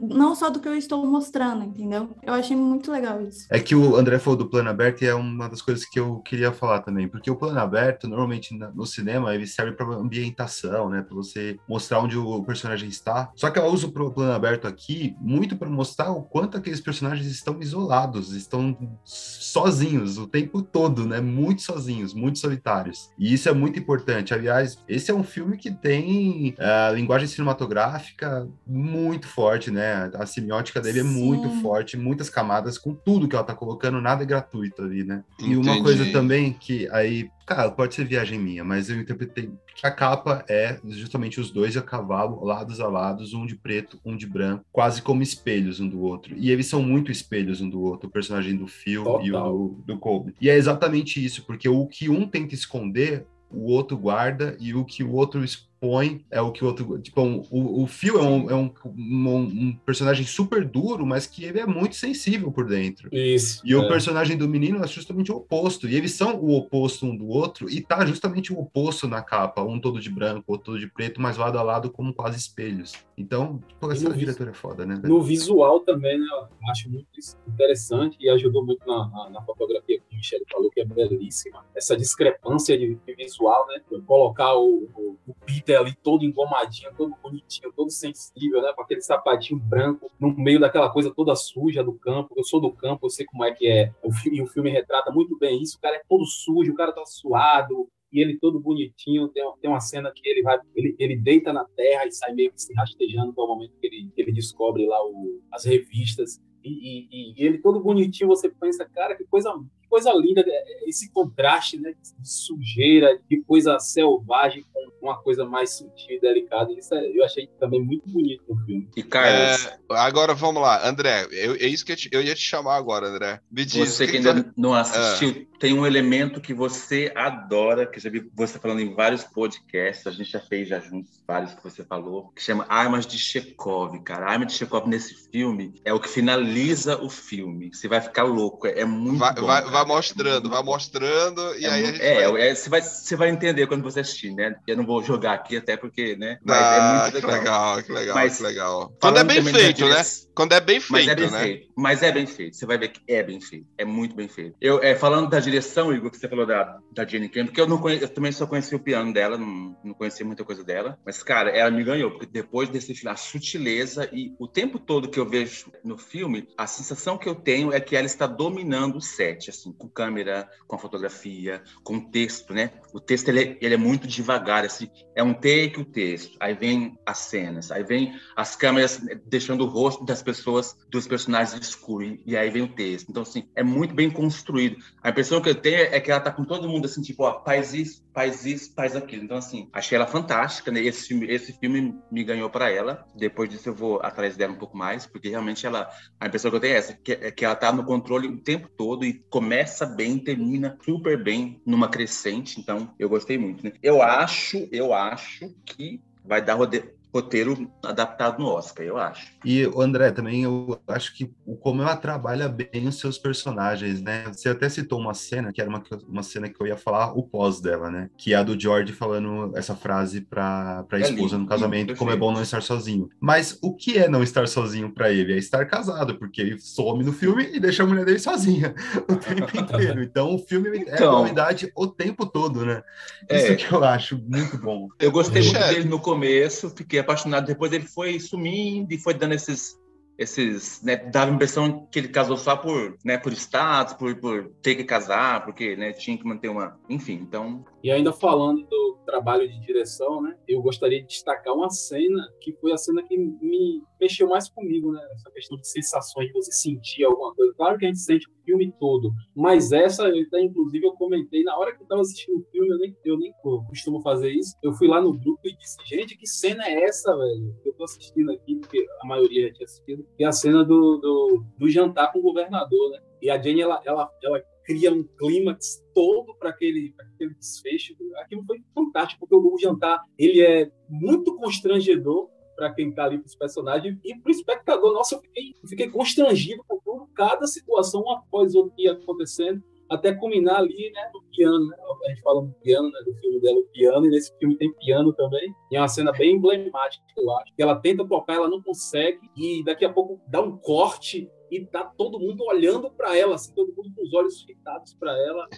não 0.00 0.34
só 0.34 0.50
do 0.50 0.60
que 0.60 0.68
eu 0.68 0.76
estou 0.76 1.04
mostrando, 1.06 1.64
entendeu? 1.64 2.10
Eu 2.22 2.34
achei 2.34 2.56
muito 2.56 2.90
legal 2.90 3.20
isso. 3.22 3.46
É 3.50 3.60
que 3.60 3.74
o 3.74 3.96
André 3.96 4.18
falou 4.18 4.38
do 4.38 4.48
plano 4.48 4.70
aberto 4.70 5.02
e 5.02 5.06
é 5.06 5.14
uma 5.14 5.48
das 5.48 5.62
coisas 5.62 5.84
que 5.84 5.98
eu 5.98 6.18
queria 6.18 6.52
falar 6.52 6.80
também, 6.80 7.08
porque 7.08 7.30
o 7.30 7.36
plano 7.36 7.58
aberto, 7.58 8.08
normalmente 8.08 8.56
no 8.74 8.86
cinema, 8.86 9.34
ele 9.34 9.46
serve 9.50 9.72
para 9.72 9.86
ambientação, 9.86 10.88
né, 10.88 11.02
para 11.02 11.14
você 11.14 11.58
mostrar 11.68 12.00
onde 12.00 12.16
o 12.16 12.42
personagem 12.42 12.88
está. 12.88 13.30
Só 13.34 13.50
que 13.50 13.58
ela 13.58 13.68
usa 13.68 13.86
o 13.86 13.92
plano 13.92 14.32
aberto 14.32 14.66
aqui 14.66 15.14
muito 15.20 15.56
para 15.56 15.68
mostrar 15.68 16.10
o 16.10 16.22
quanto 16.22 16.56
aqueles 16.56 16.80
personagens 16.80 17.26
estão 17.26 17.60
isolados, 17.60 18.32
estão 18.32 18.76
sozinhos 19.04 20.18
o 20.18 20.26
tempo 20.26 20.62
todo, 20.62 21.06
né, 21.06 21.20
muito 21.20 21.62
sozinhos, 21.62 22.14
muito 22.14 22.38
solitários. 22.38 23.10
E 23.18 23.32
isso 23.32 23.48
é 23.48 23.52
muito 23.52 23.78
importante. 23.78 24.32
Aliás, 24.32 24.78
esse 24.88 25.10
é 25.10 25.14
um 25.14 25.24
filme 25.24 25.56
que 25.56 25.70
tem 25.70 26.54
a 26.58 26.90
linguagem 26.92 27.28
cinematográfica 27.28 28.48
muito 28.66 29.26
forte, 29.26 29.70
né? 29.70 30.10
A 30.14 30.26
semiótica 30.26 30.80
dele 30.80 31.00
é 31.00 31.04
muito 31.04 31.48
Sim. 31.48 31.60
forte, 31.60 31.96
muitas 31.96 32.30
camadas 32.30 32.78
com 32.78 32.94
tudo 32.94 33.28
que 33.28 33.34
ela 33.34 33.44
tá 33.44 33.54
colocando, 33.54 34.00
nada 34.00 34.22
é 34.22 34.26
gratuito 34.26 34.82
ali, 34.82 35.04
né? 35.04 35.22
E 35.38 35.56
uma 35.56 35.72
Entendi. 35.72 35.82
coisa 35.82 36.12
também 36.12 36.52
que 36.52 36.88
aí, 36.90 37.28
cara, 37.50 37.68
pode 37.68 37.96
ser 37.96 38.04
viagem 38.04 38.38
minha, 38.38 38.62
mas 38.62 38.88
eu 38.88 39.00
interpretei 39.00 39.50
que 39.74 39.84
a 39.84 39.90
capa 39.90 40.44
é 40.48 40.78
justamente 40.84 41.40
os 41.40 41.50
dois 41.50 41.76
a 41.76 41.82
cavalo, 41.82 42.44
lados 42.44 42.78
a 42.78 42.86
lados, 42.86 43.34
um 43.34 43.44
de 43.44 43.56
preto, 43.56 44.00
um 44.04 44.16
de 44.16 44.24
branco, 44.24 44.64
quase 44.70 45.02
como 45.02 45.20
espelhos 45.20 45.80
um 45.80 45.88
do 45.88 46.00
outro. 46.00 46.32
E 46.36 46.48
eles 46.52 46.66
são 46.66 46.80
muito 46.80 47.10
espelhos 47.10 47.60
um 47.60 47.68
do 47.68 47.82
outro, 47.82 48.08
o 48.08 48.12
personagem 48.12 48.56
do 48.56 48.68
Phil 48.68 49.02
e 49.20 49.30
o 49.30 49.32
Total. 49.32 49.52
do, 49.52 49.82
do 49.84 49.98
Colby. 49.98 50.32
E 50.40 50.48
é 50.48 50.54
exatamente 50.54 51.22
isso, 51.22 51.44
porque 51.44 51.68
o 51.68 51.86
que 51.88 52.08
um 52.08 52.24
tenta 52.24 52.54
esconder, 52.54 53.26
o 53.50 53.72
outro 53.72 53.98
guarda, 53.98 54.56
e 54.60 54.72
o 54.72 54.84
que 54.84 55.02
o 55.02 55.12
outro 55.12 55.42
expõe 55.80 56.24
é 56.30 56.40
o 56.40 56.52
que 56.52 56.62
o 56.62 56.66
outro. 56.68 56.98
Tipo, 56.98 57.22
um- 57.22 57.42
o, 57.50 57.82
o 57.82 57.86
Phil 57.86 58.18
é, 58.18 58.22
um, 58.22 58.50
é 58.50 58.54
um, 58.54 58.72
um- 58.84 59.38
um 59.38 59.76
personagem 59.84 60.26
super 60.26 60.64
duro, 60.64 61.06
mas 61.06 61.26
que 61.26 61.44
ele 61.44 61.58
é 61.58 61.66
muito 61.66 61.96
sensível 61.96 62.52
por 62.52 62.66
dentro. 62.66 63.08
Isso. 63.12 63.62
E 63.64 63.74
o 63.74 63.82
é. 63.84 63.88
personagem 63.88 64.36
do 64.36 64.48
menino 64.48 64.82
é 64.84 64.86
justamente 64.86 65.32
o 65.32 65.36
oposto. 65.36 65.88
E 65.88 65.96
eles 65.96 66.12
são 66.12 66.36
o 66.36 66.54
oposto 66.56 67.06
um 67.06 67.16
do 67.16 67.28
outro, 67.28 67.68
e 67.70 67.80
tá 67.80 68.04
justamente 68.04 68.52
o 68.52 68.60
oposto 68.60 69.08
na 69.08 69.22
capa. 69.22 69.62
Um 69.62 69.80
todo 69.80 70.00
de 70.00 70.10
branco, 70.10 70.44
outro 70.46 70.66
todo 70.72 70.78
de 70.78 70.86
preto, 70.86 71.20
mas 71.20 71.36
lado 71.36 71.58
a 71.58 71.62
lado 71.62 71.90
como 71.90 72.12
quase 72.12 72.38
espelhos. 72.38 72.92
Então, 73.16 73.60
pô, 73.78 73.90
essa 73.90 74.12
diretora 74.12 74.50
é 74.50 74.54
foda, 74.54 74.84
né? 74.84 74.96
velho? 74.96 75.08
No 75.14 75.22
visual 75.22 75.80
também, 75.80 76.18
né? 76.18 76.26
Eu 76.30 76.68
acho 76.70 76.90
muito 76.90 77.06
interessante 77.48 78.16
e 78.20 78.28
ajudou 78.30 78.64
muito 78.64 78.86
na, 78.86 79.08
na, 79.08 79.30
na 79.30 79.42
fotografia 79.42 79.98
que 79.98 80.14
o 80.14 80.16
Michele 80.16 80.44
falou, 80.50 80.70
que 80.70 80.80
é 80.80 80.84
belíssima. 80.84 81.64
Essa 81.74 81.96
discrepância 81.96 82.76
de, 82.78 82.94
de 83.06 83.14
visual, 83.14 83.66
né? 83.68 83.80
Colocar 84.06 84.54
o, 84.54 84.88
o, 84.94 85.16
o 85.26 85.34
Peter 85.46 85.69
todo 86.02 86.24
engomadinho, 86.24 86.90
todo 86.96 87.14
bonitinho, 87.22 87.72
todo 87.74 87.90
sensível, 87.90 88.62
né? 88.62 88.72
Com 88.74 88.82
aquele 88.82 89.00
sapatinho 89.00 89.58
branco 89.60 90.10
no 90.18 90.34
meio 90.36 90.58
daquela 90.60 90.90
coisa 90.90 91.12
toda 91.14 91.34
suja 91.36 91.82
do 91.84 91.92
campo. 91.92 92.34
Eu 92.36 92.44
sou 92.44 92.60
do 92.60 92.72
campo, 92.72 93.06
eu 93.06 93.10
sei 93.10 93.24
como 93.26 93.44
é 93.44 93.52
que 93.52 93.66
é. 93.68 93.92
O 94.02 94.12
filme, 94.12 94.38
e 94.38 94.42
o 94.42 94.46
filme 94.46 94.70
retrata 94.70 95.10
muito 95.10 95.38
bem 95.38 95.60
isso. 95.62 95.76
O 95.76 95.80
cara 95.80 95.96
é 95.96 96.02
todo 96.08 96.24
sujo, 96.24 96.72
o 96.72 96.76
cara 96.76 96.92
tá 96.92 97.04
suado, 97.04 97.88
e 98.12 98.20
ele 98.20 98.38
todo 98.38 98.58
bonitinho. 98.60 99.28
Tem, 99.28 99.42
tem 99.60 99.70
uma 99.70 99.80
cena 99.80 100.10
que 100.14 100.28
ele 100.28 100.42
vai, 100.42 100.58
ele, 100.74 100.96
ele 100.98 101.16
deita 101.16 101.52
na 101.52 101.64
terra 101.76 102.06
e 102.06 102.12
sai 102.12 102.32
meio 102.34 102.52
que 102.52 102.60
se 102.62 102.72
rastejando, 102.74 103.32
que 103.32 103.40
é 103.40 103.44
o 103.44 103.46
momento 103.46 103.72
que 103.80 103.86
ele, 103.86 104.10
ele 104.16 104.32
descobre 104.32 104.86
lá 104.86 104.98
o, 105.04 105.40
as 105.52 105.64
revistas. 105.64 106.40
E, 106.62 106.68
e- 106.70 107.34
e 107.36 107.46
ele 107.46 107.58
todo 107.58 107.80
bonitinho, 107.80 108.28
você 108.28 108.50
pensa, 108.50 108.84
cara, 108.84 109.16
que 109.16 109.24
coisa, 109.24 109.50
coisa 109.90 110.10
linda, 110.14 110.42
é, 110.46 110.88
esse 110.88 111.12
contraste, 111.12 111.78
né? 111.78 111.92
De 112.18 112.28
sujeira, 112.28 113.18
de 113.28 113.42
coisa 113.42 113.78
selvagem 113.78 114.64
com 114.72 115.06
uma 115.06 115.16
coisa 115.20 115.44
mais 115.44 115.70
sutil 115.76 116.16
e 116.16 116.20
delicada. 116.20 116.72
Isso 116.72 116.94
é- 116.94 117.10
eu 117.16 117.24
achei 117.24 117.46
também 117.58 117.82
muito 117.82 118.08
bonito 118.08 118.42
no 118.48 118.56
filme. 118.64 118.88
E 118.96 119.02
Carlos, 119.02 119.66
É, 119.66 119.78
agora 119.90 120.34
vamos 120.34 120.62
lá, 120.62 120.86
André. 120.88 121.26
eu- 121.32 121.54
é 121.54 121.66
isso 121.66 121.84
que 121.84 121.92
eu, 121.92 121.96
te- 121.96 122.08
eu 122.12 122.22
ia 122.22 122.34
te 122.34 122.40
chamar 122.42 122.76
agora, 122.76 123.08
André. 123.08 123.40
Me 123.50 123.64
diz. 123.64 123.76
você 123.88 124.06
que 124.06 124.12
que 124.12 124.18
ainda 124.18 124.42
tu- 124.44 124.52
não 124.56 124.74
assistiu, 124.74 125.46
tem 125.58 125.72
um 125.72 125.86
elemento 125.86 126.40
que 126.40 126.52
você 126.54 127.10
adora, 127.14 127.86
que 127.86 127.98
eu 127.98 128.02
já 128.02 128.10
vi 128.10 128.30
você 128.34 128.58
falando 128.58 128.80
em 128.80 128.94
vários 128.94 129.24
podcasts, 129.24 130.06
a 130.06 130.10
gente 130.10 130.30
já 130.30 130.40
fez 130.40 130.68
já 130.68 130.78
juntos 130.80 131.22
vários 131.26 131.54
que 131.54 131.62
você 131.64 131.82
falou, 131.84 132.28
que 132.36 132.42
chama 132.42 132.64
Armas 132.68 133.06
de 133.06 133.18
Chekhov, 133.18 133.98
cara. 134.02 134.26
A 134.26 134.30
arma 134.32 134.46
de 134.46 134.52
Chekhov 134.52 134.86
nesse 134.88 135.14
filme 135.30 135.74
é 135.84 135.92
o 135.92 136.00
que 136.00 136.08
finaliza 136.08 137.02
o 137.02 137.08
filme. 137.08 137.70
Você 137.72 137.88
vai 137.88 138.00
ficar 138.00 138.22
louco, 138.24 138.66
é, 138.66 138.80
é 138.80 138.84
muito 138.84 139.18
Vai, 139.18 139.34
bom. 139.34 139.46
vai, 139.46 139.60
cara. 139.62 139.70
Vai 139.84 139.96
mostrando, 139.96 140.48
vai 140.50 140.62
mostrando, 140.62 141.40
e 141.58 141.64
É, 141.64 141.68
aí 141.70 141.82
a 141.84 141.86
gente 141.92 142.02
é, 142.02 142.30
vai... 142.30 142.48
é, 142.48 142.54
você, 142.54 142.68
vai, 142.70 142.82
você 142.82 143.16
vai 143.16 143.28
entender 143.30 143.66
quando 143.66 143.82
você 143.82 144.00
assistir, 144.00 144.32
né? 144.34 144.54
Eu 144.66 144.76
não 144.76 144.86
vou 144.86 145.02
jogar 145.02 145.32
aqui 145.34 145.56
até 145.56 145.76
porque, 145.76 146.16
né? 146.16 146.38
Mas 146.44 146.58
é 146.58 146.78
Ah, 146.78 147.02
muito 147.02 147.20
que 147.20 147.26
legal. 147.26 147.38
legal, 147.40 147.82
que 147.82 147.92
legal, 147.92 148.14
Mas 148.14 148.36
que 148.36 148.42
legal. 148.42 148.92
Quando 149.00 149.18
é 149.18 149.24
bem 149.24 149.42
feito, 149.42 149.88
né? 149.88 150.02
Quando 150.34 150.52
é 150.52 150.60
bem 150.60 150.80
Mas 150.88 151.04
feito, 151.04 151.10
é 151.10 151.14
bem 151.14 151.30
né? 151.30 151.38
feito. 151.42 151.72
Mas 151.76 152.02
é 152.02 152.12
bem 152.12 152.26
feito. 152.26 152.56
Você 152.56 152.64
vai 152.66 152.78
ver 152.78 152.88
que 152.88 153.00
é 153.06 153.22
bem 153.22 153.40
feito. 153.40 153.66
É 153.76 153.84
muito 153.84 154.14
bem 154.16 154.28
feito. 154.28 154.56
Eu, 154.60 154.82
é, 154.82 154.94
falando 154.94 155.28
da 155.28 155.38
direção, 155.40 155.92
Igor, 155.92 156.10
que 156.10 156.16
você 156.16 156.28
falou 156.28 156.46
da, 156.46 156.78
da 156.92 157.04
Jenny 157.06 157.28
Kemp, 157.28 157.48
porque 157.48 157.60
eu, 157.60 157.66
não 157.66 157.78
conhe- 157.78 158.02
eu 158.02 158.08
também 158.08 158.32
só 158.32 158.46
conheci 158.46 158.74
o 158.74 158.78
piano 158.80 159.12
dela, 159.12 159.36
não, 159.36 159.76
não 159.84 159.92
conhecia 159.94 160.24
muita 160.24 160.44
coisa 160.44 160.64
dela. 160.64 160.98
Mas, 161.04 161.22
cara, 161.22 161.50
ela 161.50 161.70
me 161.70 161.84
ganhou, 161.84 162.10
porque 162.12 162.26
depois 162.26 162.68
desse 162.70 162.94
filme, 162.94 163.12
a 163.12 163.16
sutileza 163.16 164.08
e 164.12 164.32
o 164.38 164.48
tempo 164.48 164.78
todo 164.78 165.08
que 165.10 165.18
eu 165.20 165.28
vejo 165.28 165.70
no 165.84 165.98
filme, 165.98 166.46
a 166.56 166.66
sensação 166.66 167.18
que 167.18 167.28
eu 167.28 167.34
tenho 167.34 167.72
é 167.72 167.80
que 167.80 167.94
ela 167.96 168.06
está 168.06 168.26
dominando 168.26 168.96
o 168.96 169.00
set, 169.00 169.50
assim, 169.50 169.69
com 169.72 169.88
câmera, 169.88 170.48
com 170.66 170.78
fotografia, 170.78 171.62
com 171.82 172.00
texto, 172.00 172.52
né? 172.52 172.72
O 172.92 173.00
texto, 173.00 173.28
ele, 173.28 173.40
é- 173.40 173.58
ele 173.60 173.74
é 173.74 173.76
muito 173.76 174.06
devagar, 174.06 174.64
assim, 174.64 174.88
é 175.14 175.22
um 175.22 175.34
take 175.34 175.80
o 175.80 175.84
texto, 175.84 176.36
aí 176.40 176.54
vem 176.54 176.98
as 177.04 177.18
cenas, 177.18 177.70
aí 177.70 177.82
vem 177.82 178.14
as 178.36 178.56
câmeras 178.56 179.00
deixando 179.26 179.64
o 179.64 179.68
rosto 179.68 180.04
das 180.04 180.22
pessoas, 180.22 180.76
dos 180.88 181.06
personagens 181.06 181.60
escuro, 181.60 182.18
e 182.24 182.36
aí 182.36 182.50
vem 182.50 182.62
o 182.62 182.74
texto. 182.74 183.08
Então, 183.10 183.22
assim, 183.22 183.48
é 183.54 183.62
muito 183.62 183.94
bem 183.94 184.10
construído. 184.10 184.76
A 185.02 185.10
impressão 185.10 185.40
que 185.40 185.48
eu 185.48 185.54
tenho 185.54 185.76
é 185.76 186.00
que 186.00 186.10
ela 186.10 186.20
tá 186.20 186.30
com 186.30 186.44
todo 186.44 186.68
mundo, 186.68 186.86
assim, 186.86 187.02
tipo, 187.02 187.24
ó, 187.24 187.42
faz 187.44 187.74
isso, 187.74 188.02
faz 188.20 188.44
isso, 188.44 188.74
faz 188.74 188.94
aquilo. 188.94 189.24
Então, 189.24 189.38
assim, 189.38 189.68
achei 189.72 189.96
ela 189.96 190.06
fantástica, 190.06 190.70
né? 190.70 190.80
Esse 190.80 191.08
filme, 191.08 191.26
esse 191.26 191.52
filme 191.58 191.98
me 192.12 192.22
ganhou 192.22 192.50
para 192.50 192.70
ela. 192.70 193.06
Depois 193.14 193.48
disso, 193.48 193.70
eu 193.70 193.74
vou 193.74 193.98
atrás 194.02 194.36
dela 194.36 194.52
um 194.52 194.58
pouco 194.58 194.76
mais, 194.76 195.06
porque 195.06 195.30
realmente 195.30 195.64
ela, 195.66 195.88
a 196.20 196.26
impressão 196.26 196.50
que 196.50 196.56
eu 196.56 196.60
tenho 196.60 196.74
é 196.74 196.76
essa, 196.76 196.98
que, 197.02 197.12
é 197.12 197.30
que 197.30 197.44
ela 197.44 197.56
tá 197.56 197.72
no 197.72 197.84
controle 197.84 198.28
o 198.28 198.42
tempo 198.42 198.68
todo 198.76 199.04
e 199.06 199.24
começa 199.30 199.86
bem, 199.86 200.18
termina 200.18 200.76
super 200.84 201.22
bem 201.22 201.62
numa 201.64 201.88
crescente. 201.88 202.60
Então, 202.60 202.94
eu 202.98 203.08
gostei 203.08 203.38
muito, 203.38 203.64
né? 203.64 203.72
Eu 203.82 204.02
acho, 204.02 204.68
eu 204.70 204.92
acho 204.92 205.54
que 205.64 206.02
vai 206.22 206.42
dar 206.44 206.54
rode- 206.54 206.84
roteiro 207.12 207.70
adaptado 207.84 208.38
no 208.38 208.48
Oscar, 208.48 208.84
eu 208.84 208.96
acho. 208.96 209.26
E 209.44 209.66
o 209.66 209.80
André, 209.80 210.10
também 210.10 210.44
eu 210.44 210.80
acho 210.86 211.14
que 211.16 211.32
o 211.46 211.56
como 211.56 211.82
ela 211.82 211.96
trabalha 211.96 212.48
bem 212.48 212.88
os 212.88 212.98
seus 212.98 213.18
personagens, 213.18 214.00
né? 214.00 214.24
Você 214.32 214.48
até 214.48 214.68
citou 214.68 214.98
uma 214.98 215.14
cena, 215.14 215.52
que 215.52 215.60
era 215.60 215.68
uma, 215.68 215.82
uma 216.08 216.22
cena 216.22 216.48
que 216.48 216.60
eu 216.60 216.66
ia 216.66 216.76
falar 216.76 217.12
o 217.16 217.22
pós 217.22 217.60
dela, 217.60 217.90
né? 217.90 218.08
Que 218.16 218.32
é 218.34 218.36
a 218.36 218.42
do 218.42 218.58
George 218.58 218.92
falando 218.92 219.52
essa 219.56 219.74
frase 219.74 220.20
pra, 220.20 220.84
pra 220.84 220.98
É 220.98 221.02
esposa 221.02 221.36
lindo, 221.36 221.38
no 221.38 221.46
casamento, 221.46 221.88
lindo, 221.88 221.98
como 221.98 222.10
é 222.10 222.16
bom 222.16 222.32
não 222.32 222.42
estar 222.42 222.62
sozinho. 222.62 223.08
Mas 223.20 223.58
o 223.62 223.74
que 223.74 223.98
é 223.98 224.08
não 224.08 224.22
estar 224.22 224.46
sozinho 224.46 224.90
pra 224.92 225.10
ele? 225.10 225.32
É 225.32 225.38
estar 225.38 225.64
casado, 225.66 226.18
porque 226.18 226.40
ele 226.40 226.58
some 226.60 227.04
no 227.04 227.12
filme 227.12 227.48
e 227.52 227.60
deixa 227.60 227.82
a 227.82 227.86
mulher 227.86 228.04
dele 228.04 228.18
sozinha 228.18 228.74
o 229.08 229.16
tempo 229.16 229.56
inteiro. 229.58 230.02
Então 230.02 230.34
o 230.34 230.38
filme 230.38 230.84
é 230.86 230.94
Então. 230.94 231.12
novidade 231.12 231.70
o 231.74 231.86
tempo 231.86 232.26
todo, 232.26 232.64
né? 232.64 232.82
É. 233.28 233.36
Isso 233.36 233.56
que 233.56 233.74
eu 233.74 233.82
acho 233.84 234.18
muito 234.18 234.56
bom. 234.58 234.88
Eu 234.98 235.10
gostei 235.10 235.42
muito 235.42 235.58
dele 235.58 235.88
no 235.88 235.98
começo, 236.00 236.70
fiquei 236.70 236.99
apaixonado. 237.00 237.46
Depois 237.46 237.72
ele 237.72 237.86
foi 237.86 238.18
sumindo 238.20 238.92
e 238.92 238.98
foi 238.98 239.14
dando 239.14 239.34
esses. 239.34 239.78
esses 240.18 240.82
né, 240.82 240.96
dava 240.96 241.30
a 241.30 241.34
impressão 241.34 241.86
que 241.90 241.98
ele 241.98 242.08
casou 242.08 242.36
só 242.36 242.56
por, 242.56 242.96
né, 243.04 243.18
por 243.18 243.32
status, 243.32 243.94
por, 243.94 244.14
por 244.16 244.50
ter 244.62 244.74
que 244.74 244.84
casar, 244.84 245.44
porque 245.44 245.76
né, 245.76 245.92
tinha 245.92 246.16
que 246.16 246.24
manter 246.24 246.48
uma. 246.48 246.78
Enfim, 246.88 247.14
então. 247.14 247.64
E 247.82 247.90
ainda 247.90 248.12
falando 248.12 248.62
do 248.66 248.98
trabalho 249.06 249.48
de 249.48 249.58
direção, 249.60 250.20
né? 250.20 250.36
Eu 250.46 250.62
gostaria 250.62 251.00
de 251.00 251.08
destacar 251.08 251.54
uma 251.54 251.70
cena 251.70 252.28
que 252.40 252.52
foi 252.54 252.72
a 252.72 252.76
cena 252.76 253.02
que 253.02 253.16
me 253.16 253.82
mexeu 254.00 254.28
mais 254.28 254.48
comigo, 254.48 254.92
né? 254.92 255.00
Essa 255.14 255.30
questão 255.30 255.58
de 255.58 255.68
sensações, 255.68 256.28
de 256.28 256.32
você 256.32 256.52
sentir 256.52 257.04
alguma 257.04 257.34
coisa. 257.34 257.52
Claro 257.54 257.78
que 257.78 257.84
a 257.86 257.88
gente 257.88 258.00
sente 258.00 258.28
o 258.28 258.44
filme 258.44 258.72
todo, 258.78 259.12
mas 259.34 259.72
essa, 259.72 260.08
eu 260.08 260.22
até, 260.26 260.40
inclusive, 260.40 260.86
eu 260.86 260.92
comentei 260.92 261.42
na 261.42 261.56
hora 261.56 261.72
que 261.72 261.80
eu 261.80 261.84
estava 261.84 262.00
assistindo 262.00 262.38
o 262.38 262.44
filme, 262.50 262.68
eu 262.68 262.78
nem, 262.78 262.96
eu 263.04 263.18
nem 263.18 263.32
costumo 263.42 264.00
fazer 264.02 264.30
isso. 264.30 264.56
Eu 264.62 264.72
fui 264.74 264.88
lá 264.88 265.00
no 265.00 265.12
grupo 265.12 265.40
e 265.44 265.56
disse, 265.56 265.76
gente, 265.86 266.16
que 266.16 266.26
cena 266.26 266.64
é 266.66 266.84
essa, 266.84 267.16
velho? 267.16 267.54
Eu 267.64 267.72
tô 267.74 267.84
assistindo 267.84 268.30
aqui, 268.32 268.56
porque 268.56 268.86
a 269.02 269.06
maioria 269.06 269.48
já 269.48 269.54
tinha 269.54 269.64
assistido, 269.64 270.06
que 270.16 270.24
é 270.24 270.26
a 270.26 270.32
cena 270.32 270.64
do, 270.64 270.98
do, 270.98 271.44
do 271.58 271.68
jantar 271.68 272.12
com 272.12 272.18
o 272.18 272.22
governador, 272.22 272.90
né? 272.90 273.00
E 273.22 273.28
a 273.28 273.40
Jenny, 273.40 273.60
ela, 273.60 273.80
ela, 273.84 274.10
ela 274.22 274.42
cria 274.64 274.92
um 274.92 275.02
clímax 275.18 275.82
todo 275.94 276.34
para 276.38 276.50
aquele, 276.50 276.94
aquele 276.98 277.34
desfecho. 277.34 277.94
Aquilo 278.16 278.44
foi 278.44 278.58
fantástico, 278.74 279.20
porque 279.20 279.34
o 279.34 279.58
jantar 279.58 280.02
ele 280.18 280.40
é 280.40 280.70
muito 280.88 281.36
constrangedor 281.36 282.28
para 282.56 282.72
quem 282.74 282.90
está 282.90 283.04
ali 283.04 283.18
para 283.18 283.26
os 283.26 283.34
personagens 283.34 283.98
e 284.04 284.14
para 284.14 284.28
o 284.28 284.30
espectador. 284.30 284.92
Nossa, 284.92 285.14
eu 285.14 285.20
fiquei, 285.22 285.54
fiquei 285.66 285.90
constrangido 285.90 286.62
com 286.68 286.78
tudo, 286.84 287.08
cada 287.14 287.46
situação 287.46 288.08
após 288.10 288.54
outra 288.54 288.72
que 288.76 288.82
ia 288.84 288.92
acontecendo 288.92 289.62
até 289.90 290.14
culminar 290.14 290.58
ali, 290.58 290.92
né, 290.92 291.10
no 291.12 291.20
piano, 291.22 291.66
né? 291.66 291.76
A 292.06 292.10
gente 292.10 292.22
fala 292.22 292.42
no 292.42 292.52
piano, 292.62 292.88
né, 292.90 293.00
do 293.04 293.12
filme 293.14 293.40
dela, 293.40 293.58
o 293.58 293.66
piano, 293.72 294.06
e 294.06 294.10
nesse 294.10 294.32
filme 294.38 294.56
tem 294.56 294.72
piano 294.74 295.12
também. 295.12 295.52
E 295.70 295.76
é 295.76 295.80
uma 295.80 295.88
cena 295.88 296.12
bem 296.12 296.36
emblemática, 296.36 297.04
eu 297.16 297.28
acho. 297.38 297.52
Que 297.56 297.62
ela 297.62 297.74
tenta 297.74 298.06
tocar, 298.06 298.34
ela 298.34 298.48
não 298.48 298.62
consegue, 298.62 299.18
e 299.36 299.64
daqui 299.64 299.84
a 299.84 299.92
pouco 299.92 300.20
dá 300.28 300.40
um 300.40 300.56
corte 300.56 301.28
e 301.50 301.66
tá 301.66 301.84
todo 301.84 302.18
mundo 302.18 302.44
olhando 302.44 302.90
para 302.90 303.16
ela, 303.16 303.34
assim, 303.34 303.52
todo 303.52 303.74
mundo 303.76 303.92
com 303.94 304.02
os 304.02 304.14
olhos 304.14 304.42
fitados 304.42 304.94
para 304.94 305.10
ela. 305.12 305.48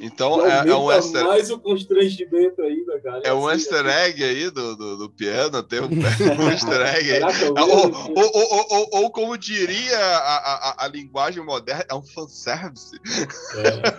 Então 0.00 0.44
é, 0.44 0.68
é, 0.68 0.74
um 0.74 0.90
easter... 0.90 1.24
mais 1.24 1.50
o 1.50 1.58
constrangimento 1.58 2.60
ainda, 2.62 3.00
cara. 3.00 3.20
É 3.24 3.32
um 3.32 3.46
assim, 3.46 3.60
easter 3.60 3.86
egg 3.86 4.24
aí 4.24 4.50
do, 4.50 4.76
do, 4.76 4.96
do, 4.96 5.10
piano, 5.10 5.62
tem 5.62 5.80
um, 5.80 5.84
um 6.42 6.50
easter 6.50 6.80
egg 6.96 7.12
aí. 7.12 7.22
ou, 7.22 7.68
ou, 7.68 8.32
ou, 8.34 8.66
ou, 8.70 8.88
ou, 9.02 9.10
como 9.10 9.38
diria 9.38 9.98
a, 9.98 10.36
a, 10.36 10.84
a, 10.84 10.88
linguagem 10.88 11.44
moderna, 11.44 11.84
é 11.88 11.94
um 11.94 12.02
fanservice. 12.02 12.98
É. 13.56 13.98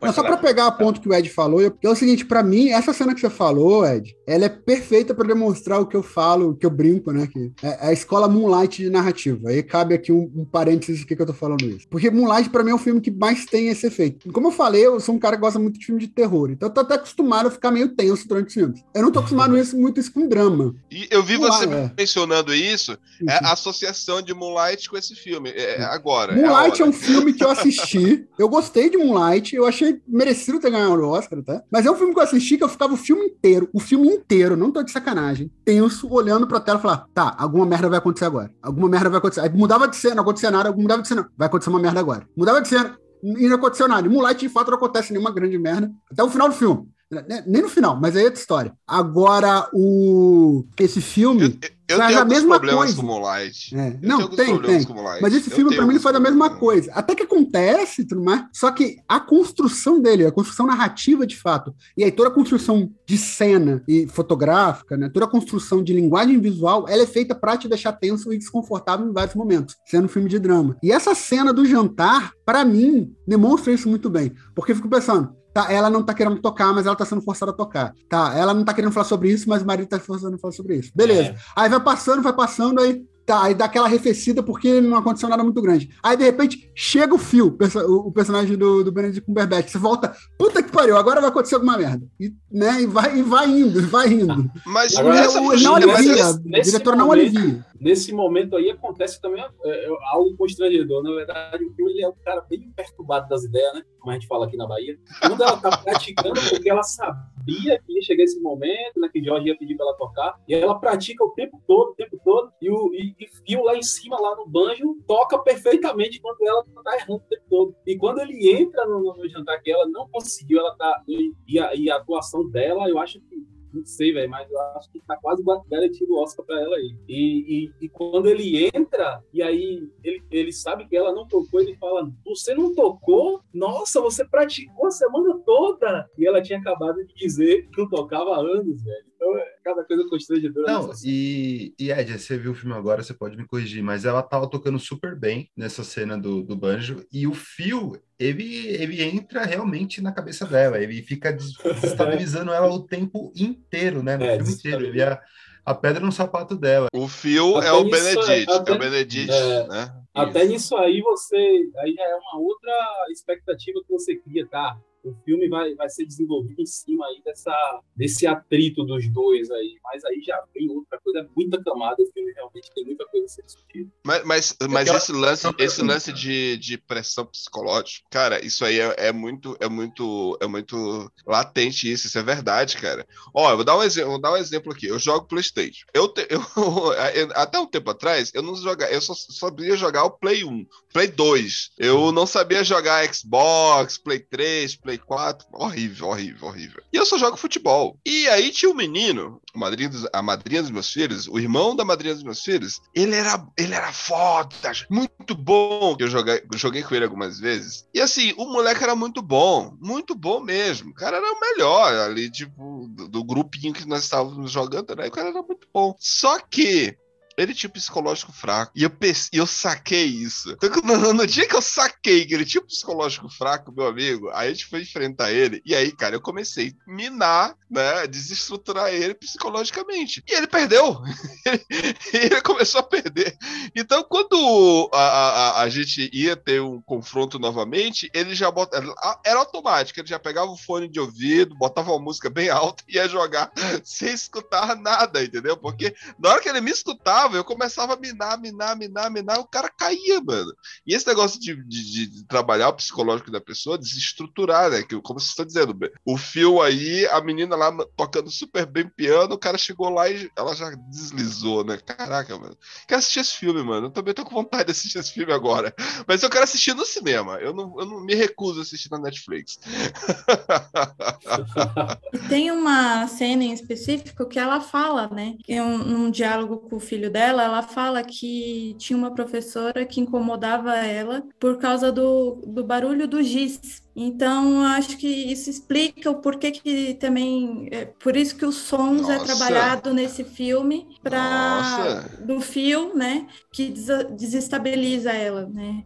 Não, 0.00 0.12
só 0.12 0.22
para 0.22 0.36
pegar 0.36 0.66
a 0.66 0.72
ponto 0.72 1.00
que 1.00 1.08
o 1.08 1.14
Ed 1.14 1.28
falou, 1.30 1.60
é 1.62 1.88
o 1.88 1.94
seguinte, 1.94 2.24
para 2.26 2.42
mim, 2.42 2.68
essa 2.68 2.92
cena 2.92 3.14
que 3.14 3.20
você 3.20 3.30
falou, 3.30 3.86
Ed, 3.86 4.14
ela 4.26 4.44
é 4.44 4.48
perfeita 4.48 5.14
para 5.14 5.28
demonstrar 5.28 5.80
o 5.80 5.86
que 5.86 5.96
eu 5.96 6.02
falo, 6.02 6.50
o 6.50 6.56
que 6.56 6.66
eu 6.66 6.70
brinco, 6.70 7.10
né? 7.12 7.26
Que 7.26 7.52
é 7.62 7.88
a 7.88 7.92
escola 7.92 8.28
Moonlight 8.28 8.49
de 8.68 8.90
narrativa. 8.90 9.48
Aí 9.48 9.62
cabe 9.62 9.94
aqui 9.94 10.12
um, 10.12 10.30
um 10.34 10.44
parênteses 10.44 11.04
que, 11.04 11.14
que 11.14 11.22
eu 11.22 11.26
tô 11.26 11.32
falando 11.32 11.64
isso. 11.64 11.86
Porque 11.88 12.10
Moonlight, 12.10 12.50
para 12.50 12.62
mim, 12.62 12.70
é 12.70 12.74
o 12.74 12.78
filme 12.78 13.00
que 13.00 13.10
mais 13.10 13.44
tem 13.44 13.68
esse 13.68 13.86
efeito. 13.86 14.32
Como 14.32 14.48
eu 14.48 14.52
falei, 14.52 14.86
eu 14.86 15.00
sou 15.00 15.14
um 15.14 15.18
cara 15.18 15.36
que 15.36 15.42
gosta 15.42 15.58
muito 15.58 15.78
de 15.78 15.86
filme 15.86 16.00
de 16.00 16.08
terror. 16.08 16.50
Então 16.50 16.68
eu 16.68 16.74
tô 16.74 16.80
até 16.80 16.94
acostumado 16.94 17.48
a 17.48 17.50
ficar 17.50 17.70
meio 17.70 17.88
tenso 17.88 18.26
durante 18.26 18.48
os 18.48 18.54
filmes. 18.54 18.84
Eu 18.94 19.02
não 19.02 19.10
tô 19.10 19.18
acostumado 19.18 19.56
isso, 19.56 19.76
muito 19.76 20.00
isso 20.00 20.12
com 20.12 20.28
drama. 20.28 20.74
E 20.90 21.08
eu 21.10 21.22
vi 21.22 21.36
você 21.36 21.64
é. 21.64 21.92
mencionando 21.96 22.54
isso, 22.54 22.96
é 23.28 23.44
a 23.44 23.52
associação 23.52 24.22
de 24.22 24.34
Moonlight 24.34 24.88
com 24.88 24.96
esse 24.96 25.14
filme. 25.14 25.50
É, 25.50 25.80
é 25.80 25.84
agora. 25.84 26.32
É 26.32 26.36
Moonlight 26.36 26.82
é, 26.82 26.84
é, 26.84 26.88
um 26.88 26.92
filme 26.92 27.32
que 27.32 27.44
eu 27.44 27.50
assisti. 27.50 28.26
eu 28.38 28.48
gostei 28.48 28.90
de 28.90 28.96
Moonlight. 28.96 29.54
Eu 29.54 29.66
achei 29.66 30.00
merecido 30.06 30.58
ter 30.58 30.70
ganhado 30.70 31.02
o 31.02 31.08
Oscar, 31.08 31.42
tá? 31.42 31.62
Mas 31.70 31.86
é 31.86 31.90
um 31.90 31.96
filme 31.96 32.12
que 32.12 32.18
eu 32.18 32.24
assisti 32.24 32.56
que 32.56 32.64
eu 32.64 32.68
ficava 32.68 32.94
o 32.94 32.96
filme 32.96 33.24
inteiro, 33.26 33.68
o 33.72 33.80
filme 33.80 34.08
inteiro, 34.08 34.56
não 34.56 34.70
tô 34.70 34.82
de 34.82 34.90
sacanagem, 34.90 35.50
tenso, 35.64 36.08
olhando 36.12 36.46
pra 36.46 36.60
tela 36.60 36.78
e 36.78 36.82
falar: 36.82 37.06
tá, 37.14 37.34
alguma 37.38 37.66
merda 37.66 37.88
vai 37.88 37.98
acontecer 37.98 38.24
agora. 38.24 38.39
Alguma 38.62 38.88
merda 38.88 39.10
vai 39.10 39.18
acontecer. 39.18 39.40
Aí 39.40 39.50
mudava 39.50 39.88
de 39.88 39.96
cena, 39.96 40.20
acontecia 40.22 40.50
nada, 40.50 40.72
mudava 40.72 41.02
de 41.02 41.08
cena, 41.08 41.28
vai 41.36 41.46
acontecer 41.46 41.70
uma 41.70 41.80
merda 41.80 42.00
agora. 42.00 42.26
Mudava 42.36 42.60
de 42.62 42.68
cena, 42.68 42.96
e 43.22 43.48
não 43.48 43.56
aconteceu 43.56 43.86
nada. 43.86 44.08
Moonlight, 44.08 44.40
de 44.40 44.48
fato, 44.48 44.70
não 44.70 44.78
acontece 44.78 45.12
nenhuma 45.12 45.30
grande 45.30 45.58
merda 45.58 45.90
até 46.10 46.22
o 46.22 46.30
final 46.30 46.48
do 46.48 46.54
filme. 46.54 46.88
Né, 47.10 47.42
nem 47.44 47.60
no 47.60 47.68
final, 47.68 47.98
mas 48.00 48.14
aí 48.14 48.22
é 48.22 48.26
outra 48.26 48.40
história. 48.40 48.72
Agora, 48.86 49.68
o 49.72 50.64
esse 50.78 51.00
filme. 51.00 51.42
Eu, 51.42 51.70
eu 51.88 51.96
faz 51.96 52.10
tenho 52.10 52.20
a 52.20 52.24
mesma 52.24 52.60
coisa. 52.60 52.96
com 52.96 53.02
Moonlight. 53.02 53.76
É. 53.76 53.98
Não, 54.00 54.28
tem, 54.28 54.56
tem. 54.60 54.86
Mas 55.20 55.34
esse 55.34 55.50
filme, 55.50 55.74
para 55.74 55.84
mim, 55.84 55.94
ele 55.94 55.98
faz 55.98 56.14
a 56.14 56.20
mesma 56.20 56.50
coisa. 56.50 56.92
Até 56.94 57.16
que 57.16 57.24
acontece 57.24 58.04
tudo 58.04 58.22
mais. 58.22 58.44
Só 58.52 58.70
que 58.70 58.98
a 59.08 59.18
construção 59.18 60.00
dele, 60.00 60.24
a 60.24 60.30
construção 60.30 60.66
narrativa 60.66 61.26
de 61.26 61.36
fato, 61.36 61.74
e 61.96 62.04
aí 62.04 62.12
toda 62.12 62.28
a 62.28 62.32
construção 62.32 62.92
de 63.04 63.18
cena 63.18 63.82
e 63.88 64.06
fotográfica, 64.06 64.96
né? 64.96 65.10
Toda 65.12 65.26
a 65.26 65.28
construção 65.28 65.82
de 65.82 65.92
linguagem 65.92 66.38
visual, 66.38 66.86
ela 66.88 67.02
é 67.02 67.06
feita 67.06 67.34
para 67.34 67.56
te 67.56 67.66
deixar 67.66 67.92
tenso 67.94 68.32
e 68.32 68.38
desconfortável 68.38 69.08
em 69.08 69.12
vários 69.12 69.34
momentos, 69.34 69.74
sendo 69.84 70.04
um 70.04 70.08
filme 70.08 70.28
de 70.28 70.38
drama. 70.38 70.76
E 70.80 70.92
essa 70.92 71.12
cena 71.12 71.52
do 71.52 71.66
jantar, 71.66 72.30
para 72.46 72.64
mim, 72.64 73.12
demonstra 73.26 73.72
isso 73.72 73.88
muito 73.88 74.08
bem. 74.08 74.32
Porque 74.54 74.70
eu 74.70 74.76
fico 74.76 74.88
pensando, 74.88 75.39
Tá, 75.52 75.72
ela 75.72 75.90
não 75.90 76.02
tá 76.02 76.14
querendo 76.14 76.40
tocar, 76.40 76.72
mas 76.72 76.86
ela 76.86 76.96
tá 76.96 77.04
sendo 77.04 77.22
forçada 77.22 77.50
a 77.50 77.54
tocar. 77.54 77.92
Tá, 78.08 78.34
ela 78.36 78.54
não 78.54 78.64
tá 78.64 78.72
querendo 78.72 78.92
falar 78.92 79.06
sobre 79.06 79.30
isso, 79.30 79.48
mas 79.48 79.62
o 79.62 79.66
marido 79.66 79.88
tá 79.88 79.98
forçando 79.98 80.36
a 80.36 80.38
falar 80.38 80.52
sobre 80.52 80.76
isso. 80.76 80.92
Beleza. 80.94 81.30
É. 81.30 81.36
Aí 81.56 81.68
vai 81.68 81.80
passando, 81.80 82.22
vai 82.22 82.32
passando, 82.32 82.80
aí 82.80 83.02
tá, 83.26 83.42
aí 83.44 83.54
dá 83.54 83.64
aquela 83.64 83.86
arrefecida 83.86 84.42
porque 84.42 84.80
não 84.80 84.96
aconteceu 84.96 85.28
nada 85.28 85.42
muito 85.42 85.60
grande. 85.60 85.90
Aí, 86.02 86.16
de 86.16 86.24
repente, 86.24 86.70
chega 86.74 87.14
o 87.14 87.18
Phil, 87.18 87.56
o 87.86 88.12
personagem 88.12 88.56
do, 88.56 88.84
do 88.84 88.92
Benedict 88.92 89.26
Cumberbatch. 89.26 89.70
Você 89.70 89.78
volta, 89.78 90.14
puta 90.38 90.62
que 90.62 90.70
pariu, 90.70 90.96
agora 90.96 91.20
vai 91.20 91.30
acontecer 91.30 91.56
alguma 91.56 91.76
merda. 91.76 92.06
E, 92.18 92.32
né, 92.50 92.82
e, 92.82 92.86
vai, 92.86 93.18
e 93.18 93.22
vai 93.22 93.48
indo, 93.48 93.86
vai 93.88 94.12
indo. 94.12 94.50
Mas 94.66 94.96
agora, 94.96 95.18
essa 95.18 95.40
não 95.40 95.74
alivia, 95.74 96.30
o 96.30 96.62
diretor 96.62 96.96
não 96.96 97.12
alivia 97.12 97.64
nesse 97.80 98.12
momento 98.12 98.56
aí 98.56 98.70
acontece 98.70 99.20
também 99.20 99.42
é, 99.42 99.70
é, 99.70 99.88
algo 100.12 100.36
constrangedor. 100.36 101.02
Na 101.02 101.12
verdade, 101.12 101.64
o 101.64 101.88
ele 101.88 102.02
é 102.02 102.08
um 102.08 102.14
cara 102.22 102.42
bem 102.42 102.70
perturbado 102.76 103.28
das 103.28 103.44
ideias, 103.44 103.74
né? 103.74 103.82
Como 103.98 104.10
a 104.10 104.14
gente 104.14 104.26
fala 104.26 104.46
aqui 104.46 104.56
na 104.56 104.66
Bahia. 104.66 104.98
Quando 105.20 105.42
ela 105.42 105.56
tá 105.56 105.76
praticando, 105.78 106.40
porque 106.48 106.68
ela 106.68 106.82
sabia 106.82 107.80
que 107.80 107.92
ia 107.92 108.02
chegar 108.02 108.24
esse 108.24 108.40
momento, 108.40 109.00
né? 109.00 109.08
Que 109.10 109.22
Jorge 109.24 109.48
ia 109.48 109.56
pedir 109.56 109.76
pra 109.76 109.86
ela 109.86 109.96
tocar. 109.96 110.34
E 110.46 110.54
ela 110.54 110.78
pratica 110.78 111.24
o 111.24 111.30
tempo 111.30 111.60
todo, 111.66 111.90
o 111.90 111.94
tempo 111.94 112.20
todo. 112.22 112.52
E 112.60 112.70
o 112.70 112.92
e, 112.92 113.14
e 113.18 113.28
Fio 113.46 113.64
lá 113.64 113.76
em 113.76 113.82
cima, 113.82 114.20
lá 114.20 114.36
no 114.36 114.46
banjo, 114.46 114.96
toca 115.06 115.38
perfeitamente 115.38 116.20
quando 116.20 116.46
ela 116.46 116.64
tá 116.84 116.96
errando 116.96 117.14
o 117.14 117.28
tempo 117.28 117.44
todo. 117.48 117.76
E 117.86 117.96
quando 117.96 118.20
ele 118.20 118.50
entra 118.50 118.86
no, 118.86 119.16
no 119.16 119.28
jantar 119.28 119.60
que 119.62 119.70
ela 119.70 119.88
não 119.88 120.08
conseguiu, 120.08 120.60
ela 120.60 120.76
tá. 120.76 121.02
E 121.48 121.58
a, 121.58 121.74
e 121.74 121.90
a 121.90 121.96
atuação 121.96 122.48
dela, 122.48 122.88
eu 122.88 122.98
acho 122.98 123.20
que 123.20 123.50
não 123.72 123.84
sei, 123.84 124.12
velho, 124.12 124.30
mas 124.30 124.50
eu 124.50 124.60
acho 124.76 124.90
que 124.90 125.00
tá 125.00 125.16
quase 125.16 125.42
garantido 125.68 126.12
o 126.12 126.22
Oscar 126.22 126.44
pra 126.44 126.60
ela 126.60 126.76
aí. 126.76 126.96
E, 127.08 127.64
e, 127.64 127.84
e, 127.84 127.88
quando 127.88 128.28
ele 128.28 128.68
entra, 128.74 129.22
e 129.32 129.42
aí 129.42 129.88
ele, 130.02 130.22
ele 130.30 130.52
sabe 130.52 130.86
que 130.86 130.96
ela 130.96 131.12
não 131.12 131.26
tocou, 131.26 131.60
ele 131.60 131.76
fala: 131.76 132.10
Você 132.24 132.54
não 132.54 132.74
tocou? 132.74 133.42
Nossa, 133.52 134.00
você 134.00 134.24
praticou 134.24 134.86
a 134.86 134.90
semana 134.90 135.38
toda! 135.44 136.08
E 136.18 136.26
ela 136.26 136.42
tinha 136.42 136.58
acabado 136.58 137.04
de 137.04 137.14
dizer 137.14 137.68
que 137.68 137.80
não 137.80 137.88
tocava 137.88 138.34
há 138.34 138.38
anos, 138.38 138.82
velho. 138.82 139.10
Então, 139.20 139.36
é 139.36 139.54
cada 139.62 139.84
coisa 139.84 140.08
constrangedora. 140.08 140.72
Não, 140.72 140.90
e, 141.04 141.74
e 141.78 141.90
Ed, 141.90 142.18
você 142.18 142.38
viu 142.38 142.52
o 142.52 142.54
filme 142.54 142.74
agora, 142.74 143.02
você 143.02 143.12
pode 143.12 143.36
me 143.36 143.46
corrigir, 143.46 143.82
mas 143.82 144.06
ela 144.06 144.22
tava 144.22 144.48
tocando 144.48 144.78
super 144.78 145.14
bem 145.14 145.50
nessa 145.54 145.84
cena 145.84 146.16
do, 146.16 146.42
do 146.42 146.56
banjo, 146.56 147.04
e 147.12 147.26
o 147.26 147.34
fio, 147.34 148.00
ele, 148.20 148.68
ele 148.68 149.02
entra 149.02 149.46
realmente 149.46 150.02
na 150.02 150.12
cabeça 150.12 150.44
dela, 150.44 150.78
ele 150.78 151.02
fica 151.02 151.32
desestabilizando 151.32 152.52
ela 152.52 152.70
o 152.70 152.86
tempo 152.86 153.32
inteiro, 153.34 154.02
né? 154.02 154.18
No 154.18 154.24
é, 154.24 154.36
filme 154.36 154.52
inteiro. 154.52 154.84
Ele 154.84 155.00
é 155.00 155.18
a 155.64 155.74
pedra 155.74 156.04
no 156.04 156.12
sapato 156.12 156.54
dela. 156.54 156.88
O 156.92 157.08
fio 157.08 157.56
até 157.56 157.68
é 157.68 157.72
o 157.72 157.84
Benedict, 157.84 158.52
até, 158.52 158.72
é 158.72 158.74
o 158.74 158.78
Benedict, 158.78 159.32
é, 159.32 159.66
né? 159.66 159.94
Até 160.12 160.42
Isso. 160.42 160.52
nisso 160.52 160.76
aí 160.76 161.00
você. 161.00 161.36
Aí 161.78 161.94
já 161.94 162.02
é 162.02 162.14
uma 162.14 162.40
outra 162.40 162.72
expectativa 163.10 163.80
que 163.86 163.92
você 163.92 164.16
cria, 164.16 164.46
tá? 164.46 164.76
O 165.02 165.14
filme 165.24 165.48
vai, 165.48 165.74
vai 165.74 165.88
ser 165.88 166.04
desenvolvido 166.04 166.60
em 166.60 166.66
cima 166.66 167.06
aí 167.06 167.22
dessa, 167.24 167.80
desse 167.96 168.26
atrito 168.26 168.84
dos 168.84 169.08
dois 169.08 169.50
aí. 169.50 169.78
Mas 169.82 170.04
aí 170.04 170.20
já 170.22 170.42
vem 170.54 170.68
outra 170.70 170.98
coisa, 171.00 171.28
muita 171.34 171.62
camada. 171.62 172.02
O 172.02 172.12
filme 172.12 172.32
realmente 172.32 172.70
tem 172.74 172.84
muita 172.84 173.06
coisa 173.06 173.26
a 173.26 173.28
ser 173.28 173.42
discutida. 173.42 173.90
Mas, 174.04 174.24
mas, 174.24 174.56
mas 174.68 174.88
esse 174.88 175.12
lance, 175.12 175.48
esse 175.58 175.82
lance 175.82 176.12
de, 176.12 176.56
de 176.58 176.78
pressão 176.78 177.24
psicológica, 177.24 178.06
cara, 178.10 178.44
isso 178.44 178.64
aí 178.64 178.78
é, 178.78 178.94
é, 178.98 179.12
muito, 179.12 179.56
é 179.60 179.68
muito, 179.68 180.36
é 180.40 180.46
muito 180.46 181.10
latente 181.26 181.90
isso, 181.90 182.06
isso 182.06 182.18
é 182.18 182.22
verdade, 182.22 182.76
cara. 182.76 183.06
Ó, 183.34 183.50
eu 183.50 183.56
vou 183.56 183.64
dar 183.64 183.76
um 183.76 183.82
exemplo, 183.82 184.10
vou 184.10 184.20
dar 184.20 184.32
um 184.32 184.36
exemplo 184.36 184.72
aqui. 184.72 184.86
Eu 184.86 184.98
jogo 184.98 185.26
PlayStation. 185.26 185.86
Eu, 185.94 186.08
te, 186.08 186.26
eu 186.28 186.40
até 187.34 187.58
um 187.58 187.66
tempo 187.66 187.90
atrás, 187.90 188.30
eu 188.34 188.42
não 188.42 188.54
jogava, 188.54 188.92
eu 188.92 189.00
só 189.00 189.14
sabia 189.14 189.76
jogar 189.76 190.04
o 190.04 190.10
Play 190.10 190.44
1, 190.44 190.66
Play 190.92 191.08
2. 191.08 191.70
Eu 191.78 192.12
não 192.12 192.26
sabia 192.26 192.62
jogar 192.64 193.12
Xbox, 193.12 193.98
Play 193.98 194.20
3, 194.20 194.76
Play 194.76 194.89
Play 194.90 194.98
4. 194.98 195.46
Horrível, 195.52 196.08
horrível, 196.08 196.48
horrível. 196.48 196.82
E 196.92 196.96
eu 196.96 197.06
só 197.06 197.16
jogo 197.16 197.36
futebol. 197.36 197.96
E 198.04 198.28
aí 198.28 198.50
tinha 198.50 198.70
um 198.70 198.74
menino, 198.74 199.40
a 199.54 200.22
madrinha 200.22 200.62
dos, 200.62 200.70
meus 200.70 200.92
filhos, 200.92 201.28
o 201.28 201.38
irmão 201.38 201.76
da 201.76 201.84
madrinha 201.84 202.14
dos 202.14 202.24
meus 202.24 202.42
filhos, 202.42 202.80
ele 202.94 203.14
era, 203.14 203.46
ele 203.56 203.74
era 203.74 203.92
foda, 203.92 204.72
muito 204.90 205.34
bom. 205.34 205.96
Eu 205.98 206.08
joguei, 206.08 206.42
joguei 206.54 206.82
com 206.82 206.94
ele 206.94 207.04
algumas 207.04 207.38
vezes. 207.38 207.86
E 207.94 208.00
assim, 208.00 208.34
o 208.36 208.46
moleque 208.46 208.82
era 208.82 208.96
muito 208.96 209.22
bom, 209.22 209.76
muito 209.80 210.14
bom 210.14 210.40
mesmo. 210.40 210.90
O 210.90 210.94
cara 210.94 211.18
era 211.18 211.32
o 211.32 211.40
melhor 211.40 211.92
ali, 211.94 212.28
tipo, 212.28 212.88
do, 212.88 213.06
do 213.06 213.24
grupinho 213.24 213.72
que 213.72 213.86
nós 213.86 214.02
estávamos 214.02 214.50
jogando, 214.50 214.96
né? 214.96 215.06
O 215.06 215.10
cara 215.12 215.28
era 215.28 215.42
muito 215.42 215.68
bom. 215.72 215.94
Só 216.00 216.38
que 216.40 216.96
ele 217.36 217.54
tinha 217.54 217.68
um 217.68 217.72
psicológico 217.72 218.32
fraco. 218.32 218.72
E 218.74 218.82
eu, 218.82 218.90
pense, 218.90 219.28
eu 219.32 219.46
saquei 219.46 220.04
isso. 220.04 220.50
Então, 220.52 220.70
no, 220.82 221.12
no, 221.12 221.26
dia 221.26 221.46
que 221.46 221.54
eu 221.54 221.62
saquei 221.62 222.26
que 222.26 222.34
ele 222.34 222.44
tinha 222.44 222.62
um 222.62 222.66
psicológico 222.66 223.28
fraco, 223.28 223.72
meu 223.72 223.86
amigo, 223.86 224.30
aí 224.30 224.48
a 224.48 224.52
gente 224.52 224.66
foi 224.66 224.82
enfrentar 224.82 225.32
ele. 225.32 225.62
E 225.64 225.74
aí, 225.74 225.92
cara, 225.92 226.14
eu 226.14 226.20
comecei 226.20 226.74
a 226.86 226.92
minar, 226.92 227.54
né? 227.70 228.06
Desestruturar 228.06 228.92
ele 228.92 229.14
psicologicamente. 229.14 230.22
E 230.28 230.34
ele 230.34 230.46
perdeu. 230.46 231.00
ele 232.12 232.40
começou 232.42 232.80
a 232.80 232.84
perder. 232.84 233.36
Então, 233.74 234.02
quando 234.02 234.90
a, 234.92 234.98
a, 235.00 235.62
a, 235.62 235.68
gente 235.68 236.10
ia 236.12 236.36
ter 236.36 236.60
um 236.60 236.80
confronto 236.80 237.38
novamente, 237.38 238.10
ele 238.12 238.34
já 238.34 238.50
bota. 238.50 238.82
Era 239.24 239.38
automático, 239.38 240.00
ele 240.00 240.08
já 240.08 240.18
pegava 240.18 240.50
o 240.50 240.56
fone 240.56 240.88
de 240.88 241.00
ouvido, 241.00 241.56
botava 241.56 241.92
uma 241.92 242.00
música 242.00 242.28
bem 242.28 242.50
alta 242.50 242.82
e 242.88 242.96
ia 242.96 243.08
jogar 243.08 243.50
sem 243.84 244.12
escutar 244.12 244.76
nada, 244.76 245.22
entendeu? 245.22 245.56
Porque 245.56 245.94
na 246.18 246.30
hora 246.30 246.40
que 246.40 246.48
ele 246.48 246.60
me 246.60 246.70
escutar 246.70 247.19
acertava, 247.20 247.36
eu 247.36 247.44
começava 247.44 247.94
a 247.94 247.96
minar, 247.96 248.40
minar, 248.40 248.76
minar, 248.76 249.10
minar, 249.10 249.38
o 249.38 249.46
cara 249.46 249.68
caía, 249.68 250.20
mano. 250.20 250.52
E 250.86 250.94
esse 250.94 251.06
negócio 251.06 251.40
de, 251.40 251.54
de, 251.64 252.06
de 252.06 252.26
trabalhar 252.26 252.68
o 252.68 252.74
psicológico 252.74 253.30
da 253.30 253.40
pessoa, 253.40 253.78
desestruturar, 253.78 254.70
né? 254.70 254.82
Que, 254.82 255.00
como 255.00 255.20
vocês 255.20 255.30
estão 255.30 255.44
dizendo, 255.44 255.76
o 256.04 256.16
fio 256.16 256.62
aí, 256.62 257.06
a 257.06 257.20
menina 257.20 257.56
lá 257.56 257.70
tocando 257.96 258.30
super 258.30 258.66
bem 258.66 258.88
piano, 258.88 259.34
o 259.34 259.38
cara 259.38 259.58
chegou 259.58 259.90
lá 259.90 260.08
e 260.08 260.30
ela 260.36 260.54
já 260.54 260.70
deslizou, 260.88 261.64
né? 261.64 261.78
Caraca, 261.78 262.38
mano. 262.38 262.56
Quero 262.86 262.98
assistir 262.98 263.20
esse 263.20 263.36
filme, 263.36 263.62
mano. 263.62 263.88
Eu 263.88 263.90
também 263.90 264.14
tô 264.14 264.24
com 264.24 264.34
vontade 264.34 264.66
de 264.66 264.72
assistir 264.72 264.98
esse 264.98 265.12
filme 265.12 265.32
agora. 265.32 265.74
Mas 266.06 266.22
eu 266.22 266.30
quero 266.30 266.44
assistir 266.44 266.74
no 266.74 266.84
cinema. 266.84 267.34
Eu 267.34 267.52
não, 267.52 267.74
eu 267.78 267.86
não 267.86 268.00
me 268.00 268.14
recuso 268.14 268.60
a 268.60 268.62
assistir 268.62 268.90
na 268.90 268.98
Netflix. 268.98 269.58
Tem 272.28 272.50
uma 272.50 273.06
cena 273.06 273.44
em 273.44 273.52
específico 273.52 274.26
que 274.26 274.38
ela 274.38 274.60
fala, 274.60 275.08
né? 275.08 275.36
Em 275.48 275.60
um, 275.60 275.78
num 275.78 276.10
diálogo 276.10 276.58
com 276.58 276.76
o 276.76 276.80
filho 276.80 277.09
dela, 277.10 277.42
ela 277.42 277.62
fala 277.62 278.02
que 278.02 278.74
tinha 278.78 278.96
uma 278.96 279.14
professora 279.14 279.84
que 279.84 280.00
incomodava 280.00 280.76
ela 280.76 281.22
por 281.38 281.58
causa 281.58 281.90
do, 281.92 282.40
do 282.46 282.64
barulho 282.64 283.06
do 283.06 283.22
giz. 283.22 283.82
Então, 283.94 284.62
acho 284.62 284.96
que 284.96 285.06
isso 285.06 285.50
explica 285.50 286.10
o 286.10 286.20
porquê 286.22 286.50
que 286.50 286.94
também. 286.94 287.68
É 287.70 287.84
por 287.84 288.16
isso 288.16 288.36
que 288.36 288.46
os 288.46 288.54
sons 288.54 289.08
é 289.08 289.18
Nossa. 289.18 289.26
trabalhado 289.26 289.92
nesse 289.92 290.24
filme 290.24 290.86
para 291.02 291.22
Nossa. 291.22 292.24
do 292.24 292.40
fio, 292.40 292.96
né? 292.96 293.26
Que 293.52 293.68
desa- 293.68 294.04
desestabiliza 294.04 295.10
ela, 295.10 295.46
né? 295.46 295.84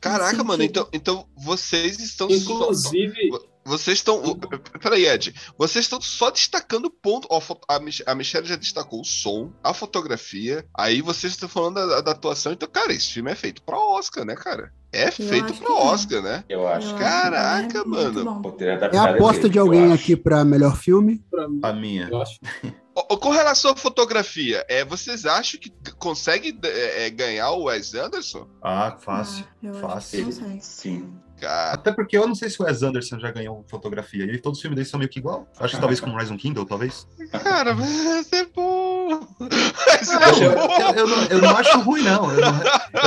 Caraca, 0.00 0.42
mano, 0.42 0.62
então, 0.62 0.88
então 0.92 1.26
vocês 1.36 2.00
estão. 2.00 2.30
Inclusive. 2.30 3.28
Só, 3.30 3.49
vocês 3.64 3.98
estão. 3.98 4.22
Peraí, 4.82 5.06
Ed. 5.06 5.34
Vocês 5.58 5.84
estão 5.84 6.00
só 6.00 6.30
destacando 6.30 6.90
ponto. 6.90 7.28
Ó, 7.30 7.40
a, 7.68 7.78
Mich- 7.78 8.02
a 8.06 8.14
Michelle 8.14 8.46
já 8.46 8.56
destacou 8.56 9.00
o 9.00 9.04
som, 9.04 9.52
a 9.62 9.72
fotografia. 9.74 10.64
Aí 10.76 11.00
vocês 11.02 11.32
estão 11.32 11.48
falando 11.48 11.74
da, 11.86 12.00
da 12.00 12.10
atuação. 12.12 12.52
Então, 12.52 12.68
cara, 12.68 12.92
esse 12.92 13.12
filme 13.12 13.30
é 13.30 13.34
feito 13.34 13.62
pra 13.62 13.78
Oscar, 13.78 14.24
né, 14.24 14.34
cara? 14.34 14.72
É 14.92 15.10
feito 15.10 15.52
que 15.52 15.64
é. 15.64 15.70
Oscar, 15.70 16.20
né? 16.22 16.44
Eu 16.48 16.66
acho 16.66 16.88
Eu 16.90 16.96
que 16.96 17.04
acho 17.04 17.14
que 17.14 17.20
Caraca, 17.30 17.78
é 17.78 17.84
mano. 17.84 18.42
É 18.92 18.98
a 18.98 19.04
aposta 19.14 19.48
de 19.48 19.58
alguém 19.58 19.92
aqui 19.92 20.16
pra 20.16 20.44
melhor 20.44 20.76
filme? 20.76 21.22
Pra 21.30 21.48
mim, 21.48 21.60
A 21.62 21.72
minha. 21.72 22.08
eu 22.10 22.20
acho. 22.20 22.38
Com 23.20 23.30
relação 23.30 23.70
à 23.70 23.76
fotografia, 23.76 24.64
é, 24.68 24.84
vocês 24.84 25.24
acham 25.24 25.58
que 25.60 25.70
consegue 25.94 26.58
é, 26.64 27.06
é, 27.06 27.10
ganhar 27.10 27.50
o 27.52 27.64
Wes 27.64 27.94
Anderson? 27.94 28.46
Ah, 28.60 28.96
fácil. 29.00 29.44
Ah, 29.48 29.56
eu 29.62 29.70
acho 29.70 29.80
fácil. 29.80 30.32
Sim. 30.60 31.14
Até 31.46 31.92
porque 31.92 32.16
eu 32.16 32.26
não 32.26 32.34
sei 32.34 32.48
se 32.50 32.60
o 32.60 32.64
Wes 32.64 32.82
Anderson 32.82 33.18
já 33.18 33.30
ganhou 33.30 33.64
fotografia. 33.68 34.24
E 34.24 34.38
todos 34.38 34.58
os 34.58 34.62
filmes 34.62 34.76
dele 34.76 34.88
são 34.88 34.98
meio 34.98 35.10
que 35.10 35.18
igual. 35.18 35.46
Acho 35.58 35.74
que 35.74 35.80
talvez 35.80 36.00
com 36.00 36.10
Horizon 36.12 36.36
Kindle, 36.36 36.64
talvez. 36.66 37.06
cara, 37.42 37.74
mas 37.74 38.32
é 38.32 38.44
bom. 38.54 39.20
Mas 39.38 40.10
é 40.10 40.44
Eu, 40.46 40.54
bom. 40.54 40.80
eu- 40.80 40.94
eu 40.94 41.06
não, 41.06 41.24
eu 41.24 41.38
não 41.42 41.56
acho 41.56 41.80
ruim, 41.80 42.02
não. 42.02 42.30
Eu 42.32 42.40
não, 42.40 42.60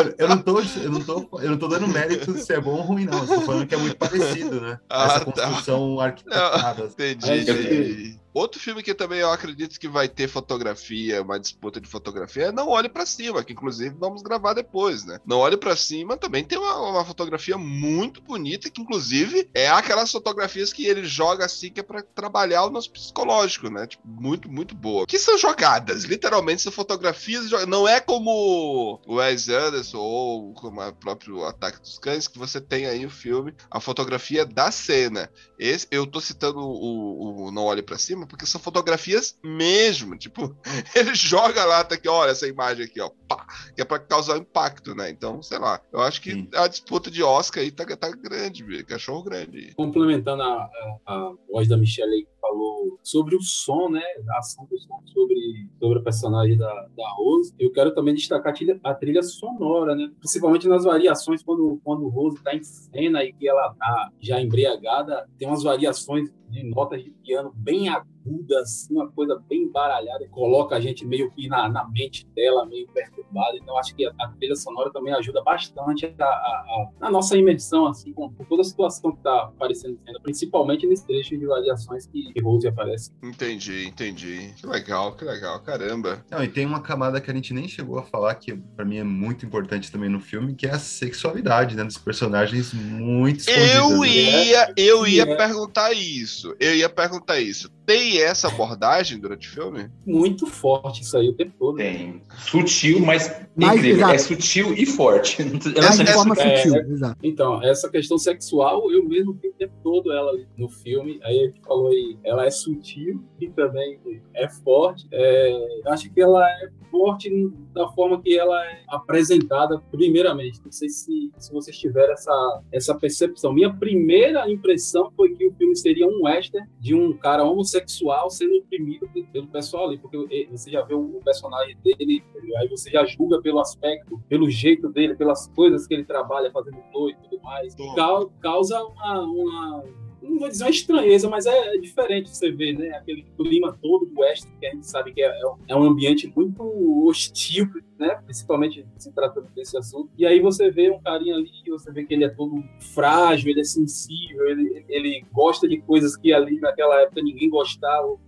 eu, 0.04 0.16
eu 0.18 0.28
não 0.30 0.38
tô, 0.38 0.60
eu, 0.60 0.92
não 0.92 1.02
tô, 1.02 1.30
eu 1.42 1.50
não 1.52 1.58
tô 1.58 1.68
dando 1.68 1.88
mérito 1.88 2.34
se 2.38 2.54
é 2.54 2.60
bom 2.60 2.72
ou 2.76 2.82
ruim, 2.82 3.06
não. 3.06 3.20
Eu 3.20 3.28
tô 3.28 3.42
falando 3.42 3.68
que 3.68 3.76
é 3.76 3.78
muito 3.78 3.96
parecido, 3.98 4.62
né? 4.62 4.80
Ah, 4.90 5.06
Essa 5.06 5.20
tá. 5.20 5.26
construção 5.26 6.00
arquitetada. 6.00 6.84
Entendi, 6.86 7.30
É, 7.32 7.38
entendi. 7.42 8.20
Outro 8.34 8.60
filme 8.60 8.82
que 8.82 8.94
também 8.94 9.20
eu 9.20 9.32
acredito 9.32 9.80
que 9.80 9.88
vai 9.88 10.10
ter 10.10 10.28
fotografia, 10.28 11.22
uma 11.22 11.40
disputa 11.40 11.80
de 11.80 11.88
fotografia, 11.88 12.46
é 12.46 12.52
Não 12.52 12.70
Olhe 12.70 12.90
Pra 12.90 13.06
Cima, 13.06 13.44
que 13.44 13.54
inclusive 13.54 13.96
vamos 14.00 14.24
gravar 14.24 14.54
depois, 14.54 15.06
né? 15.06 15.20
Não 15.26 15.38
Olhe 15.38 15.56
Pra 15.56 15.76
Cima 15.76 16.18
também 16.18 16.44
tem 16.44 16.58
uma, 16.58 16.76
uma 16.90 17.06
fotografia 17.06 17.58
muito 17.58 18.22
bonita, 18.22 18.70
que 18.70 18.82
inclusive 18.82 19.48
é 19.54 19.70
aquelas 19.70 20.12
fotografias 20.12 20.74
que 20.74 20.88
ele 20.88 21.06
joga 21.06 21.46
assim, 21.46 21.70
que 21.70 21.80
é 21.80 21.84
pra 21.84 22.02
trabalhar 22.02 22.66
o 22.66 22.72
nosso 22.72 22.92
psicológico, 22.92 23.70
né? 23.70 23.86
Tipo, 23.86 24.08
muito, 24.08 24.50
muito 24.52 24.74
boa. 24.74 25.06
Que 25.06 25.20
são 25.20 25.38
jogadas, 25.38 26.04
literalmente 26.04 26.64
são 26.64 26.72
fotografias, 26.72 27.52
não 27.68 27.88
é 27.88 28.00
como 28.00 29.00
o 29.06 29.16
Wes 29.16 29.48
Anderson 29.48 30.00
ou 30.00 30.54
como 30.54 30.82
o 30.82 30.94
próprio 30.94 31.46
Ataque 31.46 31.80
dos 31.80 32.00
Cães, 32.00 32.28
que 32.28 32.40
você 32.40 32.60
tem 32.60 32.88
aí 32.88 33.06
o 33.06 33.12
filme, 33.12 33.54
a 33.70 33.80
fotografia 33.80 34.44
da 34.44 34.72
cena. 34.72 35.30
Esse, 35.60 35.88
eu 35.92 36.08
tô 36.08 36.20
citando 36.20 36.60
o, 36.60 37.48
o 37.48 37.52
Não 37.52 37.66
Olhe 37.66 37.84
Pra 37.84 37.98
Cima 37.98 38.23
porque 38.26 38.46
são 38.46 38.60
fotografias 38.60 39.38
mesmo. 39.44 40.18
Tipo, 40.18 40.56
ele 40.96 41.14
joga 41.16 41.66
lá, 41.66 41.84
tá 41.84 41.96
aqui, 41.96 42.08
olha 42.08 42.32
essa 42.32 42.48
imagem 42.48 42.86
aqui, 42.86 43.00
ó, 43.02 43.10
pá, 43.28 43.46
que 43.76 43.82
é 43.82 43.86
pra 43.86 44.00
causar 44.00 44.38
impacto, 44.38 44.96
né? 44.96 45.10
Então, 45.10 45.42
sei 45.42 45.60
lá, 45.60 45.82
eu 45.92 46.02
acho 46.02 46.22
que 46.22 46.32
Sim. 46.32 46.50
a 46.56 46.68
disputa 46.68 47.10
de 47.10 47.24
Oscar 47.24 47.64
aí 47.64 47.72
tá, 47.72 47.86
tá 47.96 48.10
grande, 48.10 48.64
velho, 48.64 48.86
cachorro 48.86 49.24
grande. 49.24 49.74
complementando 49.76 50.44
a, 50.44 50.70
a, 51.06 51.14
a 51.14 51.34
voz 51.52 51.68
da 51.68 51.78
Michelle 51.78 52.14
aí 52.14 52.26
que 52.26 52.34
falou 52.40 53.00
sobre 53.02 53.36
o 53.36 53.42
som, 53.42 53.90
né? 53.90 54.02
A 54.30 54.40
ação 54.40 54.66
do 54.66 54.78
som 54.78 55.00
sobre, 55.06 55.70
sobre 55.80 56.00
a 56.00 56.04
personagem 56.04 56.58
da, 56.58 56.74
da 56.96 57.10
Rose, 57.16 57.54
eu 57.60 57.72
quero 57.72 57.94
também 57.94 58.14
destacar 58.14 58.52
a 58.52 58.56
trilha, 58.56 58.80
a 58.84 58.94
trilha 58.94 59.24
sonora, 59.24 59.96
né? 59.96 60.12
Principalmente 60.20 60.68
nas 60.68 60.84
variações 60.84 61.44
quando, 61.44 61.80
quando 61.84 62.10
Rose 62.10 62.42
tá 62.44 62.54
em 62.54 62.64
cena 62.64 63.24
e 63.24 63.34
que 63.34 63.48
ela 63.48 63.74
tá 63.74 64.12
já 64.20 64.42
embriagada, 64.42 65.28
tem 65.38 65.48
umas 65.48 65.64
variações 65.64 66.30
de 66.50 66.64
notas 66.64 67.04
de 67.04 67.10
piano 67.10 67.52
bem 67.56 67.90
agudas, 67.90 68.13
assim, 68.60 68.94
uma 68.94 69.10
coisa 69.12 69.42
bem 69.50 69.64
embaralhada, 69.64 70.28
coloca 70.30 70.76
a 70.76 70.80
gente 70.80 71.06
meio 71.06 71.30
que 71.32 71.48
na, 71.48 71.68
na 71.70 71.88
mente 71.90 72.26
dela, 72.36 72.66
meio 72.66 72.88
perturbada. 72.88 73.58
Então, 73.58 73.78
acho 73.78 73.96
que 73.96 74.06
a, 74.06 74.14
a 74.20 74.28
trilha 74.30 74.56
sonora 74.56 74.92
também 74.92 75.14
ajuda 75.14 75.42
bastante 75.44 76.06
a, 76.20 76.26
a, 76.26 76.28
a, 76.28 76.90
na 77.00 77.12
nossa 77.12 77.38
imersão, 77.38 77.88
assim, 77.88 78.14
com, 78.14 78.30
toda 78.48 78.62
a 78.62 78.66
situação 78.66 79.12
que 79.12 79.18
está 79.18 79.44
aparecendo, 79.44 79.94
em 79.94 80.06
cena, 80.06 80.20
principalmente 80.22 80.86
nesse 80.88 81.06
trecho 81.06 81.38
de 81.38 81.46
variações 81.46 82.06
que 82.08 82.34
Rose 82.42 82.68
aparece. 82.68 83.12
Entendi, 83.22 83.88
entendi. 83.88 84.54
Que 84.58 84.66
legal, 84.68 85.16
que 85.16 85.26
legal, 85.26 85.60
caramba. 85.62 86.24
Não, 86.30 86.44
e 86.44 86.48
tem 86.48 86.66
uma 86.66 86.82
camada 86.82 87.20
que 87.22 87.30
a 87.30 87.34
gente 87.34 87.54
nem 87.54 87.68
chegou 87.68 87.98
a 88.00 88.04
falar, 88.04 88.36
que 88.36 88.56
pra 88.76 88.86
mim 88.86 88.98
é 88.98 89.04
muito 89.04 89.46
importante 89.46 89.92
também 89.92 90.10
no 90.10 90.20
filme, 90.20 90.56
que 90.56 90.66
é 90.66 90.72
a 90.72 90.80
sexualidade, 90.80 91.76
né? 91.76 91.84
Dos 91.84 91.98
personagens 91.98 92.74
muito. 92.74 93.50
Eu 93.50 94.00
né? 94.02 94.08
ia, 94.08 94.74
eu 94.78 95.08
ia 95.08 95.24
É. 95.24 95.36
perguntar 95.36 95.94
isso. 95.94 96.56
Eu 96.60 96.76
ia 96.76 96.90
perguntar 96.90 97.40
isso. 97.40 97.70
Tem 97.86 98.22
essa 98.22 98.48
abordagem 98.48 99.20
durante 99.20 99.48
o 99.50 99.52
filme? 99.52 99.90
Muito 100.06 100.48
forte 100.48 101.02
isso 101.02 101.18
aí 101.18 101.28
o 101.30 101.34
tempo 101.34 101.54
todo. 101.60 101.76
Tem. 101.76 102.22
Sutil, 102.38 103.00
mas 103.02 103.28
Mais 103.56 103.78
incrível. 103.80 103.98
exato. 103.98 104.14
É 104.14 104.18
sutil 104.18 104.74
e 104.74 104.86
forte. 104.86 105.44
Não 105.44 105.60
Mas 105.76 105.96
sei 105.96 106.06
de 106.06 106.14
forma 106.14 106.36
é, 106.40 106.58
sutil, 106.58 106.76
é- 106.76 106.80
exato. 106.90 107.18
Então, 107.22 107.62
essa 107.64 107.90
questão 107.90 108.18
sexual, 108.18 108.90
eu 108.92 109.04
mesmo 109.08 109.34
vi 109.34 109.50
o 109.50 109.54
tempo 109.54 109.74
todo 109.84 110.12
ela 110.12 110.32
ali 110.32 110.48
no 110.58 110.70
filme. 110.70 111.20
Aí 111.24 111.40
a 111.40 111.46
gente 111.48 111.62
falou 111.62 111.90
aí, 111.90 112.18
ela 112.24 112.46
é 112.46 112.52
sutil 112.52 113.24
e 113.40 113.50
também 113.50 114.00
é 114.34 114.48
forte. 114.50 115.06
É, 115.12 115.52
eu 115.52 115.92
acho 115.92 116.10
que 116.10 116.22
ela 116.22 116.48
é 116.50 116.70
forte 116.94 117.28
da 117.74 117.88
forma 117.90 118.22
que 118.22 118.38
ela 118.38 118.64
é 118.66 118.84
apresentada, 118.88 119.80
primeiramente. 119.90 120.62
Não 120.64 120.72
sei 120.72 120.90
se, 120.90 121.32
se 121.40 121.52
vocês 121.52 121.76
tiveram 121.76 122.14
essa, 122.14 122.62
essa 122.72 122.94
percepção. 122.96 123.52
Minha 123.52 123.74
primeira 123.74 124.48
impressão 124.48 125.12
foi 125.16 125.34
que 125.34 125.48
o 125.48 125.54
filme 125.56 125.76
seria 125.76 126.06
um 126.08 126.26
western 126.26 126.68
de 126.80 126.94
um 126.94 127.18
cara 127.18 127.44
homossexual 127.44 128.30
sendo 128.30 128.58
oprimido 128.60 129.10
pelo 129.32 129.48
pessoal 129.48 129.88
ali, 129.88 129.98
porque 129.98 130.48
você 130.52 130.70
já 130.70 130.84
vê 130.84 130.94
o 130.94 131.20
personagem 131.26 131.76
dele, 131.84 132.24
aí 132.60 132.68
você 132.70 132.92
já 132.92 133.04
julga 133.06 133.42
pelo 133.42 133.60
aspecto, 133.60 134.22
pelo 134.30 134.48
jeito 134.52 134.88
dele, 134.90 135.16
pelas 135.16 135.48
coisas 135.56 135.88
que 135.88 135.96
ele 135.96 136.04
trabalha 136.06 136.52
fazendo 136.52 136.78
flor 136.92 137.10
e 137.10 137.16
tudo 137.16 137.42
mais. 137.42 137.74
Cau- 137.96 138.32
causa 138.40 138.84
uma, 138.84 139.22
uma- 139.22 139.84
não 140.30 140.40
vou 140.40 140.50
dizer 140.50 140.64
uma 140.64 140.70
estranheza, 140.70 141.30
mas 141.30 141.46
é, 141.46 141.78
diferente 141.78 142.30
você 142.30 142.52
ver, 142.52 142.74
né? 142.74 142.90
Aquele 142.92 143.26
clima 143.38 143.78
todo 143.82 144.06
do 144.06 144.22
western 144.22 144.56
que 144.60 144.66
a 144.66 144.72
gente 144.72 144.88
sabe 144.88 145.14
que 145.14 145.22
é, 145.22 145.42
é 145.68 145.76
um 145.76 145.84
ambiente 145.84 146.32
muito 146.36 146.64
hostil, 147.06 147.70
né? 148.04 148.20
Principalmente 148.26 148.86
se 148.98 149.12
tratando 149.14 149.48
desse 149.56 149.78
assunto. 149.78 150.10
E 150.18 150.26
aí 150.26 150.42
você 150.42 150.70
vê 150.70 150.92
um 150.92 151.00
carinha 151.00 151.36
ali, 151.36 151.50
você 151.70 151.92
vê 151.92 152.04
que 152.04 152.14
ele 152.14 152.26
é 152.26 152.30
todo 152.30 152.62
frágil, 152.94 153.50
ele 153.50 153.62
é 153.62 153.64
sensível, 153.64 154.46
ele, 154.48 154.86
ele 154.90 155.26
gosta 155.32 155.68
de 155.68 155.78
coisas 155.78 156.18
que 156.18 156.34
ali 156.34 156.60
naquela 156.60 157.02
época 157.02 157.22
ninguém 157.22 157.50
gostava, 157.50 158.06
ou 158.06 158.20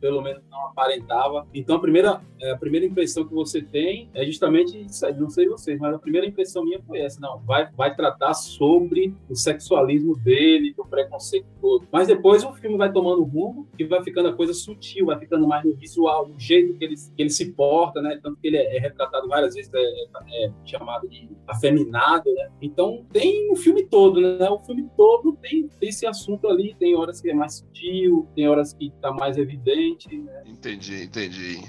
pelo, 0.00 0.22
menos 0.22 0.42
não 0.50 0.66
aparentava. 0.66 1.46
Então 1.52 1.76
a 1.76 1.80
primeira, 1.80 2.22
é, 2.40 2.52
a 2.52 2.56
primeira 2.56 2.86
impressão 2.86 3.26
que 3.26 3.34
você 3.34 3.60
tem 3.60 4.08
é 4.14 4.24
justamente 4.24 4.86
não 5.18 5.28
sei 5.28 5.46
vocês, 5.46 5.78
mas 5.78 5.94
a 5.94 5.98
primeira 5.98 6.26
impressão 6.26 6.64
minha 6.64 6.80
foi 6.82 7.00
essa, 7.00 7.20
não, 7.20 7.38
vai, 7.40 7.68
vai 7.76 7.94
tratar 7.94 8.32
sobre 8.32 9.14
o 9.28 9.36
sexualismo 9.36 10.16
dele, 10.16 10.72
do 10.74 10.84
preconceito 10.84 11.46
todo. 11.60 11.86
Mas 11.92 12.08
depois 12.08 12.42
o 12.44 12.52
filme 12.54 12.78
vai 12.78 12.90
tomando 12.90 13.22
rumo 13.24 13.68
e 13.78 13.84
vai 13.84 14.02
ficando 14.02 14.28
a 14.28 14.32
coisa 14.32 14.54
sutil, 14.54 15.06
vai 15.06 15.18
ficando 15.18 15.46
mais 15.46 15.64
no 15.64 15.74
visual, 15.74 16.26
no 16.26 16.38
jeito 16.38 16.78
que 16.78 16.84
ele, 16.84 16.94
que 16.94 17.22
ele 17.22 17.30
se 17.30 17.52
porta, 17.52 18.00
né? 18.00 18.18
Tanto 18.22 18.38
que 18.40 18.46
ele 18.46 18.56
é, 18.56 18.76
é 18.76 18.80
várias 19.26 19.54
vezes, 19.54 19.70
é, 19.74 20.44
é- 20.44 20.52
chamado 20.64 21.08
de 21.08 21.28
afeminado, 21.46 22.32
né? 22.34 22.48
Então 22.60 23.04
tem 23.12 23.50
o 23.50 23.56
filme 23.56 23.84
todo, 23.84 24.20
né? 24.20 24.48
O 24.50 24.58
filme 24.60 24.86
todo 24.96 25.36
tem, 25.40 25.68
tem 25.80 25.88
esse 25.88 26.06
assunto 26.06 26.46
ali, 26.46 26.74
tem 26.78 26.94
horas 26.94 27.20
que 27.20 27.30
é 27.30 27.34
mais 27.34 27.54
sutil, 27.54 28.28
tem 28.34 28.48
horas 28.48 28.72
que 28.72 28.92
tá 29.00 29.12
mais 29.12 29.36
evidente, 29.38 30.16
né? 30.16 30.42
Entendi, 30.46 31.04
entendi. 31.04 31.60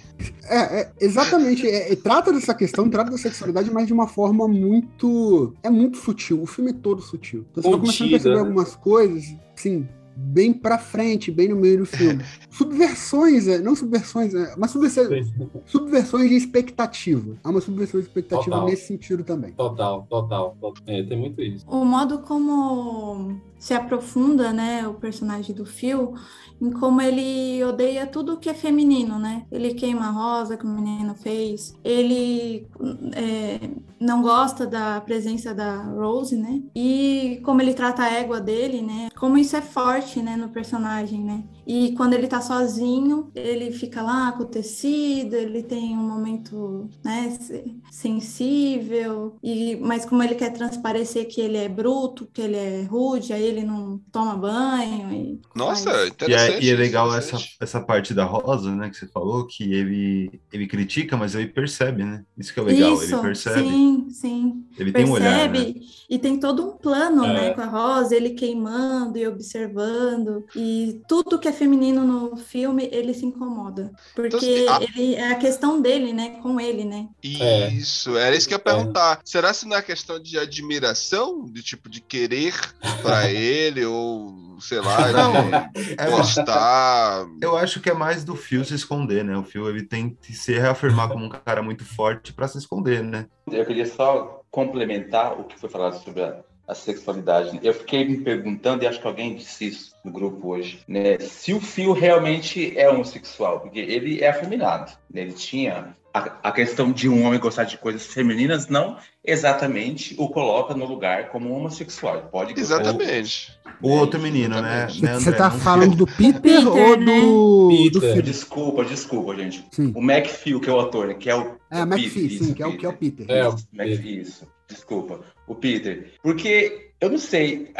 É, 0.49 0.81
é, 0.81 0.91
exatamente. 0.99 1.67
É, 1.67 1.93
é, 1.93 1.95
trata 1.95 2.33
dessa 2.33 2.53
questão, 2.53 2.89
trata 2.89 3.11
da 3.11 3.17
sexualidade, 3.17 3.71
mas 3.71 3.87
de 3.87 3.93
uma 3.93 4.07
forma 4.07 4.47
muito. 4.47 5.53
É 5.63 5.69
muito 5.69 5.97
sutil. 5.97 6.41
O 6.41 6.45
filme 6.45 6.71
é 6.71 6.73
todo 6.73 7.01
sutil. 7.01 7.45
Então 7.51 7.63
você 7.63 7.69
vai 7.69 7.79
começando 7.79 8.07
a 8.07 8.11
Contida, 8.11 8.17
perceber 8.17 8.35
né? 8.35 8.41
algumas 8.41 8.75
coisas, 8.75 9.35
sim, 9.55 9.87
bem 10.21 10.51
pra 10.51 10.77
frente, 10.77 11.31
bem 11.31 11.47
no 11.47 11.55
meio 11.55 11.79
do 11.79 11.85
filme. 11.85 12.23
Subversões, 12.51 13.47
é, 13.47 13.59
não 13.59 13.75
subversões, 13.75 14.33
é, 14.33 14.53
mas 14.57 14.71
subversões, 14.71 15.31
subversões 15.65 16.29
de 16.29 16.35
expectativa. 16.35 17.37
Há 17.43 17.49
uma 17.49 17.61
subversão 17.61 17.99
de 17.99 18.07
expectativa 18.07 18.51
Total. 18.51 18.65
nesse 18.65 18.87
sentido 18.87 19.23
também. 19.23 19.53
Total, 19.53 20.05
total. 20.09 20.57
total. 20.59 20.83
É, 20.85 21.03
tem 21.03 21.17
muito 21.17 21.41
isso. 21.41 21.65
O 21.67 21.85
modo 21.85 22.19
como 22.19 23.39
se 23.57 23.73
aprofunda, 23.73 24.51
né, 24.51 24.87
o 24.87 24.93
personagem 24.95 25.55
do 25.55 25.65
Phil, 25.65 26.13
em 26.61 26.71
como 26.71 27.01
ele 27.01 27.63
odeia 27.63 28.05
tudo 28.07 28.37
que 28.37 28.49
é 28.49 28.53
feminino, 28.53 29.17
né? 29.19 29.45
Ele 29.51 29.73
queima 29.73 30.07
a 30.07 30.11
rosa 30.11 30.57
que 30.57 30.65
o 30.65 30.69
menino 30.69 31.15
fez, 31.15 31.73
ele 31.83 32.67
é, 33.15 33.59
não 33.99 34.21
gosta 34.21 34.65
da 34.65 34.99
presença 35.01 35.53
da 35.53 35.83
Rose, 35.83 36.35
né? 36.35 36.61
E 36.75 37.41
como 37.43 37.61
ele 37.61 37.73
trata 37.73 38.03
a 38.03 38.11
égua 38.13 38.39
dele, 38.39 38.81
né? 38.81 39.09
Como 39.17 39.37
isso 39.37 39.55
é 39.55 39.61
forte, 39.61 40.21
né, 40.21 40.35
no 40.37 40.49
personagem, 40.49 41.23
né? 41.23 41.43
E 41.67 41.91
quando 41.93 42.13
ele 42.13 42.27
tá 42.27 42.41
sozinho, 42.41 43.29
ele 43.35 43.71
fica 43.71 44.01
lá 44.01 44.31
com 44.31 44.43
o 44.43 44.45
tecido, 44.45 45.35
ele 45.35 45.61
tem 45.63 45.95
um 45.97 46.01
momento, 46.07 46.89
né, 47.03 47.29
se- 47.39 47.75
sensível, 47.91 49.35
e 49.43 49.75
mas 49.77 50.05
como 50.05 50.23
ele 50.23 50.35
quer 50.35 50.51
transparecer 50.51 51.27
que 51.27 51.41
ele 51.41 51.57
é 51.57 51.67
bruto, 51.69 52.27
que 52.33 52.41
ele 52.41 52.55
é 52.55 52.83
rude, 52.83 53.33
aí 53.33 53.43
ele 53.43 53.63
não 53.63 53.99
toma 54.11 54.35
banho 54.35 55.11
e 55.11 55.39
Nossa, 55.55 55.91
faz- 55.91 56.09
E 56.27 56.33
é, 56.49 56.61
e 56.63 56.69
é 56.69 56.75
legal 56.75 57.15
essa, 57.15 57.37
essa 57.59 57.79
parte 57.81 58.13
da 58.13 58.23
Rosa, 58.25 58.75
né, 58.75 58.89
que 58.89 58.97
você 58.97 59.07
falou, 59.07 59.45
que 59.47 59.73
ele, 59.73 60.39
ele 60.51 60.67
critica, 60.67 61.15
mas 61.17 61.35
ele 61.35 61.47
percebe, 61.47 62.03
né? 62.03 62.23
Isso 62.37 62.53
que 62.53 62.59
é 62.59 62.63
legal, 62.63 62.93
Isso, 62.95 63.13
ele 63.15 63.21
percebe. 63.21 63.59
sim, 63.69 64.07
sim. 64.09 64.65
Ele 64.77 64.91
tem 64.91 65.05
um 65.05 65.11
olhar, 65.11 65.31
né? 65.31 65.47
Percebe, 65.49 65.81
e 66.09 66.17
tem 66.19 66.39
todo 66.39 66.65
um 66.67 66.77
plano, 66.77 67.25
É. 67.25 67.33
né, 67.33 67.49
com 67.53 67.61
a 67.61 67.65
Rosa, 67.65 68.15
ele 68.15 68.31
queimando 68.31 69.17
e 69.17 69.27
observando, 69.27 70.45
e 70.55 71.01
tudo 71.07 71.37
que 71.39 71.47
é 71.47 71.51
feminino 71.53 72.05
no 72.05 72.35
filme, 72.37 72.89
ele 72.91 73.13
se 73.13 73.25
incomoda, 73.25 73.91
porque 74.15 74.35
Então, 74.63 74.75
a- 74.75 74.81
ele 74.83 75.15
é 75.15 75.31
a 75.31 75.35
questão 75.35 75.81
dele, 75.81 76.13
né, 76.13 76.39
com 76.41 76.59
ele, 76.59 76.85
né? 76.85 77.07
É. 77.23 77.69
Isso, 77.69 78.17
era 78.17 78.35
isso 78.35 78.47
que 78.47 78.53
eu 78.53 78.57
ia 78.57 78.63
perguntar. 78.63 79.19
Será 79.23 79.53
se 79.53 79.67
não 79.67 79.77
é 79.77 79.81
questão 79.81 80.19
de 80.19 80.37
admiração, 80.39 81.45
de 81.51 81.61
tipo, 81.61 81.89
de 81.89 82.01
querer 82.01 82.53
pra 83.01 83.29
ele, 83.31 83.85
ou 83.85 84.48
sei 84.59 84.79
lá, 84.79 85.11
Não, 85.11 85.49
de 85.49 85.95
é- 85.97 86.09
gostar? 86.09 87.25
Eu 87.41 87.57
acho 87.57 87.79
que 87.79 87.89
é 87.89 87.93
mais 87.93 88.23
do 88.23 88.35
Phil 88.35 88.63
se 88.63 88.75
esconder, 88.75 89.23
né? 89.23 89.37
O 89.37 89.43
Phil 89.43 89.69
ele 89.69 89.83
tem 89.83 90.17
que 90.21 90.33
se 90.33 90.53
reafirmar 90.53 91.09
como 91.09 91.25
um 91.25 91.29
cara 91.29 91.61
muito 91.61 91.85
forte 91.85 92.33
pra 92.33 92.47
se 92.47 92.57
esconder, 92.57 93.03
né? 93.03 93.25
Eu 93.51 93.65
queria 93.65 93.85
só 93.85 94.41
complementar 94.51 95.39
o 95.39 95.43
que 95.43 95.59
foi 95.59 95.69
falado 95.69 96.01
sobre 96.03 96.23
a, 96.23 96.39
a 96.67 96.75
sexualidade. 96.75 97.59
Eu 97.63 97.73
fiquei 97.73 98.07
me 98.07 98.17
perguntando, 98.17 98.83
e 98.83 98.87
acho 98.87 98.99
que 98.99 99.07
alguém 99.07 99.35
disse 99.35 99.67
isso 99.67 99.95
no 100.03 100.11
grupo 100.11 100.49
hoje, 100.49 100.81
né? 100.87 101.19
Se 101.19 101.53
o 101.53 101.59
Phil 101.59 101.93
realmente 101.93 102.77
é 102.77 102.89
homossexual, 102.89 103.59
porque 103.59 103.79
ele 103.79 104.21
é 104.21 104.29
afeminado, 104.29 104.91
né? 105.11 105.21
Ele 105.21 105.33
tinha 105.33 105.95
a, 106.13 106.49
a 106.49 106.51
questão 106.51 106.91
de 106.91 107.07
um 107.07 107.23
homem 107.25 107.39
gostar 107.39 107.63
de 107.65 107.77
coisas 107.77 108.05
femininas, 108.07 108.67
não 108.67 108.97
exatamente 109.23 110.15
o 110.17 110.27
coloca 110.29 110.73
no 110.73 110.85
lugar 110.85 111.29
como 111.29 111.53
homossexual. 111.53 112.29
Pode 112.31 112.53
gostar- 112.53 112.81
Exatamente. 112.81 113.57
O 113.81 113.89
outro 113.91 114.19
menino, 114.19 114.61
né? 114.61 114.85
Exatamente. 114.89 115.03
né, 115.03 115.13
Você 115.19 115.31
tá 115.31 115.49
falando 115.51 115.95
do 115.95 116.05
Peter, 116.07 116.41
Peter, 116.41 116.67
ou 116.67 116.97
né? 116.97 117.21
do, 117.21 117.89
do 117.91 117.99
Peter. 118.01 118.13
Phil? 118.13 118.21
Desculpa, 118.23 118.83
desculpa, 118.85 119.35
gente. 119.35 119.65
Sim. 119.71 119.93
O 119.95 120.01
McPhee, 120.01 120.59
que 120.59 120.69
é 120.69 120.73
o 120.73 120.79
ator, 120.79 121.07
né? 121.07 121.13
Que 121.13 121.29
é 121.29 121.35
o. 121.35 121.55
É, 121.71 121.79
o 121.83 121.83
McPhee, 121.83 122.09
Peter, 122.09 122.29
sim, 122.39 122.43
isso, 122.45 122.53
que 122.55 122.63
é, 122.63 122.67
o, 122.67 122.77
que 122.77 122.85
é 122.85 122.89
o 122.89 122.93
Peter. 122.93 123.25
É, 123.29 123.47
o 123.47 123.53
Isso, 123.55 123.67
McPhee, 123.73 124.19
isso. 124.21 124.47
Desculpa. 124.67 125.21
O 125.47 125.55
Peter. 125.55 126.11
Porque 126.21 126.91
eu 126.99 127.09
não 127.09 127.17
sei 127.17 127.71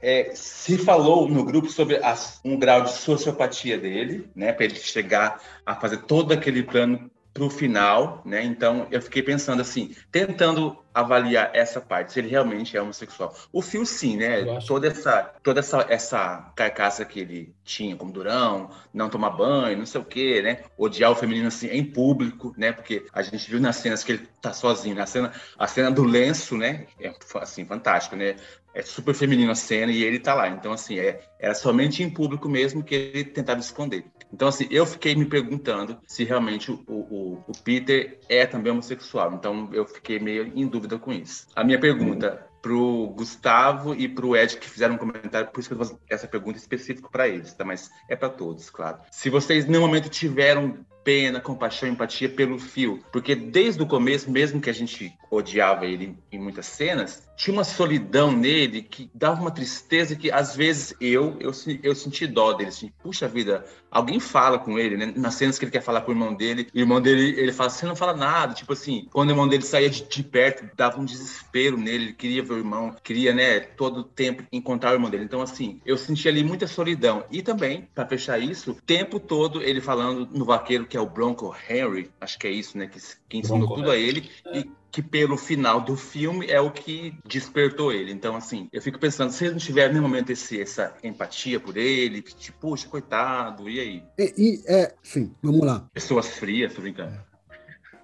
é, 0.00 0.30
se 0.34 0.78
falou 0.78 1.28
no 1.28 1.44
grupo 1.44 1.68
sobre 1.68 1.96
as- 1.96 2.40
um 2.44 2.56
grau 2.56 2.82
de 2.82 2.92
sociopatia 2.92 3.76
dele, 3.76 4.28
né? 4.36 4.52
Para 4.52 4.64
ele 4.66 4.76
chegar 4.76 5.40
a 5.66 5.74
fazer 5.74 5.98
todo 6.02 6.32
aquele 6.32 6.62
plano 6.62 7.10
pro 7.38 7.48
final, 7.48 8.20
né? 8.24 8.42
Então 8.42 8.86
eu 8.90 9.00
fiquei 9.00 9.22
pensando 9.22 9.62
assim, 9.62 9.94
tentando 10.10 10.76
avaliar 10.92 11.50
essa 11.54 11.80
parte, 11.80 12.12
se 12.12 12.18
ele 12.18 12.28
realmente 12.28 12.76
é 12.76 12.82
homossexual. 12.82 13.34
O 13.52 13.62
Phil 13.62 13.86
sim, 13.86 14.16
né? 14.16 14.44
Toda 14.66 14.88
essa 14.88 15.22
toda 15.42 15.60
essa, 15.60 15.86
essa 15.88 16.52
carcaça 16.56 17.04
que 17.04 17.20
ele 17.20 17.54
tinha 17.64 17.96
como 17.96 18.10
durão, 18.10 18.70
não 18.92 19.08
tomar 19.08 19.30
banho, 19.30 19.78
não 19.78 19.86
sei 19.86 20.00
o 20.00 20.04
quê, 20.04 20.42
né? 20.42 20.64
Odiar 20.76 21.12
o 21.12 21.14
feminino 21.14 21.46
assim 21.46 21.68
em 21.68 21.84
público, 21.84 22.52
né? 22.58 22.72
Porque 22.72 23.06
a 23.12 23.22
gente 23.22 23.48
viu 23.48 23.60
nas 23.60 23.76
cenas 23.76 24.02
que 24.02 24.12
ele 24.12 24.28
tá 24.42 24.52
sozinho, 24.52 24.96
na 24.96 25.06
cena 25.06 25.32
a 25.56 25.66
cena 25.68 25.90
do 25.90 26.02
lenço, 26.02 26.56
né? 26.56 26.86
É 27.00 27.12
assim 27.36 27.64
fantástico, 27.64 28.16
né? 28.16 28.34
É 28.74 28.82
super 28.82 29.14
feminino 29.14 29.52
a 29.52 29.54
cena 29.54 29.92
e 29.92 30.02
ele 30.02 30.18
tá 30.18 30.34
lá. 30.34 30.48
Então 30.48 30.72
assim, 30.72 30.98
é, 30.98 31.20
era 31.38 31.54
somente 31.54 32.02
em 32.02 32.10
público 32.10 32.48
mesmo 32.48 32.82
que 32.82 32.94
ele 32.94 33.24
tentava 33.24 33.60
esconder. 33.60 34.04
Então, 34.32 34.48
assim, 34.48 34.66
eu 34.70 34.84
fiquei 34.84 35.14
me 35.14 35.24
perguntando 35.24 35.98
se 36.06 36.24
realmente 36.24 36.70
o, 36.70 36.82
o, 36.86 37.44
o 37.46 37.52
Peter 37.64 38.18
é 38.28 38.46
também 38.46 38.72
homossexual. 38.72 39.32
Então, 39.34 39.70
eu 39.72 39.86
fiquei 39.86 40.18
meio 40.18 40.52
em 40.54 40.66
dúvida 40.66 40.98
com 40.98 41.12
isso. 41.12 41.46
A 41.54 41.64
minha 41.64 41.80
pergunta 41.80 42.46
pro 42.60 43.08
Gustavo 43.16 43.94
e 43.94 44.08
pro 44.08 44.36
Ed 44.36 44.56
que 44.58 44.68
fizeram 44.68 44.96
um 44.96 44.98
comentário, 44.98 45.50
por 45.50 45.60
isso 45.60 45.68
que 45.68 45.74
eu 45.74 45.78
faço 45.78 45.98
essa 46.08 46.26
pergunta 46.26 46.58
específica 46.58 47.08
para 47.08 47.28
eles, 47.28 47.54
tá? 47.54 47.64
Mas 47.64 47.90
é 48.08 48.16
para 48.16 48.28
todos, 48.28 48.68
claro. 48.68 48.98
Se 49.10 49.30
vocês 49.30 49.66
nenhum 49.66 49.82
momento 49.82 50.08
tiveram 50.08 50.84
pena, 51.08 51.40
compaixão, 51.40 51.88
empatia 51.88 52.28
pelo 52.28 52.58
Phil, 52.58 53.02
porque 53.10 53.34
desde 53.34 53.82
o 53.82 53.86
começo, 53.86 54.30
mesmo 54.30 54.60
que 54.60 54.68
a 54.68 54.74
gente 54.74 55.10
odiava 55.30 55.86
ele 55.86 56.18
em 56.30 56.38
muitas 56.38 56.66
cenas, 56.66 57.26
tinha 57.34 57.54
uma 57.54 57.64
solidão 57.64 58.30
nele 58.30 58.82
que 58.82 59.10
dava 59.14 59.40
uma 59.40 59.50
tristeza 59.50 60.14
que 60.14 60.30
às 60.30 60.54
vezes 60.54 60.92
eu 61.00 61.34
eu, 61.40 61.50
eu 61.82 61.94
senti 61.94 62.26
dó 62.26 62.52
dele, 62.52 62.68
assim, 62.68 62.92
puxa 63.02 63.26
vida, 63.26 63.64
alguém 63.90 64.20
fala 64.20 64.58
com 64.58 64.78
ele, 64.78 64.96
né? 64.96 65.12
Nas 65.16 65.34
cenas 65.34 65.58
que 65.58 65.64
ele 65.64 65.72
quer 65.72 65.80
falar 65.80 66.02
com 66.02 66.10
o 66.10 66.14
irmão 66.14 66.34
dele, 66.34 66.68
o 66.74 66.78
irmão 66.78 67.00
dele, 67.00 67.40
ele 67.40 67.52
fala, 67.52 67.70
você 67.70 67.86
não 67.86 67.96
fala 67.96 68.14
nada, 68.14 68.52
tipo 68.52 68.72
assim, 68.72 69.08
quando 69.10 69.30
o 69.30 69.32
irmão 69.32 69.48
dele 69.48 69.62
saía 69.62 69.88
de, 69.88 70.02
de 70.02 70.22
perto, 70.22 70.68
dava 70.76 71.00
um 71.00 71.04
desespero 71.06 71.78
nele, 71.78 72.04
ele 72.04 72.12
queria 72.12 72.42
ver 72.42 72.54
o 72.54 72.58
irmão, 72.58 72.94
queria, 73.02 73.32
né, 73.32 73.60
todo 73.60 74.04
tempo 74.04 74.44
encontrar 74.52 74.90
o 74.90 74.94
irmão 74.94 75.08
dele. 75.08 75.24
Então, 75.24 75.40
assim, 75.40 75.80
eu 75.86 75.96
senti 75.96 76.28
ali 76.28 76.44
muita 76.44 76.66
solidão. 76.66 77.24
E 77.30 77.40
também, 77.40 77.88
pra 77.94 78.06
fechar 78.06 78.38
isso, 78.38 78.72
o 78.72 78.74
tempo 78.74 79.18
todo 79.18 79.62
ele 79.62 79.80
falando 79.80 80.28
no 80.32 80.44
vaqueiro 80.44 80.86
que 80.86 80.97
é 80.98 81.00
o 81.00 81.08
Bronco 81.08 81.54
Henry, 81.68 82.10
acho 82.20 82.38
que 82.38 82.46
é 82.46 82.50
isso, 82.50 82.76
né, 82.76 82.86
que, 82.86 82.98
que 83.28 83.38
ensinou 83.38 83.60
Bronco 83.60 83.76
tudo 83.76 83.90
a 83.90 83.96
ele, 83.96 84.30
e 84.52 84.70
que 84.90 85.02
pelo 85.02 85.36
final 85.36 85.80
do 85.80 85.96
filme 85.96 86.46
é 86.46 86.60
o 86.60 86.70
que 86.70 87.14
despertou 87.24 87.92
ele. 87.92 88.12
Então, 88.12 88.34
assim, 88.34 88.68
eu 88.72 88.80
fico 88.80 88.98
pensando, 88.98 89.30
se 89.30 89.44
ele 89.44 89.52
não 89.52 89.58
tiver 89.58 89.88
nenhum 89.88 90.02
momento 90.02 90.30
esse, 90.30 90.60
essa 90.60 90.94
empatia 91.02 91.60
por 91.60 91.76
ele, 91.76 92.22
que, 92.22 92.34
tipo, 92.34 92.58
puxa, 92.58 92.88
coitado, 92.88 93.68
e 93.68 93.80
aí? 93.80 94.02
E, 94.18 94.34
e, 94.36 94.62
é, 94.66 94.94
sim, 95.02 95.32
vamos 95.42 95.64
lá. 95.64 95.86
Pessoas 95.92 96.28
frias, 96.28 96.74
tô 96.74 96.80
brincando. 96.80 97.28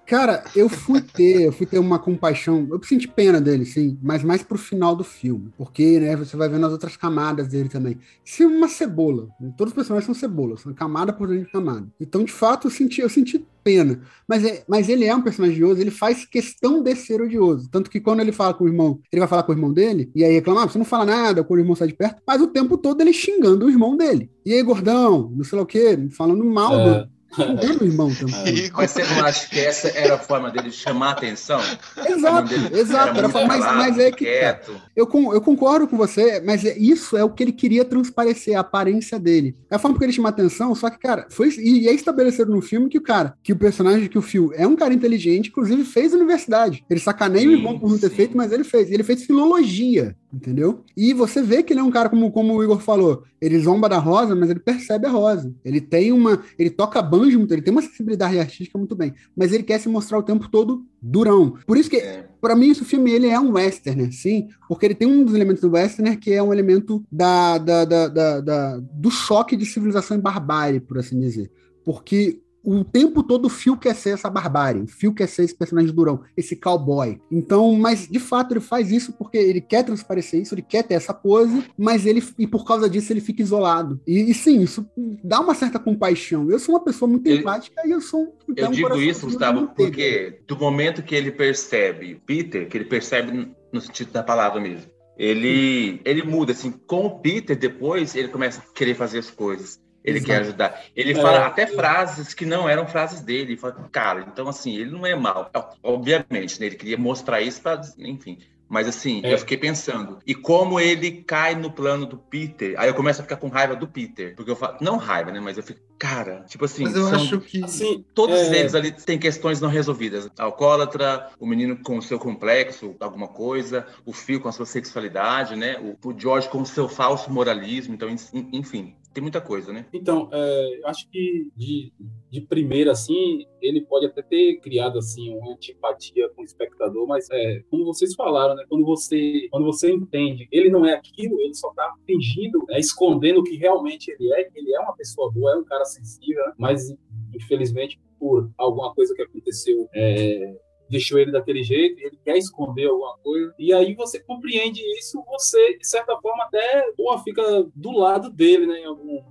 Cara, 0.06 0.44
eu 0.55 0.68
fui 0.68 1.01
ter, 1.01 1.44
eu 1.47 1.52
fui 1.52 1.64
ter 1.64 1.78
uma 1.78 1.98
compaixão, 1.98 2.68
eu 2.70 2.78
senti 2.82 3.09
pena 3.09 3.40
dele, 3.40 3.64
sim, 3.64 3.98
mas 4.02 4.22
mais 4.22 4.43
pro 4.43 4.59
final 4.59 4.94
do 4.94 5.02
filme, 5.02 5.51
porque, 5.56 5.98
né, 5.98 6.14
você 6.14 6.36
vai 6.36 6.47
vendo 6.47 6.66
as 6.66 6.72
outras 6.72 6.94
camadas 6.94 7.48
dele 7.48 7.70
também. 7.70 7.98
Isso 8.22 8.43
é 8.43 8.47
uma 8.47 8.68
cebola, 8.68 9.28
todos 9.56 9.72
os 9.72 9.74
personagens 9.74 10.05
são 10.05 10.14
cebolas, 10.14 10.60
são 10.60 10.74
camada 10.74 11.10
por 11.10 11.26
dentro 11.28 11.47
de 11.47 11.51
camada. 11.52 11.89
Então, 11.98 12.22
de 12.22 12.32
fato, 12.32 12.66
eu 12.66 12.70
senti, 12.70 13.01
eu 13.01 13.09
senti 13.09 13.47
pena, 13.64 14.02
mas, 14.28 14.44
é, 14.44 14.62
mas 14.68 14.90
ele 14.90 15.06
é 15.06 15.16
um 15.16 15.22
personagem 15.22 15.56
odioso, 15.56 15.81
ele 15.81 15.90
faz 15.90 16.26
questão 16.26 16.82
de 16.82 16.94
ser 16.97 17.22
odioso, 17.22 17.70
tanto 17.70 17.89
que 17.90 17.98
quando 17.98 18.20
ele 18.20 18.31
fala 18.31 18.52
com 18.52 18.64
o 18.64 18.68
irmão, 18.68 19.01
ele 19.10 19.20
vai 19.20 19.28
falar 19.28 19.43
com 19.44 19.52
o 19.52 19.55
irmão 19.55 19.72
dele, 19.72 20.10
e 20.14 20.22
aí 20.22 20.35
reclama, 20.35 20.64
ah, 20.64 20.68
você 20.68 20.76
não 20.76 20.85
fala 20.85 21.06
nada 21.06 21.43
quando 21.43 21.60
o 21.60 21.62
irmão 21.62 21.74
sai 21.74 21.89
de 21.89 21.94
perto, 21.94 22.20
mas 22.26 22.43
o 22.43 22.48
tempo 22.48 22.76
todo 22.76 23.01
ele 23.01 23.12
xingando 23.14 23.64
o 23.64 23.70
irmão 23.70 23.97
dele. 23.97 24.31
E 24.44 24.52
aí, 24.52 24.62
gordão, 24.62 25.32
não 25.35 25.44
sei 25.44 25.56
lá 25.56 25.62
o 25.62 25.66
quê, 25.66 25.98
falando 26.10 26.44
mal 26.44 26.78
É. 26.78 27.05
do... 27.05 27.14
Xingando 27.35 27.85
o 27.85 27.86
irmão 27.86 28.15
também. 28.15 28.70
Mas 28.73 28.90
você 28.90 29.05
não 29.05 29.24
acha 29.24 29.48
que 29.48 29.61
essa 29.61 29.89
era 29.89 30.15
a 30.15 30.19
forma 30.19 30.51
dele 30.51 30.70
chamar 30.70 31.09
a 31.09 31.12
atenção? 31.12 31.61
Exato, 32.06 32.55
exato. 32.73 33.19
era 33.19 33.28
muito 33.28 33.47
mas, 33.47 33.65
mas 33.65 33.98
é 33.98 34.11
que 34.11 34.27
tá. 34.27 34.61
eu, 34.94 35.06
con- 35.06 35.32
eu 35.32 35.40
concordo 35.40 35.86
com 35.89 35.97
você, 35.97 36.40
mas 36.40 36.65
é, 36.65 36.77
isso 36.78 37.16
é 37.16 37.24
o 37.24 37.31
que 37.31 37.43
ele 37.43 37.52
queria 37.52 37.85
transparecer, 37.85 38.56
a 38.56 38.61
aparência 38.61 39.19
dele. 39.19 39.56
É 39.70 39.77
a 39.77 39.78
forma 39.78 39.98
que 39.98 40.05
ele 40.05 40.12
chama 40.12 40.28
atenção, 40.28 40.74
só 40.74 40.90
que, 40.90 40.98
cara, 40.98 41.27
foi 41.31 41.48
e 41.59 41.89
é 41.89 41.93
estabelecido 41.93 42.52
no 42.52 42.61
filme 42.62 42.89
que 42.89 42.98
o 42.98 43.02
cara, 43.02 43.35
que 43.43 43.52
o 43.52 43.56
personagem, 43.56 44.09
que 44.09 44.19
o 44.19 44.23
Phil 44.23 44.51
é 44.55 44.66
um 44.66 44.77
cara 44.77 44.94
inteligente, 44.94 45.48
inclusive 45.48 45.85
fez 45.85 46.12
universidade. 46.12 46.85
Ele 46.89 47.01
sacaneia 47.01 47.48
o 47.48 47.52
irmão 47.52 47.78
por 47.78 47.90
não 47.90 47.98
ter 47.98 48.11
sim. 48.11 48.16
feito, 48.16 48.36
mas 48.36 48.52
ele 48.52 48.65
fez. 48.65 48.90
Ele 48.90 49.02
fez 49.02 49.24
filologia, 49.24 50.16
entendeu? 50.32 50.85
E 50.97 51.12
você 51.12 51.43
vê 51.43 51.62
que 51.62 51.73
ele 51.73 51.81
é 51.81 51.82
um 51.82 51.90
cara, 51.90 52.09
como, 52.09 52.31
como 52.31 52.55
o 52.55 52.62
Igor 52.62 52.81
falou, 52.81 53.24
ele 53.40 53.59
zomba 53.59 53.89
da 53.89 53.98
rosa, 53.98 54.35
mas 54.35 54.51
ele 54.51 54.61
percebe 54.61 55.06
a 55.06 55.11
rosa. 55.11 55.52
Ele 55.65 55.81
tem 55.81 56.12
uma. 56.12 56.43
Ele 56.59 56.70
toca 56.70 57.01
muito, 57.32 57.52
ele 57.52 57.62
tem 57.62 57.72
uma 57.72 57.80
sensibilidade 57.82 58.38
artística 58.38 58.76
muito 58.78 58.94
bem, 58.94 59.14
mas 59.36 59.52
ele 59.52 59.62
quer 59.62 59.78
se 59.80 59.88
mostrar 59.88 60.18
o 60.18 60.22
tempo 60.22 60.48
todo 60.51 60.84
durão. 61.01 61.56
Por 61.66 61.76
isso 61.76 61.88
que 61.88 61.96
É. 61.96 62.28
Pra 62.40 62.55
mim, 62.55 62.68
esse 62.70 62.84
filme 62.84 63.10
ele 63.10 63.28
é 63.28 63.40
um 63.40 63.52
western, 63.52 64.12
sim, 64.12 64.48
porque 64.68 64.84
ele 64.84 64.94
tem 64.94 65.09
um 65.09 65.24
dos 65.24 65.34
elementos 65.34 65.62
do 65.62 65.70
western 65.70 66.14
que 66.18 66.30
é 66.30 66.42
um 66.42 66.52
elemento 66.52 67.02
da, 67.10 67.56
da, 67.56 67.84
da, 67.86 68.09
da- 68.09 68.40
da- 68.42 68.78
do 68.92 69.10
choque 69.10 69.56
de 69.56 69.64
civilização 69.64 70.18
e 70.18 70.20
barbárie, 70.20 70.78
por 70.80 70.98
assim 70.98 71.18
dizer. 71.18 71.51
Porque 71.82 72.40
o 72.65 72.82
tempo 72.82 73.23
todo 73.23 73.47
o 73.47 73.51
Phil 73.51 73.77
quer 73.77 73.95
ser 73.95 74.11
essa 74.11 74.31
barbárie, 74.31 74.82
o 74.82 74.86
Phil 74.86 75.12
quer 75.12 75.28
ser 75.28 75.45
esse 75.45 75.55
personagem 75.55 75.93
durão, 75.95 76.23
esse 76.36 76.57
cowboy. 76.57 77.20
Então, 77.31 77.74
mas 77.74 78.09
de 78.09 78.19
fato 78.19 78.53
ele 78.53 78.61
faz 78.61 78.91
isso 78.91 79.12
porque 79.12 79.36
ele 79.36 79.61
quer 79.61 79.85
transparecer 79.85 80.41
isso, 80.41 80.55
ele 80.55 80.62
quer 80.62 80.82
ter 80.82 80.95
essa 80.95 81.12
pose, 81.12 81.65
mas 81.77 82.07
ele, 82.07 82.23
e 82.39 82.47
por 82.47 82.65
causa 82.65 82.89
disso, 82.89 83.12
ele 83.12 83.20
fica 83.20 83.43
isolado. 83.43 84.01
E, 84.07 84.31
e 84.31 84.35
sim, 84.35 84.61
isso 84.62 84.86
dá 85.23 85.41
uma 85.41 85.55
certa 85.55 85.78
compaixão. 85.78 86.51
Eu 86.51 86.59
sou 86.59 86.74
uma 86.74 86.82
pessoa 86.82 87.09
muito 87.09 87.28
empática 87.28 87.82
e 87.86 87.91
eu 87.91 88.01
sou. 88.01 88.36
Eu 88.49 88.55
tenho 88.55 88.69
um 88.69 88.73
digo 88.73 88.97
isso, 88.97 89.27
Gustavo, 89.27 89.69
porque 89.77 90.41
do 90.47 90.57
momento 90.57 91.03
que 91.03 91.15
ele 91.15 91.31
percebe 91.31 92.20
Peter, 92.27 92.69
que 92.69 92.77
ele 92.77 92.85
percebe 92.85 93.55
no 93.73 93.81
sentido 93.81 94.12
da 94.12 94.23
palavra 94.23 94.61
mesmo, 94.61 94.95
ele, 95.16 96.01
ele 96.05 96.23
muda, 96.23 96.53
assim, 96.53 96.73
com 96.73 97.07
o 97.07 97.19
Peter, 97.20 97.57
depois 97.57 98.15
ele 98.15 98.28
começa 98.28 98.61
a 98.61 98.74
querer 98.74 98.95
fazer 98.95 99.19
as 99.19 99.31
coisas. 99.31 99.81
Ele 100.05 100.18
Exato. 100.18 100.31
quer 100.32 100.40
ajudar. 100.43 100.82
Ele 100.94 101.12
É. 101.12 101.14
fala 101.14 101.47
até 101.47 101.66
frases 101.66 102.35
que 102.35 102.44
não 102.44 102.68
eram 102.68 102.86
frases 102.86 103.22
dele. 103.22 103.52
Ele 103.52 103.56
fala, 103.56 103.72
cara, 103.90 104.20
então 104.31 104.47
assim, 104.48 104.76
ele 104.76 104.90
não 104.90 105.06
é 105.06 105.14
mal. 105.16 105.51
Obviamente, 105.82 106.60
né? 106.60 106.66
Ele 106.66 106.76
queria 106.76 106.98
mostrar 106.98 107.40
isso 107.40 107.62
para, 107.62 107.81
enfim. 107.98 108.39
Mas 108.66 108.89
assim, 108.89 109.20
É. 109.22 109.32
eu 109.32 109.39
fiquei 109.39 109.56
pensando. 109.59 110.18
E 110.26 110.35
como 110.35 110.81
ele 110.81 111.22
cai 111.22 111.55
no 111.55 111.70
plano 111.70 112.06
do 112.06 112.16
Peter, 112.16 112.74
aí 112.78 112.89
eu 112.89 112.94
começo 112.94 113.20
a 113.20 113.22
ficar 113.22 113.36
com 113.36 113.48
raiva 113.48 113.76
do 113.76 113.86
Peter. 113.86 114.35
Porque 114.35 114.51
eu 114.51 114.56
falo, 114.56 114.78
não 114.81 114.97
raiva, 114.97 115.31
né? 115.31 115.39
Mas 115.39 115.56
eu 115.59 115.62
fico, 115.62 115.81
cara, 115.98 116.44
tipo 116.48 116.64
assim, 116.64 116.85
Mas 116.85 116.97
eu 116.97 117.05
são- 117.05 117.14
acho 117.14 117.40
que. 117.40 117.62
Assim, 117.62 118.05
Todos 118.14 118.36
é, 118.39 118.59
eles 118.60 118.74
ali 118.74 118.90
têm 118.90 119.18
questões 119.18 119.60
não 119.60 119.68
resolvidas. 119.68 120.28
Alcoólatra, 120.39 121.28
o 121.39 121.47
menino 121.47 121.76
com 121.82 121.98
o 121.98 122.02
seu 122.02 122.18
complexo, 122.18 122.97
alguma 123.01 123.28
coisa, 123.28 123.86
o 124.05 124.12
Phil 124.12 124.40
com 124.40 124.48
a 124.48 124.52
sua 124.52 124.66
sexualidade, 124.66 125.55
né? 125.56 125.76
O, 125.78 126.09
o 126.09 126.18
George 126.18 126.48
com 126.48 126.62
o 126.62 126.66
seu 126.66 126.89
falso 126.89 127.31
moralismo. 127.31 127.94
Então, 127.94 128.09
en- 128.09 128.48
enfim, 128.52 128.97
tem 129.15 129.23
muita 129.23 129.41
coisa, 129.41 129.73
né? 129.73 129.86
Então, 129.93 130.28
é, 130.32 130.81
eu 130.81 130.89
acho 130.89 131.09
que 131.09 131.49
de, 131.57 131.93
de 132.28 132.41
primeira, 132.41 132.91
assim, 132.91 133.47
ele 133.62 133.81
pode 133.82 134.07
até 134.07 134.20
ter 134.20 134.59
criado, 134.61 134.99
assim, 134.99 135.31
uma 135.31 135.53
antipatia 135.53 136.28
com 136.31 136.43
o 136.43 136.45
espectador, 136.45 137.07
mas, 137.07 137.28
é, 137.31 137.62
como 137.70 137.85
vocês 137.85 138.15
falaram, 138.15 138.57
né, 138.57 138.65
quando 138.69 138.85
você, 138.85 139.47
quando 139.51 139.65
você 139.65 139.93
entende 139.93 140.49
ele 140.51 140.69
não 140.69 140.85
é 140.85 140.95
aquilo, 140.95 141.41
ele 141.41 141.55
só 141.55 141.73
tá 141.73 141.95
fingindo, 142.05 142.65
é, 142.70 142.81
escondendo 142.81 143.41
o 143.41 143.45
que 143.45 143.57
realmente 143.57 144.11
ele 144.11 144.32
é, 144.32 144.45
que 144.45 144.59
ele 144.59 144.74
é 144.74 144.81
uma 144.81 144.97
pessoa 144.97 145.31
boa, 145.31 145.53
é 145.53 145.57
um 145.57 145.65
cara 145.65 145.85
sensível, 145.85 146.45
né, 146.47 146.53
mas, 146.59 146.93
infelizmente, 147.32 148.01
por 148.19 148.51
alguma 148.59 148.93
coisa 148.95 149.15
que 149.15 149.23
aconteceu, 149.23 149.89
é, 149.95 150.57
deixou 150.89 151.19
ele 151.19 151.32
daquele 151.32 151.62
jeito, 151.62 152.01
ele 152.01 152.19
quer 152.24 152.36
esconder 152.36 152.86
alguma 152.86 153.16
coisa, 153.19 153.55
e 153.59 153.73
aí 153.73 153.94
você 153.94 154.20
compreende 154.20 154.81
isso, 154.98 155.23
você, 155.27 155.77
de 155.78 155.86
certa 155.86 156.16
forma, 156.20 156.44
até 156.44 156.93
pô, 156.97 157.16
fica 157.19 157.43
do 157.74 157.93
lado 157.93 158.31
dele, 158.31 158.66
né, 158.66 158.81
em 158.81 158.85
algum, 158.85 159.23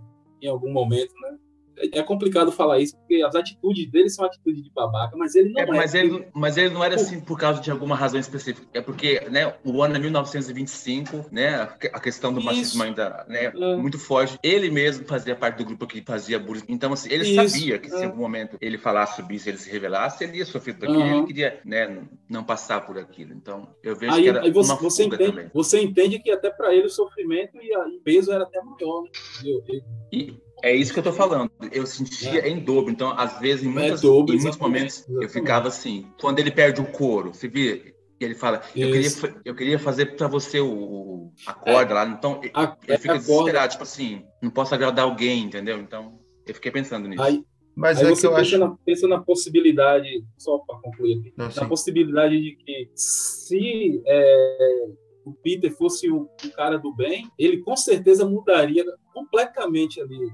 em 0.42 0.48
algum 0.48 0.72
momento, 0.72 1.14
né? 1.22 1.38
É 1.78 2.00
é 2.00 2.04
complicado 2.04 2.52
falar 2.52 2.80
isso, 2.80 2.96
porque 2.98 3.22
as 3.24 3.36
atitudes 3.36 3.90
dele 3.90 4.10
são 4.10 4.26
atitudes 4.26 4.64
de 4.64 4.70
babaca, 4.72 5.16
mas 5.18 5.34
ele 5.36 5.50
não 5.52 5.62
É, 5.62 5.64
é. 5.64 5.68
mas, 5.68 5.94
ele, 5.94 6.28
mas 6.34 6.58
ele 6.58 6.70
não 6.74 6.84
era 6.84 6.96
assim 6.96 7.20
por 7.20 7.38
causa 7.38 7.62
de 7.62 7.70
alguma 7.72 7.96
razão 7.96 8.20
específica. 8.20 8.68
É 8.74 8.82
porque 8.82 9.20
né, 9.30 9.54
o 9.64 9.82
ano 9.82 9.96
é 9.96 10.00
1925, 10.00 11.26
né, 11.32 11.56
a 11.62 11.68
que- 11.68 11.88
a 11.88 12.00
questão 12.00 12.32
do 12.34 12.40
Isso. 12.40 12.46
machismo 12.48 12.84
ainda 12.84 13.26
né, 13.28 13.46
É. 13.46 13.76
muito 13.76 13.98
forte. 14.00 14.38
Ele 14.44 14.70
mesmo 14.70 15.06
fazia 15.06 15.36
parte 15.36 15.58
do 15.58 15.66
grupo 15.66 15.88
que 15.88 16.02
fazia 16.02 16.40
bullying. 16.40 16.64
Então, 16.70 16.94
assim, 16.94 17.12
ele 17.12 17.24
Isso, 17.24 17.36
sabia 17.50 17.80
que 17.80 17.90
se 17.90 17.96
em 17.98 18.02
é. 18.02 18.06
algum 18.06 18.22
momento 18.22 18.58
ele 18.62 18.78
falasse 18.78 19.16
sobre 19.18 19.36
isso, 19.36 19.50
ele 19.50 19.58
se 19.58 19.70
revelasse, 19.70 20.24
ele 20.24 20.38
ia 20.38 20.46
sofrer 20.46 20.76
por 20.78 20.86
aquilo. 20.86 21.02
Aham. 21.02 21.18
Ele 21.20 21.28
queria 21.28 21.60
né, 21.66 22.04
não 22.30 22.44
passar 22.44 22.82
por 22.86 22.98
aquilo. 22.98 23.34
Então, 23.34 23.68
eu 23.84 23.96
vejo 23.96 24.14
Aí, 24.14 24.24
que 24.24 24.30
era 24.30 24.42
aí 24.42 24.52
você, 24.52 24.72
uma 24.72 24.80
você 24.80 25.04
entende, 25.06 25.26
também. 25.26 25.50
você 25.54 25.82
entende 25.82 26.20
que 26.20 26.32
até 26.32 26.50
para 26.50 26.74
ele 26.74 26.86
o 26.88 26.90
sofrimento 26.90 27.58
e 27.62 27.74
e 27.74 27.98
o 27.98 28.02
peso 28.02 28.32
era 28.32 28.44
até 28.44 28.62
maior, 28.62 29.02
né? 29.04 29.10
Eu- 29.44 29.64
eu- 29.68 29.82
E 30.12 30.38
é 30.64 30.76
isso 30.76 30.92
que 30.94 31.00
eu 31.00 31.04
tô 31.04 31.14
falando. 31.14 31.52
Eu 31.72 31.86
sentia 31.86 32.48
em 32.48 32.60
dobro. 32.60 32.92
Então, 32.92 33.12
às 33.18 33.40
vezes, 33.40 33.64
em, 33.66 33.70
muitas, 33.70 34.00
É 34.00 34.02
dobro, 34.02 34.34
em 34.34 34.40
muitos 34.40 34.56
exatamente, 34.58 34.62
momentos, 34.80 34.98
eu 35.08 35.14
exatamente. 35.22 35.34
ficava 35.34 35.68
assim. 35.68 36.08
Quando 36.20 36.40
ele 36.40 36.50
perde 36.52 36.82
o 36.82 36.86
couro, 36.86 37.34
você 37.34 37.48
vê? 37.48 37.94
E 38.20 38.26
ele 38.26 38.36
fala, 38.36 38.62
eu 38.76 38.88
queria, 38.92 39.08
Isso. 39.08 39.28
eu 39.44 39.54
queria 39.56 39.78
fazer 39.78 40.16
pra 40.16 40.28
você 40.28 40.60
o, 40.60 40.72
o- 40.72 41.34
a 41.46 41.54
corda 41.54 41.94
lá. 41.94 42.06
Então, 42.08 42.40
eu- 42.44 42.52
A- 42.54 42.78
eu 42.88 42.96
é, 42.96 42.98
fico 42.98 43.14
a 43.14 43.18
desesperado. 43.18 43.44
corda. 43.54 43.68
Tipo 43.68 43.84
assim, 43.84 44.24
não 44.42 44.50
posso 44.50 44.74
agradar 44.74 45.06
alguém, 45.06 45.44
entendeu? 45.44 45.78
Então, 45.80 46.20
eu 46.48 46.54
fiquei 46.56 46.72
pensando 46.72 47.08
nisso. 47.08 47.22
Aí, 47.22 47.44
Mas 47.76 47.98
aí 47.98 48.06
é 48.06 48.10
que 48.12 48.16
você 48.16 48.28
eu 48.28 48.32
pensa, 48.36 48.42
acho. 48.42 48.58
na, 48.60 48.76
pensa 48.86 49.08
na 49.08 49.20
possibilidade, 49.20 50.24
só 50.38 50.60
para 50.60 50.78
concluir 50.80 51.20
aqui, 51.20 51.34
Não, 51.36 51.46
na 51.46 51.52
sim. 51.52 51.68
possibilidade 51.68 52.40
de 52.40 52.56
que 52.56 52.90
se 52.96 54.02
é, 54.06 54.88
o 55.26 55.34
Peter 55.34 55.72
fosse 55.72 56.10
o, 56.10 56.24
o 56.24 56.52
cara 56.56 56.78
do 56.78 56.94
bem, 56.94 57.30
ele 57.38 57.62
com 57.62 57.76
certeza 57.76 58.26
mudaria 58.26 58.84
completamente 59.14 60.02
ali 60.02 60.32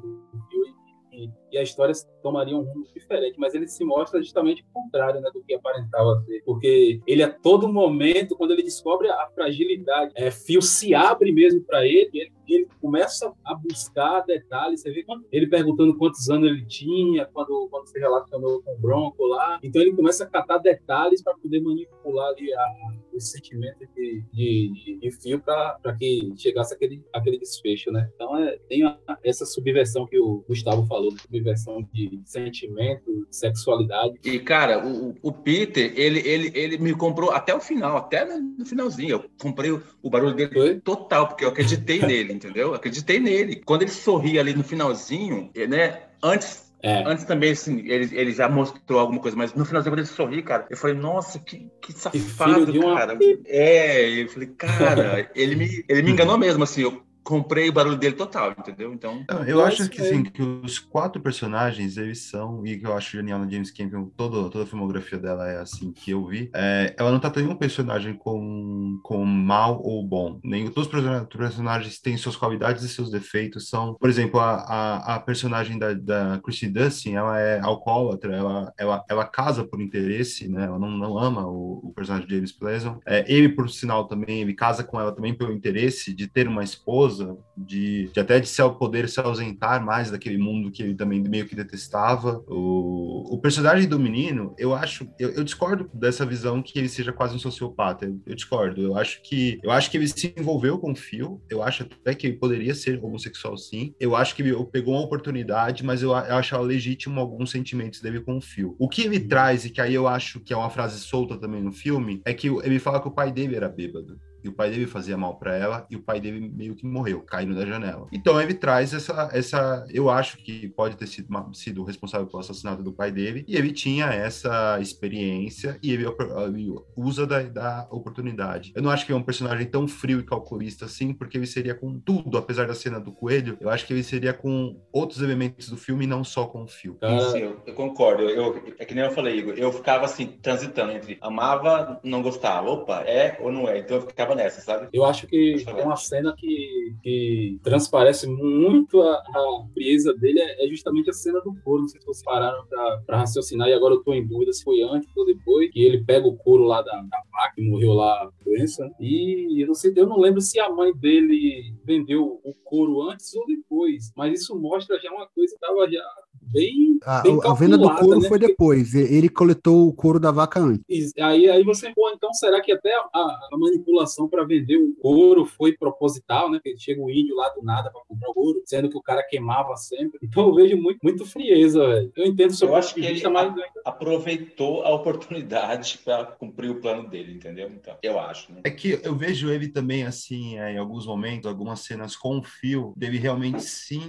e, 1.11 1.29
e- 1.51 1.57
a 1.57 1.63
história 1.63 1.93
tomaria 2.21 2.55
um 2.55 2.61
rumo 2.61 2.85
diferente, 2.93 3.39
mas 3.39 3.53
ele 3.55 3.67
se 3.67 3.83
mostra 3.83 4.21
justamente 4.21 4.61
o 4.63 4.73
contrário 4.73 5.21
né, 5.21 5.29
do 5.33 5.41
que 5.43 5.53
aparentava 5.53 6.21
ser, 6.25 6.41
porque 6.45 6.99
ele 7.07 7.23
a 7.23 7.31
todo 7.31 7.71
momento, 7.71 8.35
quando 8.35 8.51
ele 8.51 8.63
descobre 8.63 9.09
a 9.09 9.27
fragilidade, 9.33 10.11
é, 10.15 10.29
Phil 10.31 10.61
se 10.61 10.93
abre 10.93 11.31
mesmo 11.31 11.61
para 11.61 11.85
ele, 11.85 12.09
ele, 12.13 12.31
ele 12.47 12.67
começa 12.81 13.31
a 13.45 13.55
buscar 13.55 14.21
detalhes, 14.21 14.81
você 14.81 14.91
vê 14.91 15.05
ele 15.31 15.47
perguntando 15.47 15.95
quantos 15.97 16.29
anos 16.29 16.49
ele 16.49 16.65
tinha, 16.65 17.25
quando, 17.25 17.67
quando 17.69 17.87
se 17.87 17.99
relacionou 17.99 18.61
com 18.61 18.73
o 18.73 18.77
Bronco 18.77 19.25
lá, 19.25 19.59
então 19.63 19.81
ele 19.81 19.93
começa 19.93 20.23
a 20.23 20.27
catar 20.27 20.57
detalhes 20.57 21.21
para 21.21 21.35
poder 21.37 21.61
manipular 21.61 22.29
ali 22.29 22.53
a, 22.53 22.65
os 23.13 23.31
sentimentos 23.31 23.87
de, 23.95 24.23
de, 24.33 24.99
de, 25.01 25.11
Phil 25.11 25.39
para 25.39 25.95
que 25.97 26.31
chegasse 26.37 26.73
aquele, 26.73 27.03
aquele 27.13 27.37
desfecho, 27.37 27.91
né? 27.91 28.09
Então 28.15 28.37
é, 28.37 28.57
tem 28.67 28.83
a- 28.83 28.97
essa 29.23 29.45
subversão 29.45 30.05
que 30.05 30.19
o 30.19 30.43
Gustavo 30.47 30.85
falou, 30.85 31.11
subversão 31.39 31.87
de 31.93 32.19
sentimento, 32.25 33.27
sexualidade. 33.31 34.15
E, 34.23 34.39
cara, 34.39 34.85
o, 34.85 35.15
o- 35.21 35.31
Peter, 35.33 35.93
ele, 35.95 36.19
ele, 36.19 36.51
ele 36.53 36.77
me 36.77 36.93
comprou 36.93 37.31
até 37.31 37.53
o 37.55 37.59
final, 37.59 37.97
até 37.97 38.25
no 38.25 38.65
finalzinho. 38.65 39.09
Eu 39.11 39.25
comprei 39.39 39.71
o, 39.71 39.81
o 40.01 40.09
barulho 40.09 40.35
dele 40.35 40.53
Foi? 40.53 40.79
total, 40.81 41.27
porque 41.27 41.45
eu 41.45 41.49
acreditei 41.49 41.99
nele, 42.05 42.33
entendeu? 42.33 42.69
Eu 42.69 42.73
acreditei 42.75 43.19
nele. 43.19 43.61
Quando 43.65 43.83
ele 43.83 43.91
sorria 43.91 44.41
ali 44.41 44.53
no 44.53 44.63
finalzinho, 44.63 45.49
eh, 45.55 45.67
né? 45.67 46.03
Antes. 46.21 46.67
É. 46.81 47.03
Antes 47.05 47.25
também, 47.25 47.51
assim, 47.51 47.79
ele, 47.89 48.17
ele 48.17 48.31
já 48.31 48.47
mostrou 48.47 48.99
alguma 49.01 49.19
coisa, 49.19 49.35
mas 49.35 49.53
no 49.53 49.65
finalzinho, 49.65 49.91
quando 49.91 49.99
ele 49.99 50.07
sorri, 50.07 50.41
cara, 50.41 50.65
eu 50.69 50.77
falei, 50.77 50.95
nossa, 50.95 51.37
que, 51.37 51.69
que 51.81 51.91
safado, 51.91 52.71
de 52.71 52.79
uma- 52.79 52.95
cara. 52.95 53.17
É, 53.45 54.21
eu 54.23 54.29
falei, 54.29 54.47
cara, 54.57 55.29
ele 55.35 55.55
me, 55.57 55.85
ele 55.89 56.01
me 56.03 56.11
enganou 56.11 56.37
mesmo, 56.37 56.63
assim, 56.63 56.83
eu 56.83 57.03
comprei 57.29 57.69
o 57.69 57.73
barulho 57.73 57.95
dele 57.95 58.15
total, 58.15 58.55
entendeu? 58.57 58.91
Então, 58.91 59.23
Não, 59.29 59.43
eu 59.43 59.63
acho 59.63 59.87
que, 59.87 60.01
é. 60.01 60.03
assim, 60.03 60.23
que 60.23 60.41
os 60.41 60.79
quatro 60.79 61.21
personagens, 61.21 61.95
eles 61.95 62.23
são, 62.23 62.65
e 62.65 62.75
que 62.75 62.87
eu 62.87 62.97
acho 62.97 63.15
genial 63.15 63.37
na 63.37 63.47
James 63.47 63.69
Cameron, 63.69 64.09
todo, 64.17 64.49
toda 64.49 64.63
a 64.63 64.67
filmografia 64.67 65.19
dela 65.19 65.47
é 65.47 65.59
assim 65.59 65.91
que 65.91 66.09
eu 66.09 66.25
vi, 66.25 66.49
é, 66.55 66.95
ela 66.97 67.11
não 67.11 67.19
trata 67.19 67.39
nenhum 67.39 67.55
personagem 67.55 68.15
com, 68.15 68.99
com 69.03 69.23
mal 69.23 69.79
ou 69.83 70.03
bom. 70.03 70.39
Nem, 70.43 70.65
todos 70.71 70.87
os 70.87 70.91
person- 70.91 71.25
personagens 71.25 71.99
têm 71.99 72.17
suas 72.17 72.35
qualidades 72.35 72.83
e 72.83 72.89
seus 72.89 73.11
defeitos. 73.11 73.69
São, 73.69 73.93
por 73.93 74.09
exemplo, 74.09 74.39
a, 74.39 74.55
a, 74.55 75.15
a 75.15 75.19
personagem 75.19 75.77
da, 75.77 75.93
da 75.93 76.39
Chrissy 76.43 76.67
Dustin, 76.67 77.13
ela 77.13 77.39
é 77.39 77.59
alcoólatra, 77.59 78.35
ela, 78.35 78.73
ela, 78.75 79.03
ela 79.07 79.25
casa 79.25 79.63
por 79.63 79.79
interesse, 79.79 80.47
né? 80.47 80.65
Ela 80.65 80.79
não, 80.79 80.89
não 80.89 81.19
ama 81.19 81.45
o, 81.45 81.89
o 81.89 81.93
personagem 81.93 82.27
de 82.27 82.33
James 82.35 82.51
Pleasant. 82.51 82.97
É, 83.05 83.23
ele, 83.31 83.49
por 83.49 83.69
sinal, 83.69 84.07
também, 84.07 84.41
ele 84.41 84.55
casa 84.55 84.83
com 84.83 84.99
ela 84.99 85.11
também 85.13 85.35
pelo 85.35 85.53
interesse 85.53 86.11
de 86.13 86.27
ter 86.27 86.47
uma 86.47 86.63
esposa, 86.63 87.18
de, 87.57 88.09
de 88.13 88.19
até 88.19 88.39
de 88.39 88.47
se 88.47 88.61
poder 88.71 89.09
se 89.09 89.19
ausentar 89.19 89.83
mais 89.83 90.11
daquele 90.11 90.37
mundo 90.37 90.71
que 90.71 90.83
ele 90.83 90.95
também 90.95 91.21
meio 91.21 91.47
que 91.47 91.55
detestava. 91.55 92.43
O, 92.47 93.35
o 93.35 93.39
personagem 93.39 93.87
do 93.87 93.99
menino, 93.99 94.53
eu 94.57 94.73
acho, 94.73 95.07
eu, 95.19 95.29
eu 95.31 95.43
discordo 95.43 95.89
dessa 95.93 96.25
visão 96.25 96.61
que 96.61 96.77
ele 96.77 96.89
seja 96.89 97.11
quase 97.11 97.35
um 97.35 97.39
sociopata. 97.39 98.05
Eu, 98.05 98.19
eu 98.25 98.35
discordo. 98.35 98.81
Eu 98.81 98.97
acho 98.97 99.21
que 99.21 99.59
eu 99.63 99.71
acho 99.71 99.89
que 99.89 99.97
ele 99.97 100.07
se 100.07 100.33
envolveu 100.37 100.77
com 100.77 100.91
o 100.91 100.95
Phil. 100.95 101.41
Eu 101.49 101.63
acho 101.63 101.83
até 101.83 102.13
que 102.13 102.27
ele 102.27 102.37
poderia 102.37 102.75
ser 102.75 103.03
homossexual, 103.03 103.57
sim. 103.57 103.93
Eu 103.99 104.15
acho 104.15 104.35
que 104.35 104.41
ele 104.41 104.55
pegou 104.71 104.93
uma 104.93 105.03
oportunidade, 105.03 105.83
mas 105.83 106.01
eu, 106.01 106.11
eu 106.11 106.35
acho 106.35 106.57
legítimo 106.59 107.19
alguns 107.19 107.51
sentimentos 107.51 108.01
dele 108.01 108.21
com 108.21 108.37
o 108.37 108.41
Phil. 108.41 108.75
O 108.79 108.87
que 108.87 109.03
ele 109.03 109.19
traz 109.19 109.65
e 109.65 109.69
que 109.69 109.81
aí 109.81 109.93
eu 109.93 110.07
acho 110.07 110.39
que 110.39 110.53
é 110.53 110.57
uma 110.57 110.69
frase 110.69 110.99
solta 110.99 111.37
também 111.37 111.61
no 111.61 111.71
filme 111.71 112.21
é 112.25 112.33
que 112.33 112.47
ele 112.47 112.79
fala 112.79 113.01
que 113.01 113.07
o 113.07 113.11
pai 113.11 113.31
dele 113.31 113.55
era 113.55 113.69
bêbado 113.69 114.19
e 114.43 114.49
o 114.49 114.53
pai 114.53 114.69
dele 114.69 114.87
fazia 114.87 115.17
mal 115.17 115.37
para 115.37 115.55
ela 115.55 115.85
e 115.89 115.95
o 115.95 116.01
pai 116.03 116.19
dele 116.19 116.39
meio 116.53 116.75
que 116.75 116.85
morreu, 116.85 117.21
caindo 117.21 117.55
da 117.55 117.65
janela. 117.65 118.07
Então 118.11 118.39
ele 118.41 118.53
traz 118.53 118.93
essa, 118.93 119.29
essa, 119.33 119.85
eu 119.91 120.09
acho 120.09 120.37
que 120.43 120.69
pode 120.69 120.95
ter 120.97 121.07
sido, 121.07 121.29
uma- 121.29 121.53
sido 121.53 121.83
responsável 121.83 122.27
pelo 122.27 122.39
assassinato 122.39 122.83
do 122.83 122.93
pai 122.93 123.11
dele 123.11 123.43
e 123.47 123.55
ele 123.55 123.71
tinha 123.71 124.05
essa 124.07 124.79
experiência 124.79 125.77
e 125.81 125.91
ele, 125.91 126.05
ele 126.05 126.73
usa 126.95 127.25
da, 127.25 127.41
da 127.43 127.87
oportunidade. 127.91 128.71
Eu 128.75 128.81
não 128.81 128.89
acho 128.91 129.05
que 129.05 129.11
é 129.11 129.15
um 129.15 129.23
personagem 129.23 129.65
tão 129.67 129.87
frio 129.87 130.19
e 130.19 130.23
calculista 130.25 130.85
assim, 130.85 131.13
porque 131.13 131.37
ele 131.37 131.47
seria 131.47 131.75
com 131.75 131.99
tudo, 131.99 132.37
apesar 132.37 132.67
da 132.67 132.75
cena 132.75 132.99
do 132.99 133.11
coelho, 133.11 133.57
eu 133.59 133.69
acho 133.69 133.85
que 133.85 133.93
ele 133.93 134.03
seria 134.03 134.33
com 134.33 134.79
outros 134.91 135.21
elementos 135.21 135.69
do 135.69 135.77
filme 135.77 136.05
e 136.05 136.07
não 136.07 136.23
só 136.23 136.45
com 136.45 136.63
o 136.63 136.67
fio. 136.67 136.95
Cara, 136.99 137.19
Sim, 137.31 137.39
eu, 137.39 137.61
eu 137.65 137.73
concordo. 137.73 138.23
Eu, 138.23 138.55
eu- 138.55 138.73
é 138.77 138.85
que 138.85 138.93
nem 138.93 139.03
eu 139.05 139.11
falei, 139.11 139.37
Igor. 139.37 139.53
Eu 139.57 139.71
ficava 139.71 140.05
assim, 140.05 140.27
transitando 140.41 140.91
entre 140.91 141.17
amava, 141.21 141.99
não 142.03 142.21
gostava. 142.21 142.69
Opa, 142.69 143.01
é 143.01 143.37
ou 143.41 143.51
não 143.51 143.67
é? 143.67 143.79
Então 143.79 143.97
eu 143.97 144.01
ficava 144.07 144.28
nessa, 144.35 144.61
sabe? 144.61 144.89
Eu 144.93 145.03
acho 145.05 145.27
que 145.27 145.63
tem 145.65 145.83
uma 145.83 145.95
cena 145.95 146.33
que, 146.37 146.95
que 147.01 147.59
transparece 147.63 148.27
muito 148.27 149.01
a, 149.01 149.15
a 149.15 149.67
frieza 149.73 150.13
dele, 150.13 150.39
é, 150.39 150.65
é 150.65 150.67
justamente 150.67 151.09
a 151.09 151.13
cena 151.13 151.39
do 151.41 151.53
couro. 151.63 151.81
Não 151.81 151.87
sei 151.87 151.99
se 151.99 152.05
vocês 152.05 152.23
pararam 152.23 152.65
pra, 152.67 153.01
pra 153.05 153.17
raciocinar, 153.19 153.67
e 153.67 153.73
agora 153.73 153.95
eu 153.95 154.03
tô 154.03 154.13
em 154.13 154.25
dúvida 154.25 154.51
se 154.53 154.63
foi 154.63 154.81
antes 154.81 155.09
ou 155.15 155.25
depois, 155.25 155.71
que 155.71 155.81
ele 155.81 156.03
pega 156.03 156.27
o 156.27 156.37
couro 156.37 156.63
lá 156.63 156.81
da, 156.81 156.93
da 156.93 157.21
vaca, 157.31 157.55
que 157.55 157.61
morreu 157.61 157.93
lá 157.93 158.23
a 158.23 158.29
doença. 158.43 158.89
E 158.99 159.61
eu 159.61 159.67
não 159.67 159.73
sei, 159.73 159.93
eu 159.95 160.07
não 160.07 160.19
lembro 160.19 160.41
se 160.41 160.59
a 160.59 160.69
mãe 160.69 160.93
dele 160.93 161.73
vendeu 161.83 162.39
o 162.43 162.53
couro 162.63 163.01
antes 163.09 163.33
ou 163.35 163.45
depois, 163.45 164.11
mas 164.15 164.41
isso 164.41 164.59
mostra 164.59 164.99
já 164.99 165.11
uma 165.11 165.27
coisa 165.27 165.53
que 165.53 165.59
tava 165.59 165.89
já 165.89 166.03
bem, 166.51 166.99
A, 167.03 167.21
bem 167.21 167.39
a 167.43 167.53
venda 167.53 167.77
do 167.77 167.93
couro 167.95 168.19
né? 168.19 168.27
foi 168.27 168.39
depois. 168.39 168.93
Ele 168.93 169.29
coletou 169.29 169.87
o 169.87 169.93
couro 169.93 170.19
da 170.19 170.31
vaca 170.31 170.59
antes. 170.59 171.13
Aí, 171.17 171.49
aí 171.49 171.63
você, 171.63 171.93
pô, 171.93 172.09
então 172.09 172.33
será 172.33 172.61
que 172.61 172.71
até 172.71 172.93
a, 172.95 173.07
a 173.13 173.57
manipulação 173.57 174.27
para 174.27 174.43
vender 174.43 174.77
o 174.77 174.93
couro 174.95 175.45
foi 175.45 175.73
proposital, 175.73 176.49
né? 176.49 176.59
Porque 176.61 176.77
chega 176.77 177.01
o 177.01 177.09
índio 177.09 177.35
lá 177.35 177.49
do 177.49 177.63
nada 177.63 177.89
para 177.91 178.01
comprar 178.07 178.29
o 178.29 178.33
couro, 178.33 178.61
sendo 178.65 178.89
que 178.89 178.97
o 178.97 179.01
cara 179.01 179.23
queimava 179.23 179.75
sempre. 179.75 180.19
Então 180.21 180.47
eu 180.47 180.55
vejo 180.55 180.77
muito, 180.77 180.99
muito 181.03 181.25
frieza, 181.25 181.87
velho. 181.87 182.11
Eu 182.15 182.25
entendo 182.25 182.51
o 182.51 182.53
seu 182.53 182.67
Eu 182.67 182.73
ponto 182.73 182.79
acho 182.79 182.95
de 182.95 183.01
que 183.01 183.07
ele 183.07 183.29
mas 183.29 183.53
aproveitou 183.85 184.83
a 184.83 184.93
oportunidade 184.93 185.99
para 186.03 186.25
cumprir 186.25 186.71
o 186.71 186.79
plano 186.79 187.09
dele, 187.09 187.33
entendeu? 187.33 187.69
Então, 187.69 187.95
eu 188.01 188.19
acho, 188.19 188.51
né? 188.51 188.61
É 188.63 188.71
que 188.71 188.99
eu 189.03 189.15
vejo 189.15 189.49
ele 189.49 189.67
também, 189.67 190.03
assim, 190.03 190.57
é, 190.57 190.73
em 190.73 190.77
alguns 190.77 191.05
momentos, 191.05 191.47
algumas 191.47 191.81
cenas 191.81 192.15
com 192.15 192.39
o 192.39 192.43
Phil, 192.43 192.93
dele 192.95 193.17
realmente 193.17 193.61
se, 193.61 193.99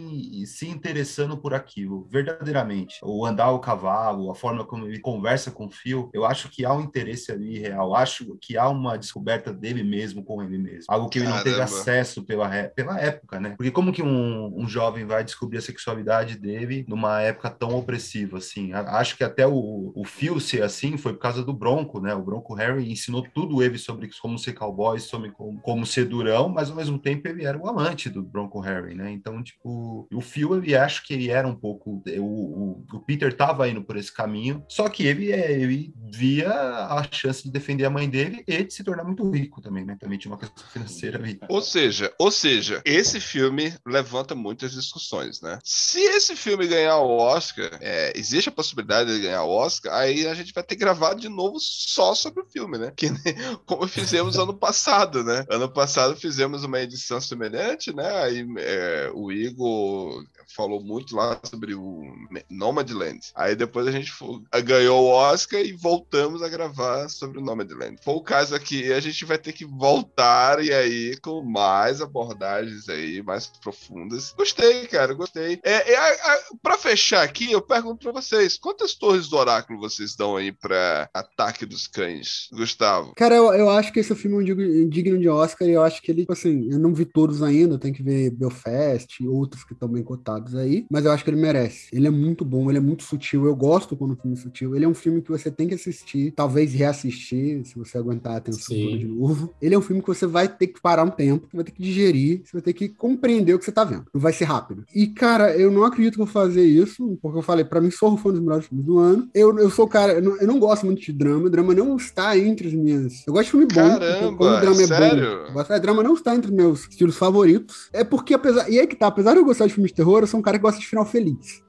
se 0.46 0.68
interessando 0.68 1.36
por 1.36 1.54
aquilo, 1.54 2.06
verdadeiramente. 2.30 2.98
O 3.02 3.24
andar 3.26 3.50
o 3.50 3.58
cavalo, 3.58 4.30
a 4.30 4.34
forma 4.34 4.64
como 4.64 4.86
ele 4.86 5.00
conversa 5.00 5.50
com 5.50 5.66
o 5.66 5.70
Phil, 5.70 6.10
eu 6.12 6.24
acho 6.24 6.48
que 6.50 6.64
há 6.64 6.72
um 6.72 6.80
interesse 6.80 7.30
ali 7.32 7.58
real, 7.58 7.94
acho 7.94 8.36
que 8.40 8.56
há 8.56 8.68
uma 8.68 8.96
descoberta 8.96 9.52
dele 9.52 9.82
mesmo 9.82 10.24
com 10.24 10.42
ele 10.42 10.58
mesmo. 10.58 10.84
Algo 10.88 11.08
que 11.08 11.18
ele 11.18 11.28
não 11.28 11.36
teve 11.42 11.56
Caramba. 11.56 11.64
acesso 11.64 12.24
pela, 12.24 12.48
pela 12.74 13.00
época, 13.00 13.40
né? 13.40 13.54
Porque 13.56 13.70
como 13.70 13.92
que 13.92 14.02
um, 14.02 14.60
um 14.60 14.68
jovem 14.68 15.04
vai 15.04 15.24
descobrir 15.24 15.58
a 15.58 15.62
sexualidade 15.62 16.38
dele 16.38 16.84
numa 16.88 17.20
época 17.20 17.50
tão 17.50 17.74
opressiva, 17.76 18.38
assim? 18.38 18.72
A- 18.72 19.00
Acho 19.00 19.16
que 19.16 19.24
até 19.24 19.46
o, 19.46 19.92
o 19.94 20.04
Phil 20.04 20.38
ser 20.40 20.62
assim 20.62 20.96
foi 20.96 21.12
por 21.12 21.20
causa 21.20 21.44
do 21.44 21.52
Bronco, 21.52 22.00
né? 22.00 22.14
O 22.14 22.22
Bronco 22.22 22.54
Harry 22.54 22.90
ensinou 22.90 23.22
tudo 23.34 23.62
ele 23.62 23.78
sobre 23.78 24.08
como 24.20 24.38
ser 24.38 24.52
cowboy, 24.52 24.98
sobre 25.00 25.30
como, 25.30 25.60
como 25.60 25.86
ser 25.86 26.04
durão, 26.04 26.48
mas 26.48 26.70
ao 26.70 26.76
mesmo 26.76 26.98
tempo 26.98 27.26
ele 27.28 27.44
era 27.44 27.56
o 27.58 27.68
amante 27.68 28.08
do 28.10 28.22
Bronco 28.22 28.60
Harry, 28.60 28.94
né? 28.94 29.10
Então, 29.10 29.42
tipo, 29.42 30.06
o 30.12 30.20
Phil, 30.20 30.56
ele 30.56 30.76
acho 30.76 31.04
que 31.06 31.14
ele 31.14 31.30
era 31.30 31.46
um 31.46 31.54
pouco. 31.54 32.02
O, 32.20 32.84
o, 32.92 33.00
Peter 33.00 33.34
tava 33.36 33.68
indo 33.68 33.82
por 33.82 33.96
esse 33.96 34.12
caminho, 34.12 34.64
só 34.68 34.88
que 34.88 35.06
ele, 35.06 35.32
é, 35.32 35.52
ele 35.52 35.92
via 36.12 36.50
a 36.50 37.06
chance 37.10 37.42
de 37.42 37.50
defender 37.50 37.84
a 37.84 37.90
mãe 37.90 38.08
dele 38.08 38.44
e 38.46 38.62
de 38.62 38.72
se 38.72 38.84
tornar 38.84 39.04
muito 39.04 39.28
rico 39.30 39.60
também, 39.60 39.84
né? 39.84 39.96
Também 39.98 40.18
tinha 40.18 40.32
uma 40.32 40.38
questão 40.38 40.64
financeira 40.72 41.18
ali. 41.18 41.40
Ou 41.48 41.62
seja, 41.62 42.12
ou 42.18 42.30
seja, 42.30 42.82
esse 42.84 43.20
filme 43.20 43.74
levanta 43.86 44.34
muitas 44.34 44.72
discussões, 44.72 45.40
né? 45.40 45.58
Se 45.64 46.00
esse 46.00 46.36
filme 46.36 46.66
ganhar 46.66 46.98
o 46.98 47.16
Oscar, 47.16 47.70
é, 47.80 48.12
existe 48.16 48.48
a 48.48 48.52
possibilidade 48.52 49.12
de 49.14 49.22
ganhar 49.22 49.42
o 49.44 49.50
Oscar, 49.50 49.94
aí 49.94 50.26
a 50.26 50.34
gente 50.34 50.52
vai 50.52 50.62
ter 50.62 50.76
gravado 50.76 51.20
de 51.20 51.28
novo 51.28 51.58
só 51.60 52.14
sobre 52.14 52.42
o 52.42 52.46
filme, 52.46 52.78
né? 52.78 52.92
Que 52.94 53.08
como 53.66 53.86
fizemos 53.86 54.36
ano 54.36 54.54
passado, 54.54 55.24
né? 55.24 55.44
Ano 55.48 55.68
passado 55.68 56.16
fizemos 56.16 56.64
uma 56.64 56.80
edição 56.80 57.20
semelhante, 57.20 57.94
né? 57.94 58.22
Aí 58.22 58.46
é, 58.58 59.10
o 59.14 59.32
Igor 59.32 60.24
falou 60.54 60.82
muito 60.82 61.14
lá 61.14 61.40
sobre 61.44 61.74
o 61.74 62.09
Nomadland. 62.48 63.20
Aí 63.34 63.54
depois 63.56 63.86
a 63.86 63.90
gente 63.92 64.10
fo- 64.10 64.42
ganhou 64.64 65.04
o 65.04 65.08
Oscar 65.10 65.60
e 65.60 65.72
voltamos 65.72 66.42
a 66.42 66.48
gravar 66.48 67.08
sobre 67.08 67.38
o 67.38 67.42
Nomadland. 67.42 67.96
Foi 68.04 68.14
o 68.14 68.22
caso 68.22 68.54
aqui, 68.54 68.92
a 68.92 69.00
gente 69.00 69.24
vai 69.24 69.38
ter 69.38 69.52
que 69.52 69.64
voltar 69.64 70.62
e 70.64 70.72
aí 70.72 71.16
com 71.22 71.42
mais 71.42 72.00
abordagens 72.00 72.88
aí, 72.88 73.22
mais 73.22 73.46
profundas. 73.46 74.32
Gostei, 74.36 74.86
cara, 74.86 75.14
gostei. 75.14 75.60
É, 75.64 75.92
é, 75.92 75.96
a- 75.96 76.32
a- 76.34 76.40
pra 76.62 76.78
fechar 76.78 77.22
aqui, 77.22 77.50
eu 77.50 77.60
pergunto 77.62 77.98
pra 78.10 78.20
vocês, 78.20 78.56
quantas 78.58 78.94
torres 78.94 79.28
do 79.28 79.36
oráculo 79.36 79.78
vocês 79.80 80.14
dão 80.16 80.36
aí 80.36 80.52
pra 80.52 81.08
Ataque 81.14 81.64
dos 81.66 81.86
Cães? 81.86 82.48
Gustavo? 82.52 83.12
Cara, 83.16 83.34
eu, 83.36 83.52
eu 83.52 83.70
acho 83.70 83.92
que 83.92 84.00
esse 84.00 84.14
filme 84.14 84.36
é 84.36 84.40
um 84.40 84.88
digno, 84.88 85.18
de 85.18 85.28
Oscar 85.28 85.68
e 85.68 85.72
eu 85.72 85.82
acho 85.82 86.00
que 86.02 86.10
ele, 86.10 86.20
tipo 86.22 86.32
assim, 86.32 86.68
eu 86.70 86.78
não 86.78 86.94
vi 86.94 87.04
todos 87.04 87.42
ainda, 87.42 87.78
tem 87.78 87.92
que 87.92 88.02
ver 88.02 88.30
Belfast 88.30 89.26
outros 89.26 89.64
que 89.64 89.72
estão 89.72 89.88
bem 89.88 90.02
cotados 90.02 90.54
aí, 90.54 90.86
mas 90.90 91.04
eu 91.04 91.12
acho 91.12 91.24
que 91.24 91.30
ele 91.30 91.40
merece. 91.40 91.88
Ele 91.92 91.99
é 92.06 92.10
muito 92.10 92.44
bom, 92.44 92.68
ele 92.70 92.78
é 92.78 92.80
muito 92.80 93.02
sutil, 93.02 93.46
eu 93.46 93.54
gosto 93.54 93.96
quando 93.96 94.12
o 94.12 94.16
filme 94.16 94.36
é 94.36 94.40
sutil. 94.40 94.74
Ele 94.74 94.84
é 94.84 94.88
um 94.88 94.94
filme 94.94 95.20
que 95.22 95.30
você 95.30 95.50
tem 95.50 95.68
que 95.68 95.74
assistir, 95.74 96.32
talvez 96.32 96.72
reassistir, 96.72 97.64
se 97.64 97.76
você 97.76 97.98
aguentar 97.98 98.34
a 98.34 98.36
atenção 98.36 98.76
Sim. 98.76 98.84
toda 98.84 98.98
de 98.98 99.06
novo. 99.06 99.54
Ele 99.60 99.74
é 99.74 99.78
um 99.78 99.82
filme 99.82 100.02
que 100.02 100.08
você 100.08 100.26
vai 100.26 100.48
ter 100.48 100.68
que 100.68 100.80
parar 100.80 101.04
um 101.04 101.10
tempo, 101.10 101.48
vai 101.52 101.64
ter 101.64 101.72
que 101.72 101.82
digerir, 101.82 102.42
você 102.44 102.52
vai 102.52 102.62
ter 102.62 102.72
que 102.72 102.88
compreender 102.88 103.54
o 103.54 103.58
que 103.58 103.64
você 103.64 103.72
tá 103.72 103.84
vendo. 103.84 104.06
Não 104.12 104.20
vai 104.20 104.32
ser 104.32 104.44
rápido. 104.44 104.84
E, 104.94 105.06
cara, 105.08 105.56
eu 105.56 105.70
não 105.70 105.84
acredito 105.84 106.14
que 106.14 106.20
eu 106.20 106.26
vou 106.26 106.32
fazer 106.32 106.64
isso, 106.64 107.18
porque 107.20 107.38
eu 107.38 107.42
falei, 107.42 107.64
pra 107.64 107.80
mim, 107.80 107.90
Sorro 107.90 108.16
foi 108.16 108.32
um 108.32 108.34
dos 108.34 108.42
melhores 108.42 108.66
filmes 108.66 108.86
do 108.86 108.98
ano. 108.98 109.28
Eu, 109.34 109.58
eu 109.58 109.70
sou 109.70 109.84
o 109.84 109.88
cara, 109.88 110.14
eu 110.14 110.22
não, 110.22 110.36
eu 110.36 110.46
não 110.46 110.58
gosto 110.58 110.86
muito 110.86 111.00
de 111.00 111.12
drama, 111.12 111.50
drama 111.50 111.74
não 111.74 111.96
está 111.96 112.36
entre 112.36 112.68
as 112.68 112.74
minhas. 112.74 113.26
Eu 113.26 113.32
gosto 113.32 113.46
de 113.46 113.50
filme 113.50 113.66
bom. 113.66 113.98
Caramba, 113.98 114.36
quando 114.36 114.56
o 114.56 114.60
drama 114.60 114.82
é 114.82 114.86
sério? 114.86 115.20
bom. 115.20 115.46
Eu 115.48 115.52
gosto, 115.52 115.72
é, 115.72 115.80
drama 115.80 116.02
não 116.02 116.14
está 116.14 116.34
entre 116.34 116.50
os 116.50 116.56
meus 116.56 116.80
estilos 116.88 117.16
favoritos. 117.16 117.88
É 117.92 118.04
porque, 118.04 118.34
apesar. 118.34 118.68
E 118.70 118.78
aí 118.78 118.86
que 118.86 118.96
tá, 118.96 119.06
apesar 119.06 119.32
de 119.32 119.38
eu 119.38 119.44
gostar 119.44 119.66
de 119.66 119.74
filmes 119.74 119.90
de 119.90 119.96
terror, 119.96 120.20
eu 120.20 120.26
sou 120.26 120.40
um 120.40 120.42
cara 120.42 120.58
que 120.58 120.62
gosta 120.62 120.80
de 120.80 120.86
final 120.86 121.04
feliz. 121.04 121.62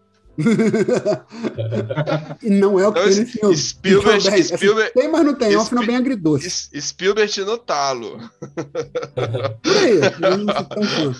E 2.41 2.49
não 2.49 2.79
é 2.79 2.87
o 2.87 2.93
que 2.93 2.99
Então, 2.99 3.09
tem 3.11 3.19
nesse 3.19 3.37
filme. 3.39 3.57
Spielberg- 3.57 4.19
Então, 4.19 4.31
bem, 4.31 4.41
assim, 4.41 4.55
Spielberg- 4.57 4.93
tem, 4.93 5.11
mas 5.11 5.25
não 5.25 5.33
tem. 5.35 5.53
É 5.53 5.59
um 5.59 5.65
final 5.65 5.85
bem 5.85 5.95
agridoce. 5.95 6.69
Spielberg 6.79 7.41
no 7.41 7.57
talo. 7.57 8.17
Por 9.61 9.77
aí. 9.77 9.99
Eu 10.21 10.37
não 10.37 10.53
sou 10.53 10.63
tão 10.65 10.83
fã. 10.83 11.13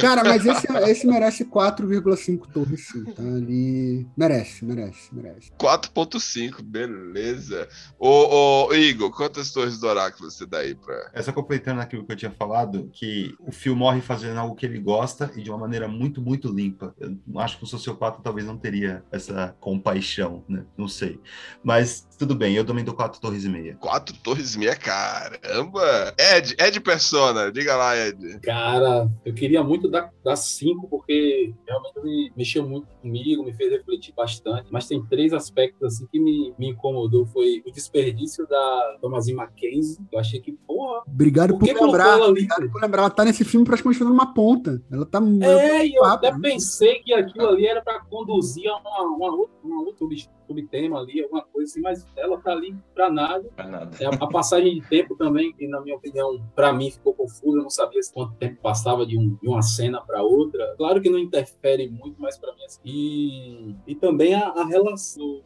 Cara, 0.00 0.24
mas 0.24 0.44
esse, 0.46 0.66
esse 0.90 1.06
merece 1.06 1.44
4,5 1.44 2.46
torres, 2.52 2.86
sim. 2.88 3.04
Tá 3.04 3.22
ali. 3.22 4.06
Merece, 4.16 4.64
merece, 4.64 5.08
merece. 5.12 5.50
4.5, 5.58 6.62
beleza. 6.62 7.68
Ô, 7.98 8.66
ô, 8.68 8.74
Igor, 8.74 9.10
quantas 9.10 9.50
torres 9.52 9.78
do 9.78 9.86
oráculo 9.86 10.30
você 10.30 10.46
dá 10.46 10.58
aí 10.58 10.74
pra. 10.74 11.10
É 11.12 11.22
só 11.22 11.32
completando 11.32 11.80
aquilo 11.80 12.04
que 12.04 12.12
eu 12.12 12.16
tinha 12.16 12.30
falado, 12.30 12.88
que 12.92 13.34
o 13.40 13.52
Phil 13.52 13.74
morre 13.76 14.00
fazendo 14.00 14.38
algo 14.38 14.54
que 14.54 14.66
ele 14.66 14.78
gosta 14.78 15.30
e 15.36 15.42
de 15.42 15.50
uma 15.50 15.58
maneira 15.58 15.88
muito, 15.88 16.20
muito 16.20 16.48
limpa. 16.52 16.94
Eu 17.00 17.16
acho 17.40 17.58
que 17.58 17.64
o 17.64 17.66
sociopata 17.66 18.20
talvez 18.28 18.46
não 18.46 18.58
teria 18.58 19.02
essa 19.10 19.56
compaixão, 19.58 20.44
né? 20.46 20.66
Não 20.76 20.86
sei. 20.86 21.18
Mas 21.64 22.06
tudo 22.18 22.34
bem, 22.34 22.54
eu 22.54 22.64
também 22.64 22.84
dou 22.84 22.94
quatro 22.94 23.18
torres 23.18 23.44
e 23.44 23.48
meia. 23.48 23.74
Quatro 23.76 24.14
torres 24.18 24.54
e 24.54 24.58
meia, 24.58 24.76
caramba! 24.76 26.14
Ed, 26.18 26.54
Ed 26.58 26.78
Persona, 26.80 27.50
diga 27.50 27.74
lá, 27.74 27.96
Ed. 27.96 28.38
Cara, 28.40 29.10
eu 29.24 29.32
queria 29.32 29.62
muito 29.62 29.88
dar, 29.88 30.12
dar 30.22 30.36
cinco, 30.36 30.86
porque 30.88 31.54
realmente 31.66 32.00
me 32.04 32.32
mexeu 32.36 32.68
muito 32.68 32.86
comigo, 33.00 33.44
me 33.44 33.54
fez 33.54 33.72
refletir 33.72 34.12
bastante. 34.14 34.68
Mas 34.70 34.86
tem 34.86 35.02
três 35.06 35.32
aspectos 35.32 35.94
assim 35.94 36.06
que 36.12 36.20
me, 36.20 36.52
me 36.58 36.68
incomodou. 36.68 37.24
Foi 37.24 37.62
o 37.66 37.72
desperdício 37.72 38.46
da 38.46 38.98
Thomasin 39.00 39.34
Mackenzie. 39.34 39.98
Eu 40.12 40.18
achei 40.18 40.38
que, 40.38 40.52
porra, 40.52 41.02
Obrigado 41.06 41.56
Por 41.58 41.66
por 41.66 41.86
lembrar. 41.86 42.08
ela 42.08 42.26
ali? 42.26 42.30
Obrigado 42.30 42.70
por 42.70 42.82
lembrar. 42.82 43.02
Ela 43.02 43.10
tá 43.10 43.24
nesse 43.24 43.44
filme 43.44 43.64
praticamente 43.64 43.98
fazendo 43.98 44.14
uma 44.14 44.34
ponta. 44.34 44.82
Ela 44.90 45.06
tá. 45.06 45.18
É, 45.42 45.86
e 45.86 45.94
eu 45.94 46.04
até 46.04 46.36
pensei 46.38 47.00
que 47.00 47.14
aquilo 47.14 47.48
ali 47.48 47.66
era 47.66 47.80
para 47.80 48.00
conduzir 48.18 48.68
a 48.70 48.76
uma, 48.76 49.02
uma, 49.16 49.34
outra- 49.36 49.56
uma 49.64 49.80
outra 49.82 49.96
sub- 49.98 50.30
subtema 50.46 50.98
ali, 51.00 51.22
alguma 51.22 51.42
coisa 51.42 51.70
assim, 51.70 51.80
mas 51.80 52.06
ela 52.16 52.38
tá 52.40 52.52
ali 52.52 52.74
para 52.94 53.10
nada. 53.10 53.48
Pra 53.54 53.66
nada. 53.66 53.96
É, 54.02 54.06
a 54.06 54.26
passagem 54.26 54.74
de 54.80 54.88
tempo 54.88 55.14
também, 55.16 55.52
que 55.52 55.66
na 55.68 55.80
minha 55.80 55.96
opinião, 55.96 56.40
para 56.54 56.72
mim 56.72 56.90
ficou 56.90 57.14
confusa, 57.14 57.58
eu 57.58 57.62
não 57.62 57.70
sabia 57.70 58.00
quanto 58.12 58.34
tempo 58.36 58.60
passava 58.60 59.04
de, 59.06 59.16
um- 59.18 59.36
de 59.40 59.48
uma 59.48 59.62
cena 59.62 60.00
para 60.00 60.22
outra. 60.22 60.74
Claro 60.76 61.00
que 61.00 61.10
não 61.10 61.18
interfere 61.18 61.88
muito, 61.88 62.16
mas 62.20 62.38
para 62.38 62.52
mim 62.54 62.64
assim. 62.64 62.80
E, 62.84 63.74
e 63.86 63.94
também 63.94 64.34
a, 64.34 64.48
a 64.48 64.64
relação 64.64 65.42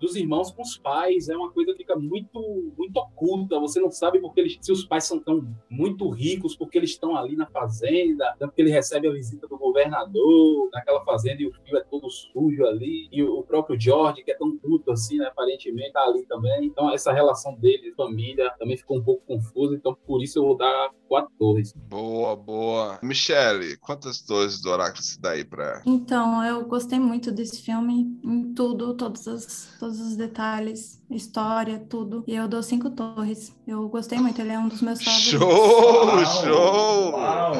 dos 0.00 0.16
irmãos 0.16 0.50
com 0.50 0.62
os 0.62 0.78
pais 0.78 1.28
é 1.28 1.36
uma 1.36 1.50
coisa 1.50 1.72
que 1.72 1.78
fica 1.78 1.96
muito 1.96 2.40
muito 2.76 2.96
oculta. 2.96 3.60
Você 3.60 3.80
não 3.80 3.90
sabe 3.90 4.18
porque 4.18 4.40
eles, 4.40 4.58
se 4.60 4.72
os 4.72 4.84
pais 4.84 5.04
são 5.04 5.20
tão 5.20 5.46
muito 5.68 6.08
ricos, 6.08 6.56
porque 6.56 6.78
eles 6.78 6.90
estão 6.90 7.16
ali 7.16 7.36
na 7.36 7.46
fazenda, 7.46 8.34
tanto 8.38 8.54
que 8.54 8.62
ele 8.62 8.70
recebe 8.70 9.06
a 9.08 9.12
visita 9.12 9.46
do 9.46 9.58
governador 9.58 10.70
naquela 10.72 11.04
fazenda 11.04 11.42
e 11.42 11.46
o 11.46 11.52
filho 11.52 11.76
é 11.76 11.84
todo 11.84 12.08
sujo 12.10 12.64
ali, 12.64 13.08
e 13.12 13.22
o, 13.22 13.42
próprio 13.42 13.78
George, 13.78 14.22
que 14.22 14.30
é 14.30 14.36
tão 14.36 14.56
puto 14.56 14.90
assim, 14.92 15.18
né, 15.18 15.26
aparentemente, 15.26 15.92
tá 15.92 16.02
ali 16.02 16.24
também. 16.26 16.64
Então 16.64 16.92
essa 16.92 17.12
relação 17.12 17.54
dele, 17.54 17.92
família, 17.94 18.50
também 18.58 18.76
ficou 18.76 18.98
um 18.98 19.02
pouco 19.02 19.22
confusa, 19.26 19.74
então 19.74 19.96
por 20.06 20.22
isso 20.22 20.38
eu 20.38 20.44
vou 20.44 20.56
dar 20.56 20.90
quatro 21.10 21.32
torres. 21.36 21.72
Boa, 21.72 22.36
boa. 22.36 23.00
Michele, 23.02 23.76
quantas 23.78 24.22
torres 24.22 24.60
do 24.60 24.70
oráculo 24.70 25.02
você 25.02 25.20
dá 25.20 25.30
aí 25.32 25.44
pra. 25.44 25.82
Então, 25.84 26.44
eu 26.44 26.64
gostei 26.66 27.00
muito 27.00 27.32
desse 27.32 27.60
filme, 27.60 28.16
em 28.22 28.54
tudo, 28.54 28.94
todos 28.94 29.26
os, 29.26 29.68
todos 29.80 30.00
os 30.00 30.14
detalhes, 30.14 30.99
história, 31.14 31.78
tudo. 31.88 32.24
E 32.26 32.34
eu 32.34 32.46
dou 32.46 32.62
cinco 32.62 32.90
torres. 32.90 33.54
Eu 33.66 33.88
gostei 33.88 34.18
muito, 34.18 34.40
ele 34.40 34.52
é 34.52 34.58
um 34.58 34.68
dos 34.68 34.82
meus 34.82 35.02
favoritos. 35.02 35.30
Show, 35.30 36.06
Uau, 36.06 36.26
show! 36.26 37.12
uau. 37.12 37.52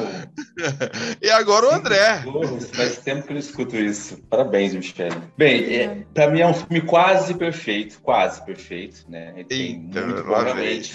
e 1.21 1.29
agora 1.29 1.67
o 1.67 1.71
André. 1.71 2.23
Faz 2.73 2.97
tempo 2.97 3.23
que 3.23 3.29
eu 3.29 3.33
não 3.33 3.39
escuto 3.39 3.75
isso. 3.75 4.17
Parabéns, 4.29 4.73
Michele. 4.73 5.15
Bem, 5.37 5.75
é, 5.75 6.05
pra 6.13 6.29
mim 6.29 6.41
é 6.41 6.47
um 6.47 6.53
filme 6.53 6.81
quase 6.81 7.33
perfeito, 7.33 7.99
quase 8.01 8.43
perfeito, 8.45 9.05
né? 9.09 9.33
Ele 9.35 9.43
tem 9.45 9.61
Eita, 9.61 10.01
muito, 10.01 10.23
provavelmente. 10.23 10.93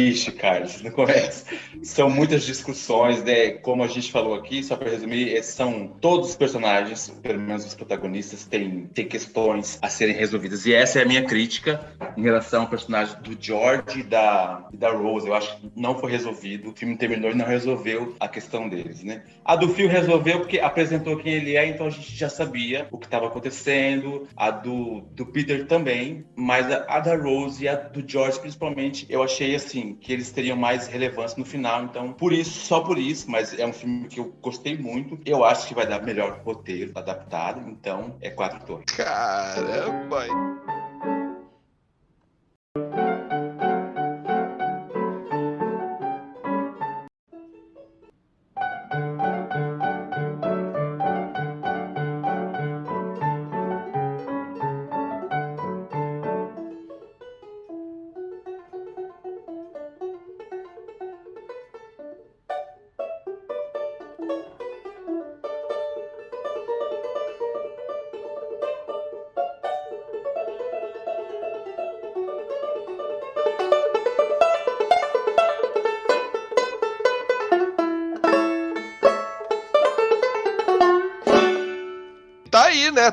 Ixi, 0.00 0.32
Carlos, 0.32 0.82
não 0.82 0.90
começa. 0.90 1.46
São 1.82 2.10
muitas 2.10 2.44
discussões, 2.44 3.22
né? 3.22 3.50
Como 3.50 3.82
a 3.82 3.86
gente 3.88 4.10
falou 4.10 4.34
aqui, 4.34 4.62
só 4.62 4.76
para 4.76 4.90
resumir, 4.90 5.36
eh, 5.36 5.42
são 5.42 5.88
todos 6.00 6.30
os 6.30 6.36
personagens, 6.36 7.08
pelo 7.22 7.40
menos 7.40 7.64
os 7.64 7.74
protagonistas, 7.74 8.44
têm, 8.44 8.86
têm 8.92 9.06
questões 9.06 9.78
a 9.80 9.88
serem 9.88 10.14
resolvidas. 10.14 10.66
E 10.66 10.72
essa 10.72 10.98
é 10.98 11.02
a 11.02 11.06
minha 11.06 11.24
crítica 11.24 11.77
em 12.16 12.22
relação 12.22 12.62
ao 12.62 12.68
personagem 12.68 13.16
do 13.22 13.36
George 13.38 14.00
e 14.00 14.02
da, 14.02 14.66
e 14.72 14.76
da 14.76 14.90
Rose. 14.90 15.26
Eu 15.26 15.34
acho 15.34 15.56
que 15.56 15.70
não 15.76 15.98
foi 15.98 16.10
resolvido. 16.10 16.70
O 16.70 16.76
filme 16.76 16.96
terminou 16.96 17.30
e 17.30 17.34
não 17.34 17.46
resolveu 17.46 18.14
a 18.18 18.28
questão 18.28 18.68
deles, 18.68 19.02
né? 19.02 19.22
A 19.44 19.56
do 19.56 19.68
Phil 19.68 19.88
resolveu 19.88 20.40
porque 20.40 20.58
apresentou 20.58 21.16
quem 21.16 21.34
ele 21.34 21.56
é, 21.56 21.66
então 21.66 21.86
a 21.86 21.90
gente 21.90 22.14
já 22.14 22.28
sabia 22.28 22.88
o 22.90 22.98
que 22.98 23.06
estava 23.06 23.26
acontecendo. 23.26 24.28
A 24.36 24.50
do, 24.50 25.02
do 25.12 25.26
Peter 25.26 25.66
também, 25.66 26.24
mas 26.34 26.70
a, 26.70 26.84
a 26.88 27.00
da 27.00 27.16
Rose 27.16 27.64
e 27.64 27.68
a 27.68 27.74
do 27.74 28.06
George, 28.06 28.40
principalmente, 28.40 29.06
eu 29.08 29.22
achei 29.22 29.54
assim 29.54 29.94
que 29.94 30.12
eles 30.12 30.30
teriam 30.30 30.56
mais 30.56 30.86
relevância 30.86 31.38
no 31.38 31.44
final. 31.44 31.84
Então, 31.84 32.12
por 32.12 32.32
isso, 32.32 32.66
só 32.66 32.80
por 32.80 32.98
isso, 32.98 33.30
mas 33.30 33.58
é 33.58 33.66
um 33.66 33.72
filme 33.72 34.08
que 34.08 34.20
eu 34.20 34.34
gostei 34.40 34.76
muito. 34.76 35.18
Eu 35.24 35.44
acho 35.44 35.66
que 35.66 35.74
vai 35.74 35.86
dar 35.86 36.02
melhor 36.02 36.40
roteiro 36.44 36.92
adaptado. 36.94 37.68
Então, 37.68 38.16
é 38.20 38.30
quatro 38.30 38.64
torres. 38.64 38.86
Caramba! 38.96 40.26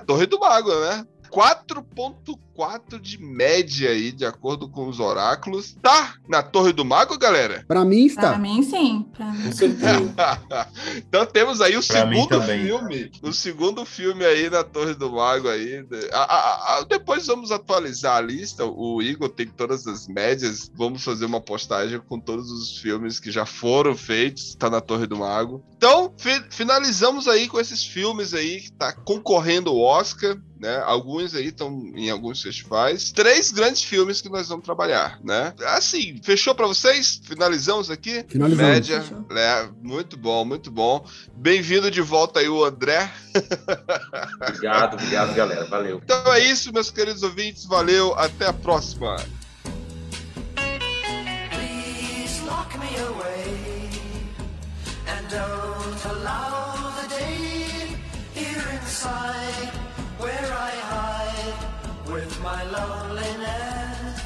Torre 0.05 0.25
do 0.25 0.39
Mago, 0.39 0.69
né? 0.81 1.05
4.4 1.31 2.99
de 2.99 3.21
média 3.21 3.89
aí, 3.89 4.11
de 4.11 4.25
acordo 4.25 4.69
com 4.69 4.87
os 4.87 4.99
oráculos. 4.99 5.75
Tá 5.81 6.13
na 6.29 6.41
Torre 6.41 6.71
do 6.71 6.85
Mago, 6.85 7.17
galera? 7.17 7.63
Pra 7.67 7.83
mim 7.83 8.07
Pra 8.13 8.23
está. 8.23 8.37
mim, 8.37 8.63
sim. 8.63 9.04
Então 10.97 11.25
temos 11.25 11.61
aí 11.61 11.75
o 11.77 11.85
Pra 11.85 11.99
segundo 11.99 12.27
filme. 12.63 13.11
O 13.21 13.33
segundo 13.33 13.85
filme 13.85 14.25
aí 14.25 14.49
na 14.49 14.63
Torre 14.63 14.93
do 14.93 15.11
Mago 15.11 15.49
aí. 15.49 15.85
A- 16.11 16.17
a- 16.17 16.77
a- 16.79 16.83
depois 16.83 17.27
vamos 17.27 17.51
atualizar 17.51 18.17
a 18.17 18.21
lista. 18.21 18.65
O 18.65 19.01
Igor 19.01 19.29
tem 19.29 19.47
todas 19.47 19.85
as 19.87 20.07
médias. 20.07 20.71
Vamos 20.75 21.03
fazer 21.03 21.25
uma 21.25 21.41
postagem 21.41 21.99
com 21.99 22.19
todos 22.19 22.49
os 22.51 22.77
filmes 22.79 23.19
que 23.19 23.31
já 23.31 23.45
foram 23.45 23.95
feitos. 23.95 24.55
Tá 24.55 24.69
na 24.69 24.81
Torre 24.81 25.07
do 25.07 25.17
Mago. 25.17 25.63
Então, 25.77 26.13
fi- 26.17 26.43
finalizamos 26.49 27.27
aí 27.27 27.47
com 27.47 27.59
esses 27.59 27.83
filmes 27.83 28.33
aí 28.33 28.61
que 28.61 28.71
tá 28.71 28.91
concorrendo 28.93 29.69
ao 29.69 29.77
Oscar, 29.79 30.37
né? 30.59 30.81
Alguns 30.85 31.35
aí 31.35 31.47
estão 31.47 31.91
em 31.95 32.09
alguns 32.09 32.41
festivais. 32.41 33.11
Três 33.11 33.51
grandes 33.51 33.83
filmes 33.83 34.21
que 34.21 34.29
nós 34.29 34.47
vamos 34.47 34.63
trabalhar, 34.63 35.19
né? 35.23 35.53
Assim, 35.67 36.19
fechou 36.23 36.55
pra 36.55 36.67
vocês? 36.67 37.19
Finalizamos 37.23 37.91
aqui? 37.91 38.25
Finalizamos. 38.27 38.71
Média. 38.71 39.01
Fechou. 39.01 39.25
É, 39.31 39.69
muito 39.81 40.17
bom, 40.17 40.45
muito 40.45 40.71
bom. 40.71 41.05
Bem-vindo 41.35 41.91
de 41.91 42.01
volta 42.01 42.39
aí, 42.39 42.47
o 42.47 42.63
André. 42.63 43.11
Obrigado, 44.41 44.93
obrigado, 44.93 45.35
galera. 45.35 45.65
Valeu. 45.65 46.01
Então 46.03 46.33
é 46.33 46.39
isso, 46.39 46.71
meus 46.71 46.89
queridos 46.89 47.23
ouvintes. 47.23 47.65
Valeu, 47.65 48.13
até 48.15 48.47
a 48.47 48.53
próxima. 48.53 49.17
Please 51.51 52.41
lock 52.45 52.77
me 52.77 52.95
away 52.97 53.89
and 55.07 55.27
don't 55.29 56.05
allow 56.05 56.54
my 62.45 62.63
loneliness. 62.77 64.21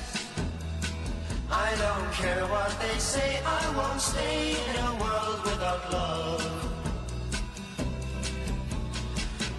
I 1.50 1.70
don't 1.84 2.12
care 2.22 2.46
what 2.54 2.72
they 2.82 2.98
say, 3.00 3.40
I 3.46 3.64
won't 3.78 4.02
stay 4.02 4.58
in 4.70 4.76
a 4.92 4.94
world 5.04 5.40
without 5.50 5.84
love. 5.98 6.44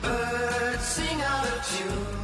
Birds 0.02 0.84
sing 0.96 1.18
out 1.32 1.46
of 1.52 1.58
tune 1.72 2.16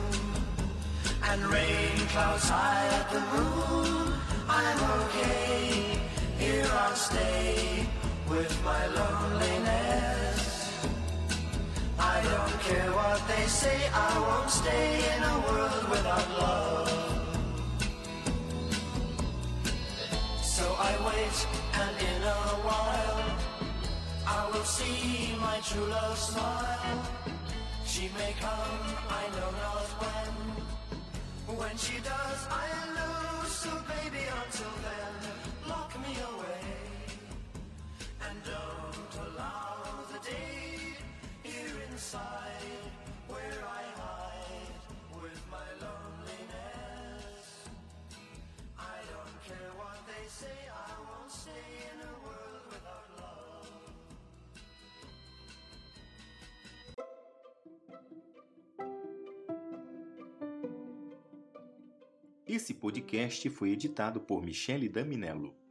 and 1.30 1.40
rain 1.46 1.96
clouds 2.12 2.48
hide 2.50 3.06
the 3.14 3.22
moon. 3.34 4.12
I'm 4.46 4.80
okay, 5.00 5.98
here 6.38 6.68
I'll 6.82 7.00
stay 7.10 7.86
with 8.28 8.52
my 8.62 8.82
loneliness. 8.98 10.25
I 11.98 12.22
don't 12.22 12.60
care 12.60 12.90
what 12.92 13.26
they 13.28 13.46
say, 13.46 13.88
I 13.92 14.18
won't 14.18 14.50
stay 14.50 15.16
in 15.16 15.22
a 15.22 15.38
world 15.48 15.88
without 15.90 16.28
love. 16.38 17.06
So 20.42 20.64
I 20.78 20.92
wait, 21.06 21.46
and 21.74 21.96
in 22.00 22.22
a 22.22 22.42
while, 22.68 23.36
I 24.26 24.50
will 24.52 24.64
see 24.64 25.34
my 25.40 25.58
true 25.60 25.86
love 25.86 26.18
smile. 26.18 27.02
She 27.84 28.10
may 28.18 28.34
come, 28.40 28.82
I 29.08 29.24
know 29.36 29.50
not 29.64 29.88
when. 30.00 31.56
When 31.56 31.76
she 31.76 31.98
does, 32.00 32.40
I'll 32.50 32.88
lose. 32.98 33.52
So 33.52 33.70
baby, 33.88 34.24
until 34.44 34.72
then, 34.86 35.14
lock 35.68 35.92
me 36.00 36.12
away. 36.32 36.64
And 38.28 38.36
don't 38.44 39.26
allow 39.26 39.76
the 40.12 40.18
day 40.28 40.85
inside 41.96 42.84
where 43.26 43.58
I 43.64 43.82
hide 43.96 44.76
with 45.22 45.40
my 45.50 45.68
loneliness. 45.80 47.46
I 48.76 48.98
don't 49.12 49.36
care 49.48 49.70
what 49.80 49.96
they 50.06 50.28
say, 50.28 50.58
I 50.68 50.92
won't 51.08 51.30
stay 51.30 51.68
in 51.92 51.98
a 52.04 52.14
world 52.26 52.64
without 52.68 53.08
love. 53.16 53.72
Esse 62.46 62.74
podcast 62.74 63.48
foi 63.48 63.70
editado 63.70 64.20
por 64.20 64.42
Michele 64.42 64.90
Daminello. 64.90 65.65